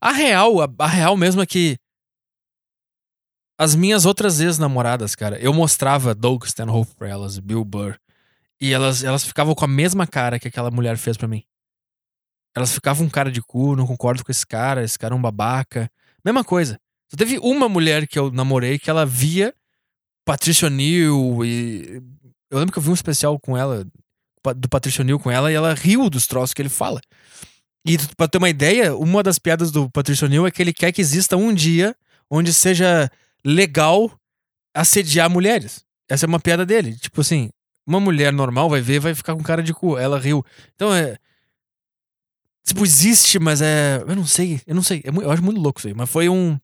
A 0.00 0.12
real, 0.12 0.60
a, 0.60 0.68
a 0.78 0.86
real 0.86 1.16
mesmo 1.16 1.42
é 1.42 1.46
que 1.46 1.78
as 3.58 3.74
minhas 3.74 4.04
outras 4.04 4.40
ex-namoradas, 4.40 5.14
cara, 5.14 5.38
eu 5.38 5.52
mostrava 5.52 6.14
Doug 6.14 6.44
Stanhope 6.44 6.94
pra 6.94 7.08
elas, 7.08 7.38
Bill 7.38 7.64
Burr. 7.64 7.98
E 8.60 8.72
elas, 8.72 9.04
elas 9.04 9.24
ficavam 9.24 9.54
com 9.54 9.64
a 9.64 9.68
mesma 9.68 10.06
cara 10.06 10.38
que 10.38 10.48
aquela 10.48 10.70
mulher 10.70 10.96
fez 10.96 11.16
para 11.16 11.28
mim. 11.28 11.44
Elas 12.56 12.72
ficavam 12.72 13.06
um 13.06 13.10
cara 13.10 13.30
de 13.30 13.42
cu, 13.42 13.76
não 13.76 13.86
concordo 13.86 14.24
com 14.24 14.32
esse 14.32 14.46
cara, 14.46 14.82
esse 14.82 14.98
cara 14.98 15.14
é 15.14 15.16
um 15.18 15.20
babaca. 15.20 15.90
Mesma 16.24 16.42
coisa. 16.42 16.80
Só 17.10 17.16
teve 17.16 17.38
uma 17.38 17.68
mulher 17.68 18.06
que 18.06 18.18
eu 18.18 18.30
namorei 18.30 18.78
que 18.78 18.88
ela 18.88 19.04
via 19.04 19.54
Patricia 20.24 20.70
Neal 20.70 21.44
e. 21.44 22.02
Eu 22.50 22.58
lembro 22.58 22.72
que 22.72 22.78
eu 22.78 22.82
vi 22.82 22.90
um 22.90 22.94
especial 22.94 23.38
com 23.38 23.56
ela, 23.56 23.86
do 24.56 24.68
Patricia 24.68 25.04
Neal 25.04 25.18
com 25.18 25.30
ela, 25.30 25.50
e 25.50 25.54
ela 25.54 25.74
riu 25.74 26.08
dos 26.08 26.26
troços 26.26 26.54
que 26.54 26.62
ele 26.62 26.68
fala. 26.68 27.00
E 27.86 27.98
pra 28.16 28.26
ter 28.26 28.38
uma 28.38 28.48
ideia, 28.48 28.96
uma 28.96 29.22
das 29.22 29.38
piadas 29.38 29.70
do 29.70 29.90
Patricia 29.90 30.28
Neal 30.28 30.46
é 30.46 30.50
que 30.50 30.62
ele 30.62 30.72
quer 30.72 30.92
que 30.92 31.00
exista 31.00 31.36
um 31.36 31.52
dia 31.52 31.94
onde 32.30 32.52
seja 32.52 33.10
legal 33.44 34.10
assediar 34.74 35.30
mulheres. 35.30 35.84
Essa 36.08 36.26
é 36.26 36.28
uma 36.28 36.40
piada 36.40 36.64
dele. 36.66 36.96
Tipo 36.96 37.20
assim, 37.20 37.50
uma 37.86 38.00
mulher 38.00 38.32
normal 38.32 38.68
vai 38.68 38.80
ver 38.80 38.98
vai 38.98 39.14
ficar 39.14 39.34
com 39.34 39.42
cara 39.42 39.62
de 39.62 39.72
cu. 39.72 39.96
Ela 39.96 40.18
riu. 40.18 40.44
Então 40.74 40.94
é. 40.94 41.16
Tipo, 42.64 42.84
existe, 42.84 43.38
mas 43.38 43.62
é. 43.62 44.02
Eu 44.06 44.16
não 44.16 44.26
sei. 44.26 44.60
Eu 44.66 44.74
não 44.74 44.82
sei. 44.82 45.02
É, 45.04 45.08
eu 45.08 45.30
acho 45.30 45.42
muito 45.42 45.60
louco 45.60 45.78
isso 45.78 45.88
aí. 45.88 45.94
Mas 45.94 46.10
foi 46.10 46.28
um. 46.28 46.58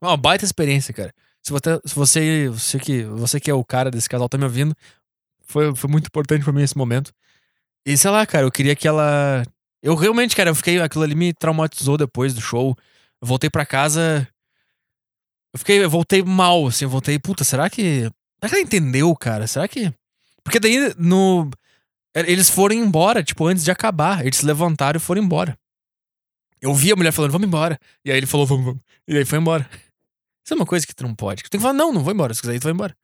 Uma 0.00 0.16
baita 0.16 0.44
experiência, 0.44 0.94
cara. 0.94 1.14
Se 1.42 1.52
você, 1.52 1.80
se 1.84 1.94
você, 1.94 2.48
você, 2.48 2.78
que, 2.78 3.04
você 3.04 3.40
que 3.40 3.50
é 3.50 3.54
o 3.54 3.64
cara 3.64 3.90
desse 3.90 4.08
casal 4.08 4.28
tá 4.28 4.38
me 4.38 4.44
ouvindo, 4.44 4.74
foi, 5.42 5.74
foi 5.76 5.90
muito 5.90 6.06
importante 6.06 6.42
para 6.44 6.52
mim 6.52 6.62
esse 6.62 6.76
momento. 6.76 7.12
E 7.84 7.96
sei 7.96 8.10
lá, 8.10 8.24
cara, 8.26 8.46
eu 8.46 8.50
queria 8.50 8.74
que 8.74 8.88
ela. 8.88 9.44
Eu 9.82 9.94
realmente, 9.96 10.34
cara, 10.34 10.50
eu 10.50 10.54
fiquei. 10.54 10.80
Aquilo 10.80 11.04
ali 11.04 11.14
me 11.14 11.32
traumatizou 11.34 11.98
depois 11.98 12.32
do 12.32 12.40
show. 12.40 12.76
Eu 13.20 13.28
voltei 13.28 13.50
para 13.50 13.66
casa. 13.66 14.26
Eu 15.52 15.58
fiquei. 15.58 15.84
Eu 15.84 15.90
voltei 15.90 16.22
mal, 16.22 16.66
assim. 16.66 16.84
Eu 16.84 16.90
voltei. 16.90 17.18
Puta, 17.18 17.44
será 17.44 17.68
que. 17.68 18.02
Será 18.02 18.48
que 18.48 18.54
ela 18.54 18.60
entendeu, 18.60 19.14
cara? 19.14 19.46
Será 19.46 19.68
que. 19.68 19.92
Porque 20.44 20.60
daí 20.60 20.94
no. 20.98 21.50
Eles 22.14 22.50
foram 22.50 22.74
embora, 22.74 23.22
tipo, 23.22 23.46
antes 23.46 23.64
de 23.64 23.70
acabar. 23.70 24.24
Eles 24.24 24.36
se 24.38 24.46
levantaram 24.46 24.98
e 24.98 25.00
foram 25.00 25.22
embora. 25.22 25.58
Eu 26.60 26.74
vi 26.74 26.92
a 26.92 26.96
mulher 26.96 27.12
falando, 27.12 27.32
vamos 27.32 27.48
embora. 27.48 27.78
E 28.04 28.10
aí 28.10 28.18
ele 28.18 28.26
falou, 28.26 28.46
vamos, 28.46 28.64
vamos. 28.64 28.80
E 29.08 29.16
aí 29.16 29.24
foi 29.24 29.38
embora. 29.38 29.68
Isso 30.44 30.54
é 30.54 30.56
uma 30.56 30.66
coisa 30.66 30.86
que 30.86 30.94
tu 30.94 31.02
não 31.02 31.14
pode. 31.14 31.42
Tu 31.42 31.50
tem 31.50 31.58
que 31.58 31.62
falar, 31.62 31.74
não, 31.74 31.92
não 31.92 32.02
vou 32.02 32.12
embora. 32.12 32.34
Se 32.34 32.40
quiser 32.40 32.58
tu 32.60 32.64
vai 32.64 32.72
embora. 32.72 32.96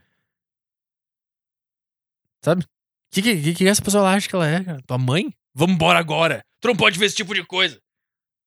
Sabe? 2.42 2.62
O 2.62 2.66
que, 3.10 3.22
que, 3.22 3.54
que 3.54 3.68
essa 3.68 3.82
pessoa 3.82 4.08
acha 4.08 4.28
que 4.28 4.34
ela 4.34 4.46
é, 4.46 4.62
cara? 4.62 4.82
Tua 4.86 4.98
mãe? 4.98 5.34
Vamos 5.54 5.74
embora 5.74 5.98
agora. 5.98 6.44
Tu 6.60 6.68
não 6.68 6.76
pode 6.76 6.98
ver 6.98 7.06
esse 7.06 7.16
tipo 7.16 7.34
de 7.34 7.44
coisa. 7.44 7.80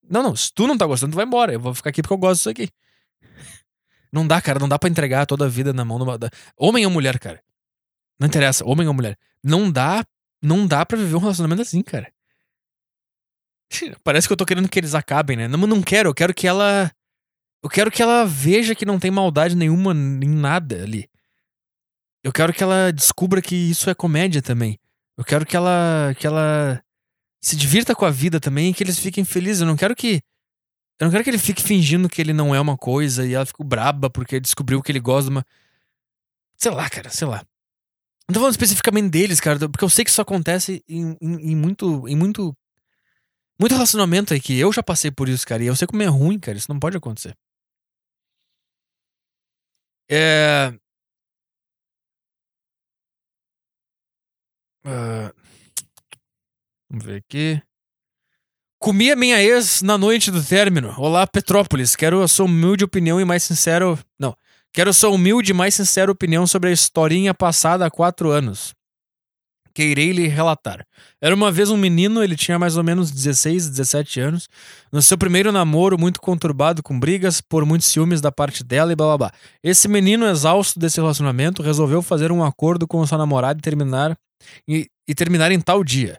Não, 0.09 0.23
não. 0.23 0.35
Se 0.35 0.51
tu 0.53 0.67
não 0.67 0.77
tá 0.77 0.85
gostando, 0.85 1.13
tu 1.13 1.15
vai 1.15 1.25
embora. 1.25 1.53
Eu 1.53 1.59
vou 1.59 1.73
ficar 1.73 1.89
aqui 1.89 2.01
porque 2.01 2.13
eu 2.13 2.17
gosto 2.17 2.37
disso 2.37 2.49
aqui. 2.49 2.69
Não 4.11 4.27
dá, 4.27 4.41
cara. 4.41 4.59
Não 4.59 4.67
dá 4.67 4.77
para 4.77 4.89
entregar 4.89 5.25
toda 5.25 5.45
a 5.45 5.47
vida 5.47 5.71
na 5.71 5.85
mão 5.85 5.97
de 5.97 6.03
uma. 6.03 6.19
Homem 6.57 6.85
ou 6.85 6.91
mulher, 6.91 7.17
cara. 7.17 7.41
Não 8.22 8.28
interessa, 8.28 8.63
homem 8.63 8.88
ou 8.88 8.93
mulher. 8.93 9.17
Não 9.43 9.72
dá, 9.72 10.05
não 10.43 10.67
dá 10.67 10.86
para 10.86 10.95
viver 10.95 11.15
um 11.15 11.19
relacionamento 11.19 11.63
assim, 11.63 11.82
cara. 11.82 12.13
Parece 14.03 14.28
que 14.28 14.34
eu 14.34 14.38
tô 14.38 14.45
querendo 14.45 14.69
que 14.69 14.78
eles 14.78 14.93
acabem, 14.93 15.36
né? 15.36 15.47
Não, 15.47 15.57
não 15.57 15.82
quero, 15.82 16.09
eu 16.09 16.13
quero 16.13 16.32
que 16.32 16.47
ela. 16.47 16.91
Eu 17.63 17.69
quero 17.69 17.89
que 17.89 17.99
ela 17.99 18.24
veja 18.24 18.76
que 18.76 18.86
não 18.86 18.99
tem 18.99 19.09
maldade 19.09 19.55
nenhuma 19.55 19.91
em 19.93 20.30
nada 20.30 20.84
ali. 20.84 21.09
Eu 22.24 22.32
quero 22.32 22.53
que 22.53 22.61
ela 22.61 22.93
descubra 22.93 23.41
que 23.41 23.55
isso 23.55 23.89
é 23.89 23.95
comédia 23.95 24.39
também. 24.39 24.80
Eu 25.17 25.24
quero 25.24 25.43
que 25.43 25.57
ela 25.57 26.13
que 26.15 26.28
ela 26.28 26.80
se 27.41 27.55
divirta 27.55 27.95
com 27.95 28.05
a 28.05 28.11
vida 28.11 28.39
também 28.39 28.69
e 28.69 28.74
que 28.74 28.84
eles 28.84 28.99
fiquem 28.99 29.26
felizes. 29.26 29.61
Eu 29.61 29.67
não 29.67 29.76
quero 29.76 29.95
que 29.95 30.22
eu 30.99 31.05
não 31.05 31.11
quero 31.11 31.24
que 31.24 31.30
ele 31.32 31.39
fique 31.39 31.63
fingindo 31.63 32.07
que 32.07 32.22
ele 32.22 32.34
não 32.34 32.53
é 32.53 32.61
uma 32.61 32.78
coisa 32.78 33.26
e 33.26 33.34
ela 33.34 33.47
fique 33.47 33.63
braba 33.63 34.11
porque 34.11 34.39
descobriu 34.39 34.80
que 34.84 34.91
ele 34.91 34.99
gosta 34.99 35.24
de 35.24 35.38
uma 35.38 35.45
sei 36.55 36.69
lá, 36.69 36.88
cara, 36.88 37.09
sei 37.09 37.28
lá. 37.28 37.43
Não 38.32 38.36
tô 38.36 38.39
falando 38.39 38.53
especificamente 38.53 39.09
deles, 39.09 39.41
cara, 39.41 39.59
porque 39.67 39.84
eu 39.84 39.89
sei 39.89 40.05
que 40.05 40.09
isso 40.09 40.21
acontece 40.21 40.82
em, 40.88 41.17
em, 41.21 41.51
em 41.51 41.55
muito. 41.55 42.07
em 42.07 42.15
muito. 42.15 42.55
Muito 43.59 43.73
relacionamento 43.73 44.34
aí 44.34 44.39
que 44.39 44.57
eu 44.57 44.71
já 44.71 44.82
passei 44.82 45.11
por 45.11 45.27
isso, 45.27 45.45
cara. 45.45 45.61
E 45.61 45.67
eu 45.67 45.75
sei 45.75 45.86
como 45.86 46.01
é 46.01 46.05
ruim, 46.05 46.39
cara. 46.39 46.57
Isso 46.57 46.71
não 46.71 46.79
pode 46.79 46.95
acontecer. 46.95 47.36
É. 50.09 50.73
Uh, 54.86 55.32
vamos 56.89 57.05
ver 57.05 57.17
aqui. 57.17 57.61
Comi 58.79 59.11
a 59.11 59.15
minha 59.15 59.43
ex 59.43 59.82
na 59.82 59.97
noite 59.97 60.32
do 60.32 60.41
término. 60.41 60.95
Olá, 60.97 61.27
Petrópolis. 61.27 61.97
Quero 61.97 62.23
a 62.23 62.29
sua 62.29 62.45
humilde 62.45 62.86
opinião 62.86 63.19
e 63.19 63.25
mais 63.25 63.43
sincero. 63.43 63.99
Não. 64.17 64.36
Quero 64.74 64.93
sua 64.93 65.09
humilde 65.09 65.51
e 65.51 65.53
mais 65.53 65.76
sincera 65.76 66.09
opinião 66.09 66.47
sobre 66.47 66.69
a 66.69 66.72
historinha 66.72 67.34
passada 67.34 67.86
há 67.86 67.91
quatro 67.91 68.30
anos. 68.32 68.74
Que 69.74 69.84
irei 69.84 70.13
lhe 70.13 70.28
relatar. 70.28 70.86
Era 71.22 71.36
uma 71.36 71.51
vez 71.51 71.69
um 71.69 71.76
menino, 71.76 72.24
ele 72.24 72.38
tinha 72.38 72.57
mais 72.57 72.78
ou 72.78 72.84
menos 72.84 73.11
16, 73.11 73.69
17 73.69 74.19
anos, 74.22 74.47
no 74.91 75.01
seu 75.01 75.17
primeiro 75.17 75.51
namoro, 75.51 75.97
muito 75.97 76.22
conturbado 76.22 76.82
com 76.82 76.97
brigas, 76.97 77.41
por 77.41 77.65
muitos 77.65 77.88
ciúmes 77.88 78.22
da 78.22 78.32
parte 78.32 78.63
dela 78.63 78.93
e 78.93 78.95
blá 78.95 79.07
blá 79.07 79.17
blá. 79.17 79.32
Esse 79.61 79.89
menino, 79.89 80.26
exausto 80.26 80.80
desse 80.80 81.01
relacionamento, 81.01 81.61
resolveu 81.61 82.01
fazer 82.01 82.32
um 82.32 82.43
acordo 82.43 82.88
com 82.88 83.05
sua 83.05 83.17
namorada 83.17 83.59
e 83.59 83.61
terminar, 83.61 84.17
e, 84.65 84.89
e 85.05 85.13
terminar 85.13 85.51
em 85.51 85.59
tal 85.59 85.84
dia. 85.84 86.17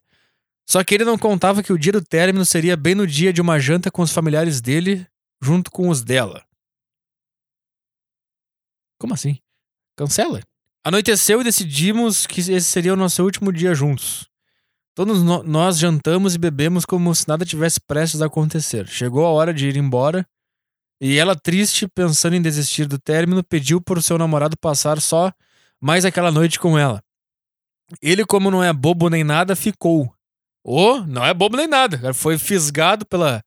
Só 0.68 0.84
que 0.84 0.94
ele 0.94 1.04
não 1.04 1.16
contava 1.16 1.62
que 1.62 1.72
o 1.72 1.78
dia 1.78 1.92
do 1.92 2.02
término 2.02 2.44
seria 2.44 2.76
bem 2.76 2.94
no 2.94 3.06
dia 3.06 3.32
de 3.32 3.40
uma 3.40 3.58
janta 3.58 3.90
com 3.90 4.02
os 4.02 4.12
familiares 4.12 4.60
dele, 4.60 5.06
junto 5.42 5.70
com 5.70 5.88
os 5.88 6.02
dela. 6.02 6.42
Como 9.02 9.14
assim? 9.14 9.36
Cancela. 9.96 10.40
Anoiteceu 10.84 11.40
e 11.40 11.44
decidimos 11.44 12.24
que 12.24 12.40
esse 12.40 12.62
seria 12.62 12.92
o 12.92 12.96
nosso 12.96 13.24
último 13.24 13.52
dia 13.52 13.74
juntos. 13.74 14.28
Todos 14.94 15.24
no 15.24 15.42
nós 15.42 15.76
jantamos 15.76 16.36
e 16.36 16.38
bebemos 16.38 16.84
como 16.84 17.12
se 17.12 17.26
nada 17.26 17.44
tivesse 17.44 17.80
prestes 17.80 18.22
a 18.22 18.26
acontecer. 18.26 18.86
Chegou 18.86 19.26
a 19.26 19.30
hora 19.30 19.52
de 19.52 19.66
ir 19.66 19.76
embora 19.76 20.24
e 21.00 21.18
ela, 21.18 21.34
triste, 21.34 21.88
pensando 21.88 22.36
em 22.36 22.42
desistir 22.42 22.86
do 22.86 22.96
término, 22.96 23.42
pediu 23.42 23.80
por 23.80 24.00
seu 24.00 24.16
namorado 24.16 24.56
passar 24.56 25.00
só 25.00 25.32
mais 25.80 26.04
aquela 26.04 26.30
noite 26.30 26.60
com 26.60 26.78
ela. 26.78 27.02
Ele, 28.00 28.24
como 28.24 28.52
não 28.52 28.62
é 28.62 28.72
bobo 28.72 29.10
nem 29.10 29.24
nada, 29.24 29.56
ficou. 29.56 30.14
Oh, 30.62 31.00
não 31.00 31.24
é 31.24 31.34
bobo 31.34 31.56
nem 31.56 31.66
nada. 31.66 32.14
Foi 32.14 32.38
fisgado 32.38 33.04
pela, 33.04 33.42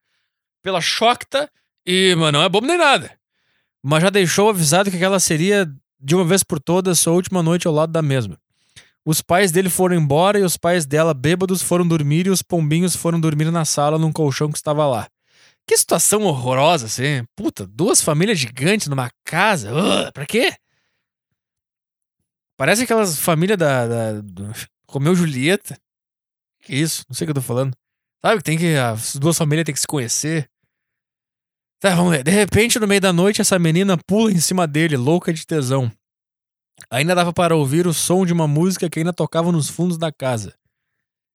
pela 0.62 0.82
Chocta 0.82 1.50
e, 1.86 2.14
mano, 2.16 2.40
não 2.40 2.46
é 2.46 2.50
bobo 2.50 2.68
nem 2.68 2.78
nada 2.78 3.18
mas 3.88 4.02
já 4.02 4.10
deixou 4.10 4.50
avisado 4.50 4.90
que 4.90 4.98
aquela 4.98 5.20
seria, 5.20 5.72
de 6.00 6.16
uma 6.16 6.26
vez 6.26 6.42
por 6.42 6.60
todas, 6.60 7.00
sua 7.00 7.14
última 7.14 7.44
noite 7.44 7.68
ao 7.68 7.74
lado 7.74 7.92
da 7.92 8.02
mesma. 8.02 8.36
Os 9.06 9.22
pais 9.22 9.52
dele 9.52 9.70
foram 9.70 9.96
embora 9.96 10.40
e 10.40 10.42
os 10.42 10.58
pais 10.58 10.88
dela, 10.88 11.14
bêbados, 11.14 11.62
foram 11.62 11.88
dormir 11.88 12.26
e 12.26 12.32
os 12.32 12.42
pombinhos 12.42 12.96
foram 12.96 13.20
dormir 13.20 13.52
na 13.52 13.64
sala 13.64 14.00
num 14.00 14.12
colchão 14.12 14.52
que 14.52 14.58
estava 14.58 14.88
lá. 14.88 15.08
Que 15.68 15.78
situação 15.78 16.24
horrorosa, 16.24 16.88
assim. 16.88 17.24
Puta, 17.36 17.68
duas 17.68 18.02
famílias 18.02 18.40
gigantes 18.40 18.88
numa 18.88 19.12
casa. 19.24 19.72
Uh, 19.72 20.12
pra 20.12 20.26
quê? 20.26 20.56
Parece 22.58 22.84
aquelas 22.84 23.20
famílias 23.20 23.60
da, 23.60 23.86
da 24.20 24.52
Romeu 24.90 25.14
e 25.14 25.16
Julieta. 25.16 25.78
Que 26.64 26.76
isso? 26.76 27.06
Não 27.08 27.16
sei 27.16 27.26
o 27.26 27.28
que 27.28 27.32
eu 27.32 27.36
tô 27.36 27.42
falando. 27.42 27.76
Sabe 28.26 28.38
que 28.38 28.44
tem 28.44 28.58
que. 28.58 28.76
As 28.76 29.16
duas 29.16 29.38
famílias 29.38 29.64
têm 29.64 29.76
que 29.76 29.82
se 29.82 29.86
conhecer. 29.86 30.50
Tá, 31.86 31.94
vamos 31.94 32.14
ver. 32.14 32.24
De 32.24 32.32
repente, 32.32 32.80
no 32.80 32.88
meio 32.88 33.00
da 33.00 33.14
noite, 33.14 33.42
essa 33.42 33.60
menina 33.60 33.96
pula 33.96 34.32
em 34.32 34.40
cima 34.40 34.66
dele, 34.66 34.98
louca 34.98 35.32
de 35.32 35.46
tesão. 35.46 35.92
Ainda 36.90 37.14
dava 37.14 37.32
para 37.32 37.56
ouvir 37.56 37.86
o 37.86 37.94
som 37.94 38.26
de 38.26 38.34
uma 38.34 38.48
música 38.48 38.90
que 38.90 38.98
ainda 38.98 39.14
tocava 39.14 39.52
nos 39.52 39.70
fundos 39.70 39.96
da 39.96 40.12
casa. 40.12 40.58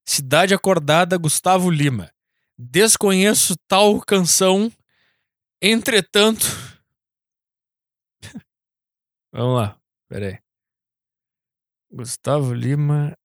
Cidade 0.05 0.53
Acordada, 0.53 1.17
Gustavo 1.17 1.71
Lima. 1.71 2.13
Desconheço 2.59 3.55
tal 3.69 4.01
canção, 4.01 4.73
entretanto. 5.63 6.47
Vamos 9.33 9.55
lá. 9.55 9.81
Pera 10.09 10.31
aí. 10.31 10.39
Gustavo 11.93 12.53
Lima, 12.53 13.17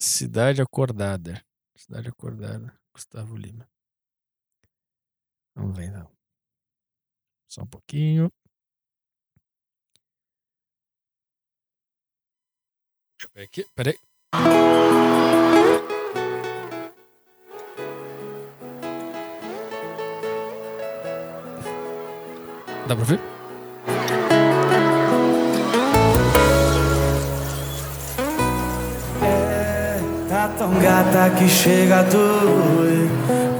Cidade 0.00 0.60
Acordada. 0.60 1.40
Cidade 1.76 2.08
Acordada. 2.08 2.76
Gustavo 2.92 3.36
Lima. 3.36 3.68
Vamos 5.54 5.76
ver 5.76 5.84
então. 5.84 6.21
Só 7.52 7.60
um 7.60 7.66
pouquinho. 7.66 8.32
Deixa 13.18 13.26
eu 13.26 13.30
ver 13.34 13.42
aqui. 13.42 13.66
Pera 13.74 13.90
aí. 13.90 13.98
Dá 22.88 22.96
pra 22.96 23.04
ver? 23.04 23.20
Tá 30.30 30.48
tão 30.56 30.80
gata 30.80 31.36
que 31.36 31.46
chega 31.50 32.02
doer. 32.04 33.10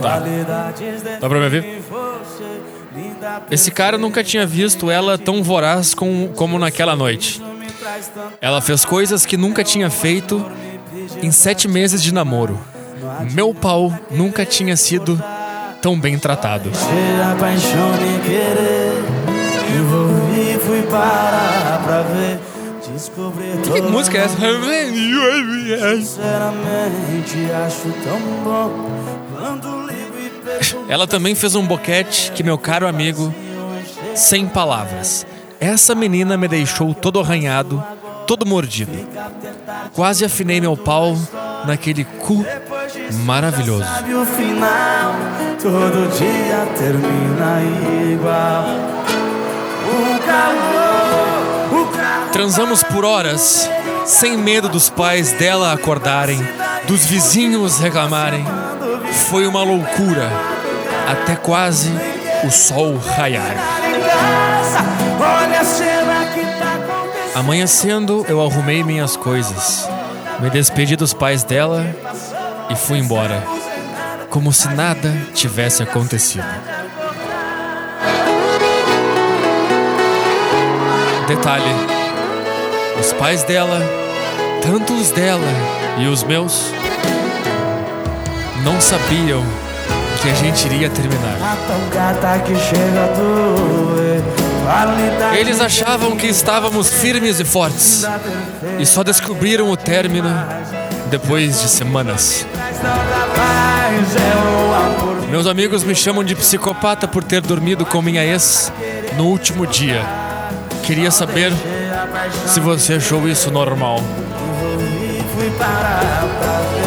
Qualidades 0.01 1.03
Dá 1.03 1.29
pra 1.29 1.39
me 1.39 1.49
ver? 1.51 2.12
Esse 3.51 3.71
cara 3.71 3.99
nunca 3.99 4.23
tinha 4.25 4.47
visto 4.47 4.91
ela 4.91 5.19
tão 5.19 5.43
voraz 5.43 5.95
com, 5.95 6.29
como 6.35 6.59
naquela 6.59 6.97
noite. 6.97 7.43
Ela 8.41 8.61
fez 8.61 8.85
coisas 8.85 9.27
que 9.27 9.37
nunca 9.37 9.65
tinha 9.65 9.91
feito 9.91 10.45
em 11.23 11.31
sete 11.31 11.69
meses 11.69 12.03
de 12.03 12.13
namoro. 12.13 12.59
Meu 13.33 13.55
pau 13.55 13.93
nunca 14.11 14.45
tinha 14.45 14.77
sido 14.77 15.23
tão 15.81 15.99
bem 15.99 16.19
tratado. 16.19 16.71
Descobrir 22.95 23.57
Que 23.63 23.81
música 23.81 24.19
é 24.19 24.25
essa? 24.25 24.37
Sinceramente, 25.97 27.51
acho 27.65 27.91
tão 28.05 28.19
bom. 28.45 28.91
Quando 29.35 29.87
Ela 30.89 31.07
também 31.07 31.35
fez 31.35 31.55
um 31.55 31.67
boquete 31.67 32.33
que 32.33 32.43
meu 32.43 32.59
caro 32.59 32.87
amigo, 32.87 33.35
sem 34.15 34.47
palavras. 34.47 35.27
Essa 35.61 35.95
menina 35.95 36.37
me 36.37 36.49
deixou 36.49 36.93
todo 36.95 37.21
arranhado, 37.21 37.83
todo 38.27 38.45
mordido. 38.45 39.07
Quase 39.95 40.25
afinei 40.25 40.61
meu 40.61 40.77
pau 40.77 41.17
naquele 41.67 42.05
cu 42.05 42.45
maravilhoso. 43.25 43.85
sabe 43.85 44.15
o 44.15 44.27
final. 44.27 45.15
Todo 45.61 46.09
dia 46.17 46.67
termina 46.77 48.13
igual. 48.13 48.65
O 49.87 50.19
calor, 50.27 51.83
o 51.83 51.87
calor. 51.97 52.31
Transamos 52.33 52.83
por 52.83 53.05
horas, 53.05 53.71
sem 54.05 54.37
medo 54.37 54.69
dos 54.69 54.91
pais 54.91 55.33
dela 55.33 55.73
acordarem, 55.73 56.41
dos 56.89 57.05
vizinhos 57.05 57.79
reclamarem. 57.79 58.45
Foi 59.13 59.47
uma 59.47 59.63
loucura, 59.63 60.31
até 61.09 61.37
quase 61.37 61.91
o 62.45 62.51
sol 62.51 62.97
raiar. 62.97 63.55
Amanhecendo, 67.35 68.25
eu 68.29 68.43
arrumei 68.43 68.83
minhas 68.85 69.17
coisas, 69.17 69.89
me 70.41 70.51
despedi 70.51 70.97
dos 70.97 71.15
pais 71.15 71.43
dela 71.43 71.85
e 72.71 72.77
fui 72.77 72.99
embora, 72.99 73.43
como 74.29 74.53
se 74.53 74.69
nada 74.69 75.11
tivesse 75.35 75.83
acontecido. 75.83 76.45
Detalhe: 81.27 81.75
os 83.01 83.13
pais 83.15 83.43
dela, 83.45 83.81
tanto 84.63 84.93
os 84.93 85.11
dela 85.11 85.49
e 85.99 86.07
os 86.07 86.23
meus, 86.23 86.71
não 88.65 88.81
sabiam 88.81 89.43
que 90.21 90.31
a 90.31 90.35
gente 90.35 90.67
iria 90.67 90.89
terminar. 90.89 91.37
Tão 91.67 91.89
gata 91.91 92.39
que 92.41 92.55
chega 92.55 93.05
a 93.05 93.07
doer. 93.09 94.23
Qualidade 94.65 95.39
Eles 95.39 95.61
achavam 95.61 96.17
que 96.17 96.29
estávamos 96.29 96.89
firmes 96.89 97.41
e 97.41 97.45
fortes 97.45 98.05
e 98.79 98.87
só 98.87 99.03
descobriram 99.03 99.69
o 99.71 99.77
término 99.77 100.31
depois 101.11 101.61
de 101.61 101.69
semanas. 101.69 102.47
Meus 105.29 105.47
amigos 105.47 105.83
me 105.83 105.95
chamam 105.95 106.23
de 106.23 106.37
psicopata 106.37 107.09
por 107.09 107.25
ter 107.25 107.41
dormido 107.41 107.85
com 107.85 108.01
minha 108.01 108.25
ex 108.25 108.73
no 109.17 109.27
último 109.27 109.67
dia. 109.67 110.03
Queria 110.85 111.11
saber 111.11 111.53
se 112.47 112.61
você 112.61 112.95
achou 112.95 113.29
isso 113.29 113.51
normal. 113.51 114.01
Fui 115.35 115.51
parar 115.59 116.25
pra 116.39 116.82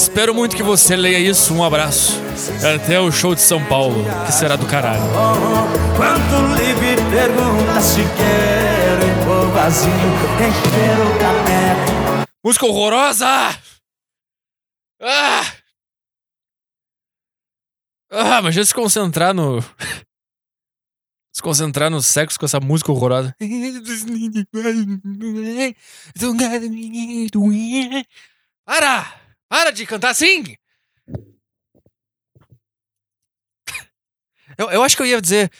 Espero 0.00 0.34
muito 0.34 0.56
que 0.56 0.62
você 0.62 0.96
leia 0.96 1.18
isso. 1.18 1.52
Um 1.52 1.62
abraço. 1.62 2.18
Até 2.74 2.98
o 2.98 3.12
show 3.12 3.34
de 3.34 3.42
São 3.42 3.62
Paulo, 3.66 4.02
que 4.24 4.32
será 4.32 4.56
do 4.56 4.66
caralho. 4.66 5.02
Quando 5.94 6.56
ligo 6.56 6.82
e 6.82 6.96
pergunta 7.10 7.80
se 7.82 8.00
quero 8.16 9.50
vazio, 9.52 9.90
encher 9.90 10.96
o 11.04 11.18
caneco. 11.18 12.30
Música 12.42 12.64
horrorosa! 12.64 13.26
Ah! 15.02 15.52
Ah, 18.10 18.42
mas 18.42 18.54
já 18.54 18.64
se 18.64 18.74
concentrar 18.74 19.34
no. 19.34 19.62
Se 21.32 21.40
concentrar 21.42 21.90
no 21.90 22.02
sexo 22.02 22.38
com 22.38 22.44
essa 22.44 22.58
música 22.58 22.90
horrorosa. 22.90 23.34
Para! 28.66 29.19
Para 29.50 29.72
de 29.72 29.84
cantar 29.84 30.10
assim! 30.10 30.54
Eu, 34.56 34.70
eu 34.70 34.82
acho 34.82 34.96
que 34.96 35.02
eu 35.02 35.06
ia 35.06 35.20
dizer. 35.20 35.50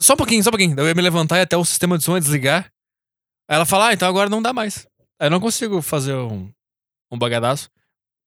Só 0.00 0.14
um 0.14 0.16
pouquinho, 0.16 0.42
só 0.44 0.50
um 0.50 0.52
pouquinho. 0.52 0.78
Eu 0.78 0.86
ia 0.86 0.94
me 0.94 1.02
levantar 1.02 1.38
e 1.38 1.40
até 1.40 1.56
o 1.56 1.64
sistema 1.64 1.98
de 1.98 2.04
som 2.04 2.14
ia 2.14 2.20
desligar. 2.20 2.72
Aí 3.48 3.56
ela 3.56 3.66
fala, 3.66 3.88
ah, 3.88 3.92
então 3.92 4.08
agora 4.08 4.30
não 4.30 4.40
dá 4.40 4.52
mais. 4.52 4.86
Eu 5.18 5.30
não 5.30 5.40
consigo 5.40 5.82
fazer 5.82 6.14
um, 6.14 6.52
um 7.10 7.18
bagadaço 7.18 7.68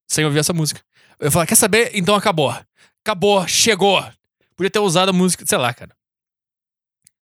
sem 0.06 0.26
ouvir 0.26 0.40
essa 0.40 0.52
música. 0.52 0.84
Eu 1.18 1.32
falo, 1.32 1.48
quer 1.48 1.56
saber? 1.56 1.92
Então 1.94 2.14
acabou. 2.16 2.52
Acabou, 3.02 3.48
chegou. 3.48 4.02
Podia 4.56 4.70
ter 4.72 4.80
usado 4.80 5.10
a 5.10 5.14
música, 5.14 5.46
sei 5.46 5.58
lá, 5.58 5.74
cara. 5.74 5.96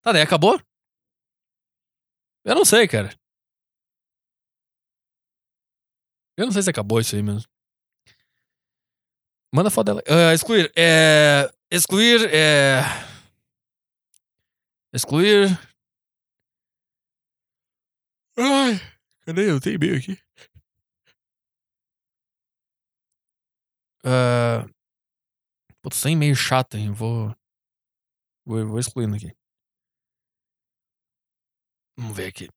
Tá, 0.01 0.13
daí 0.13 0.23
acabou? 0.23 0.59
Eu 2.45 2.55
não 2.55 2.65
sei, 2.65 2.89
cara. 2.89 3.15
Eu 6.39 6.47
não 6.47 6.53
sei 6.53 6.63
se 6.63 6.71
acabou 6.71 7.01
isso 7.01 7.15
aí 7.15 7.23
mesmo. 7.23 7.52
Manda 9.55 9.71
foto 9.71 9.87
dela. 9.87 10.03
Ah, 10.09 10.33
excluir. 10.33 10.73
É. 10.75 11.53
Excluir. 11.71 12.29
É. 12.35 12.81
Excluir. 14.95 15.49
Ai, 18.37 18.79
cadê? 19.27 19.51
Eu 19.51 19.61
tenho 19.61 19.77
e-mail 19.77 19.97
aqui. 19.97 20.19
Uh, 24.05 24.69
putz, 25.83 26.01
tem 26.03 26.15
e-mail 26.15 26.35
chato, 26.35 26.77
hein? 26.77 26.91
Vou, 26.93 27.35
vou. 28.45 28.67
Vou 28.67 28.79
excluindo 28.79 29.17
aqui. 29.17 29.33
Vamos 31.97 32.17
ver 32.17 32.29
aqui. 32.29 32.49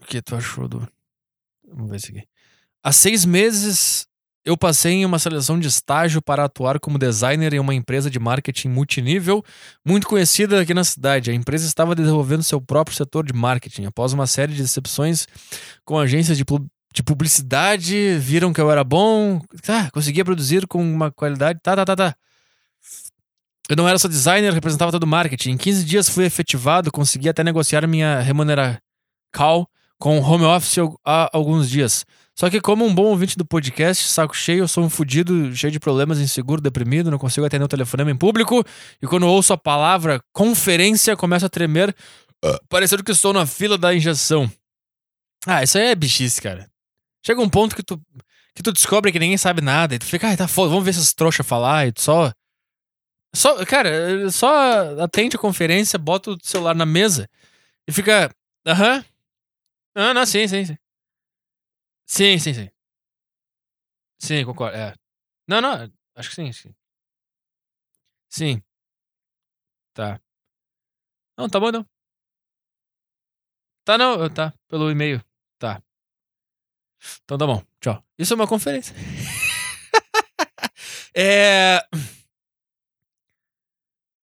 O 0.00 0.04
que 0.04 0.20
tu 0.20 0.34
achou 0.34 0.68
do. 0.68 0.80
Vamos 1.64 1.90
ver 1.90 1.96
isso 1.96 2.10
aqui. 2.10 2.28
Há 2.82 2.92
seis 2.92 3.24
meses 3.24 4.08
eu 4.46 4.56
passei 4.56 4.92
em 4.92 5.04
uma 5.04 5.18
seleção 5.18 5.58
de 5.58 5.66
estágio 5.66 6.22
para 6.22 6.44
atuar 6.44 6.78
como 6.78 6.98
designer 6.98 7.52
em 7.52 7.58
uma 7.58 7.74
empresa 7.74 8.08
de 8.08 8.20
marketing 8.20 8.68
multinível 8.68 9.44
muito 9.84 10.06
conhecida 10.06 10.60
aqui 10.60 10.72
na 10.72 10.84
cidade. 10.84 11.32
A 11.32 11.34
empresa 11.34 11.66
estava 11.66 11.96
desenvolvendo 11.96 12.44
seu 12.44 12.60
próprio 12.60 12.96
setor 12.96 13.26
de 13.26 13.32
marketing. 13.32 13.86
Após 13.86 14.12
uma 14.12 14.24
série 14.24 14.52
de 14.52 14.62
decepções 14.62 15.26
com 15.84 15.98
agências 15.98 16.38
de, 16.38 16.44
de 16.94 17.02
publicidade, 17.02 18.16
viram 18.20 18.52
que 18.52 18.60
eu 18.60 18.70
era 18.70 18.84
bom, 18.84 19.40
tá, 19.62 19.90
conseguia 19.90 20.24
produzir 20.24 20.64
com 20.68 20.80
uma 20.80 21.10
qualidade, 21.10 21.58
tá, 21.60 21.74
tá, 21.74 21.84
tá, 21.84 21.96
tá. 21.96 22.16
Eu 23.68 23.74
não 23.74 23.88
era 23.88 23.98
só 23.98 24.06
designer, 24.06 24.52
representava 24.52 24.92
todo 24.92 25.02
o 25.02 25.08
marketing. 25.08 25.50
Em 25.50 25.56
15 25.56 25.84
dias 25.84 26.08
fui 26.08 26.24
efetivado, 26.24 26.92
consegui 26.92 27.28
até 27.28 27.42
negociar 27.42 27.84
minha 27.88 28.20
remuneração 28.20 28.78
com 29.98 30.20
home 30.20 30.44
office 30.44 30.78
há 31.04 31.30
alguns 31.32 31.68
dias. 31.68 32.06
Só 32.38 32.50
que 32.50 32.60
como 32.60 32.84
um 32.84 32.94
bom 32.94 33.04
ouvinte 33.04 33.38
do 33.38 33.46
podcast, 33.46 34.08
saco 34.08 34.36
cheio, 34.36 34.64
eu 34.64 34.68
sou 34.68 34.84
um 34.84 34.90
fudido, 34.90 35.56
cheio 35.56 35.70
de 35.70 35.80
problemas, 35.80 36.18
inseguro, 36.18 36.60
deprimido, 36.60 37.10
não 37.10 37.18
consigo 37.18 37.46
atender 37.46 37.64
o 37.64 37.68
telefonema 37.68 38.10
em 38.10 38.16
público, 38.16 38.62
e 39.00 39.06
quando 39.06 39.26
ouço 39.26 39.54
a 39.54 39.56
palavra 39.58 40.22
conferência, 40.34 41.16
começo 41.16 41.46
a 41.46 41.48
tremer, 41.48 41.96
ah, 42.44 42.60
parecendo 42.68 43.02
que 43.02 43.10
estou 43.10 43.32
na 43.32 43.46
fila 43.46 43.78
da 43.78 43.94
injeção. 43.94 44.50
Ah, 45.46 45.62
isso 45.62 45.78
aí 45.78 45.86
é 45.86 45.94
bichice, 45.94 46.42
cara. 46.42 46.70
Chega 47.24 47.40
um 47.40 47.48
ponto 47.48 47.74
que 47.74 47.82
tu, 47.82 47.98
que 48.54 48.62
tu 48.62 48.70
descobre 48.70 49.10
que 49.10 49.18
ninguém 49.18 49.38
sabe 49.38 49.62
nada, 49.62 49.94
e 49.94 49.98
tu 49.98 50.04
fica, 50.04 50.28
ai, 50.28 50.36
tá 50.36 50.46
foda, 50.46 50.68
vamos 50.68 50.84
ver 50.84 50.90
esses 50.90 51.14
trouxa 51.14 51.42
falar, 51.42 51.86
e 51.86 51.92
tu 51.92 52.02
só... 52.02 52.30
Só, 53.34 53.64
cara, 53.64 54.30
só 54.30 55.02
atende 55.02 55.36
a 55.36 55.38
conferência, 55.38 55.98
bota 55.98 56.30
o 56.30 56.38
celular 56.42 56.74
na 56.74 56.86
mesa 56.86 57.28
e 57.86 57.92
fica. 57.92 58.30
Aham. 58.66 59.04
Ah, 59.94 60.14
não, 60.14 60.24
sim, 60.24 60.48
sim, 60.48 60.64
sim. 60.64 60.76
Sim, 62.06 62.38
sim, 62.38 62.54
sim. 62.54 62.68
Sim, 64.18 64.44
concordo. 64.44 64.76
É. 64.76 64.94
Não, 65.48 65.60
não, 65.60 65.90
acho 66.16 66.30
que 66.30 66.34
sim, 66.36 66.52
sim. 66.52 66.74
Sim. 68.30 68.62
Tá. 69.94 70.20
Não, 71.36 71.48
tá 71.48 71.60
bom 71.60 71.70
não. 71.72 71.86
Tá 73.84 73.96
não, 73.96 74.28
tá. 74.28 74.52
Pelo 74.68 74.90
e-mail. 74.90 75.22
Tá. 75.58 75.80
Então 77.24 77.38
tá 77.38 77.46
bom. 77.46 77.62
Tchau. 77.80 78.02
Isso 78.18 78.32
é 78.32 78.36
uma 78.36 78.46
conferência. 78.46 78.94
é. 81.14 81.80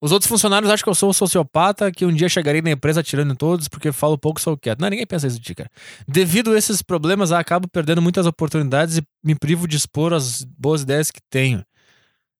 Os 0.03 0.11
outros 0.11 0.27
funcionários 0.27 0.69
acham 0.69 0.83
que 0.83 0.89
eu 0.89 0.95
sou 0.95 1.09
um 1.09 1.13
sociopata, 1.13 1.89
que 1.89 2.05
um 2.05 2.13
dia 2.13 2.27
chegarei 2.27 2.61
na 2.61 2.71
empresa 2.71 2.99
atirando 2.99 3.31
em 3.31 3.35
todos 3.37 3.69
porque 3.69 3.89
falo 3.89 4.17
pouco 4.17 4.37
e 4.37 4.43
sou 4.43 4.57
quieto. 4.57 4.81
Não, 4.81 4.89
ninguém 4.89 5.07
pensa 5.07 5.27
isso 5.27 5.39
de 5.39 5.55
cara. 5.55 5.71
Devido 6.05 6.51
a 6.51 6.57
esses 6.57 6.81
problemas, 6.81 7.31
acabo 7.31 7.69
perdendo 7.69 8.01
muitas 8.01 8.25
oportunidades 8.25 8.97
e 8.97 9.03
me 9.23 9.33
privo 9.33 9.65
de 9.65 9.77
expor 9.77 10.13
as 10.13 10.43
boas 10.43 10.81
ideias 10.81 11.09
que 11.09 11.21
tenho. 11.29 11.65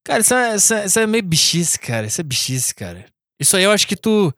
Cara, 0.03 0.19
isso 0.19 0.34
é, 0.34 0.56
isso 0.57 0.73
é, 0.73 0.85
isso 0.88 0.99
é 0.99 1.07
meio 1.07 1.23
bichice, 1.23 1.80
cara. 1.80 2.06
Isso 2.06 2.19
é 2.19 2.23
bichice, 2.26 2.76
cara. 2.76 3.06
Isso 3.40 3.56
aí 3.56 3.64
eu 3.64 3.72
acho 3.72 3.88
que 3.88 3.95
tu. 3.95 4.34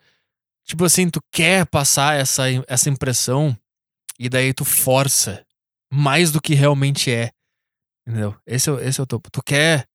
Tipo 0.64 0.86
assim, 0.86 1.10
tu 1.10 1.20
quer 1.32 1.66
passar 1.66 2.16
essa, 2.16 2.44
essa 2.68 2.92
impressão 2.92 3.58
e 4.20 4.30
daí 4.30 4.54
tu 4.54 4.64
força 4.64 5.44
mais 5.92 6.32
do 6.32 6.40
que 6.40 6.54
realmente 6.54 7.10
é. 7.10 7.32
Entendeu? 8.08 8.36
Esse 8.46 8.70
é, 8.70 8.88
esse 8.88 9.00
é 9.00 9.04
o 9.04 9.08
topo. 9.08 9.32
Tu 9.32 9.42
quer 9.44 9.88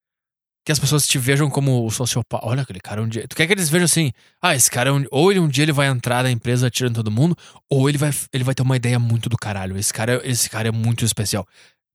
que 0.65 0.71
as 0.73 0.79
pessoas 0.79 1.07
te 1.07 1.19
vejam 1.19 1.49
como 1.49 1.85
o 1.87 1.91
sociopata. 1.91 2.47
Olha 2.47 2.63
aquele 2.63 2.81
cara 2.81 3.03
um 3.03 3.09
dia. 3.09 3.27
Tu 3.27 3.35
quer 3.35 3.47
que 3.47 3.53
eles 3.53 3.69
vejam 3.69 3.85
assim, 3.85 4.13
ah, 4.41 4.55
esse 4.55 4.71
cara, 4.71 4.93
um... 4.95 5.05
ou 5.11 5.31
ele 5.31 5.41
um 5.41 5.49
dia 5.49 5.65
ele 5.65 5.73
vai 5.73 5.89
entrar 5.89 6.23
na 6.23 6.31
empresa 6.31 6.67
atirando 6.67 6.97
todo 6.97 7.11
mundo, 7.11 7.37
ou 7.69 7.89
ele 7.89 7.99
vai, 7.99 8.11
ele 8.33 8.45
vai 8.45 8.55
ter 8.55 8.63
uma 8.63 8.77
ideia 8.77 8.99
muito 8.99 9.29
do 9.29 9.37
caralho. 9.37 9.77
Esse 9.77 9.93
cara, 9.93 10.21
esse 10.25 10.49
cara 10.51 10.69
é 10.69 10.73
muito 10.73 11.05
especial. 11.05 11.47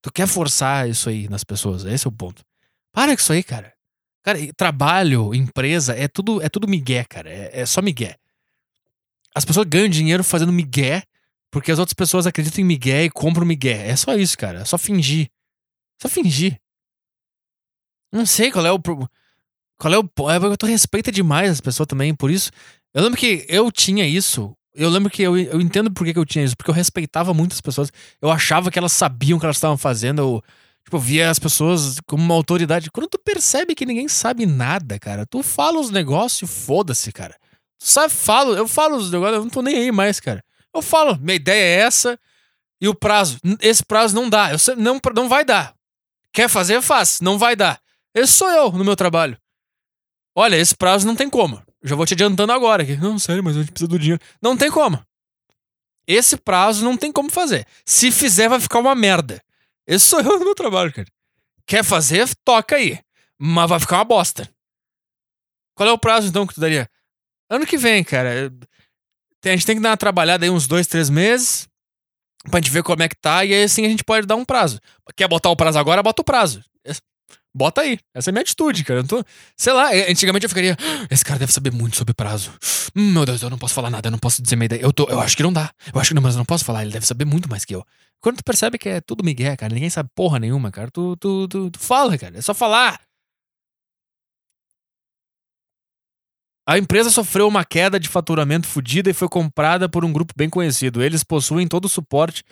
Tu 0.01 0.11
quer 0.11 0.27
forçar 0.27 0.89
isso 0.89 1.09
aí 1.09 1.27
nas 1.29 1.43
pessoas, 1.43 1.85
esse 1.85 2.07
é 2.07 2.09
o 2.09 2.11
ponto. 2.11 2.43
Para 2.91 3.15
com 3.15 3.21
isso 3.21 3.33
aí, 3.33 3.43
cara. 3.43 3.73
Cara, 4.23 4.39
trabalho, 4.57 5.35
empresa, 5.35 5.93
é 5.95 6.07
tudo, 6.07 6.41
é 6.41 6.49
tudo 6.49 6.67
migué, 6.67 7.03
cara. 7.03 7.29
É, 7.29 7.61
é 7.61 7.65
só 7.65 7.81
migué. 7.81 8.15
As 9.35 9.45
pessoas 9.45 9.67
ganham 9.67 9.89
dinheiro 9.89 10.23
fazendo 10.23 10.51
migué 10.51 11.03
porque 11.51 11.71
as 11.71 11.79
outras 11.79 11.93
pessoas 11.93 12.27
acreditam 12.27 12.61
em 12.61 12.67
migué 12.67 13.03
e 13.03 13.09
compram 13.09 13.45
migué. 13.45 13.87
É 13.87 13.95
só 13.95 14.15
isso, 14.15 14.37
cara. 14.37 14.59
É 14.59 14.65
só 14.65 14.77
fingir. 14.77 15.29
Só 16.01 16.09
fingir. 16.09 16.59
Não 18.11 18.25
sei 18.25 18.51
qual 18.51 18.65
é 18.65 18.71
o. 18.71 18.79
Qual 18.79 19.93
é 19.93 19.97
o. 19.97 20.29
É, 20.29 20.57
tu 20.57 20.65
respeita 20.65 21.11
demais 21.11 21.51
as 21.51 21.61
pessoas 21.61 21.87
também, 21.87 22.13
por 22.13 22.31
isso. 22.31 22.51
Eu 22.93 23.03
lembro 23.03 23.19
que 23.19 23.45
eu 23.49 23.71
tinha 23.71 24.07
isso. 24.07 24.55
Eu 24.73 24.89
lembro 24.89 25.09
que 25.09 25.21
eu, 25.21 25.37
eu 25.37 25.61
entendo 25.61 25.91
por 25.91 26.05
que, 26.05 26.13
que 26.13 26.19
eu 26.19 26.25
tinha 26.25 26.43
isso. 26.43 26.55
Porque 26.55 26.69
eu 26.69 26.75
respeitava 26.75 27.33
muitas 27.33 27.61
pessoas. 27.61 27.91
Eu 28.21 28.31
achava 28.31 28.71
que 28.71 28.79
elas 28.79 28.91
sabiam 28.91 29.37
o 29.37 29.39
que 29.39 29.45
elas 29.45 29.57
estavam 29.57 29.77
fazendo. 29.77 30.19
Eu, 30.19 30.43
tipo, 30.83 30.99
via 30.99 31.29
as 31.29 31.39
pessoas 31.39 31.97
como 32.05 32.23
uma 32.23 32.35
autoridade. 32.35 32.91
Quando 32.91 33.07
tu 33.07 33.19
percebe 33.19 33.75
que 33.75 33.85
ninguém 33.85 34.07
sabe 34.07 34.45
nada, 34.45 34.99
cara, 34.99 35.25
tu 35.25 35.41
fala 35.43 35.79
os 35.79 35.89
negócios 35.89 36.49
foda-se, 36.49 37.11
cara. 37.11 37.35
Tu 37.79 37.87
sabe, 37.87 38.13
falo, 38.13 38.55
eu 38.55 38.67
falo 38.67 38.97
os 38.97 39.11
negócios, 39.11 39.37
eu 39.37 39.43
não 39.43 39.49
tô 39.49 39.61
nem 39.61 39.75
aí 39.75 39.91
mais, 39.91 40.19
cara. 40.19 40.43
Eu 40.73 40.81
falo, 40.81 41.17
minha 41.19 41.35
ideia 41.35 41.81
é 41.81 41.85
essa. 41.85 42.19
E 42.81 42.87
o 42.87 42.93
prazo, 42.93 43.39
esse 43.61 43.83
prazo 43.83 44.13
não 44.13 44.29
dá. 44.29 44.51
Eu 44.51 44.75
não, 44.77 44.99
não 45.15 45.29
vai 45.29 45.45
dar. 45.45 45.73
Quer 46.33 46.49
fazer, 46.49 46.81
faz. 46.81 47.21
Não 47.21 47.37
vai 47.37 47.55
dar. 47.55 47.79
Esse 48.15 48.31
sou 48.31 48.49
eu 48.49 48.71
no 48.71 48.85
meu 48.85 48.95
trabalho. 48.95 49.37
Olha, 50.33 50.55
esse 50.55 50.73
prazo 50.73 51.05
não 51.05 51.17
tem 51.17 51.29
como. 51.29 51.61
Já 51.83 51.97
vou 51.97 52.05
te 52.05 52.13
adiantando 52.13 52.53
agora. 52.53 52.81
Aqui. 52.81 52.95
Não, 52.95 53.19
sério, 53.19 53.43
mas 53.43 53.57
a 53.57 53.59
gente 53.59 53.71
precisa 53.73 53.89
do 53.89 53.99
dinheiro. 53.99 54.21
Não 54.41 54.55
tem 54.55 54.71
como. 54.71 55.05
Esse 56.07 56.37
prazo 56.37 56.85
não 56.85 56.95
tem 56.95 57.11
como 57.11 57.29
fazer. 57.29 57.67
Se 57.85 58.11
fizer, 58.11 58.47
vai 58.47 58.59
ficar 58.59 58.79
uma 58.79 58.95
merda. 58.95 59.43
Esse 59.85 60.05
sou 60.05 60.21
eu 60.21 60.39
no 60.39 60.45
meu 60.45 60.55
trabalho, 60.55 60.93
cara. 60.93 61.07
Quer 61.67 61.83
fazer? 61.83 62.27
Toca 62.45 62.77
aí. 62.77 62.99
Mas 63.37 63.69
vai 63.69 63.79
ficar 63.81 63.97
uma 63.97 64.05
bosta. 64.05 64.49
Qual 65.75 65.89
é 65.89 65.91
o 65.91 65.97
prazo, 65.97 66.27
então, 66.27 66.47
que 66.47 66.53
tu 66.53 66.61
daria? 66.61 66.89
Ano 67.49 67.65
que 67.65 67.77
vem, 67.77 68.01
cara. 68.01 68.49
A 69.43 69.49
gente 69.49 69.65
tem 69.65 69.75
que 69.75 69.81
dar 69.81 69.89
uma 69.89 69.97
trabalhada 69.97 70.45
aí 70.45 70.49
uns 70.49 70.67
dois, 70.67 70.87
três 70.87 71.09
meses. 71.09 71.67
Pra 72.49 72.59
gente 72.61 72.71
ver 72.71 72.83
como 72.83 73.03
é 73.03 73.09
que 73.09 73.15
tá. 73.15 73.43
E 73.43 73.53
aí, 73.53 73.63
assim, 73.63 73.85
a 73.85 73.89
gente 73.89 74.03
pode 74.05 74.25
dar 74.25 74.35
um 74.35 74.45
prazo. 74.45 74.79
Quer 75.17 75.27
botar 75.27 75.49
o 75.49 75.55
prazo 75.55 75.77
agora? 75.77 76.01
Bota 76.01 76.21
o 76.21 76.25
prazo 76.25 76.63
bota 77.55 77.81
aí. 77.81 77.97
Essa 78.13 78.29
é 78.29 78.31
a 78.31 78.33
minha 78.33 78.41
atitude, 78.41 78.83
cara. 78.83 78.99
Eu 78.99 79.07
tô, 79.07 79.23
sei 79.55 79.71
lá, 79.71 79.89
antigamente 80.09 80.43
eu 80.43 80.49
ficaria. 80.49 80.77
Ah, 80.77 81.07
esse 81.09 81.23
cara 81.23 81.39
deve 81.39 81.53
saber 81.53 81.71
muito 81.71 81.95
sobre 81.95 82.13
prazo. 82.13 82.51
Hum, 82.95 83.13
meu 83.13 83.25
Deus, 83.25 83.41
eu 83.41 83.49
não 83.49 83.57
posso 83.57 83.73
falar 83.73 83.89
nada, 83.89 84.07
eu 84.07 84.11
não 84.11 84.19
posso 84.19 84.41
dizer 84.41 84.57
minha 84.57 84.65
ideia. 84.65 84.81
Eu, 84.81 84.91
tô, 84.91 85.05
eu 85.05 85.19
acho 85.21 85.37
que 85.37 85.43
não 85.43 85.53
dá. 85.53 85.71
Eu 85.93 85.99
acho 85.99 86.09
que 86.09 86.13
não, 86.13 86.21
mas 86.21 86.35
eu 86.35 86.39
não 86.39 86.45
posso 86.45 86.65
falar. 86.65 86.81
Ele 86.81 86.91
deve 86.91 87.05
saber 87.05 87.25
muito 87.25 87.49
mais 87.49 87.63
que 87.63 87.73
eu. 87.73 87.85
Quando 88.19 88.37
tu 88.37 88.43
percebe 88.43 88.77
que 88.77 88.89
é 88.89 89.01
tudo 89.01 89.23
Miguel, 89.23 89.55
cara, 89.55 89.73
ninguém 89.73 89.89
sabe 89.89 90.09
porra 90.15 90.39
nenhuma, 90.39 90.71
cara, 90.71 90.89
tu, 90.89 91.15
tu, 91.17 91.47
tu, 91.47 91.71
tu 91.71 91.79
fala, 91.79 92.17
cara. 92.17 92.37
É 92.37 92.41
só 92.41 92.53
falar. 92.53 92.99
A 96.67 96.79
empresa 96.79 97.11
sofreu 97.11 97.47
uma 97.47 97.63
queda 97.63 97.99
de 97.99 98.09
faturamento 98.09 98.65
fodida 98.67 99.07
e 99.09 99.13
foi 99.13 99.29
comprada 99.29 99.87
por 99.87 100.03
um 100.03 100.11
grupo 100.11 100.33
bem 100.35 100.49
conhecido. 100.49 101.03
Eles 101.03 101.23
possuem 101.23 101.67
todo 101.67 101.85
o 101.85 101.89
suporte 101.89 102.43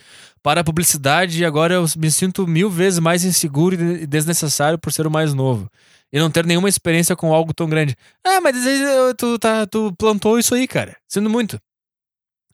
para 0.43 0.61
a 0.61 0.63
publicidade 0.63 1.41
e 1.41 1.45
agora 1.45 1.73
eu 1.73 1.85
me 1.97 2.11
sinto 2.11 2.45
mil 2.45 2.69
vezes 2.69 2.99
mais 2.99 3.23
inseguro 3.23 3.73
e 3.73 4.05
desnecessário 4.05 4.77
por 4.77 4.93
ser 4.93 5.07
o 5.07 5.11
mais 5.11 5.33
novo. 5.33 5.67
E 6.11 6.19
não 6.19 6.29
ter 6.29 6.45
nenhuma 6.45 6.69
experiência 6.69 7.15
com 7.15 7.33
algo 7.33 7.55
tão 7.55 7.67
grande. 7.67 7.95
Ah, 8.23 8.39
mas 8.39 8.55
tu, 9.17 9.39
tá, 9.39 9.65
tu 9.65 9.91
plantou 9.97 10.37
isso 10.37 10.53
aí, 10.53 10.67
cara. 10.67 10.95
Sendo 11.07 11.27
muito. 11.27 11.59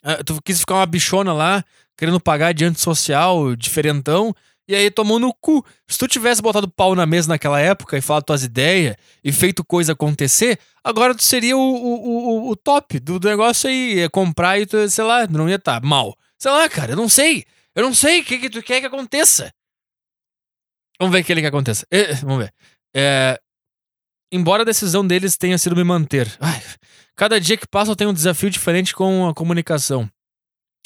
Ah, 0.01 0.23
tu 0.23 0.39
quis 0.41 0.61
ficar 0.61 0.75
uma 0.75 0.85
bichona 0.85 1.33
lá, 1.33 1.61
querendo 1.97 2.21
pagar 2.21 2.53
de 2.53 2.63
antissocial, 2.63 3.53
diferentão, 3.57 4.33
e 4.69 4.75
aí 4.75 4.91
tomou 4.91 5.17
no 5.17 5.33
cu. 5.33 5.65
Se 5.87 5.97
tu 5.97 6.07
tivesse 6.07 6.43
botado 6.43 6.69
pau 6.69 6.93
na 6.93 7.03
mesa 7.03 7.27
naquela 7.27 7.59
época 7.59 7.97
e 7.97 8.01
falado 8.01 8.25
tuas 8.25 8.43
ideias 8.43 8.95
e 9.23 9.31
feito 9.31 9.65
coisa 9.65 9.93
acontecer, 9.93 10.59
agora 10.83 11.15
tu 11.15 11.23
seria 11.23 11.57
o, 11.57 11.59
o, 11.59 12.05
o, 12.05 12.49
o 12.51 12.55
top 12.55 12.99
do 12.99 13.19
negócio 13.19 13.67
aí. 13.67 13.95
Ia 13.95 14.09
comprar 14.11 14.59
e 14.59 14.67
tu, 14.67 14.87
sei 14.87 15.03
lá, 15.03 15.25
não 15.25 15.49
ia 15.49 15.55
estar 15.55 15.81
tá 15.81 15.87
mal. 15.87 16.15
Sei 16.37 16.51
lá, 16.51 16.69
cara, 16.69 16.91
eu 16.91 16.95
não 16.95 17.09
sei. 17.09 17.45
Eu 17.73 17.81
não 17.81 17.95
sei 17.95 18.21
o 18.21 18.23
que, 18.23 18.37
que 18.37 18.47
tu 18.47 18.61
quer 18.61 18.79
que 18.79 18.85
aconteça. 18.85 19.51
Vamos 20.99 21.15
ver 21.15 21.21
o 21.21 21.25
que 21.25 21.31
ele 21.31 21.41
quer 21.41 21.49
que 21.49 21.55
aconteça. 21.55 21.87
É, 21.89 22.13
vamos 22.13 22.37
ver. 22.37 22.53
É, 22.95 23.39
embora 24.31 24.61
a 24.61 24.65
decisão 24.65 25.05
deles 25.05 25.35
tenha 25.35 25.57
sido 25.57 25.75
me 25.75 25.83
manter. 25.83 26.31
Ai, 26.39 26.61
cada 27.15 27.41
dia 27.41 27.57
que 27.57 27.67
passa 27.67 27.89
eu 27.89 27.95
tenho 27.95 28.11
um 28.11 28.13
desafio 28.13 28.51
diferente 28.51 28.93
com 28.93 29.27
a 29.27 29.33
comunicação 29.33 30.07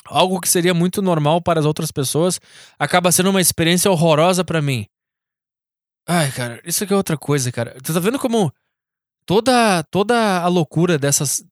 algo 0.06 0.40
que 0.40 0.50
seria 0.50 0.74
muito 0.74 1.02
normal 1.02 1.42
para 1.42 1.60
as 1.60 1.66
outras 1.66 1.92
pessoas 1.92 2.40
acaba 2.78 3.12
sendo 3.12 3.30
uma 3.30 3.42
experiência 3.42 3.90
horrorosa 3.90 4.44
para 4.44 4.62
mim. 4.62 4.86
Ai, 6.08 6.32
cara, 6.32 6.62
isso 6.66 6.84
aqui 6.84 6.94
é 6.94 6.98
outra 6.98 7.18
coisa, 7.18 7.52
cara. 7.52 7.78
Tu 7.82 7.94
tá 7.94 8.00
vendo 8.00 8.20
como 8.20 8.52
toda 9.26 9.84
toda 9.84 10.42
a 10.42 10.48
loucura 10.48 10.98
dessas 10.98 11.44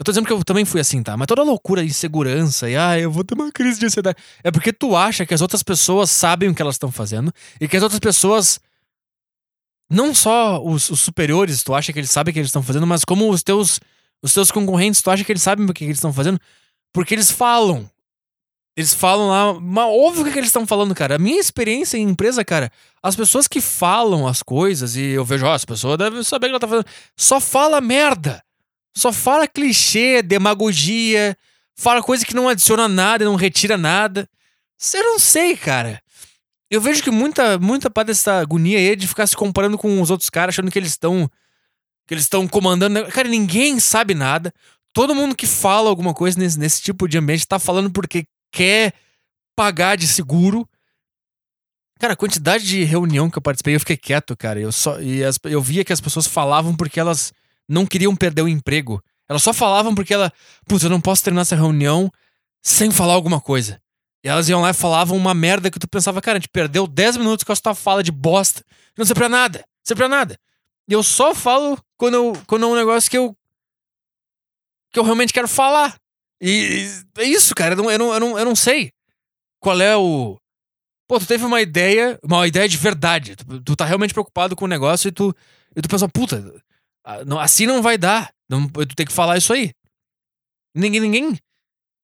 eu 0.00 0.04
tô 0.04 0.12
dizendo 0.12 0.26
que 0.26 0.32
eu 0.32 0.42
também 0.42 0.64
fui 0.64 0.80
assim, 0.80 1.02
tá? 1.02 1.14
Mas 1.14 1.26
toda 1.26 1.42
a 1.42 1.44
loucura, 1.44 1.84
insegurança 1.84 2.70
e, 2.70 2.74
ah, 2.74 2.98
eu 2.98 3.12
vou 3.12 3.22
ter 3.22 3.34
uma 3.34 3.52
crise 3.52 3.78
de 3.78 3.84
ansiedade. 3.84 4.16
É 4.42 4.50
porque 4.50 4.72
tu 4.72 4.96
acha 4.96 5.26
que 5.26 5.34
as 5.34 5.42
outras 5.42 5.62
pessoas 5.62 6.10
sabem 6.10 6.48
o 6.48 6.54
que 6.54 6.62
elas 6.62 6.76
estão 6.76 6.90
fazendo 6.90 7.30
e 7.60 7.68
que 7.68 7.76
as 7.76 7.82
outras 7.82 8.00
pessoas. 8.00 8.58
Não 9.90 10.14
só 10.14 10.64
os, 10.64 10.88
os, 10.88 11.00
superiores, 11.00 11.62
tu 11.62 11.74
acha 11.74 11.92
que 11.92 11.98
eles 11.98 12.10
sabem 12.10 12.30
o 12.30 12.32
que 12.32 12.38
eles 12.38 12.48
estão 12.48 12.62
fazendo, 12.62 12.86
mas 12.86 13.04
como 13.04 13.28
os 13.28 13.42
teus, 13.42 13.78
os 14.22 14.32
teus 14.32 14.50
concorrentes, 14.50 15.02
tu 15.02 15.10
acha 15.10 15.22
que 15.22 15.32
eles 15.32 15.42
sabem 15.42 15.66
o 15.68 15.74
que 15.74 15.84
eles 15.84 15.98
estão 15.98 16.14
fazendo. 16.14 16.40
Porque 16.94 17.12
eles 17.12 17.30
falam. 17.30 17.90
Eles 18.76 18.94
falam 18.94 19.28
lá, 19.28 19.60
mas 19.60 19.84
óbvio 19.84 20.24
que, 20.24 20.32
que 20.32 20.38
eles 20.38 20.48
estão 20.48 20.66
falando, 20.66 20.94
cara. 20.94 21.16
A 21.16 21.18
minha 21.18 21.40
experiência 21.40 21.98
em 21.98 22.08
empresa, 22.08 22.44
cara, 22.44 22.70
as 23.02 23.16
pessoas 23.16 23.48
que 23.48 23.60
falam 23.60 24.26
as 24.26 24.42
coisas 24.42 24.96
e 24.96 25.02
eu 25.10 25.24
vejo, 25.24 25.44
ó, 25.44 25.52
as 25.52 25.64
pessoas 25.64 25.98
devem 25.98 26.22
saber 26.22 26.46
o 26.46 26.48
que 26.48 26.52
ela 26.52 26.60
tá 26.60 26.68
fazendo, 26.68 26.86
só 27.16 27.40
fala 27.40 27.80
merda. 27.80 28.42
Só 28.96 29.12
fala 29.12 29.46
clichê, 29.46 30.22
demagogia, 30.22 31.36
fala 31.76 32.02
coisa 32.02 32.24
que 32.24 32.34
não 32.34 32.48
adiciona 32.48 32.88
nada, 32.88 33.24
não 33.24 33.36
retira 33.36 33.76
nada. 33.76 34.28
Eu 34.94 35.04
não 35.04 35.18
sei, 35.18 35.56
cara. 35.56 36.02
Eu 36.70 36.80
vejo 36.80 37.02
que 37.02 37.10
muita, 37.10 37.58
muita 37.58 37.90
parte 37.90 38.08
dessa 38.08 38.40
agonia 38.40 38.78
aí 38.78 38.90
é 38.90 38.96
de 38.96 39.06
ficar 39.06 39.26
se 39.26 39.36
comparando 39.36 39.76
com 39.76 40.00
os 40.00 40.10
outros 40.10 40.30
caras, 40.30 40.54
achando 40.54 40.70
que 40.70 40.78
eles 40.78 40.90
estão. 40.90 41.30
que 42.06 42.14
eles 42.14 42.24
estão 42.24 42.46
comandando. 42.48 43.06
Cara, 43.06 43.28
ninguém 43.28 43.78
sabe 43.80 44.14
nada. 44.14 44.52
Todo 44.92 45.14
mundo 45.14 45.36
que 45.36 45.46
fala 45.46 45.88
alguma 45.88 46.14
coisa 46.14 46.38
nesse, 46.38 46.58
nesse 46.58 46.82
tipo 46.82 47.08
de 47.08 47.18
ambiente 47.18 47.46
tá 47.46 47.58
falando 47.58 47.90
porque 47.90 48.26
quer 48.50 48.94
pagar 49.56 49.96
de 49.96 50.06
seguro. 50.06 50.68
Cara, 51.98 52.14
a 52.14 52.16
quantidade 52.16 52.66
de 52.66 52.82
reunião 52.84 53.28
que 53.28 53.36
eu 53.36 53.42
participei, 53.42 53.74
eu 53.74 53.80
fiquei 53.80 53.96
quieto, 53.96 54.36
cara. 54.36 54.58
Eu 54.58 54.72
só 54.72 55.00
e 55.00 55.22
as, 55.22 55.38
eu 55.44 55.60
via 55.60 55.84
que 55.84 55.92
as 55.92 56.00
pessoas 56.00 56.26
falavam 56.26 56.74
porque 56.74 56.98
elas 56.98 57.32
não 57.68 57.84
queriam 57.84 58.16
perder 58.16 58.42
o 58.42 58.48
emprego. 58.48 59.02
Elas 59.28 59.42
só 59.42 59.52
falavam 59.52 59.94
porque 59.94 60.14
ela, 60.14 60.32
putz, 60.66 60.82
eu 60.82 60.90
não 60.90 61.00
posso 61.00 61.22
terminar 61.22 61.42
essa 61.42 61.54
reunião 61.54 62.10
sem 62.62 62.90
falar 62.90 63.12
alguma 63.12 63.40
coisa. 63.40 63.80
E 64.24 64.28
elas 64.28 64.48
iam 64.48 64.60
lá 64.60 64.70
e 64.70 64.74
falavam 64.74 65.16
uma 65.16 65.34
merda 65.34 65.70
que 65.70 65.78
tu 65.78 65.86
pensava, 65.86 66.20
cara, 66.20 66.38
a 66.38 66.40
gente 66.40 66.48
perdeu 66.48 66.86
10 66.86 67.18
minutos 67.18 67.44
com 67.44 67.52
a 67.52 67.56
tua 67.56 67.74
fala 67.74 68.02
de 68.02 68.10
bosta. 68.10 68.64
Não 68.96 69.04
sei 69.04 69.14
pra 69.14 69.28
nada. 69.28 69.64
Sei 69.84 69.94
pra 69.94 70.08
nada. 70.08 70.38
E 70.88 70.92
eu 70.92 71.02
só 71.02 71.34
falo 71.34 71.78
quando, 71.96 72.14
eu, 72.14 72.32
quando 72.46 72.64
é 72.64 72.66
um 72.66 72.74
negócio 72.74 73.10
que 73.10 73.18
eu. 73.18 73.36
que 74.90 74.98
eu 74.98 75.04
realmente 75.04 75.32
quero 75.32 75.46
falar. 75.46 75.99
E 76.40 76.88
é 77.18 77.24
isso, 77.24 77.54
cara. 77.54 77.74
Eu 77.74 77.76
não, 77.76 77.90
eu 77.90 77.98
não, 77.98 78.14
eu 78.14 78.20
não, 78.20 78.38
eu 78.38 78.44
não 78.44 78.56
sei 78.56 78.92
qual 79.60 79.80
é 79.80 79.96
o. 79.96 80.38
Pô, 81.06 81.18
tu 81.18 81.26
teve 81.26 81.44
uma 81.44 81.60
ideia, 81.60 82.18
uma 82.22 82.46
ideia 82.46 82.68
de 82.68 82.76
verdade. 82.76 83.36
Tu, 83.36 83.60
tu 83.62 83.76
tá 83.76 83.84
realmente 83.84 84.14
preocupado 84.14 84.56
com 84.56 84.64
o 84.64 84.68
negócio 84.68 85.08
e 85.08 85.12
tu, 85.12 85.34
e 85.76 85.82
tu 85.82 85.88
pensa, 85.88 86.08
puta, 86.08 86.54
assim 87.40 87.66
não 87.66 87.82
vai 87.82 87.98
dar. 87.98 88.32
Não, 88.48 88.68
tu 88.68 88.94
tem 88.94 89.06
que 89.06 89.12
falar 89.12 89.36
isso 89.36 89.52
aí. 89.52 89.72
Ninguém, 90.74 91.00
ninguém. 91.00 91.38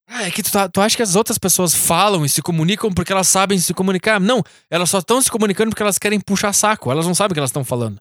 Ah, 0.09 0.25
é 0.25 0.31
que 0.31 0.43
tu, 0.43 0.53
tá, 0.53 0.69
tu 0.69 0.81
acha 0.81 0.97
que 0.97 1.03
as 1.03 1.17
outras 1.17 1.39
pessoas 1.39 1.75
falam 1.75 2.25
e 2.25 2.29
se 2.29 2.41
comunicam 2.41 2.93
porque 2.93 3.13
elas 3.13 3.27
sabem 3.27 3.59
se 3.59 3.75
comunicar? 3.75 4.21
Não, 4.21 4.43
elas 4.71 4.91
só 4.91 4.99
estão 4.99 5.21
se 5.21 5.31
comunicando 5.31 5.71
porque 5.71 5.83
elas 5.83 5.99
querem 5.99 6.21
puxar 6.21 6.53
saco. 6.53 6.91
Elas 6.91 7.07
não 7.07 7.15
sabem 7.15 7.33
o 7.33 7.35
que 7.35 7.41
elas 7.41 7.51
estão 7.51 7.65
falando. 7.65 7.99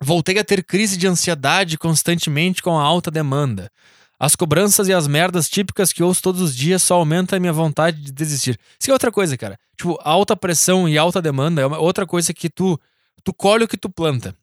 Voltei 0.00 0.38
a 0.38 0.44
ter 0.44 0.64
crise 0.64 0.96
de 0.96 1.06
ansiedade 1.06 1.78
constantemente 1.78 2.62
com 2.62 2.78
a 2.78 2.82
alta 2.82 3.10
demanda. 3.10 3.70
As 4.18 4.36
cobranças 4.36 4.88
e 4.88 4.92
as 4.92 5.06
merdas 5.06 5.48
típicas 5.48 5.92
que 5.92 6.02
ouço 6.02 6.22
todos 6.22 6.40
os 6.40 6.54
dias 6.54 6.82
só 6.82 6.94
aumentam 6.94 7.36
a 7.36 7.40
minha 7.40 7.52
vontade 7.52 8.00
de 8.00 8.12
desistir. 8.12 8.58
Isso 8.78 8.90
é 8.90 8.92
outra 8.92 9.10
coisa, 9.10 9.36
cara. 9.36 9.58
Tipo, 9.76 9.98
alta 10.02 10.36
pressão 10.36 10.88
e 10.88 10.96
alta 10.96 11.20
demanda 11.20 11.62
é 11.62 11.66
uma 11.66 11.78
outra 11.78 12.06
coisa 12.06 12.32
que 12.32 12.48
tu, 12.48 12.78
tu 13.24 13.34
colhe 13.34 13.64
o 13.64 13.68
que 13.68 13.76
tu 13.76 13.90
planta. 13.90 14.36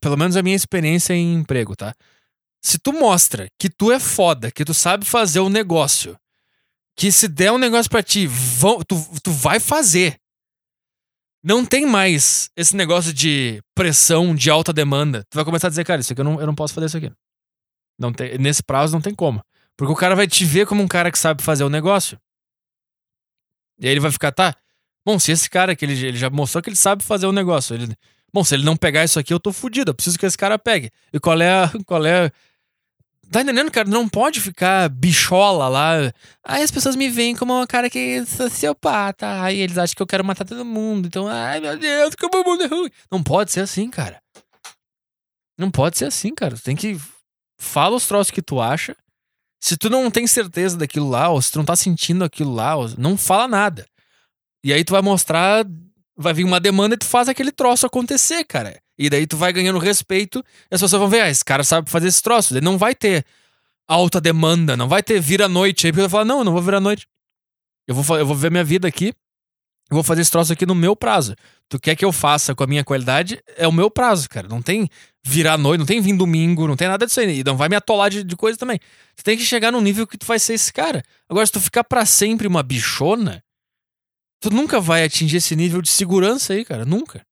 Pelo 0.00 0.16
menos 0.16 0.36
a 0.36 0.42
minha 0.42 0.56
experiência 0.56 1.12
em 1.12 1.34
emprego, 1.34 1.76
tá? 1.76 1.94
Se 2.62 2.78
tu 2.78 2.92
mostra 2.92 3.48
que 3.58 3.68
tu 3.68 3.92
é 3.92 4.00
foda, 4.00 4.50
que 4.50 4.64
tu 4.64 4.72
sabe 4.72 5.04
fazer 5.04 5.40
o 5.40 5.46
um 5.46 5.50
negócio, 5.50 6.18
que 6.96 7.12
se 7.12 7.28
der 7.28 7.52
um 7.52 7.58
negócio 7.58 7.90
para 7.90 8.02
ti, 8.02 8.26
vão, 8.26 8.80
tu, 8.82 8.96
tu 9.22 9.30
vai 9.30 9.60
fazer. 9.60 10.18
Não 11.42 11.64
tem 11.64 11.84
mais 11.84 12.48
esse 12.56 12.74
negócio 12.74 13.12
de 13.12 13.62
pressão, 13.74 14.34
de 14.34 14.48
alta 14.48 14.72
demanda. 14.72 15.24
Tu 15.28 15.34
vai 15.34 15.44
começar 15.44 15.66
a 15.66 15.70
dizer, 15.70 15.84
cara, 15.84 16.00
isso 16.00 16.12
aqui 16.12 16.22
eu 16.22 16.24
não, 16.24 16.40
eu 16.40 16.46
não 16.46 16.54
posso 16.54 16.72
fazer 16.72 16.86
isso 16.86 16.96
aqui. 16.96 17.12
Não 17.98 18.12
tem, 18.12 18.38
nesse 18.38 18.62
prazo 18.62 18.92
não 18.92 19.00
tem 19.00 19.14
como. 19.14 19.42
Porque 19.76 19.92
o 19.92 19.96
cara 19.96 20.14
vai 20.14 20.26
te 20.26 20.44
ver 20.44 20.66
como 20.66 20.82
um 20.82 20.88
cara 20.88 21.10
que 21.10 21.18
sabe 21.18 21.42
fazer 21.42 21.64
o 21.64 21.70
negócio. 21.70 22.18
E 23.80 23.86
aí 23.86 23.92
ele 23.92 24.00
vai 24.00 24.10
ficar, 24.10 24.32
tá? 24.32 24.54
Bom, 25.04 25.18
se 25.18 25.32
esse 25.32 25.50
cara 25.50 25.74
que 25.74 25.84
ele, 25.84 25.92
ele 26.06 26.16
já 26.16 26.30
mostrou 26.30 26.62
que 26.62 26.70
ele 26.70 26.76
sabe 26.76 27.02
fazer 27.04 27.26
o 27.26 27.32
negócio. 27.32 27.74
Ele, 27.74 27.94
bom, 28.32 28.44
se 28.44 28.54
ele 28.54 28.64
não 28.64 28.76
pegar 28.76 29.04
isso 29.04 29.18
aqui, 29.18 29.34
eu 29.34 29.40
tô 29.40 29.52
fudido. 29.52 29.90
Eu 29.90 29.94
preciso 29.94 30.18
que 30.18 30.24
esse 30.24 30.38
cara 30.38 30.58
pegue. 30.58 30.90
E 31.12 31.20
qual 31.20 31.40
é 31.40 31.50
a, 31.50 31.70
qual 31.84 32.04
é 32.06 32.30
Tá 33.30 33.40
entendendo, 33.40 33.70
cara? 33.70 33.88
Não 33.88 34.08
pode 34.08 34.40
ficar 34.40 34.88
bichola 34.88 35.68
lá. 35.68 36.12
Aí 36.44 36.62
as 36.62 36.70
pessoas 36.70 36.94
me 36.94 37.08
veem 37.08 37.34
como 37.34 37.52
uma 37.54 37.66
cara 37.66 37.90
que 37.90 37.98
é 37.98 38.24
sociopata. 38.24 39.42
Aí 39.42 39.58
eles 39.58 39.78
acham 39.78 39.94
que 39.96 40.02
eu 40.02 40.06
quero 40.06 40.24
matar 40.24 40.44
todo 40.44 40.64
mundo. 40.64 41.06
Então, 41.06 41.26
ai 41.26 41.60
meu 41.60 41.76
Deus, 41.76 42.14
como 42.14 42.42
o 42.42 42.44
mundo 42.44 42.64
é 42.64 42.66
ruim. 42.66 42.90
Não 43.10 43.22
pode 43.22 43.50
ser 43.50 43.60
assim, 43.60 43.90
cara. 43.90 44.22
Não 45.58 45.70
pode 45.70 45.98
ser 45.98 46.06
assim, 46.06 46.34
cara. 46.34 46.56
Tem 46.56 46.76
que 46.76 46.98
fala 47.58 47.96
os 47.96 48.06
troços 48.06 48.30
que 48.30 48.42
tu 48.42 48.60
acha. 48.60 48.96
Se 49.60 49.76
tu 49.76 49.88
não 49.88 50.10
tem 50.10 50.26
certeza 50.26 50.76
daquilo 50.76 51.08
lá, 51.08 51.28
ou 51.30 51.40
se 51.40 51.50
tu 51.50 51.58
não 51.58 51.64
tá 51.64 51.74
sentindo 51.74 52.24
aquilo 52.24 52.52
lá, 52.52 52.74
não 52.98 53.16
fala 53.16 53.48
nada. 53.48 53.86
E 54.62 54.72
aí 54.72 54.84
tu 54.84 54.92
vai 54.92 55.02
mostrar, 55.02 55.64
vai 56.16 56.32
vir 56.34 56.44
uma 56.44 56.60
demanda 56.60 56.94
e 56.94 56.98
tu 56.98 57.06
faz 57.06 57.28
aquele 57.28 57.50
troço 57.50 57.86
acontecer, 57.86 58.44
cara. 58.44 58.78
E 58.98 59.10
daí 59.10 59.26
tu 59.26 59.36
vai 59.36 59.52
ganhando 59.52 59.78
respeito 59.78 60.44
e 60.70 60.74
as 60.74 60.80
pessoas 60.80 61.00
vão 61.00 61.08
ver, 61.08 61.22
ah, 61.22 61.30
esse 61.30 61.44
cara 61.44 61.64
sabe 61.64 61.90
fazer 61.90 62.08
esse 62.08 62.22
troço. 62.22 62.54
Ele 62.54 62.64
não 62.64 62.78
vai 62.78 62.94
ter 62.94 63.24
alta 63.88 64.20
demanda, 64.20 64.76
não 64.76 64.88
vai 64.88 65.02
ter 65.02 65.20
vira 65.20 65.48
noite 65.48 65.86
aí, 65.86 65.92
porque 65.92 66.02
vou 66.02 66.10
falar, 66.10 66.24
não, 66.24 66.38
eu 66.38 66.44
não 66.44 66.52
vou 66.52 66.62
virar 66.62 66.80
noite. 66.80 67.06
Eu 67.86 67.94
vou, 67.94 68.18
eu 68.18 68.26
vou 68.26 68.36
ver 68.36 68.50
minha 68.50 68.64
vida 68.64 68.88
aqui, 68.88 69.12
eu 69.90 69.94
vou 69.94 70.02
fazer 70.02 70.22
esse 70.22 70.30
troço 70.30 70.52
aqui 70.52 70.64
no 70.64 70.74
meu 70.74 70.96
prazo. 70.96 71.34
Tu 71.68 71.78
quer 71.78 71.94
que 71.94 72.04
eu 72.04 72.12
faça 72.12 72.54
com 72.54 72.64
a 72.64 72.66
minha 72.66 72.84
qualidade, 72.84 73.42
é 73.56 73.68
o 73.68 73.72
meu 73.72 73.90
prazo, 73.90 74.28
cara. 74.28 74.48
Não 74.48 74.62
tem 74.62 74.88
virar 75.24 75.56
noite, 75.56 75.78
não 75.78 75.86
tem 75.86 76.00
vir 76.00 76.16
domingo, 76.16 76.68
não 76.68 76.76
tem 76.76 76.86
nada 76.86 77.06
disso 77.06 77.20
aí. 77.20 77.40
E 77.40 77.44
não 77.44 77.56
vai 77.56 77.68
me 77.68 77.76
atolar 77.76 78.10
de, 78.10 78.22
de 78.22 78.36
coisa 78.36 78.58
também. 78.58 78.78
Tu 79.16 79.24
tem 79.24 79.36
que 79.36 79.44
chegar 79.44 79.72
num 79.72 79.80
nível 79.80 80.06
que 80.06 80.18
tu 80.18 80.26
vai 80.26 80.38
ser 80.38 80.54
esse 80.54 80.72
cara. 80.72 81.02
Agora, 81.28 81.46
se 81.46 81.52
tu 81.52 81.60
ficar 81.60 81.82
para 81.84 82.04
sempre 82.04 82.46
uma 82.46 82.62
bichona, 82.62 83.42
tu 84.40 84.50
nunca 84.50 84.80
vai 84.80 85.02
atingir 85.04 85.38
esse 85.38 85.56
nível 85.56 85.80
de 85.80 85.88
segurança 85.88 86.52
aí, 86.52 86.64
cara. 86.64 86.84
Nunca. 86.84 87.24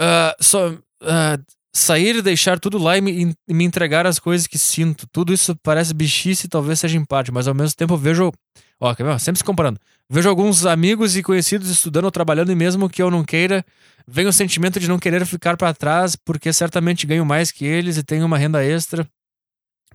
Uh, 0.00 0.42
só. 0.44 0.70
Uh, 0.70 1.42
sair 1.72 2.16
e 2.16 2.22
deixar 2.22 2.58
tudo 2.58 2.76
lá 2.76 2.98
e 2.98 3.00
me, 3.00 3.36
e 3.46 3.54
me, 3.54 3.64
entregar 3.64 4.06
as 4.06 4.18
coisas 4.18 4.46
que 4.46 4.58
sinto. 4.58 5.06
Tudo 5.12 5.32
isso 5.32 5.54
parece 5.62 5.94
bichice 5.94 6.46
e 6.46 6.48
talvez 6.48 6.80
seja 6.80 6.96
empate, 6.98 7.30
mas 7.30 7.46
ao 7.46 7.54
mesmo 7.54 7.76
tempo 7.76 7.94
eu 7.94 7.98
vejo. 7.98 8.32
Ó? 8.80 8.94
Sempre 9.18 9.38
se 9.38 9.44
comparando. 9.44 9.80
Vejo 10.08 10.28
alguns 10.28 10.64
amigos 10.64 11.16
e 11.16 11.22
conhecidos 11.22 11.68
estudando 11.68 12.04
ou 12.04 12.10
trabalhando, 12.10 12.50
e 12.50 12.54
mesmo 12.54 12.88
que 12.88 13.02
eu 13.02 13.10
não 13.10 13.24
queira, 13.24 13.64
vem 14.06 14.26
o 14.26 14.32
sentimento 14.32 14.80
de 14.80 14.88
não 14.88 14.98
querer 14.98 15.26
ficar 15.26 15.56
para 15.56 15.74
trás, 15.74 16.16
porque 16.16 16.52
certamente 16.52 17.06
ganho 17.06 17.26
mais 17.26 17.50
que 17.50 17.66
eles 17.66 17.96
e 17.96 18.02
tenho 18.02 18.24
uma 18.24 18.38
renda 18.38 18.64
extra, 18.64 19.06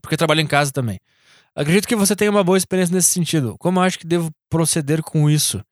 porque 0.02 0.18
trabalho 0.18 0.42
em 0.42 0.48
casa 0.48 0.72
também. 0.72 1.00
Acredito 1.56 1.88
que 1.88 1.96
você 1.96 2.16
tenha 2.16 2.32
uma 2.32 2.44
boa 2.44 2.58
experiência 2.58 2.94
nesse 2.94 3.10
sentido. 3.10 3.56
Como 3.60 3.80
acho 3.80 4.00
que 4.00 4.08
devo 4.08 4.32
proceder 4.50 5.02
com 5.02 5.30
isso? 5.30 5.64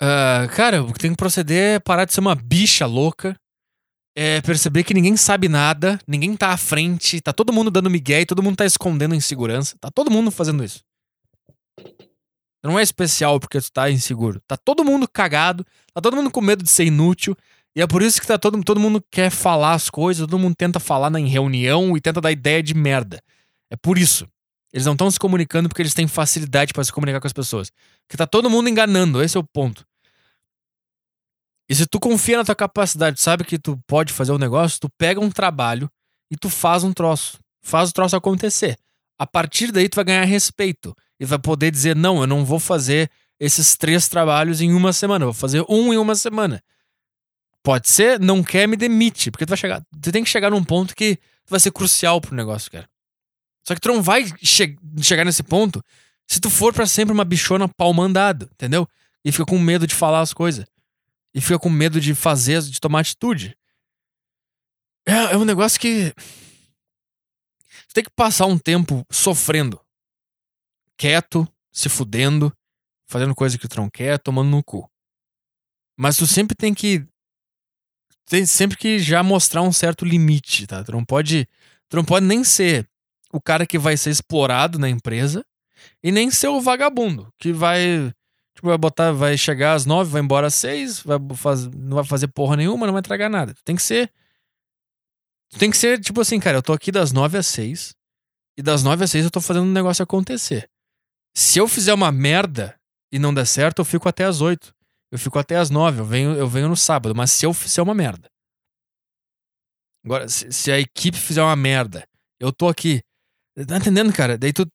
Uh, 0.00 0.48
cara, 0.54 0.82
o 0.82 0.92
que 0.92 0.98
tem 0.98 1.10
que 1.10 1.16
proceder 1.16 1.76
é 1.76 1.80
parar 1.80 2.04
de 2.04 2.12
ser 2.12 2.20
uma 2.20 2.34
bicha 2.34 2.86
louca. 2.86 3.36
É 4.20 4.40
perceber 4.40 4.82
que 4.82 4.92
ninguém 4.92 5.16
sabe 5.16 5.48
nada, 5.48 5.96
ninguém 6.04 6.34
tá 6.34 6.48
à 6.48 6.56
frente, 6.56 7.20
tá 7.20 7.32
todo 7.32 7.52
mundo 7.52 7.70
dando 7.70 7.88
migué 7.88 8.22
e 8.22 8.26
todo 8.26 8.42
mundo 8.42 8.56
tá 8.56 8.66
escondendo 8.66 9.14
insegurança. 9.14 9.76
Tá 9.80 9.92
todo 9.92 10.10
mundo 10.10 10.32
fazendo 10.32 10.64
isso. 10.64 10.82
Não 12.60 12.76
é 12.76 12.82
especial 12.82 13.38
porque 13.38 13.60
tu 13.60 13.70
tá 13.70 13.88
inseguro. 13.88 14.42
Tá 14.44 14.56
todo 14.56 14.84
mundo 14.84 15.06
cagado, 15.06 15.64
tá 15.94 16.00
todo 16.00 16.16
mundo 16.16 16.32
com 16.32 16.40
medo 16.40 16.64
de 16.64 16.68
ser 16.68 16.84
inútil. 16.84 17.36
E 17.76 17.80
é 17.80 17.86
por 17.86 18.02
isso 18.02 18.20
que 18.20 18.26
tá 18.26 18.36
todo, 18.36 18.60
todo 18.64 18.80
mundo 18.80 19.00
quer 19.08 19.30
falar 19.30 19.74
as 19.74 19.88
coisas, 19.88 20.26
todo 20.26 20.36
mundo 20.36 20.56
tenta 20.56 20.80
falar 20.80 21.10
na, 21.10 21.20
em 21.20 21.28
reunião 21.28 21.96
e 21.96 22.00
tenta 22.00 22.20
dar 22.20 22.32
ideia 22.32 22.60
de 22.60 22.74
merda. 22.74 23.22
É 23.70 23.76
por 23.76 23.96
isso. 23.96 24.26
Eles 24.72 24.84
não 24.84 24.94
estão 24.94 25.08
se 25.08 25.20
comunicando 25.20 25.68
porque 25.68 25.82
eles 25.82 25.94
têm 25.94 26.08
facilidade 26.08 26.72
para 26.72 26.82
se 26.82 26.92
comunicar 26.92 27.20
com 27.20 27.28
as 27.28 27.32
pessoas. 27.32 27.70
Porque 28.00 28.16
tá 28.16 28.26
todo 28.26 28.50
mundo 28.50 28.68
enganando, 28.68 29.22
esse 29.22 29.36
é 29.36 29.40
o 29.40 29.44
ponto. 29.44 29.86
E 31.68 31.74
se 31.74 31.86
tu 31.86 32.00
confia 32.00 32.38
na 32.38 32.44
tua 32.44 32.54
capacidade, 32.54 33.20
sabe 33.20 33.44
que 33.44 33.58
tu 33.58 33.78
pode 33.86 34.12
fazer 34.12 34.32
um 34.32 34.38
negócio, 34.38 34.80
tu 34.80 34.88
pega 34.96 35.20
um 35.20 35.30
trabalho 35.30 35.90
e 36.30 36.36
tu 36.36 36.48
faz 36.48 36.82
um 36.82 36.92
troço. 36.92 37.38
Faz 37.62 37.90
o 37.90 37.92
troço 37.92 38.16
acontecer. 38.16 38.76
A 39.18 39.26
partir 39.26 39.70
daí 39.70 39.88
tu 39.88 39.96
vai 39.96 40.04
ganhar 40.04 40.24
respeito 40.24 40.96
e 41.20 41.26
vai 41.26 41.38
poder 41.38 41.70
dizer: 41.70 41.94
não, 41.94 42.20
eu 42.20 42.26
não 42.26 42.44
vou 42.44 42.58
fazer 42.58 43.10
esses 43.38 43.76
três 43.76 44.08
trabalhos 44.08 44.60
em 44.60 44.72
uma 44.72 44.92
semana, 44.92 45.24
eu 45.24 45.32
vou 45.32 45.40
fazer 45.40 45.64
um 45.68 45.92
em 45.92 45.98
uma 45.98 46.14
semana. 46.14 46.62
Pode 47.62 47.88
ser, 47.90 48.18
não 48.18 48.42
quer, 48.42 48.66
me 48.66 48.76
demite, 48.76 49.30
porque 49.30 49.44
tu 49.44 49.50
vai 49.50 49.58
chegar. 49.58 49.82
Tu 50.00 50.10
tem 50.10 50.24
que 50.24 50.30
chegar 50.30 50.50
num 50.50 50.64
ponto 50.64 50.94
que 50.94 51.18
vai 51.46 51.60
ser 51.60 51.70
crucial 51.70 52.20
pro 52.20 52.34
negócio, 52.34 52.70
cara. 52.70 52.88
Só 53.66 53.74
que 53.74 53.80
tu 53.80 53.88
não 53.88 54.02
vai 54.02 54.24
che 54.42 54.76
chegar 55.02 55.24
nesse 55.24 55.42
ponto 55.42 55.82
se 56.26 56.40
tu 56.40 56.48
for 56.48 56.72
para 56.72 56.86
sempre 56.86 57.12
uma 57.12 57.24
bichona 57.24 57.68
pau 57.68 57.92
mandado, 57.92 58.48
entendeu? 58.52 58.88
E 59.24 59.32
fica 59.32 59.44
com 59.44 59.58
medo 59.58 59.86
de 59.86 59.94
falar 59.94 60.20
as 60.20 60.32
coisas. 60.32 60.64
E 61.34 61.40
fica 61.40 61.58
com 61.58 61.68
medo 61.68 62.00
de 62.00 62.14
fazer, 62.14 62.62
de 62.62 62.80
tomar 62.80 63.00
atitude. 63.00 63.56
É, 65.06 65.34
é 65.34 65.36
um 65.36 65.44
negócio 65.44 65.80
que. 65.80 66.12
Tu 67.88 67.94
tem 67.94 68.04
que 68.04 68.10
passar 68.10 68.46
um 68.46 68.58
tempo 68.58 69.06
sofrendo 69.10 69.80
quieto, 70.98 71.46
se 71.72 71.88
fudendo, 71.88 72.52
fazendo 73.06 73.34
coisa 73.34 73.56
que 73.56 73.68
tu 73.68 73.76
não 73.78 73.88
quer, 73.88 74.18
tomando 74.18 74.50
no 74.50 74.62
cu. 74.62 74.90
Mas 75.96 76.16
tu 76.16 76.26
sempre 76.26 76.54
tem 76.54 76.74
que. 76.74 77.06
Tem 78.26 78.44
sempre 78.44 78.76
que 78.76 78.98
já 78.98 79.22
mostrar 79.22 79.62
um 79.62 79.72
certo 79.72 80.04
limite, 80.04 80.66
tá? 80.66 80.84
Tu 80.84 80.92
não 80.92 81.04
pode. 81.04 81.48
Tu 81.88 81.96
não 81.96 82.04
pode 82.04 82.26
nem 82.26 82.44
ser 82.44 82.86
o 83.32 83.40
cara 83.40 83.66
que 83.66 83.78
vai 83.78 83.96
ser 83.96 84.10
explorado 84.10 84.78
na 84.78 84.88
empresa 84.88 85.44
e 86.02 86.12
nem 86.12 86.30
ser 86.30 86.48
o 86.48 86.60
vagabundo 86.60 87.32
que 87.38 87.52
vai. 87.52 88.12
Tipo, 88.58 88.70
vai 88.70 88.78
botar, 88.78 89.12
vai 89.12 89.38
chegar 89.38 89.74
às 89.74 89.86
nove, 89.86 90.10
vai 90.10 90.20
embora 90.20 90.48
às 90.48 90.54
seis, 90.54 91.00
vai 91.00 91.16
faz, 91.36 91.68
não 91.68 91.94
vai 91.94 92.04
fazer 92.04 92.26
porra 92.26 92.56
nenhuma, 92.56 92.86
não 92.86 92.92
vai 92.92 92.98
entregar 92.98 93.28
nada. 93.28 93.54
Tem 93.64 93.76
que 93.76 93.82
ser. 93.82 94.12
Tem 95.56 95.70
que 95.70 95.76
ser, 95.76 96.00
tipo 96.00 96.20
assim, 96.20 96.40
cara, 96.40 96.58
eu 96.58 96.62
tô 96.62 96.72
aqui 96.72 96.90
das 96.90 97.12
nove 97.12 97.38
às 97.38 97.46
seis. 97.46 97.94
E 98.56 98.62
das 98.62 98.82
nove 98.82 99.04
às 99.04 99.12
seis 99.12 99.24
eu 99.24 99.30
tô 99.30 99.40
fazendo 99.40 99.64
um 99.64 99.72
negócio 99.72 100.02
acontecer. 100.02 100.68
Se 101.36 101.60
eu 101.60 101.68
fizer 101.68 101.94
uma 101.94 102.10
merda 102.10 102.76
e 103.12 103.18
não 103.20 103.32
der 103.32 103.46
certo, 103.46 103.78
eu 103.78 103.84
fico 103.84 104.08
até 104.08 104.24
as 104.24 104.40
8. 104.40 104.74
Eu 105.12 105.20
fico 105.20 105.38
até 105.38 105.54
as 105.54 105.70
9, 105.70 106.00
eu 106.00 106.04
venho, 106.04 106.34
eu 106.34 106.48
venho 106.48 106.68
no 106.68 106.76
sábado. 106.76 107.14
Mas 107.14 107.30
se 107.30 107.46
eu 107.46 107.54
fizer 107.54 107.80
uma 107.80 107.94
merda. 107.94 108.28
Agora, 110.04 110.28
se, 110.28 110.50
se 110.50 110.72
a 110.72 110.80
equipe 110.80 111.16
fizer 111.16 111.44
uma 111.44 111.54
merda, 111.54 112.04
eu 112.40 112.52
tô 112.52 112.66
aqui. 112.66 113.00
Tá 113.68 113.76
entendendo, 113.76 114.12
cara? 114.12 114.36
Daí 114.36 114.52
tu. 114.52 114.68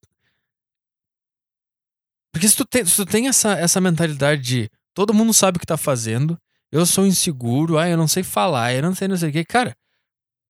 Porque 2.34 2.50
se 2.50 2.58
tu 2.58 2.66
tem, 2.66 2.84
se 2.84 2.96
tu 2.96 3.06
tem 3.06 3.28
essa, 3.28 3.54
essa 3.54 3.80
mentalidade 3.80 4.42
de 4.42 4.70
todo 4.94 5.14
mundo 5.14 5.34
sabe 5.34 5.58
o 5.58 5.60
que 5.60 5.66
tá 5.66 5.78
fazendo, 5.78 6.38
eu 6.72 6.86
sou 6.86 7.06
inseguro, 7.06 7.78
ah, 7.78 7.88
eu 7.88 7.96
não 7.96 8.08
sei 8.08 8.24
falar, 8.24 8.74
eu 8.74 8.82
não 8.82 8.96
sei 8.96 9.08
não 9.08 9.16
sei 9.16 9.30
o 9.30 9.32
que, 9.32 9.46
cara. 9.46 9.76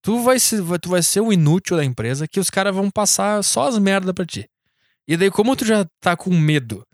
Tu 0.03 0.23
vai, 0.23 0.39
ser, 0.39 0.63
tu 0.79 0.91
vai 0.91 1.03
ser 1.03 1.21
o 1.21 1.33
inútil 1.33 1.77
da 1.77 1.85
empresa 1.85 2.29
que 2.29 2.39
os 2.39 2.51
caras 2.51 2.75
vão 2.75 2.91
passar 2.91 3.43
só 3.43 3.67
as 3.67 3.79
merdas 3.79 4.15
pra 4.15 4.27
ti. 4.27 4.49
E 5.09 5.17
daí, 5.17 5.31
como 5.31 5.57
tu 5.57 5.65
já 5.65 5.87
tá 6.01 6.17
com 6.17 6.31
medo 6.31 6.87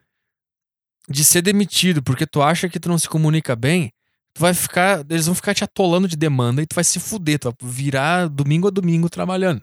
de 1.09 1.25
ser 1.25 1.43
demitido 1.43 2.03
porque 2.03 2.27
tu 2.27 2.43
acha 2.43 2.69
que 2.69 2.81
tu 2.81 2.89
não 2.89 2.99
se 2.99 3.09
comunica 3.09 3.55
bem, 3.55 3.93
tu 4.33 4.41
vai 4.41 4.55
ficar. 4.55 5.05
Eles 5.09 5.27
vão 5.27 5.35
ficar 5.35 5.55
te 5.55 5.65
atolando 5.65 6.09
de 6.09 6.17
demanda 6.17 6.63
e 6.63 6.67
tu 6.67 6.75
vai 6.75 6.85
se 6.85 6.99
fuder, 7.01 7.39
tu 7.39 7.53
vai 7.61 7.71
virar 7.71 8.29
domingo 8.29 8.69
a 8.69 8.71
domingo 8.71 9.09
trabalhando. 9.09 9.63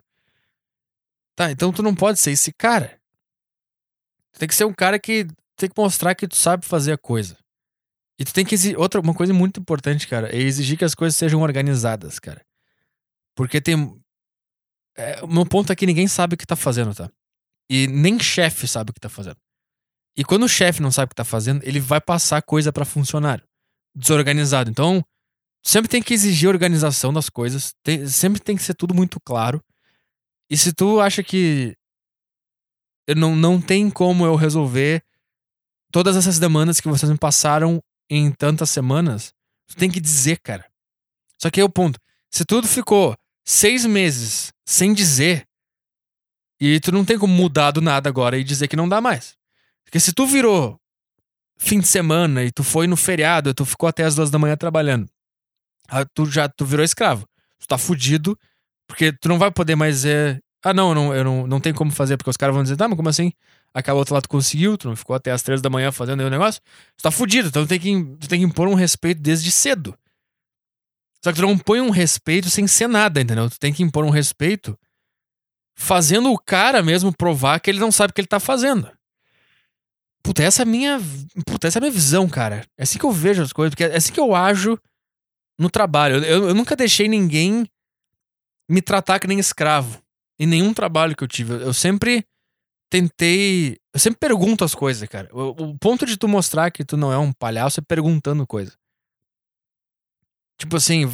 Tá, 1.35 1.51
então 1.51 1.71
tu 1.71 1.81
não 1.81 1.95
pode 1.95 2.19
ser 2.19 2.31
esse 2.31 2.53
cara. 2.53 2.99
Tu 4.33 4.39
tem 4.39 4.47
que 4.47 4.55
ser 4.55 4.65
um 4.65 4.73
cara 4.73 4.99
que 4.99 5.27
tem 5.55 5.69
que 5.69 5.79
mostrar 5.79 6.15
que 6.15 6.27
tu 6.27 6.35
sabe 6.35 6.65
fazer 6.65 6.91
a 6.91 6.97
coisa. 6.97 7.37
E 8.19 8.25
tu 8.25 8.33
tem 8.33 8.45
que 8.45 8.55
exigir. 8.55 8.79
Outra, 8.79 8.99
uma 8.99 9.13
coisa 9.13 9.33
muito 9.33 9.59
importante, 9.59 10.07
cara, 10.07 10.33
é 10.35 10.37
exigir 10.37 10.77
que 10.77 10.85
as 10.85 10.95
coisas 10.95 11.15
sejam 11.15 11.41
organizadas, 11.41 12.19
cara. 12.19 12.45
Porque 13.35 13.61
tem. 13.61 13.99
É, 14.95 15.23
o 15.23 15.27
meu 15.27 15.45
ponto 15.45 15.71
é 15.71 15.75
que 15.75 15.85
ninguém 15.85 16.07
sabe 16.07 16.35
o 16.35 16.37
que 16.37 16.45
tá 16.45 16.55
fazendo, 16.55 16.93
tá? 16.93 17.09
E 17.69 17.87
nem 17.87 18.19
chefe 18.19 18.67
sabe 18.67 18.91
o 18.91 18.93
que 18.93 18.99
tá 18.99 19.09
fazendo. 19.09 19.37
E 20.15 20.23
quando 20.23 20.43
o 20.43 20.49
chefe 20.49 20.81
não 20.81 20.91
sabe 20.91 21.05
o 21.05 21.09
que 21.09 21.15
tá 21.15 21.23
fazendo, 21.23 21.63
ele 21.63 21.79
vai 21.79 21.99
passar 21.99 22.41
coisa 22.43 22.71
para 22.71 22.85
funcionário. 22.85 23.43
Desorganizado. 23.95 24.69
Então, 24.69 25.03
sempre 25.63 25.89
tem 25.89 26.01
que 26.01 26.13
exigir 26.13 26.49
organização 26.49 27.11
das 27.11 27.29
coisas. 27.29 27.73
Tem, 27.81 28.07
sempre 28.07 28.39
tem 28.39 28.55
que 28.55 28.61
ser 28.61 28.75
tudo 28.75 28.93
muito 28.93 29.19
claro. 29.19 29.63
E 30.49 30.57
se 30.57 30.71
tu 30.71 30.99
acha 30.99 31.23
que 31.23 31.75
eu 33.07 33.15
não, 33.15 33.35
não 33.35 33.61
tem 33.61 33.89
como 33.89 34.25
eu 34.25 34.35
resolver 34.35 35.03
todas 35.91 36.15
essas 36.15 36.39
demandas 36.39 36.79
que 36.79 36.87
vocês 36.87 37.11
me 37.11 37.17
passaram 37.17 37.81
em 38.09 38.31
tantas 38.31 38.69
semanas, 38.69 39.33
tu 39.67 39.75
tem 39.75 39.89
que 39.89 39.99
dizer, 39.99 40.39
cara. 40.39 40.65
Só 41.39 41.49
que 41.49 41.59
aí 41.59 41.61
é 41.61 41.65
o 41.65 41.69
ponto. 41.69 41.99
Se 42.31 42.43
tudo 42.43 42.67
ficou 42.67 43.15
seis 43.45 43.85
meses 43.85 44.51
sem 44.65 44.93
dizer, 44.93 45.47
e 46.59 46.79
tu 46.79 46.91
não 46.91 47.03
tem 47.05 47.17
como 47.19 47.33
mudar 47.33 47.71
do 47.71 47.81
nada 47.81 48.09
agora 48.09 48.37
e 48.37 48.43
dizer 48.43 48.67
que 48.67 48.75
não 48.75 48.87
dá 48.87 49.01
mais. 49.01 49.35
Porque 49.83 49.99
se 49.99 50.13
tu 50.13 50.25
virou 50.25 50.79
fim 51.57 51.79
de 51.79 51.87
semana 51.87 52.43
e 52.43 52.51
tu 52.51 52.63
foi 52.63 52.87
no 52.87 52.97
feriado, 52.97 53.49
e 53.49 53.53
tu 53.53 53.65
ficou 53.65 53.87
até 53.87 54.03
as 54.03 54.15
duas 54.15 54.31
da 54.31 54.39
manhã 54.39 54.55
trabalhando, 54.57 55.09
tu 56.13 56.25
já 56.25 56.49
tu 56.49 56.65
virou 56.65 56.83
escravo. 56.83 57.27
Tu 57.59 57.67
tá 57.67 57.77
fudido, 57.77 58.37
porque 58.87 59.13
tu 59.13 59.29
não 59.29 59.37
vai 59.37 59.51
poder 59.51 59.75
mais 59.75 59.97
dizer, 59.97 60.43
ah, 60.63 60.73
não, 60.73 60.95
não 60.95 61.13
eu 61.13 61.23
não, 61.23 61.45
não 61.45 61.59
tem 61.59 61.73
como 61.73 61.91
fazer, 61.91 62.15
porque 62.15 62.29
os 62.29 62.37
caras 62.37 62.55
vão 62.55 62.63
dizer, 62.63 62.77
tá, 62.77 62.87
mas 62.87 62.95
como 62.95 63.09
assim? 63.09 63.33
Aquela 63.73 63.97
outra 63.99 64.15
lá 64.15 64.21
tu 64.21 64.29
conseguiu, 64.29 64.77
tu 64.77 64.87
não 64.87 64.95
ficou 64.95 65.15
até 65.15 65.31
as 65.31 65.41
três 65.41 65.61
da 65.61 65.69
manhã 65.69 65.91
fazendo 65.91 66.21
aí 66.21 66.25
o 66.25 66.29
negócio? 66.29 66.61
Tu 66.95 67.03
tá 67.03 67.11
fudido, 67.11 67.49
então 67.49 67.65
tu 67.65 67.69
tem, 67.69 67.79
que, 67.79 68.17
tu 68.19 68.29
tem 68.29 68.39
que 68.39 68.45
impor 68.45 68.67
um 68.67 68.73
respeito 68.73 69.21
desde 69.21 69.51
cedo. 69.51 69.97
Só 71.23 71.31
que 71.31 71.39
tu 71.39 71.41
não 71.41 71.57
põe 71.57 71.81
um 71.81 71.89
respeito 71.89 72.49
sem 72.49 72.67
ser 72.67 72.87
nada, 72.87 73.21
entendeu? 73.21 73.49
Tu 73.49 73.59
tem 73.59 73.73
que 73.73 73.81
impor 73.83 74.05
um 74.05 74.09
respeito 74.09 74.77
fazendo 75.75 76.31
o 76.31 76.37
cara 76.37 76.83
mesmo 76.83 77.15
provar 77.15 77.59
que 77.59 77.69
ele 77.69 77.79
não 77.79 77.91
sabe 77.91 78.11
o 78.11 78.13
que 78.13 78.21
ele 78.21 78.27
tá 78.27 78.39
fazendo. 78.39 78.91
Puta, 80.21 80.43
essa 80.43 80.61
é 80.61 80.63
a 80.63 80.65
minha. 80.65 81.01
Puta, 81.45 81.67
essa 81.67 81.79
é 81.79 81.81
minha 81.81 81.91
visão, 81.91 82.29
cara. 82.29 82.65
É 82.77 82.83
assim 82.83 82.99
que 82.99 83.05
eu 83.05 83.11
vejo 83.11 83.41
as 83.41 83.51
coisas, 83.51 83.71
porque 83.71 83.83
é 83.83 83.95
assim 83.95 84.13
que 84.13 84.19
eu 84.19 84.35
ajo 84.35 84.79
no 85.59 85.69
trabalho. 85.69 86.23
Eu, 86.23 86.49
eu 86.49 86.53
nunca 86.53 86.75
deixei 86.75 87.07
ninguém 87.07 87.67
me 88.69 88.81
tratar 88.81 89.19
que 89.19 89.27
nem 89.27 89.39
escravo. 89.39 90.02
Em 90.39 90.47
nenhum 90.47 90.73
trabalho 90.73 91.15
que 91.15 91.23
eu 91.23 91.27
tive. 91.27 91.53
Eu 91.53 91.73
sempre 91.73 92.25
tentei. 92.89 93.77
Eu 93.93 93.99
sempre 93.99 94.19
pergunto 94.19 94.63
as 94.63 94.75
coisas, 94.75 95.07
cara. 95.07 95.29
O, 95.31 95.49
o, 95.49 95.77
ponto 95.77 96.05
de 96.05 96.17
tu 96.17 96.27
mostrar 96.27 96.71
que 96.71 96.83
tu 96.83 96.97
não 96.97 97.11
é 97.11 97.17
um 97.17 97.31
palhaço 97.31 97.79
é 97.79 97.83
perguntando 97.83 98.45
coisa. 98.45 98.73
Tipo 100.57 100.77
assim, 100.77 101.11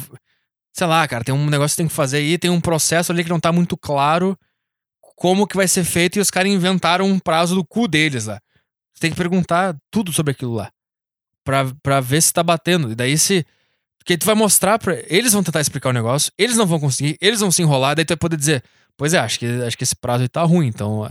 sei 0.72 0.86
lá, 0.86 1.06
cara, 1.08 1.24
tem 1.24 1.34
um 1.34 1.48
negócio 1.48 1.74
que 1.74 1.82
tem 1.82 1.88
que 1.88 1.94
fazer 1.94 2.18
aí, 2.18 2.38
tem 2.38 2.50
um 2.50 2.60
processo 2.60 3.12
ali 3.12 3.24
que 3.24 3.30
não 3.30 3.40
tá 3.40 3.52
muito 3.52 3.76
claro 3.76 4.38
como 5.20 5.46
que 5.46 5.54
vai 5.54 5.68
ser 5.68 5.84
feito 5.84 6.16
e 6.16 6.20
os 6.20 6.30
caras 6.30 6.50
inventaram 6.50 7.04
um 7.04 7.18
prazo 7.18 7.54
do 7.54 7.62
cu 7.62 7.86
deles 7.86 8.24
lá. 8.24 8.40
Você 8.94 9.02
tem 9.02 9.10
que 9.10 9.16
perguntar 9.18 9.76
tudo 9.90 10.12
sobre 10.14 10.30
aquilo 10.30 10.54
lá. 10.54 10.72
Pra, 11.44 11.70
pra 11.82 12.00
ver 12.00 12.22
se 12.22 12.32
tá 12.32 12.42
batendo. 12.42 12.90
E 12.90 12.94
daí 12.94 13.18
se. 13.18 13.44
Porque 13.98 14.16
tu 14.16 14.24
vai 14.24 14.34
mostrar 14.34 14.78
pra. 14.78 14.94
Eles 15.08 15.34
vão 15.34 15.42
tentar 15.42 15.60
explicar 15.60 15.90
o 15.90 15.92
negócio, 15.92 16.32
eles 16.38 16.56
não 16.56 16.66
vão 16.66 16.80
conseguir, 16.80 17.18
eles 17.20 17.40
vão 17.40 17.50
se 17.50 17.60
enrolar, 17.60 17.94
daí 17.94 18.04
tu 18.04 18.10
vai 18.10 18.16
poder 18.16 18.36
dizer, 18.38 18.64
pois 19.00 19.14
é, 19.14 19.18
acho 19.18 19.38
que, 19.38 19.46
acho 19.46 19.78
que 19.78 19.82
esse 19.82 19.96
prazo 19.96 20.24
aí 20.24 20.28
tá 20.28 20.42
ruim, 20.42 20.66
então 20.66 21.08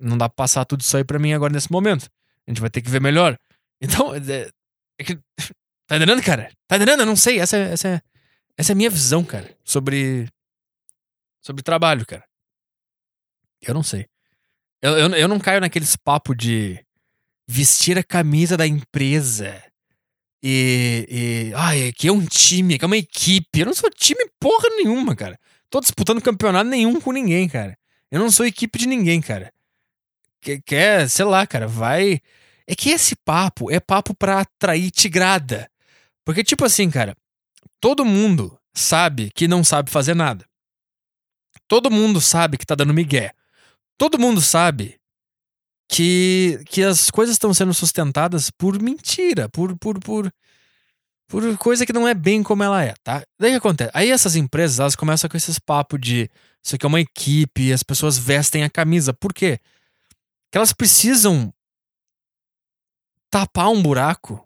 não 0.00 0.16
dá 0.16 0.30
pra 0.30 0.34
passar 0.34 0.64
tudo 0.64 0.80
isso 0.80 0.96
aí 0.96 1.04
pra 1.04 1.18
mim 1.18 1.34
agora 1.34 1.52
nesse 1.52 1.70
momento. 1.70 2.08
A 2.46 2.50
gente 2.50 2.58
vai 2.58 2.70
ter 2.70 2.80
que 2.80 2.90
ver 2.90 3.02
melhor. 3.02 3.36
Então, 3.80 4.12
é, 4.12 4.50
é 4.98 5.04
que, 5.04 5.14
tá 5.86 5.96
entendendo, 5.96 6.20
cara? 6.20 6.50
Tá 6.66 6.74
entendendo? 6.74 7.00
Eu 7.00 7.06
não 7.06 7.14
sei. 7.14 7.38
Essa, 7.38 7.56
é, 7.56 7.72
essa, 7.72 7.88
é, 7.88 8.02
essa 8.56 8.72
é 8.72 8.74
a 8.74 8.76
minha 8.76 8.90
visão, 8.90 9.22
cara, 9.22 9.56
sobre. 9.62 10.26
Sobre 11.40 11.62
trabalho, 11.62 12.04
cara. 12.04 12.24
Eu 13.62 13.72
não 13.72 13.84
sei. 13.84 14.08
Eu, 14.82 14.98
eu, 14.98 15.10
eu 15.10 15.28
não 15.28 15.38
caio 15.38 15.60
naqueles 15.60 15.94
papos 15.94 16.36
de 16.36 16.84
vestir 17.48 17.96
a 17.96 18.02
camisa 18.02 18.56
da 18.56 18.66
empresa. 18.66 19.62
E, 20.42 21.06
e. 21.08 21.54
Ai, 21.54 21.86
aqui 21.86 22.08
é 22.08 22.12
um 22.12 22.26
time, 22.26 22.74
aqui 22.74 22.84
é 22.84 22.86
uma 22.86 22.96
equipe. 22.96 23.60
Eu 23.60 23.66
não 23.66 23.74
sou 23.74 23.90
time 23.90 24.28
porra 24.40 24.68
nenhuma, 24.70 25.14
cara. 25.14 25.38
Tô 25.70 25.80
disputando 25.80 26.22
campeonato 26.22 26.68
nenhum 26.68 27.00
com 27.00 27.12
ninguém, 27.12 27.48
cara. 27.48 27.76
Eu 28.10 28.20
não 28.20 28.30
sou 28.30 28.46
equipe 28.46 28.78
de 28.78 28.86
ninguém, 28.86 29.20
cara 29.20 29.52
quer, 30.40 30.62
quer, 30.62 31.10
sei 31.10 31.24
lá, 31.24 31.46
cara, 31.46 31.66
vai. 31.66 32.20
É 32.66 32.74
que 32.74 32.90
esse 32.90 33.16
papo 33.16 33.70
é 33.70 33.80
papo 33.80 34.14
pra 34.14 34.40
atrair 34.40 34.90
tigrada. 34.90 35.70
Porque, 36.24 36.44
tipo 36.44 36.64
assim, 36.64 36.90
cara, 36.90 37.16
todo 37.80 38.04
mundo 38.04 38.58
sabe 38.74 39.30
que 39.34 39.48
não 39.48 39.64
sabe 39.64 39.90
fazer 39.90 40.14
nada. 40.14 40.44
Todo 41.66 41.90
mundo 41.90 42.20
sabe 42.20 42.56
que 42.56 42.66
tá 42.66 42.74
dando 42.74 42.94
migué. 42.94 43.32
Todo 43.96 44.18
mundo 44.18 44.40
sabe 44.40 44.98
que, 45.88 46.62
que 46.66 46.82
as 46.82 47.10
coisas 47.10 47.34
estão 47.34 47.52
sendo 47.52 47.74
sustentadas 47.74 48.50
por 48.50 48.80
mentira, 48.80 49.48
por, 49.48 49.76
por, 49.78 49.98
por, 49.98 50.32
por 51.28 51.58
coisa 51.58 51.84
que 51.84 51.92
não 51.92 52.08
é 52.08 52.14
bem 52.14 52.42
como 52.42 52.62
ela 52.62 52.82
é, 52.82 52.94
tá? 53.04 53.22
Daí 53.38 53.50
o 53.50 53.52
que 53.52 53.58
acontece? 53.58 53.90
Aí 53.94 54.10
essas 54.10 54.34
empresas, 54.34 54.80
elas 54.80 54.96
começam 54.96 55.28
com 55.28 55.36
esses 55.36 55.58
papos 55.58 56.00
de 56.00 56.30
isso 56.64 56.74
aqui 56.74 56.84
é 56.84 56.88
uma 56.88 57.00
equipe, 57.00 57.72
as 57.72 57.82
pessoas 57.82 58.18
vestem 58.18 58.64
a 58.64 58.70
camisa. 58.70 59.12
Por 59.12 59.32
quê? 59.32 59.60
que 60.50 60.56
elas 60.56 60.72
precisam 60.72 61.52
tapar 63.30 63.68
um 63.68 63.82
buraco 63.82 64.42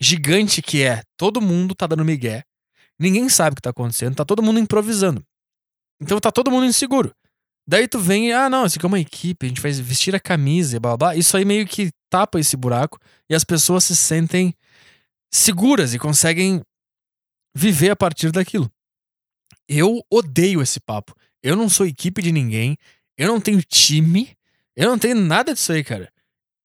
gigante 0.00 0.62
que 0.62 0.82
é 0.82 1.02
todo 1.16 1.40
mundo 1.40 1.74
tá 1.74 1.86
dando 1.86 2.04
migué, 2.04 2.44
ninguém 2.98 3.28
sabe 3.28 3.52
o 3.52 3.56
que 3.56 3.62
tá 3.62 3.70
acontecendo, 3.70 4.16
tá 4.16 4.24
todo 4.24 4.42
mundo 4.42 4.58
improvisando. 4.58 5.24
Então 6.00 6.20
tá 6.20 6.30
todo 6.30 6.50
mundo 6.50 6.66
inseguro. 6.66 7.14
Daí 7.66 7.88
tu 7.88 7.98
vem 7.98 8.28
e, 8.28 8.32
ah, 8.32 8.48
não, 8.48 8.64
isso 8.64 8.78
aqui 8.78 8.86
é 8.86 8.88
uma 8.88 9.00
equipe, 9.00 9.46
a 9.46 9.48
gente 9.48 9.60
vai 9.60 9.72
vestir 9.72 10.14
a 10.14 10.20
camisa 10.20 10.76
e 10.76 10.80
blá 10.80 10.96
blá. 10.96 11.16
Isso 11.16 11.36
aí 11.36 11.44
meio 11.44 11.66
que 11.66 11.90
tapa 12.08 12.38
esse 12.38 12.56
buraco 12.56 12.98
e 13.28 13.34
as 13.34 13.44
pessoas 13.44 13.84
se 13.84 13.96
sentem 13.96 14.54
seguras 15.32 15.94
e 15.94 15.98
conseguem 15.98 16.62
viver 17.54 17.90
a 17.90 17.96
partir 17.96 18.30
daquilo. 18.30 18.70
Eu 19.68 20.02
odeio 20.10 20.62
esse 20.62 20.80
papo. 20.80 21.14
Eu 21.42 21.56
não 21.56 21.68
sou 21.68 21.86
equipe 21.86 22.22
de 22.22 22.32
ninguém, 22.32 22.76
eu 23.16 23.28
não 23.28 23.40
tenho 23.40 23.62
time, 23.62 24.36
eu 24.76 24.88
não 24.88 24.98
tenho 24.98 25.14
nada 25.14 25.54
disso 25.54 25.72
aí, 25.72 25.82
cara. 25.82 26.12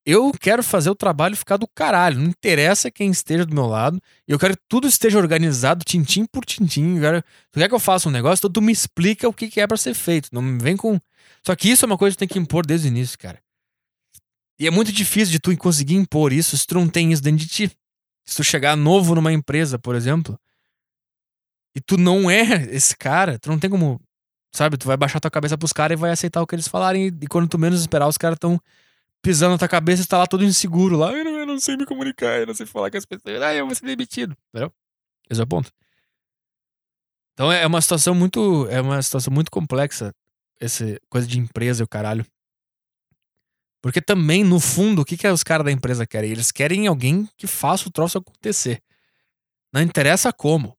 Eu 0.04 0.32
quero 0.32 0.64
fazer 0.64 0.90
o 0.90 0.96
trabalho 0.96 1.38
ficar 1.38 1.58
do 1.58 1.68
caralho. 1.68 2.20
Não 2.20 2.28
interessa 2.28 2.90
quem 2.90 3.12
esteja 3.12 3.46
do 3.46 3.54
meu 3.54 3.68
lado. 3.68 4.02
Eu 4.28 4.40
quero 4.40 4.58
que 4.58 4.64
tudo 4.68 4.88
esteja 4.88 5.20
organizado, 5.20 5.86
tintim 5.86 6.26
por 6.26 6.44
tintim. 6.44 7.00
Quero... 7.00 7.22
Tu 7.52 7.60
quer 7.60 7.70
que 7.70 7.76
eu 7.76 7.80
faça 7.80 8.10
um 8.10 8.12
negócio, 8.12 8.42
então 8.42 8.52
tu 8.52 8.62
me 8.62 8.72
explica 8.72 9.30
o 9.30 9.34
que, 9.34 9.60
é 9.60 9.68
para 9.68 9.78
ser 9.78 9.94
feito. 9.94 10.30
Não 10.32 10.58
vem 10.58 10.76
com. 10.76 11.00
Só 11.46 11.56
que 11.56 11.70
isso 11.70 11.86
é 11.86 11.88
uma 11.88 11.98
coisa 11.98 12.16
que 12.16 12.20
tem 12.20 12.28
que 12.28 12.40
impor 12.40 12.66
desde 12.66 12.88
o 12.88 12.90
início, 12.90 13.18
cara. 13.18 13.40
E 14.60 14.66
é 14.66 14.72
muito 14.72 14.92
difícil 14.92 15.32
de 15.32 15.40
tu 15.40 15.56
conseguir 15.58 15.96
impor 15.96 16.34
isso 16.34 16.58
se 16.58 16.66
tu 16.66 16.76
não 16.76 16.88
tem 16.88 17.12
isso 17.12 17.22
dentro 17.22 17.46
de 17.46 17.48
ti. 17.48 17.72
Se 18.26 18.36
tu 18.38 18.44
chegar 18.44 18.76
novo 18.76 19.16
numa 19.16 19.34
empresa, 19.34 19.80
por 19.80 19.96
exemplo, 19.96 20.40
e 21.76 21.82
tu 21.82 21.98
não 21.98 22.30
é 22.30 22.64
esse 22.72 22.96
cara, 22.96 23.40
tu 23.40 23.50
não 23.50 23.60
tem 23.60 23.70
como 23.70 24.00
Sabe? 24.54 24.78
Tu 24.78 24.86
vai 24.86 24.98
baixar 24.98 25.20
tua 25.20 25.32
cabeça 25.32 25.58
pros 25.58 25.72
caras 25.72 25.98
e 25.98 26.00
vai 26.00 26.12
aceitar 26.12 26.42
o 26.42 26.48
que 26.48 26.54
eles 26.54 26.68
falarem. 26.68 27.08
E, 27.08 27.28
quando 27.28 27.48
tu 27.48 27.58
menos 27.58 27.80
esperar, 27.80 28.08
os 28.08 28.18
caras 28.18 28.36
estão 28.36 28.60
pisando 29.22 29.54
na 29.54 29.58
tua 29.58 29.68
cabeça 29.68 30.04
e 30.04 30.06
tá 30.06 30.18
lá 30.18 30.28
todo 30.28 30.44
inseguro. 30.44 30.98
Lá, 30.98 31.12
eu 31.14 31.24
não, 31.24 31.40
eu 31.40 31.46
não 31.46 31.60
sei 31.60 31.78
me 31.78 31.86
comunicar, 31.86 32.40
eu 32.40 32.48
não 32.48 32.54
sei 32.54 32.66
falar 32.66 32.92
com 32.92 32.98
as 32.98 33.06
pessoas. 33.06 33.42
Ah, 33.42 33.54
eu 33.54 33.66
vou 33.66 33.74
ser 33.74 33.86
demitido. 33.86 34.36
Entendeu? 34.50 34.74
Esse 35.30 35.40
é 35.40 35.44
o 35.44 35.48
ponto. 35.48 35.72
Então 37.34 37.50
é, 37.52 37.64
é 37.64 37.68
uma 37.68 37.82
situação 37.82 38.14
muito. 38.14 38.68
É 38.70 38.82
uma 38.82 39.02
situação 39.02 39.34
muito 39.34 39.50
complexa. 39.50 40.14
Essa 40.60 41.00
coisa 41.10 41.26
de 41.26 41.40
empresa 41.40 41.82
e 41.82 41.86
o 41.86 41.88
caralho. 41.88 42.26
Porque 43.82 44.00
também, 44.00 44.44
no 44.44 44.60
fundo, 44.60 45.02
o 45.02 45.06
que, 45.06 45.18
que 45.18 45.28
os 45.28 45.44
caras 45.44 45.66
da 45.66 45.72
empresa 45.72 46.06
querem? 46.06 46.32
Eles 46.32 46.52
querem 46.52 46.86
alguém 46.88 47.28
que 47.36 47.48
faça 47.48 47.90
o 47.90 47.92
troço 47.92 48.18
acontecer. 48.18 48.82
Não 49.74 49.82
interessa 49.82 50.32
como. 50.32 50.78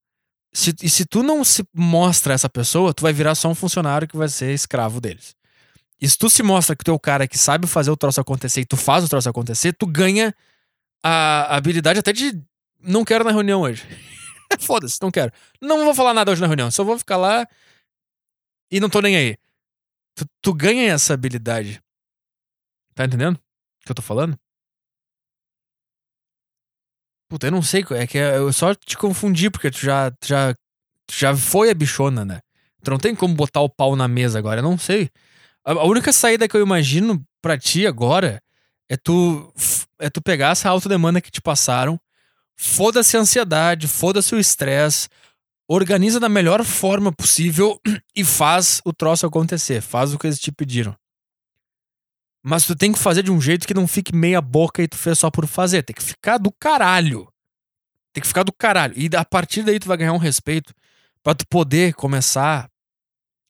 Se, 0.53 0.74
e 0.83 0.89
se 0.89 1.05
tu 1.05 1.23
não 1.23 1.43
se 1.43 1.65
mostra 1.74 2.35
essa 2.35 2.49
pessoa, 2.49 2.95
tu 2.95 3.03
vai 3.03 3.12
virar 3.12 3.35
só 3.35 3.49
um 3.49 3.55
funcionário 3.55 4.07
que 4.07 4.16
vai 4.16 4.29
ser 4.29 4.53
escravo 4.53 5.01
deles. 5.01 5.35
E 6.01 6.09
se 6.09 6.16
tu 6.16 6.29
se 6.29 6.43
mostra 6.43 6.77
que 6.77 6.85
tu 6.85 6.91
é 6.91 6.95
o 6.95 6.99
cara 6.99 7.27
que 7.27 7.39
sabe 7.39 7.66
fazer 7.66 7.91
o 7.91 7.97
troço 7.97 8.20
acontecer 8.20 8.61
e 8.61 8.66
tu 8.66 8.77
faz 8.77 9.05
o 9.05 9.09
troço 9.09 9.29
acontecer, 9.29 9.73
tu 9.73 9.87
ganha 9.87 10.35
a 11.03 11.57
habilidade 11.57 11.99
até 11.99 12.12
de 12.12 12.41
não 12.81 13.05
quero 13.05 13.24
na 13.24 13.31
reunião 13.31 13.62
hoje. 13.62 13.85
Foda-se, 14.61 14.99
não 15.01 15.11
quero. 15.11 15.33
Não 15.61 15.85
vou 15.85 15.95
falar 15.95 16.12
nada 16.12 16.31
hoje 16.31 16.41
na 16.41 16.47
reunião, 16.47 16.70
só 16.70 16.85
vou 16.85 16.99
ficar 16.99 17.16
lá 17.16 17.47
e 18.70 18.79
não 18.79 18.91
tô 18.91 19.01
nem 19.01 19.16
aí. 19.16 19.37
Tu, 20.15 20.27
tu 20.43 20.53
ganha 20.53 20.93
essa 20.93 21.15
habilidade. 21.15 21.81
Tá 22.94 23.05
entendendo 23.05 23.36
o 23.36 23.85
que 23.85 23.90
eu 23.90 23.94
tô 23.94 24.02
falando? 24.02 24.39
Puta, 27.28 27.47
eu 27.47 27.51
não 27.51 27.62
sei, 27.62 27.85
é 27.93 28.06
que 28.06 28.19
eu 28.19 28.52
só 28.52 28.74
te 28.74 28.97
confundi, 28.97 29.48
porque 29.48 29.70
tu 29.70 29.78
já, 29.78 30.10
tu 30.10 30.27
já, 30.27 30.52
tu 31.06 31.14
já 31.16 31.35
foi 31.35 31.70
a 31.70 31.74
bichona, 31.74 32.24
né? 32.24 32.40
Tu 32.82 32.90
não 32.90 32.98
tem 32.98 33.14
como 33.14 33.35
botar 33.35 33.60
o 33.62 33.70
pau 33.70 33.97
na 33.97 34.06
mesa 34.06 34.39
agora, 34.39 34.60
eu 34.60 34.62
não 34.62 34.77
sei. 34.77 35.09
A, 35.64 35.85
única 35.86 36.12
saída 36.12 36.47
que 36.47 36.56
eu 36.56 36.60
imagino 36.60 37.24
pra 37.40 37.56
ti 37.56 37.86
agora 37.86 38.43
é 38.89 38.97
tu, 38.97 39.52
é 39.98 40.10
tu 40.10 40.20
pegar 40.20 40.51
essa 40.51 40.69
autodemanda 40.69 41.20
que 41.20 41.31
te 41.31 41.40
passaram, 41.40 41.98
foda-se 42.55 43.16
a 43.16 43.20
ansiedade, 43.20 43.89
foda-se 43.89 44.35
o 44.35 44.39
estresse, 44.39 45.09
organiza 45.66 46.20
da 46.20 46.28
melhor 46.28 46.62
forma 46.64 47.12
possível 47.12 47.81
e 48.14 48.24
faz 48.24 48.82
o 48.85 48.93
troço 48.93 49.24
acontecer, 49.24 49.81
faz 49.81 50.12
o 50.12 50.19
que 50.19 50.27
eles 50.27 50.39
te 50.39 50.52
pediram. 50.52 50.94
Mas 52.43 52.66
tu 52.66 52.74
tem 52.74 52.93
que 52.93 52.98
fazer 52.98 53.23
de 53.23 53.31
um 53.31 53.40
jeito 53.40 53.66
que 53.66 53.74
não 53.74 53.86
fique 53.86 54.14
meia 54.14 54.40
boca 54.40 54.82
e 54.82 54.89
tu 54.89 54.97
fez 54.97 55.19
só 55.19 55.31
por 55.31 55.47
fazer. 55.47 55.82
Tem 55.82 55.94
que 55.94 56.02
ficar 56.02 56.39
do 56.39 56.51
caralho. 56.51 57.28
Tem 58.12 58.20
que 58.20 58.27
ficar 58.27 58.43
do 58.43 58.52
caralho. 58.52 58.94
E 58.97 59.09
a 59.14 59.24
partir 59.24 59.62
daí 59.62 59.78
tu 59.78 59.86
vai 59.86 59.97
ganhar 59.97 60.12
um 60.12 60.19
respeito 60.19 60.74
para 61.23 61.35
tu 61.35 61.47
poder 61.47 61.94
começar 61.94 62.69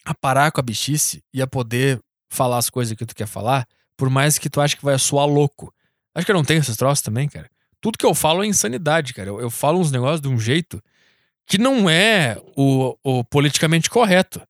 a 0.05 0.14
parar 0.14 0.52
com 0.52 0.60
a 0.60 0.62
bichice 0.62 1.23
e 1.32 1.40
a 1.40 1.47
poder 1.47 2.01
falar 2.31 2.59
as 2.59 2.69
coisas 2.69 2.97
que 2.97 3.06
tu 3.06 3.14
quer 3.14 3.27
falar, 3.27 3.66
por 3.97 4.10
mais 4.10 4.39
que 4.39 4.51
tu 4.51 4.60
ache 4.60 4.77
que 4.77 4.85
vai 4.85 4.98
soar 4.98 5.27
louco. 5.27 5.73
Acho 6.14 6.27
que 6.27 6.32
eu 6.32 6.36
não 6.36 6.44
tenho 6.44 6.60
esses 6.60 6.77
troços 6.77 7.02
também, 7.02 7.28
cara. 7.28 7.48
Tudo 7.81 7.98
que 7.98 8.06
eu 8.06 8.14
falo 8.14 8.44
é 8.44 8.47
insanidade, 8.47 9.14
cara. 9.14 9.28
Eu, 9.28 9.40
eu 9.40 9.51
falo 9.51 9.81
uns 9.81 9.90
negócios 9.90 10.20
de 10.20 10.28
um 10.28 10.39
jeito 10.39 10.82
que 11.47 11.59
não 11.59 11.89
é 11.89 12.36
o, 12.56 12.97
o 13.02 13.24
politicamente 13.24 13.90
correto. 13.90 14.40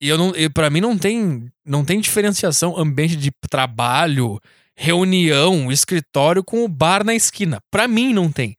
E 0.00 0.08
eu 0.08 0.16
não, 0.16 0.32
para 0.54 0.70
mim 0.70 0.80
não 0.80 0.96
tem, 0.96 1.50
não 1.64 1.84
tem 1.84 2.00
diferenciação 2.00 2.78
ambiente 2.78 3.16
de 3.16 3.30
trabalho, 3.50 4.40
reunião, 4.76 5.72
escritório 5.72 6.44
com 6.44 6.64
o 6.64 6.68
bar 6.68 7.04
na 7.04 7.14
esquina. 7.14 7.60
Para 7.70 7.88
mim 7.88 8.12
não 8.12 8.30
tem. 8.30 8.56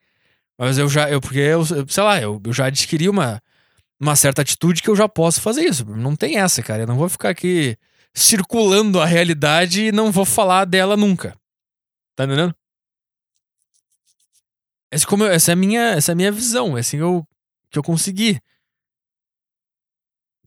Mas 0.58 0.78
eu 0.78 0.90
já, 0.90 1.10
eu 1.10 1.22
porque 1.22 1.40
eu, 1.40 1.64
sei 1.66 2.04
lá, 2.04 2.20
eu, 2.22 2.42
eu 2.46 2.52
já 2.52 2.66
adquiri 2.66 3.08
uma 3.08 3.42
uma 4.00 4.16
certa 4.16 4.42
atitude 4.42 4.82
que 4.82 4.90
eu 4.90 4.96
já 4.96 5.10
posso 5.10 5.42
fazer 5.42 5.64
isso. 5.66 5.86
Não 5.86 6.16
tem 6.16 6.38
essa, 6.38 6.64
cara. 6.64 6.84
Eu 6.84 6.88
não 6.88 6.98
vou 6.98 7.10
ficar 7.10 7.30
aqui 7.30 7.78
circulando 8.14 9.00
a 9.00 9.06
realidade 9.06 9.88
e 9.88 9.92
não 9.92 10.12
vou 10.12 10.26
falar 10.26 10.66
dela 10.66 10.96
nunca. 10.96 11.36
Tá 12.16 12.24
entendendo? 12.24 12.56
Essa, 14.92 15.06
como 15.06 15.24
eu, 15.24 15.32
essa, 15.32 15.52
é, 15.52 15.54
a 15.54 15.56
minha, 15.56 15.82
essa 15.92 16.14
é 16.14 16.16
minha 16.16 16.32
visão. 16.32 16.78
É 16.78 16.80
assim 16.80 16.98
eu, 16.98 17.28
que 17.70 17.78
eu 17.78 17.84
consegui. 17.84 18.40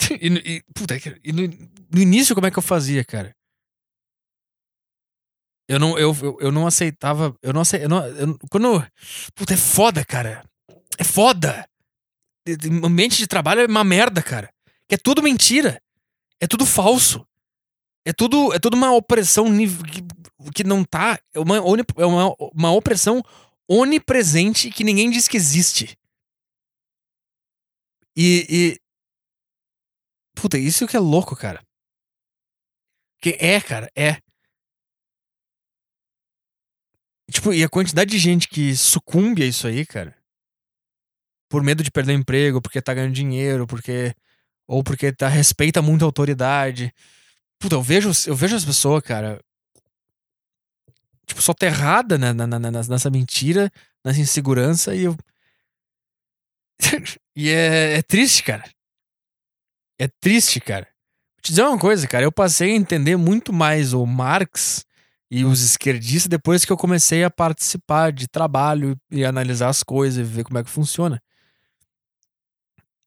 e, 0.20 0.56
e, 0.56 0.62
puta, 0.74 0.94
e 1.22 1.32
no, 1.32 1.42
no, 1.90 2.00
início, 2.00 2.34
como 2.34 2.46
é 2.46 2.50
que 2.50 2.58
eu 2.58 2.62
fazia, 2.62 3.04
cara? 3.04 3.34
Eu 5.68 5.78
não, 5.78 5.98
eu, 5.98 6.16
eu, 6.22 6.38
eu 6.40 6.52
não 6.52 6.66
aceitava. 6.66 7.34
Eu 7.42 7.52
não 7.52 7.60
aceitava. 7.60 8.06
Eu 8.08 8.26
não, 8.26 8.34
eu, 8.34 8.38
quando. 8.50 8.86
Puta, 9.34 9.54
é 9.54 9.56
foda, 9.56 10.04
cara. 10.04 10.44
É 10.98 11.04
foda. 11.04 11.66
Ambiente 12.84 13.16
de 13.16 13.26
trabalho 13.26 13.60
é 13.60 13.66
uma 13.66 13.84
merda, 13.84 14.22
cara. 14.22 14.52
Que 14.88 14.96
é 14.96 14.98
tudo 14.98 15.22
mentira. 15.22 15.80
É 16.40 16.46
tudo 16.46 16.66
falso. 16.66 17.26
É 18.04 18.12
tudo, 18.12 18.52
é 18.52 18.58
tudo 18.58 18.74
uma 18.76 18.92
opressão 18.92 19.46
que, 19.46 20.52
que 20.52 20.64
não 20.64 20.84
tá. 20.84 21.20
É 21.32 21.38
uma, 21.38 21.56
é 21.56 22.04
uma, 22.06 22.34
uma 22.52 22.72
opressão 22.72 23.22
onipresente 23.68 24.70
que 24.70 24.82
ninguém 24.82 25.10
diz 25.10 25.28
que 25.28 25.36
existe. 25.36 25.96
E. 28.16 28.78
Puta, 30.43 30.59
isso 30.59 30.89
que 30.89 30.97
é 30.97 30.98
louco, 30.98 31.36
cara. 31.36 31.64
Que 33.20 33.39
é, 33.39 33.60
cara, 33.60 33.89
é. 33.94 34.16
Tipo, 37.31 37.52
e 37.55 37.62
a 37.62 37.69
quantidade 37.69 38.10
de 38.10 38.19
gente 38.19 38.48
que 38.48 38.74
sucumbe 38.74 39.44
a 39.44 39.47
isso 39.47 39.69
aí, 39.69 39.86
cara. 39.86 40.16
Por 41.48 41.62
medo 41.62 41.85
de 41.85 41.93
perder 41.93 42.14
o 42.14 42.19
emprego, 42.19 42.60
porque 42.60 42.82
tá 42.82 42.93
ganhando 42.93 43.14
dinheiro, 43.14 43.69
porque. 43.69 44.12
Ou 44.66 44.82
porque 44.82 45.12
tá, 45.12 45.28
respeita 45.28 45.81
muito 45.81 46.02
a 46.02 46.06
autoridade. 46.06 46.93
Puta, 47.60 47.77
eu 47.77 47.82
vejo, 47.82 48.10
eu 48.27 48.35
vejo 48.35 48.56
as 48.56 48.64
pessoas, 48.64 49.01
cara. 49.05 49.40
Tipo, 51.24 51.40
soterrada 51.40 52.19
na, 52.19 52.35
na, 52.35 52.47
na, 52.48 52.59
nessa 52.59 53.10
mentira, 53.10 53.70
nessa 54.05 54.20
insegurança, 54.20 54.93
e 54.93 55.05
eu. 55.05 55.16
e 57.36 57.48
é, 57.48 57.98
é 57.98 58.02
triste, 58.02 58.43
cara. 58.43 58.69
É 60.02 60.08
triste, 60.20 60.58
cara. 60.58 60.84
Vou 60.84 61.42
te 61.42 61.50
dizer 61.50 61.62
uma 61.62 61.78
coisa, 61.78 62.08
cara. 62.08 62.24
Eu 62.24 62.32
passei 62.32 62.72
a 62.72 62.74
entender 62.74 63.16
muito 63.16 63.52
mais 63.52 63.92
o 63.92 64.04
Marx 64.04 64.84
e 65.30 65.44
os 65.44 65.62
esquerdistas 65.62 66.26
depois 66.26 66.64
que 66.64 66.72
eu 66.72 66.76
comecei 66.76 67.22
a 67.22 67.30
participar 67.30 68.10
de 68.10 68.26
trabalho 68.26 69.00
e 69.08 69.24
analisar 69.24 69.68
as 69.68 69.84
coisas 69.84 70.18
e 70.18 70.28
ver 70.28 70.42
como 70.42 70.58
é 70.58 70.64
que 70.64 70.70
funciona. 70.70 71.22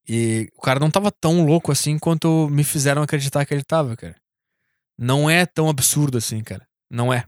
E 0.07 0.49
o 0.55 0.61
cara 0.61 0.79
não 0.79 0.89
tava 0.89 1.11
tão 1.11 1.45
louco 1.45 1.69
assim 1.69 1.99
quanto 1.99 2.47
me 2.49 2.63
fizeram 2.63 3.01
acreditar 3.01 3.45
que 3.45 3.53
ele 3.53 3.65
tava, 3.65 3.97
cara. 3.97 4.15
Não 4.97 5.29
é 5.29 5.45
tão 5.45 5.67
absurdo 5.67 6.17
assim, 6.17 6.41
cara. 6.41 6.65
Não 6.89 7.13
é. 7.13 7.25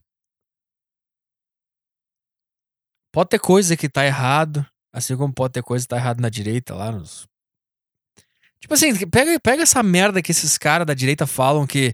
Pode 3.11 3.31
ter 3.31 3.39
coisa 3.39 3.76
que 3.76 3.89
tá 3.89 4.06
errado, 4.06 4.65
assim 4.94 5.18
como 5.18 5.34
pode 5.34 5.56
ter 5.56 5.61
coisa 5.61 5.84
que 5.84 5.89
tá 5.89 5.98
errado 5.98 6.22
na 6.22 6.30
direita 6.30 6.73
lá 6.73 6.89
nos 6.89 7.27
Tipo 8.60 8.74
assim, 8.74 8.94
pega, 9.08 9.40
pega 9.40 9.64
essa 9.64 9.84
merda 9.84 10.22
que 10.22 10.32
esses 10.32 10.58
caras 10.58 10.86
da 10.86 10.94
direita 10.94 11.28
falam 11.28 11.66
que. 11.68 11.94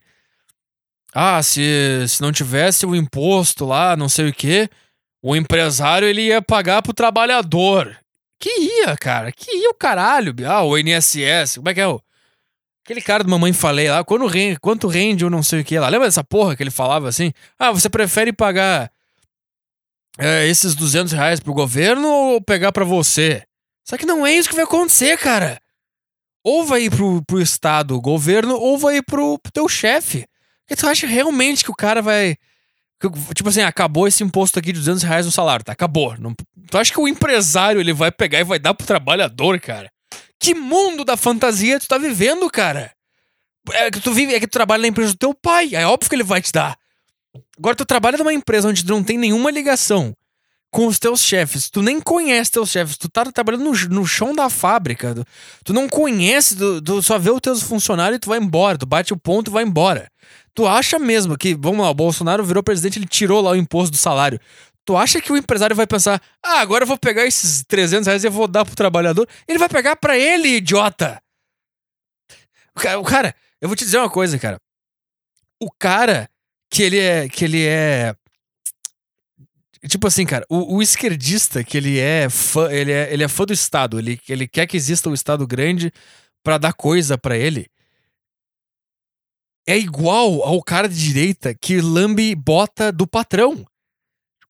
Ah, 1.14 1.42
se, 1.44 1.62
se 2.08 2.22
não 2.22 2.32
tivesse 2.32 2.86
o 2.86 2.96
imposto 2.96 3.66
lá, 3.66 3.96
não 3.96 4.10
sei 4.10 4.30
o 4.30 4.34
que, 4.34 4.68
o 5.22 5.36
empresário 5.36 6.08
ele 6.08 6.24
ia 6.24 6.42
pagar 6.42 6.82
pro 6.82 6.94
trabalhador. 6.94 7.96
Que 8.40 8.50
ia, 8.50 8.98
cara? 8.98 9.32
Que 9.32 9.56
ia 9.56 9.70
o 9.70 9.76
caralho? 9.76 10.34
Ah, 10.48 10.64
o 10.64 10.76
INSS, 10.78 11.58
como 11.58 11.70
é 11.70 11.74
que 11.74 11.82
é 11.82 11.88
o. 11.88 12.02
Aquele 12.84 13.02
cara 13.02 13.24
do 13.24 13.30
Mamãe 13.30 13.54
Falei 13.54 13.90
lá, 13.90 14.04
quando 14.04 14.26
rende, 14.26 14.60
quanto 14.60 14.88
rende 14.88 15.24
ou 15.24 15.30
não 15.30 15.44
sei 15.44 15.62
o 15.62 15.64
que 15.64 15.80
lá. 15.80 15.88
Lembra 15.88 16.08
dessa 16.08 16.24
porra 16.24 16.56
que 16.56 16.64
ele 16.64 16.72
falava 16.72 17.08
assim? 17.08 17.32
Ah, 17.58 17.72
você 17.72 17.90
prefere 17.90 18.34
pagar 18.34 18.92
é, 20.18 20.48
esses 20.48 20.76
200 20.76 21.14
reais 21.14 21.40
pro 21.40 21.54
governo 21.54 22.08
ou 22.08 22.42
pegar 22.42 22.74
para 22.74 22.84
você? 22.84 23.44
Só 23.88 23.98
que 23.98 24.06
não 24.06 24.26
é 24.26 24.34
isso 24.34 24.50
que 24.50 24.56
vai 24.56 24.66
acontecer, 24.66 25.18
cara 25.18 25.63
ou 26.44 26.66
vai 26.66 26.84
ir 26.84 26.90
pro, 26.90 27.24
pro 27.26 27.42
Estado, 27.42 28.00
governo, 28.02 28.56
ou 28.56 28.78
vai 28.78 28.98
ir 28.98 29.04
pro, 29.04 29.40
pro 29.40 29.52
teu 29.52 29.70
chefe. 29.70 30.26
Porque 30.62 30.76
tu 30.80 30.88
acha 30.88 31.08
realmente 31.08 31.64
que 31.64 31.72
o 31.72 31.76
cara 31.76 32.02
vai. 32.02 32.36
Tipo 33.34 33.50
assim, 33.50 33.62
acabou 33.62 34.08
esse 34.08 34.24
imposto 34.24 34.60
aqui 34.60 34.72
de 34.72 34.80
200 34.80 35.04
reais 35.04 35.26
no 35.26 35.32
salário, 35.32 35.66
tá? 35.66 35.72
Acabou. 35.72 36.16
Não, 36.18 36.34
tu 36.70 36.78
acha 36.78 36.92
que 36.92 37.00
o 37.00 37.08
empresário 37.08 37.82
ele 37.82 37.94
vai 37.94 38.12
pegar 38.12 38.40
e 38.40 38.46
vai 38.46 38.60
dar 38.60 38.74
pro 38.74 38.88
trabalhador, 38.88 39.60
cara? 39.60 39.92
Que 40.40 40.54
mundo 40.54 41.04
da 41.04 41.18
fantasia 41.18 41.80
tu 41.80 41.88
tá 41.88 41.98
vivendo, 41.98 42.50
cara? 42.50 42.92
É 43.72 43.92
que 43.92 44.00
tu 44.00 44.14
vive, 44.14 44.34
é 44.34 44.40
que 44.40 44.48
tu 44.48 44.54
trabalha 44.54 44.82
na 44.82 44.88
empresa 44.88 45.14
do 45.14 45.18
teu 45.18 45.34
pai. 45.34 45.70
É 45.74 45.86
óbvio 45.86 46.10
que 46.10 46.16
ele 46.16 46.24
vai 46.24 46.42
te 46.42 46.52
dar. 46.52 46.78
Agora 47.58 47.76
tu 47.76 47.86
trabalha 47.86 48.18
numa 48.18 48.34
empresa 48.34 48.68
onde 48.68 48.86
não 48.86 49.04
tem 49.04 49.18
nenhuma 49.18 49.52
ligação 49.52 50.14
com 50.74 50.88
os 50.88 50.98
teus 50.98 51.22
chefes. 51.22 51.70
Tu 51.70 51.84
nem 51.84 52.02
conhece 52.02 52.52
teus 52.52 52.72
chefes. 52.72 52.98
Tu 52.98 53.08
tá 53.08 53.24
trabalhando 53.32 53.64
no, 53.64 53.72
no 53.90 54.08
chão 54.08 54.34
da 54.34 54.50
fábrica. 54.50 55.14
Tu, 55.14 55.26
tu 55.66 55.74
não 55.74 55.88
conhece, 55.88 56.58
tu, 56.58 56.82
tu, 56.82 57.02
só 57.04 57.20
vê 57.20 57.30
os 57.30 57.40
teus 57.40 57.62
funcionários 57.62 58.18
e 58.18 58.20
tu 58.20 58.30
vai 58.30 58.40
embora. 58.40 58.76
Tu 58.76 58.86
bate 58.88 59.14
o 59.14 59.18
ponto 59.18 59.52
e 59.52 59.54
vai 59.54 59.64
embora. 59.64 60.10
Tu 60.56 60.68
acha 60.68 60.98
mesmo 60.98 61.38
que, 61.38 61.54
vamos 61.54 61.86
lá, 61.86 61.92
o 61.92 61.94
Bolsonaro 61.94 62.44
virou 62.44 62.64
presidente, 62.64 62.98
ele 62.98 63.06
tirou 63.06 63.40
lá 63.40 63.52
o 63.52 63.56
imposto 63.56 63.92
do 63.92 63.98
salário. 63.98 64.40
Tu 64.84 64.98
acha 64.98 65.22
que 65.22 65.32
o 65.32 65.38
empresário 65.38 65.76
vai 65.76 65.86
pensar, 65.86 66.20
ah, 66.44 66.60
agora 66.60 66.84
eu 66.84 66.88
vou 66.88 66.98
pegar 66.98 67.26
esses 67.26 67.64
300 67.68 68.08
reais 68.08 68.24
e 68.24 68.28
eu 68.28 68.32
vou 68.32 68.48
dar 68.48 68.66
pro 68.66 68.76
trabalhador? 68.76 69.30
Ele 69.48 69.60
vai 69.60 69.70
pegar 69.70 69.96
pra 69.96 70.18
ele, 70.18 70.58
idiota! 70.58 71.22
O 73.00 73.04
cara, 73.04 73.36
eu 73.62 73.70
vou 73.70 73.76
te 73.76 73.86
dizer 73.86 74.00
uma 74.00 74.10
coisa, 74.10 74.40
cara. 74.40 74.60
O 75.62 75.72
cara 75.72 76.28
que 76.70 76.82
ele 76.82 77.00
é, 77.00 77.30
que 77.30 77.46
ele 77.46 77.64
é 77.64 78.16
Tipo 79.88 80.08
assim, 80.08 80.26
cara, 80.26 80.46
o, 80.50 80.78
o, 80.78 80.82
esquerdista 80.82 81.64
que 81.64 81.78
ele 81.78 82.00
é 82.00 82.30
fã, 82.30 82.72
ele 82.72 82.92
é, 82.92 83.14
ele 83.14 83.24
é 83.24 83.28
fã 83.28 83.44
do 83.44 83.52
Estado, 83.52 84.00
ele, 84.00 84.18
ele 84.30 84.48
quer 84.48 84.66
que 84.66 84.78
exista 84.78 85.10
um 85.10 85.14
Estado 85.14 85.46
grande 85.46 85.92
para 86.42 86.58
dar 86.58 86.74
coisa 86.74 87.18
para 87.18 87.38
ele. 87.38 87.68
É 89.68 89.78
igual 89.78 90.42
ao 90.44 90.62
cara 90.62 90.88
de 90.88 90.96
direita 90.96 91.54
que 91.54 91.82
lambe 91.82 92.34
bota 92.36 92.92
do 92.92 93.06
patrão. 93.06 93.66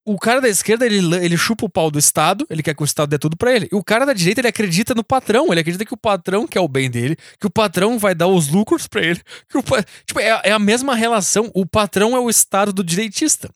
O 0.05 0.19
cara 0.19 0.41
da 0.41 0.49
esquerda, 0.49 0.85
ele, 0.85 1.15
ele 1.15 1.38
chupa 1.38 1.65
o 1.65 1.69
pau 1.69 1.89
do 1.89 1.97
Estado, 1.97 2.45
ele 2.49 2.61
quer 2.61 2.76
que 2.76 2.81
o 2.81 2.85
Estado 2.85 3.10
dê 3.10 3.18
tudo 3.18 3.38
para 3.38 3.55
ele. 3.55 3.69
E 3.72 3.76
o 3.76 3.84
cara 3.84 4.05
da 4.05 4.11
direita, 4.11 4.41
ele 4.41 4.49
acredita 4.49 4.93
no 4.93 5.03
patrão, 5.03 5.47
ele 5.49 5.61
acredita 5.61 5.85
que 5.85 5.93
o 5.93 5.97
patrão 5.97 6.45
quer 6.45 6.60
o 6.60 6.68
bem 6.68 6.91
dele, 6.91 7.15
que 7.39 7.47
o 7.47 7.49
patrão 7.49 7.97
vai 7.97 8.14
dar 8.14 8.27
os 8.27 8.49
lucros 8.49 8.85
para 8.85 9.01
ele. 9.01 9.22
Que 9.49 9.57
o, 9.57 9.64
tipo, 10.05 10.19
é, 10.19 10.41
é 10.43 10.51
a 10.51 10.60
mesma 10.60 10.93
relação. 10.93 11.49
O 11.55 11.65
patrão 11.65 12.15
é 12.15 12.19
o 12.19 12.30
Estado 12.30 12.73
do 12.73 12.84
direitista. 12.84 13.49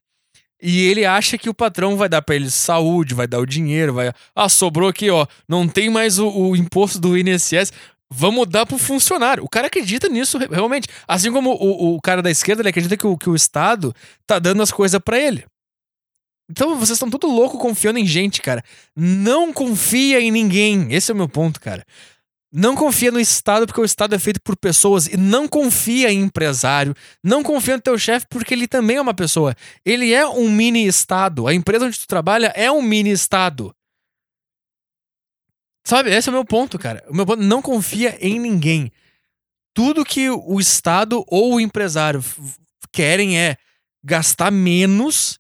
E 0.62 0.86
ele 0.88 1.06
acha 1.06 1.38
que 1.38 1.50
o 1.50 1.54
patrão 1.54 1.96
vai 1.96 2.10
dar 2.10 2.22
para 2.22 2.36
ele 2.36 2.50
saúde, 2.50 3.14
vai 3.14 3.28
dar 3.28 3.40
o 3.40 3.46
dinheiro, 3.46 3.94
vai. 3.94 4.12
Ah, 4.36 4.50
sobrou 4.50 4.90
aqui, 4.90 5.10
ó. 5.10 5.28
Não 5.48 5.68
tem 5.68 5.90
mais 5.90 6.18
o, 6.18 6.28
o 6.30 6.56
imposto 6.56 7.00
do 7.00 7.18
INSS. 7.18 7.72
Vamos 8.10 8.48
dar 8.48 8.66
pro 8.66 8.78
funcionário. 8.78 9.44
O 9.44 9.50
cara 9.50 9.68
acredita 9.68 10.10
nisso 10.10 10.38
realmente. 10.38 10.88
Assim 11.08 11.32
como 11.32 11.52
o, 11.52 11.96
o 11.96 12.02
cara 12.02 12.22
da 12.22 12.32
esquerda, 12.32 12.62
ele 12.62 12.70
acredita 12.70 12.98
que 12.98 13.06
o, 13.06 13.18
que 13.18 13.30
o 13.30 13.36
Estado 13.36 13.94
tá 14.26 14.40
dando 14.40 14.64
as 14.64 14.72
coisas 14.72 15.00
para 15.00 15.20
ele. 15.20 15.46
Então 16.50 16.76
vocês 16.76 16.96
estão 16.96 17.10
tudo 17.10 17.28
louco 17.28 17.58
confiando 17.58 18.00
em 18.00 18.06
gente, 18.06 18.42
cara. 18.42 18.64
Não 18.96 19.52
confia 19.52 20.20
em 20.22 20.32
ninguém. 20.32 20.94
Esse 20.94 21.12
é 21.12 21.14
o 21.14 21.18
meu 21.18 21.28
ponto, 21.28 21.60
cara. 21.60 21.86
Não 22.52 22.76
confia 22.76 23.12
no 23.12 23.20
Estado 23.20 23.66
porque 23.66 23.82
o 23.82 23.86
Estado 23.86 24.16
é 24.16 24.20
feito 24.20 24.42
por 24.42 24.56
pessoas 24.56 25.08
e 25.08 25.18
não 25.18 25.48
confia 25.48 26.12
em 26.12 26.22
empresário. 26.22 26.96
Não 27.24 27.44
confia 27.44 27.76
no 27.76 27.82
teu 27.82 27.98
chefe 27.98 28.26
porque 28.30 28.54
ele 28.54 28.68
também 28.68 28.98
é 28.98 29.02
uma 29.02 29.14
pessoa. 29.14 29.54
Ele 29.86 30.14
é 30.14 30.26
um 30.26 30.50
mini 30.50 30.88
Estado. 30.88 31.48
A 31.48 31.54
empresa 31.54 31.86
onde 31.86 32.00
tu 32.00 32.08
trabalha 32.08 32.54
é 32.56 32.72
um 32.72 32.82
mini 32.82 33.12
Estado. 33.12 33.76
Sabe? 35.86 36.10
Esse 36.10 36.30
é 36.30 36.32
o 36.32 36.34
meu 36.34 36.46
ponto, 36.46 36.80
cara. 36.80 37.04
O 37.10 37.16
meu 37.16 37.26
ponto 37.26 37.44
não 37.44 37.62
confia 37.62 38.18
em 38.20 38.40
ninguém. 38.40 38.92
Tudo 39.74 40.06
que 40.06 40.30
o 40.30 40.60
Estado 40.60 41.24
ou 41.28 41.56
o 41.56 41.60
empresário 41.60 42.24
querem 42.92 43.40
é 43.40 43.58
gastar 44.04 44.52
menos 44.52 45.38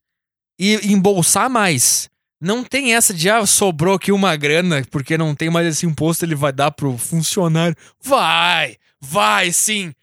e 0.60 0.92
embolsar 0.92 1.50
mais. 1.50 2.10
Não 2.40 2.64
tem 2.64 2.94
essa 2.94 3.14
de, 3.14 3.30
ah, 3.30 3.46
sobrou 3.46 3.96
aqui 3.96 4.12
uma 4.12 4.36
grana, 4.36 4.86
porque 4.92 5.18
não 5.18 5.34
tem 5.34 5.50
mais 5.50 5.68
esse 5.68 5.86
imposto, 5.86 6.24
ele 6.24 6.36
vai 6.36 6.54
dar 6.54 6.72
pro 6.72 6.98
funcionário. 6.98 7.76
Vai! 8.02 8.78
Vai 9.02 9.52
sim! 9.52 9.94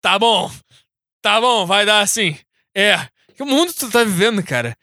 Tá 0.00 0.18
bom! 0.18 0.50
Tá 1.22 1.40
bom, 1.40 1.66
vai 1.66 1.84
dar 1.84 2.06
sim. 2.08 2.36
É. 2.74 3.08
Que 3.36 3.44
mundo 3.44 3.72
tu 3.72 3.90
tá 3.90 4.04
vivendo, 4.04 4.42
cara? 4.42 4.76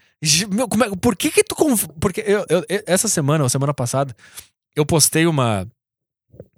Meu, 0.50 0.68
como 0.68 0.84
é, 0.84 0.96
por 0.96 1.16
que 1.16 1.32
que 1.32 1.44
tu. 1.44 1.56
Porque 2.00 2.24
eu, 2.26 2.46
eu, 2.50 2.66
essa 2.86 3.08
semana, 3.08 3.44
ou 3.44 3.50
semana 3.50 3.74
passada, 3.74 4.16
eu 4.76 4.86
postei 4.86 5.26
uma. 5.26 5.68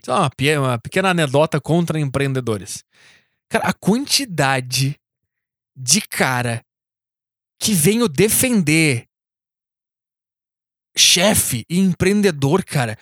Uma, 0.07 0.31
uma 0.59 0.79
pequena 0.79 1.09
anedota 1.09 1.59
contra 1.59 1.99
empreendedores. 1.99 2.83
Cara, 3.49 3.67
a 3.67 3.73
quantidade 3.73 4.99
de 5.75 6.01
cara 6.01 6.63
que 7.59 7.73
venho 7.73 8.07
defender 8.07 9.08
chefe 10.99 11.65
e 11.69 11.79
empreendedor, 11.79 12.63
cara. 12.63 12.97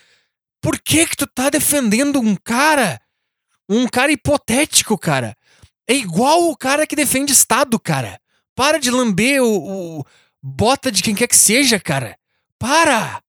Por 0.61 0.79
que 0.79 1.05
que 1.05 1.17
tu 1.17 1.27
tá 1.27 1.49
defendendo 1.49 2.19
um 2.19 2.35
cara? 2.35 2.99
Um 3.69 3.87
cara 3.87 4.11
hipotético, 4.11 4.97
cara. 4.97 5.35
É 5.87 5.93
igual 5.93 6.49
o 6.49 6.57
cara 6.57 6.85
que 6.85 6.95
defende 6.95 7.33
Estado, 7.33 7.79
cara. 7.79 8.19
Para 8.55 8.79
de 8.79 8.89
lamber 8.89 9.41
o, 9.41 9.99
o 9.99 10.05
bota 10.41 10.91
de 10.91 11.03
quem 11.03 11.15
quer 11.15 11.27
que 11.27 11.35
seja, 11.35 11.79
cara. 11.79 12.17
Para! 12.59 13.21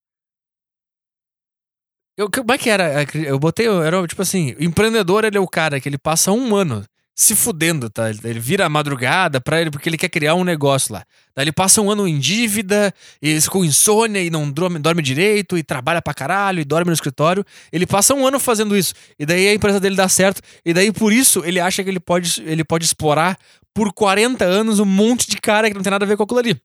Eu, 2.16 2.28
como 2.30 2.52
é 2.52 2.58
que 2.58 2.68
era? 2.68 3.04
Eu 3.14 3.38
botei, 3.38 3.68
era 3.68 4.04
tipo 4.06 4.22
assim, 4.22 4.56
empreendedor 4.58 5.24
ele 5.24 5.36
é 5.36 5.40
o 5.40 5.46
cara 5.46 5.80
que 5.80 5.88
ele 5.88 5.98
passa 5.98 6.32
um 6.32 6.56
ano 6.56 6.84
se 7.20 7.34
fudendo, 7.34 7.90
tá? 7.90 8.08
Ele 8.10 8.38
vira 8.38 8.64
a 8.64 8.68
madrugada 8.68 9.40
pra 9.40 9.60
ele 9.60 9.72
porque 9.72 9.88
ele 9.88 9.98
quer 9.98 10.08
criar 10.08 10.36
um 10.36 10.44
negócio 10.44 10.94
lá. 10.94 11.04
Daí 11.34 11.42
ele 11.44 11.52
passa 11.52 11.82
um 11.82 11.90
ano 11.90 12.06
em 12.06 12.16
dívida, 12.16 12.94
e 13.20 13.36
com 13.50 13.64
insônia 13.64 14.22
e 14.22 14.30
não 14.30 14.48
dorme, 14.48 14.78
dorme 14.78 15.02
direito, 15.02 15.58
e 15.58 15.64
trabalha 15.64 16.00
pra 16.00 16.14
caralho, 16.14 16.60
e 16.60 16.64
dorme 16.64 16.86
no 16.86 16.94
escritório. 16.94 17.44
Ele 17.72 17.88
passa 17.88 18.14
um 18.14 18.24
ano 18.24 18.38
fazendo 18.38 18.76
isso. 18.76 18.94
E 19.18 19.26
daí 19.26 19.48
a 19.48 19.54
empresa 19.54 19.80
dele 19.80 19.96
dá 19.96 20.08
certo. 20.08 20.40
E 20.64 20.72
daí 20.72 20.92
por 20.92 21.12
isso 21.12 21.42
ele 21.44 21.58
acha 21.58 21.82
que 21.82 21.90
ele 21.90 21.98
pode, 21.98 22.40
ele 22.46 22.62
pode 22.62 22.84
explorar 22.84 23.36
por 23.74 23.92
40 23.92 24.44
anos 24.44 24.78
um 24.78 24.84
monte 24.84 25.28
de 25.28 25.38
cara 25.38 25.68
que 25.68 25.74
não 25.74 25.82
tem 25.82 25.90
nada 25.90 26.04
a 26.04 26.08
ver 26.08 26.16
com 26.16 26.22
aquilo 26.22 26.38
ali. 26.38 26.56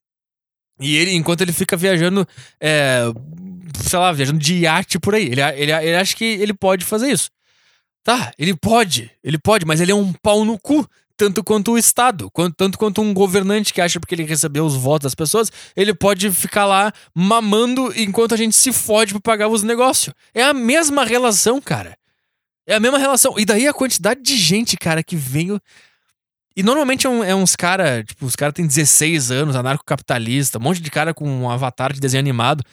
E 0.79 0.95
ele, 0.97 1.15
enquanto 1.15 1.41
ele 1.41 1.51
fica 1.51 1.75
viajando, 1.75 2.27
é, 2.61 3.05
sei 3.81 3.97
lá, 3.97 4.11
viajando 4.11 4.37
de 4.37 4.53
iate 4.59 4.99
por 4.99 5.15
aí, 5.15 5.29
ele, 5.31 5.41
ele, 5.41 5.71
ele 5.71 5.95
acha 5.95 6.15
que 6.15 6.25
ele 6.25 6.53
pode 6.53 6.85
fazer 6.85 7.09
isso. 7.09 7.31
Tá, 8.03 8.33
ele 8.37 8.55
pode, 8.55 9.09
ele 9.23 9.37
pode, 9.37 9.65
mas 9.65 9.79
ele 9.79 9.91
é 9.91 9.95
um 9.95 10.11
pau 10.11 10.43
no 10.43 10.59
cu, 10.59 10.85
tanto 11.15 11.41
quanto 11.41 11.71
o 11.71 11.77
Estado, 11.77 12.29
quanto, 12.31 12.53
tanto 12.55 12.77
quanto 12.77 13.01
um 13.01 13.13
governante 13.13 13.73
que 13.73 13.79
acha 13.79 13.99
porque 13.99 14.13
ele 14.13 14.23
recebeu 14.23 14.65
os 14.65 14.75
votos 14.75 15.05
das 15.05 15.15
pessoas, 15.15 15.49
ele 15.75 15.93
pode 15.93 16.29
ficar 16.31 16.65
lá 16.65 16.91
mamando 17.15 17.93
enquanto 17.95 18.33
a 18.33 18.37
gente 18.37 18.55
se 18.55 18.73
fode 18.73 19.13
pra 19.13 19.21
pagar 19.21 19.47
os 19.47 19.63
negócios. 19.63 20.13
É 20.33 20.43
a 20.43 20.53
mesma 20.53 21.05
relação, 21.05 21.61
cara. 21.61 21.97
É 22.67 22.75
a 22.75 22.79
mesma 22.79 22.97
relação. 22.97 23.39
E 23.39 23.45
daí 23.45 23.67
a 23.67 23.73
quantidade 23.73 24.21
de 24.21 24.35
gente, 24.35 24.75
cara, 24.75 25.01
que 25.01 25.15
veio. 25.15 25.61
E 26.55 26.61
normalmente 26.61 27.07
é, 27.07 27.09
um, 27.09 27.23
é 27.23 27.33
uns 27.33 27.55
cara, 27.55 28.03
tipo, 28.03 28.25
os 28.25 28.35
caras 28.35 28.53
têm 28.53 28.67
16 28.67 29.31
anos, 29.31 29.55
anarcocapitalista, 29.55 30.59
um 30.59 30.61
monte 30.61 30.81
de 30.81 30.91
cara 30.91 31.13
com 31.13 31.27
um 31.27 31.49
avatar 31.49 31.93
de 31.93 31.99
desenho 31.99 32.19
animado, 32.19 32.63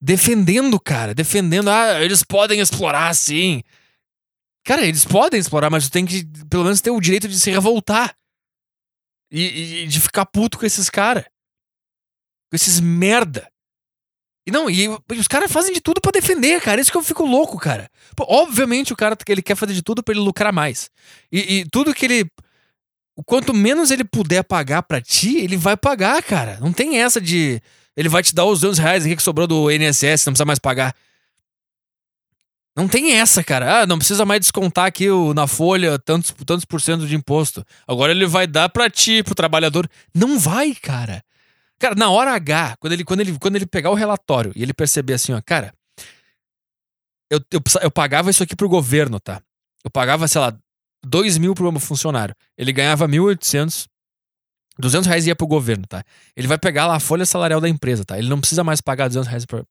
defendendo, 0.00 0.78
cara, 0.80 1.14
defendendo, 1.14 1.70
ah, 1.70 2.02
eles 2.02 2.22
podem 2.22 2.60
explorar 2.60 3.14
sim. 3.14 3.62
Cara, 4.64 4.86
eles 4.86 5.04
podem 5.04 5.38
explorar, 5.38 5.68
mas 5.68 5.84
tu 5.84 5.90
tem 5.90 6.06
que, 6.06 6.24
pelo 6.48 6.64
menos, 6.64 6.80
ter 6.80 6.90
o 6.90 7.00
direito 7.00 7.28
de 7.28 7.38
se 7.38 7.50
revoltar. 7.50 8.16
E, 9.30 9.82
e 9.82 9.86
de 9.86 10.00
ficar 10.00 10.24
puto 10.26 10.58
com 10.58 10.64
esses 10.64 10.88
caras. 10.88 11.24
Com 12.50 12.56
esses 12.56 12.80
merda. 12.80 13.48
E 14.46 14.50
não, 14.50 14.68
e, 14.68 14.88
os 15.18 15.28
caras 15.28 15.50
fazem 15.50 15.72
de 15.72 15.80
tudo 15.80 16.00
para 16.00 16.12
defender, 16.12 16.60
cara. 16.60 16.80
Isso 16.80 16.90
que 16.90 16.96
eu 16.96 17.02
fico 17.02 17.24
louco, 17.24 17.58
cara. 17.58 17.88
Pô, 18.14 18.26
obviamente 18.28 18.92
o 18.92 18.96
cara 18.96 19.16
ele 19.28 19.42
quer 19.42 19.56
fazer 19.56 19.72
de 19.72 19.82
tudo 19.82 20.02
para 20.02 20.14
ele 20.14 20.20
lucrar 20.20 20.52
mais. 20.52 20.90
E, 21.32 21.60
e, 21.60 21.64
tudo 21.70 21.94
que 21.94 22.04
ele. 22.04 22.30
Quanto 23.26 23.54
menos 23.54 23.90
ele 23.90 24.04
puder 24.04 24.42
pagar 24.42 24.82
para 24.82 25.00
ti, 25.00 25.38
ele 25.38 25.56
vai 25.56 25.76
pagar, 25.76 26.22
cara. 26.22 26.58
Não 26.60 26.72
tem 26.72 27.00
essa 27.00 27.20
de. 27.20 27.60
Ele 27.96 28.08
vai 28.08 28.22
te 28.22 28.34
dar 28.34 28.44
os 28.44 28.60
200 28.60 28.78
reais 28.78 29.04
aqui 29.04 29.16
que 29.16 29.22
sobrou 29.22 29.46
do 29.46 29.70
INSS, 29.70 30.26
não 30.26 30.32
precisa 30.32 30.44
mais 30.44 30.58
pagar. 30.58 30.94
Não 32.76 32.88
tem 32.88 33.12
essa, 33.12 33.42
cara. 33.44 33.82
Ah, 33.82 33.86
não 33.86 33.98
precisa 33.98 34.24
mais 34.24 34.40
descontar 34.40 34.86
aqui 34.86 35.08
o, 35.08 35.32
na 35.32 35.46
folha 35.46 35.98
tantos, 35.98 36.34
tantos 36.44 36.64
por 36.64 36.80
cento 36.80 37.06
de 37.06 37.14
imposto. 37.14 37.64
Agora 37.86 38.10
ele 38.10 38.26
vai 38.26 38.46
dar 38.46 38.68
pra 38.68 38.90
ti, 38.90 39.22
pro 39.22 39.34
trabalhador. 39.34 39.88
Não 40.12 40.38
vai, 40.38 40.74
cara. 40.74 41.22
Cara, 41.78 41.94
na 41.94 42.10
hora 42.10 42.32
H, 42.32 42.76
quando 42.80 42.92
ele, 42.92 43.04
quando 43.04 43.20
ele, 43.20 43.38
quando 43.38 43.56
ele 43.56 43.66
pegar 43.66 43.90
o 43.90 43.94
relatório 43.94 44.52
e 44.56 44.62
ele 44.62 44.72
perceber 44.72 45.14
assim, 45.14 45.32
ó, 45.32 45.40
cara, 45.44 45.72
eu, 47.30 47.40
eu, 47.52 47.60
eu 47.82 47.90
pagava 47.90 48.30
isso 48.30 48.42
aqui 48.42 48.56
pro 48.56 48.68
governo, 48.68 49.20
tá? 49.20 49.40
Eu 49.84 49.90
pagava, 49.90 50.26
sei 50.26 50.40
lá, 50.40 50.56
2 51.04 51.38
mil 51.38 51.54
pro 51.54 51.70
meu 51.70 51.80
funcionário. 51.80 52.34
Ele 52.56 52.72
ganhava 52.72 53.06
1.800. 53.06 53.86
200 54.76 55.06
reais 55.06 55.26
ia 55.26 55.36
pro 55.36 55.46
governo, 55.46 55.84
tá? 55.86 56.02
Ele 56.36 56.48
vai 56.48 56.58
pegar 56.58 56.86
lá 56.86 56.96
a 56.96 57.00
folha 57.00 57.24
salarial 57.24 57.60
da 57.60 57.68
empresa, 57.68 58.04
tá? 58.04 58.18
Ele 58.18 58.28
não 58.28 58.40
precisa 58.40 58.64
mais 58.64 58.80
pagar 58.80 59.06
200 59.06 59.28
reais 59.28 59.46
pro, 59.46 59.64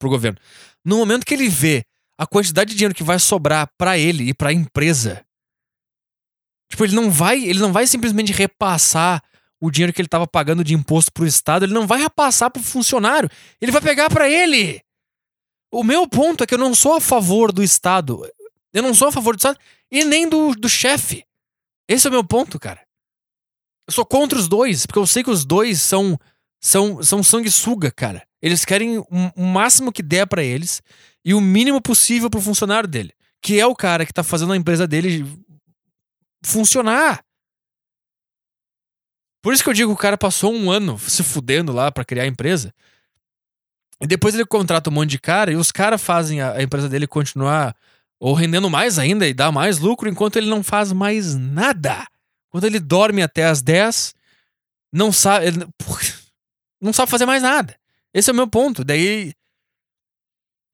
pro 0.00 0.08
governo. 0.08 0.36
No 0.84 0.96
momento 0.96 1.24
que 1.24 1.34
ele 1.34 1.48
vê 1.48 1.84
a 2.18 2.26
quantidade 2.26 2.70
de 2.70 2.76
dinheiro 2.76 2.94
que 2.94 3.04
vai 3.04 3.18
sobrar 3.18 3.70
para 3.78 3.96
ele 3.96 4.30
e 4.30 4.34
para 4.34 4.50
a 4.50 4.52
empresa. 4.52 5.24
Tipo, 6.68 6.84
ele 6.84 6.94
não 6.94 7.10
vai, 7.10 7.42
ele 7.44 7.60
não 7.60 7.72
vai 7.72 7.86
simplesmente 7.86 8.32
repassar 8.32 9.22
o 9.60 9.70
dinheiro 9.70 9.92
que 9.92 10.00
ele 10.00 10.06
estava 10.06 10.26
pagando 10.26 10.62
de 10.62 10.74
imposto 10.74 11.12
pro 11.12 11.26
estado, 11.26 11.64
ele 11.64 11.72
não 11.72 11.86
vai 11.86 12.00
repassar 12.00 12.50
pro 12.50 12.62
funcionário, 12.62 13.30
ele 13.60 13.72
vai 13.72 13.80
pegar 13.80 14.10
para 14.10 14.28
ele. 14.28 14.82
O 15.72 15.82
meu 15.84 16.08
ponto 16.08 16.42
é 16.42 16.46
que 16.46 16.54
eu 16.54 16.58
não 16.58 16.74
sou 16.74 16.94
a 16.94 17.00
favor 17.00 17.52
do 17.52 17.62
estado. 17.62 18.26
Eu 18.72 18.82
não 18.82 18.94
sou 18.94 19.08
a 19.08 19.12
favor 19.12 19.34
do 19.34 19.38
estado 19.38 19.58
e 19.90 20.04
nem 20.04 20.28
do, 20.28 20.54
do 20.54 20.68
chefe. 20.68 21.24
Esse 21.88 22.06
é 22.06 22.10
o 22.10 22.12
meu 22.12 22.24
ponto, 22.24 22.58
cara. 22.58 22.86
Eu 23.86 23.92
sou 23.92 24.04
contra 24.04 24.38
os 24.38 24.48
dois, 24.48 24.86
porque 24.86 24.98
eu 24.98 25.06
sei 25.06 25.22
que 25.22 25.30
os 25.30 25.44
dois 25.44 25.80
são 25.82 26.18
são 26.60 27.02
são 27.02 27.22
sanguessuga, 27.22 27.90
cara. 27.90 28.26
Eles 28.40 28.64
querem 28.64 28.98
o 28.98 29.42
máximo 29.42 29.92
que 29.92 30.02
der 30.02 30.26
para 30.26 30.42
eles 30.42 30.82
e 31.24 31.34
o 31.34 31.40
mínimo 31.40 31.80
possível 31.80 32.30
pro 32.30 32.40
funcionário 32.40 32.88
dele, 32.88 33.12
que 33.42 33.60
é 33.60 33.66
o 33.66 33.74
cara 33.74 34.06
que 34.06 34.12
tá 34.12 34.22
fazendo 34.22 34.52
a 34.52 34.56
empresa 34.56 34.86
dele 34.86 35.24
funcionar. 36.44 37.24
Por 39.42 39.52
isso 39.52 39.62
que 39.62 39.70
eu 39.70 39.74
digo 39.74 39.92
que 39.92 39.98
o 39.98 40.02
cara 40.02 40.18
passou 40.18 40.52
um 40.52 40.70
ano 40.70 40.98
se 40.98 41.22
fudendo 41.22 41.72
lá 41.72 41.92
para 41.92 42.04
criar 42.04 42.24
a 42.24 42.26
empresa. 42.26 42.74
E 44.00 44.06
depois 44.06 44.34
ele 44.34 44.44
contrata 44.46 44.90
um 44.90 44.92
monte 44.92 45.10
de 45.10 45.18
cara 45.18 45.52
e 45.52 45.56
os 45.56 45.72
caras 45.72 46.02
fazem 46.02 46.40
a, 46.40 46.52
a, 46.52 46.62
empresa 46.62 46.88
dele 46.88 47.06
continuar 47.06 47.74
ou 48.20 48.32
rendendo 48.32 48.70
mais 48.70 48.98
ainda 48.98 49.26
e 49.26 49.34
dar 49.34 49.50
mais 49.52 49.78
lucro 49.78 50.08
enquanto 50.08 50.36
ele 50.36 50.48
não 50.48 50.62
faz 50.62 50.92
mais 50.92 51.34
nada. 51.34 52.06
Quando 52.50 52.64
ele 52.64 52.80
dorme 52.80 53.22
até 53.22 53.46
as 53.46 53.60
10, 53.62 54.14
não 54.92 55.12
sabe, 55.12 55.46
ele, 55.46 55.66
não 56.80 56.92
sabe 56.92 57.10
fazer 57.10 57.26
mais 57.26 57.42
nada. 57.42 57.76
Esse 58.14 58.30
é 58.30 58.32
o 58.32 58.36
meu 58.36 58.48
ponto. 58.48 58.84
Daí 58.84 59.32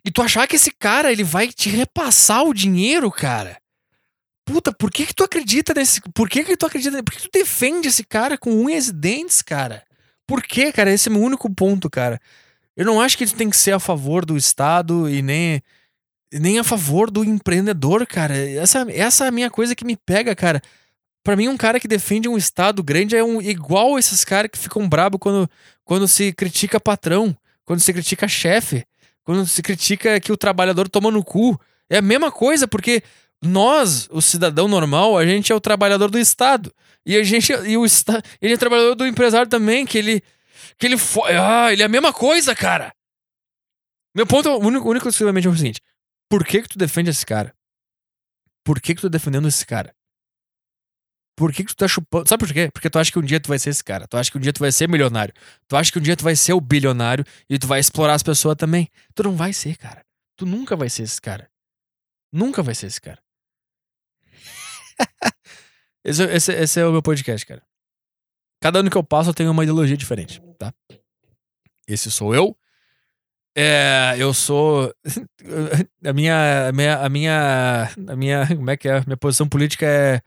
e 0.04 0.10
tu 0.10 0.20
achar 0.20 0.46
que 0.46 0.56
esse 0.56 0.70
cara, 0.70 1.10
ele 1.10 1.24
vai 1.24 1.48
te 1.48 1.70
repassar 1.70 2.44
o 2.44 2.52
dinheiro, 2.52 3.10
cara. 3.10 3.58
Puta, 4.44 4.70
por 4.72 4.90
que 4.90 5.06
que 5.06 5.14
tu 5.14 5.24
acredita 5.24 5.72
nesse... 5.72 6.02
Por 6.12 6.28
que 6.28 6.44
que 6.44 6.56
tu 6.56 6.66
acredita... 6.66 7.02
Por 7.02 7.14
que 7.14 7.22
tu 7.22 7.30
defende 7.32 7.88
esse 7.88 8.04
cara 8.04 8.36
com 8.36 8.50
unhas 8.50 8.88
e 8.88 8.92
dentes, 8.92 9.40
cara? 9.40 9.82
Por 10.26 10.42
que, 10.42 10.70
cara? 10.70 10.92
Esse 10.92 11.08
é 11.08 11.12
meu 11.12 11.22
único 11.22 11.52
ponto, 11.54 11.88
cara. 11.88 12.20
Eu 12.76 12.84
não 12.84 13.00
acho 13.00 13.16
que 13.16 13.24
tu 13.24 13.34
tem 13.34 13.48
que 13.48 13.56
ser 13.56 13.72
a 13.72 13.80
favor 13.80 14.26
do 14.26 14.36
Estado 14.36 15.08
e 15.08 15.22
nem... 15.22 15.62
Nem 16.30 16.58
a 16.58 16.64
favor 16.64 17.10
do 17.10 17.24
empreendedor, 17.24 18.06
cara. 18.06 18.36
Essa, 18.36 18.84
essa 18.90 19.24
é 19.24 19.28
a 19.28 19.30
minha 19.30 19.48
coisa 19.48 19.74
que 19.74 19.84
me 19.84 19.96
pega, 19.96 20.34
cara. 20.34 20.60
Para 21.22 21.36
mim, 21.36 21.48
um 21.48 21.56
cara 21.56 21.80
que 21.80 21.88
defende 21.88 22.28
um 22.28 22.36
Estado 22.36 22.82
grande 22.82 23.16
é 23.16 23.24
um, 23.24 23.40
igual 23.40 23.98
esses 23.98 24.24
caras 24.24 24.50
que 24.50 24.58
ficam 24.58 24.86
brabo 24.86 25.18
quando, 25.18 25.48
quando 25.84 26.06
se 26.08 26.32
critica 26.32 26.78
patrão, 26.80 27.34
quando 27.64 27.80
se 27.80 27.92
critica 27.92 28.28
chefe. 28.28 28.84
Quando 29.24 29.46
se 29.46 29.62
critica 29.62 30.20
que 30.20 30.30
o 30.30 30.36
trabalhador 30.36 30.88
toma 30.88 31.10
no 31.10 31.24
cu. 31.24 31.58
É 31.88 31.98
a 31.98 32.02
mesma 32.02 32.30
coisa, 32.30 32.68
porque 32.68 33.02
nós, 33.42 34.08
o 34.10 34.22
cidadão 34.22 34.68
normal, 34.68 35.18
a 35.18 35.26
gente 35.26 35.52
é 35.52 35.54
o 35.54 35.60
trabalhador 35.60 36.10
do 36.10 36.18
Estado. 36.18 36.72
E 37.04 37.16
a 37.16 37.22
gente, 37.22 37.52
e 37.52 37.76
o, 37.76 37.84
ele 38.40 38.54
é 38.54 38.56
trabalhador 38.56 38.94
do 38.94 39.06
empresário 39.06 39.48
também, 39.48 39.84
que 39.84 39.98
ele. 39.98 40.22
Que 40.78 40.86
ele. 40.86 40.96
Ah, 41.40 41.72
ele 41.72 41.82
é 41.82 41.86
a 41.86 41.88
mesma 41.88 42.12
coisa, 42.12 42.54
cara. 42.54 42.94
Meu 44.14 44.26
ponto, 44.26 44.48
único, 44.58 44.88
único 44.88 45.08
exclusivamente 45.08 45.46
é 45.46 45.50
o 45.50 45.56
seguinte: 45.56 45.80
por 46.30 46.44
que 46.44 46.62
que 46.62 46.68
tu 46.68 46.78
defende 46.78 47.10
esse 47.10 47.24
cara? 47.26 47.54
Por 48.64 48.80
que 48.80 48.94
que 48.94 49.00
tu 49.00 49.08
tá 49.08 49.12
defendendo 49.12 49.48
esse 49.48 49.66
cara? 49.66 49.94
Por 51.36 51.52
que 51.52 51.64
que 51.64 51.74
tu 51.74 51.76
tá 51.76 51.88
chupando? 51.88 52.28
Sabe 52.28 52.46
por 52.46 52.52
quê? 52.52 52.70
Porque 52.72 52.88
tu 52.88 52.98
acha 52.98 53.10
que 53.10 53.18
um 53.18 53.22
dia 53.22 53.40
tu 53.40 53.48
vai 53.48 53.58
ser 53.58 53.70
esse 53.70 53.82
cara. 53.82 54.06
Tu 54.06 54.16
acha 54.16 54.30
que 54.30 54.38
um 54.38 54.40
dia 54.40 54.52
tu 54.52 54.60
vai 54.60 54.70
ser 54.70 54.88
milionário. 54.88 55.34
Tu 55.66 55.76
acha 55.76 55.90
que 55.90 55.98
um 55.98 56.02
dia 56.02 56.16
tu 56.16 56.22
vai 56.22 56.36
ser 56.36 56.52
o 56.52 56.60
bilionário 56.60 57.24
e 57.50 57.58
tu 57.58 57.66
vai 57.66 57.80
explorar 57.80 58.14
as 58.14 58.22
pessoas 58.22 58.56
também. 58.56 58.88
Tu 59.14 59.22
não 59.24 59.34
vai 59.34 59.52
ser, 59.52 59.76
cara. 59.76 60.04
Tu 60.36 60.46
nunca 60.46 60.76
vai 60.76 60.88
ser 60.88 61.02
esse 61.02 61.20
cara. 61.20 61.50
Nunca 62.32 62.62
vai 62.62 62.74
ser 62.74 62.86
esse 62.86 63.00
cara. 63.00 63.18
esse, 66.04 66.22
esse, 66.24 66.52
esse 66.52 66.80
é 66.80 66.86
o 66.86 66.92
meu 66.92 67.02
podcast, 67.02 67.44
cara. 67.44 67.62
Cada 68.60 68.78
ano 68.78 68.90
que 68.90 68.96
eu 68.96 69.04
passo 69.04 69.30
eu 69.30 69.34
tenho 69.34 69.50
uma 69.50 69.62
ideologia 69.62 69.96
diferente, 69.96 70.40
tá? 70.58 70.72
Esse 71.86 72.10
sou 72.10 72.34
eu. 72.34 72.56
É, 73.56 74.16
eu 74.18 74.32
sou. 74.34 74.92
A 76.04 76.12
minha, 76.12 76.68
a 76.68 76.72
minha. 76.72 76.98
A 76.98 77.08
minha. 77.08 77.90
A 78.08 78.16
minha. 78.16 78.46
Como 78.48 78.70
é 78.70 78.76
que 78.76 78.88
é? 78.88 79.00
Minha 79.06 79.16
posição 79.16 79.48
política 79.48 79.86
é. 79.86 80.20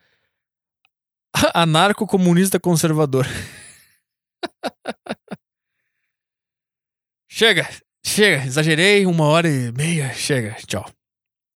Anarco-comunista 1.54 2.60
conservador. 2.60 3.26
chega, 7.30 7.68
chega, 8.06 8.46
exagerei, 8.46 9.06
uma 9.06 9.26
hora 9.26 9.48
e 9.48 9.72
meia, 9.72 10.12
chega, 10.14 10.56
tchau. 10.66 10.97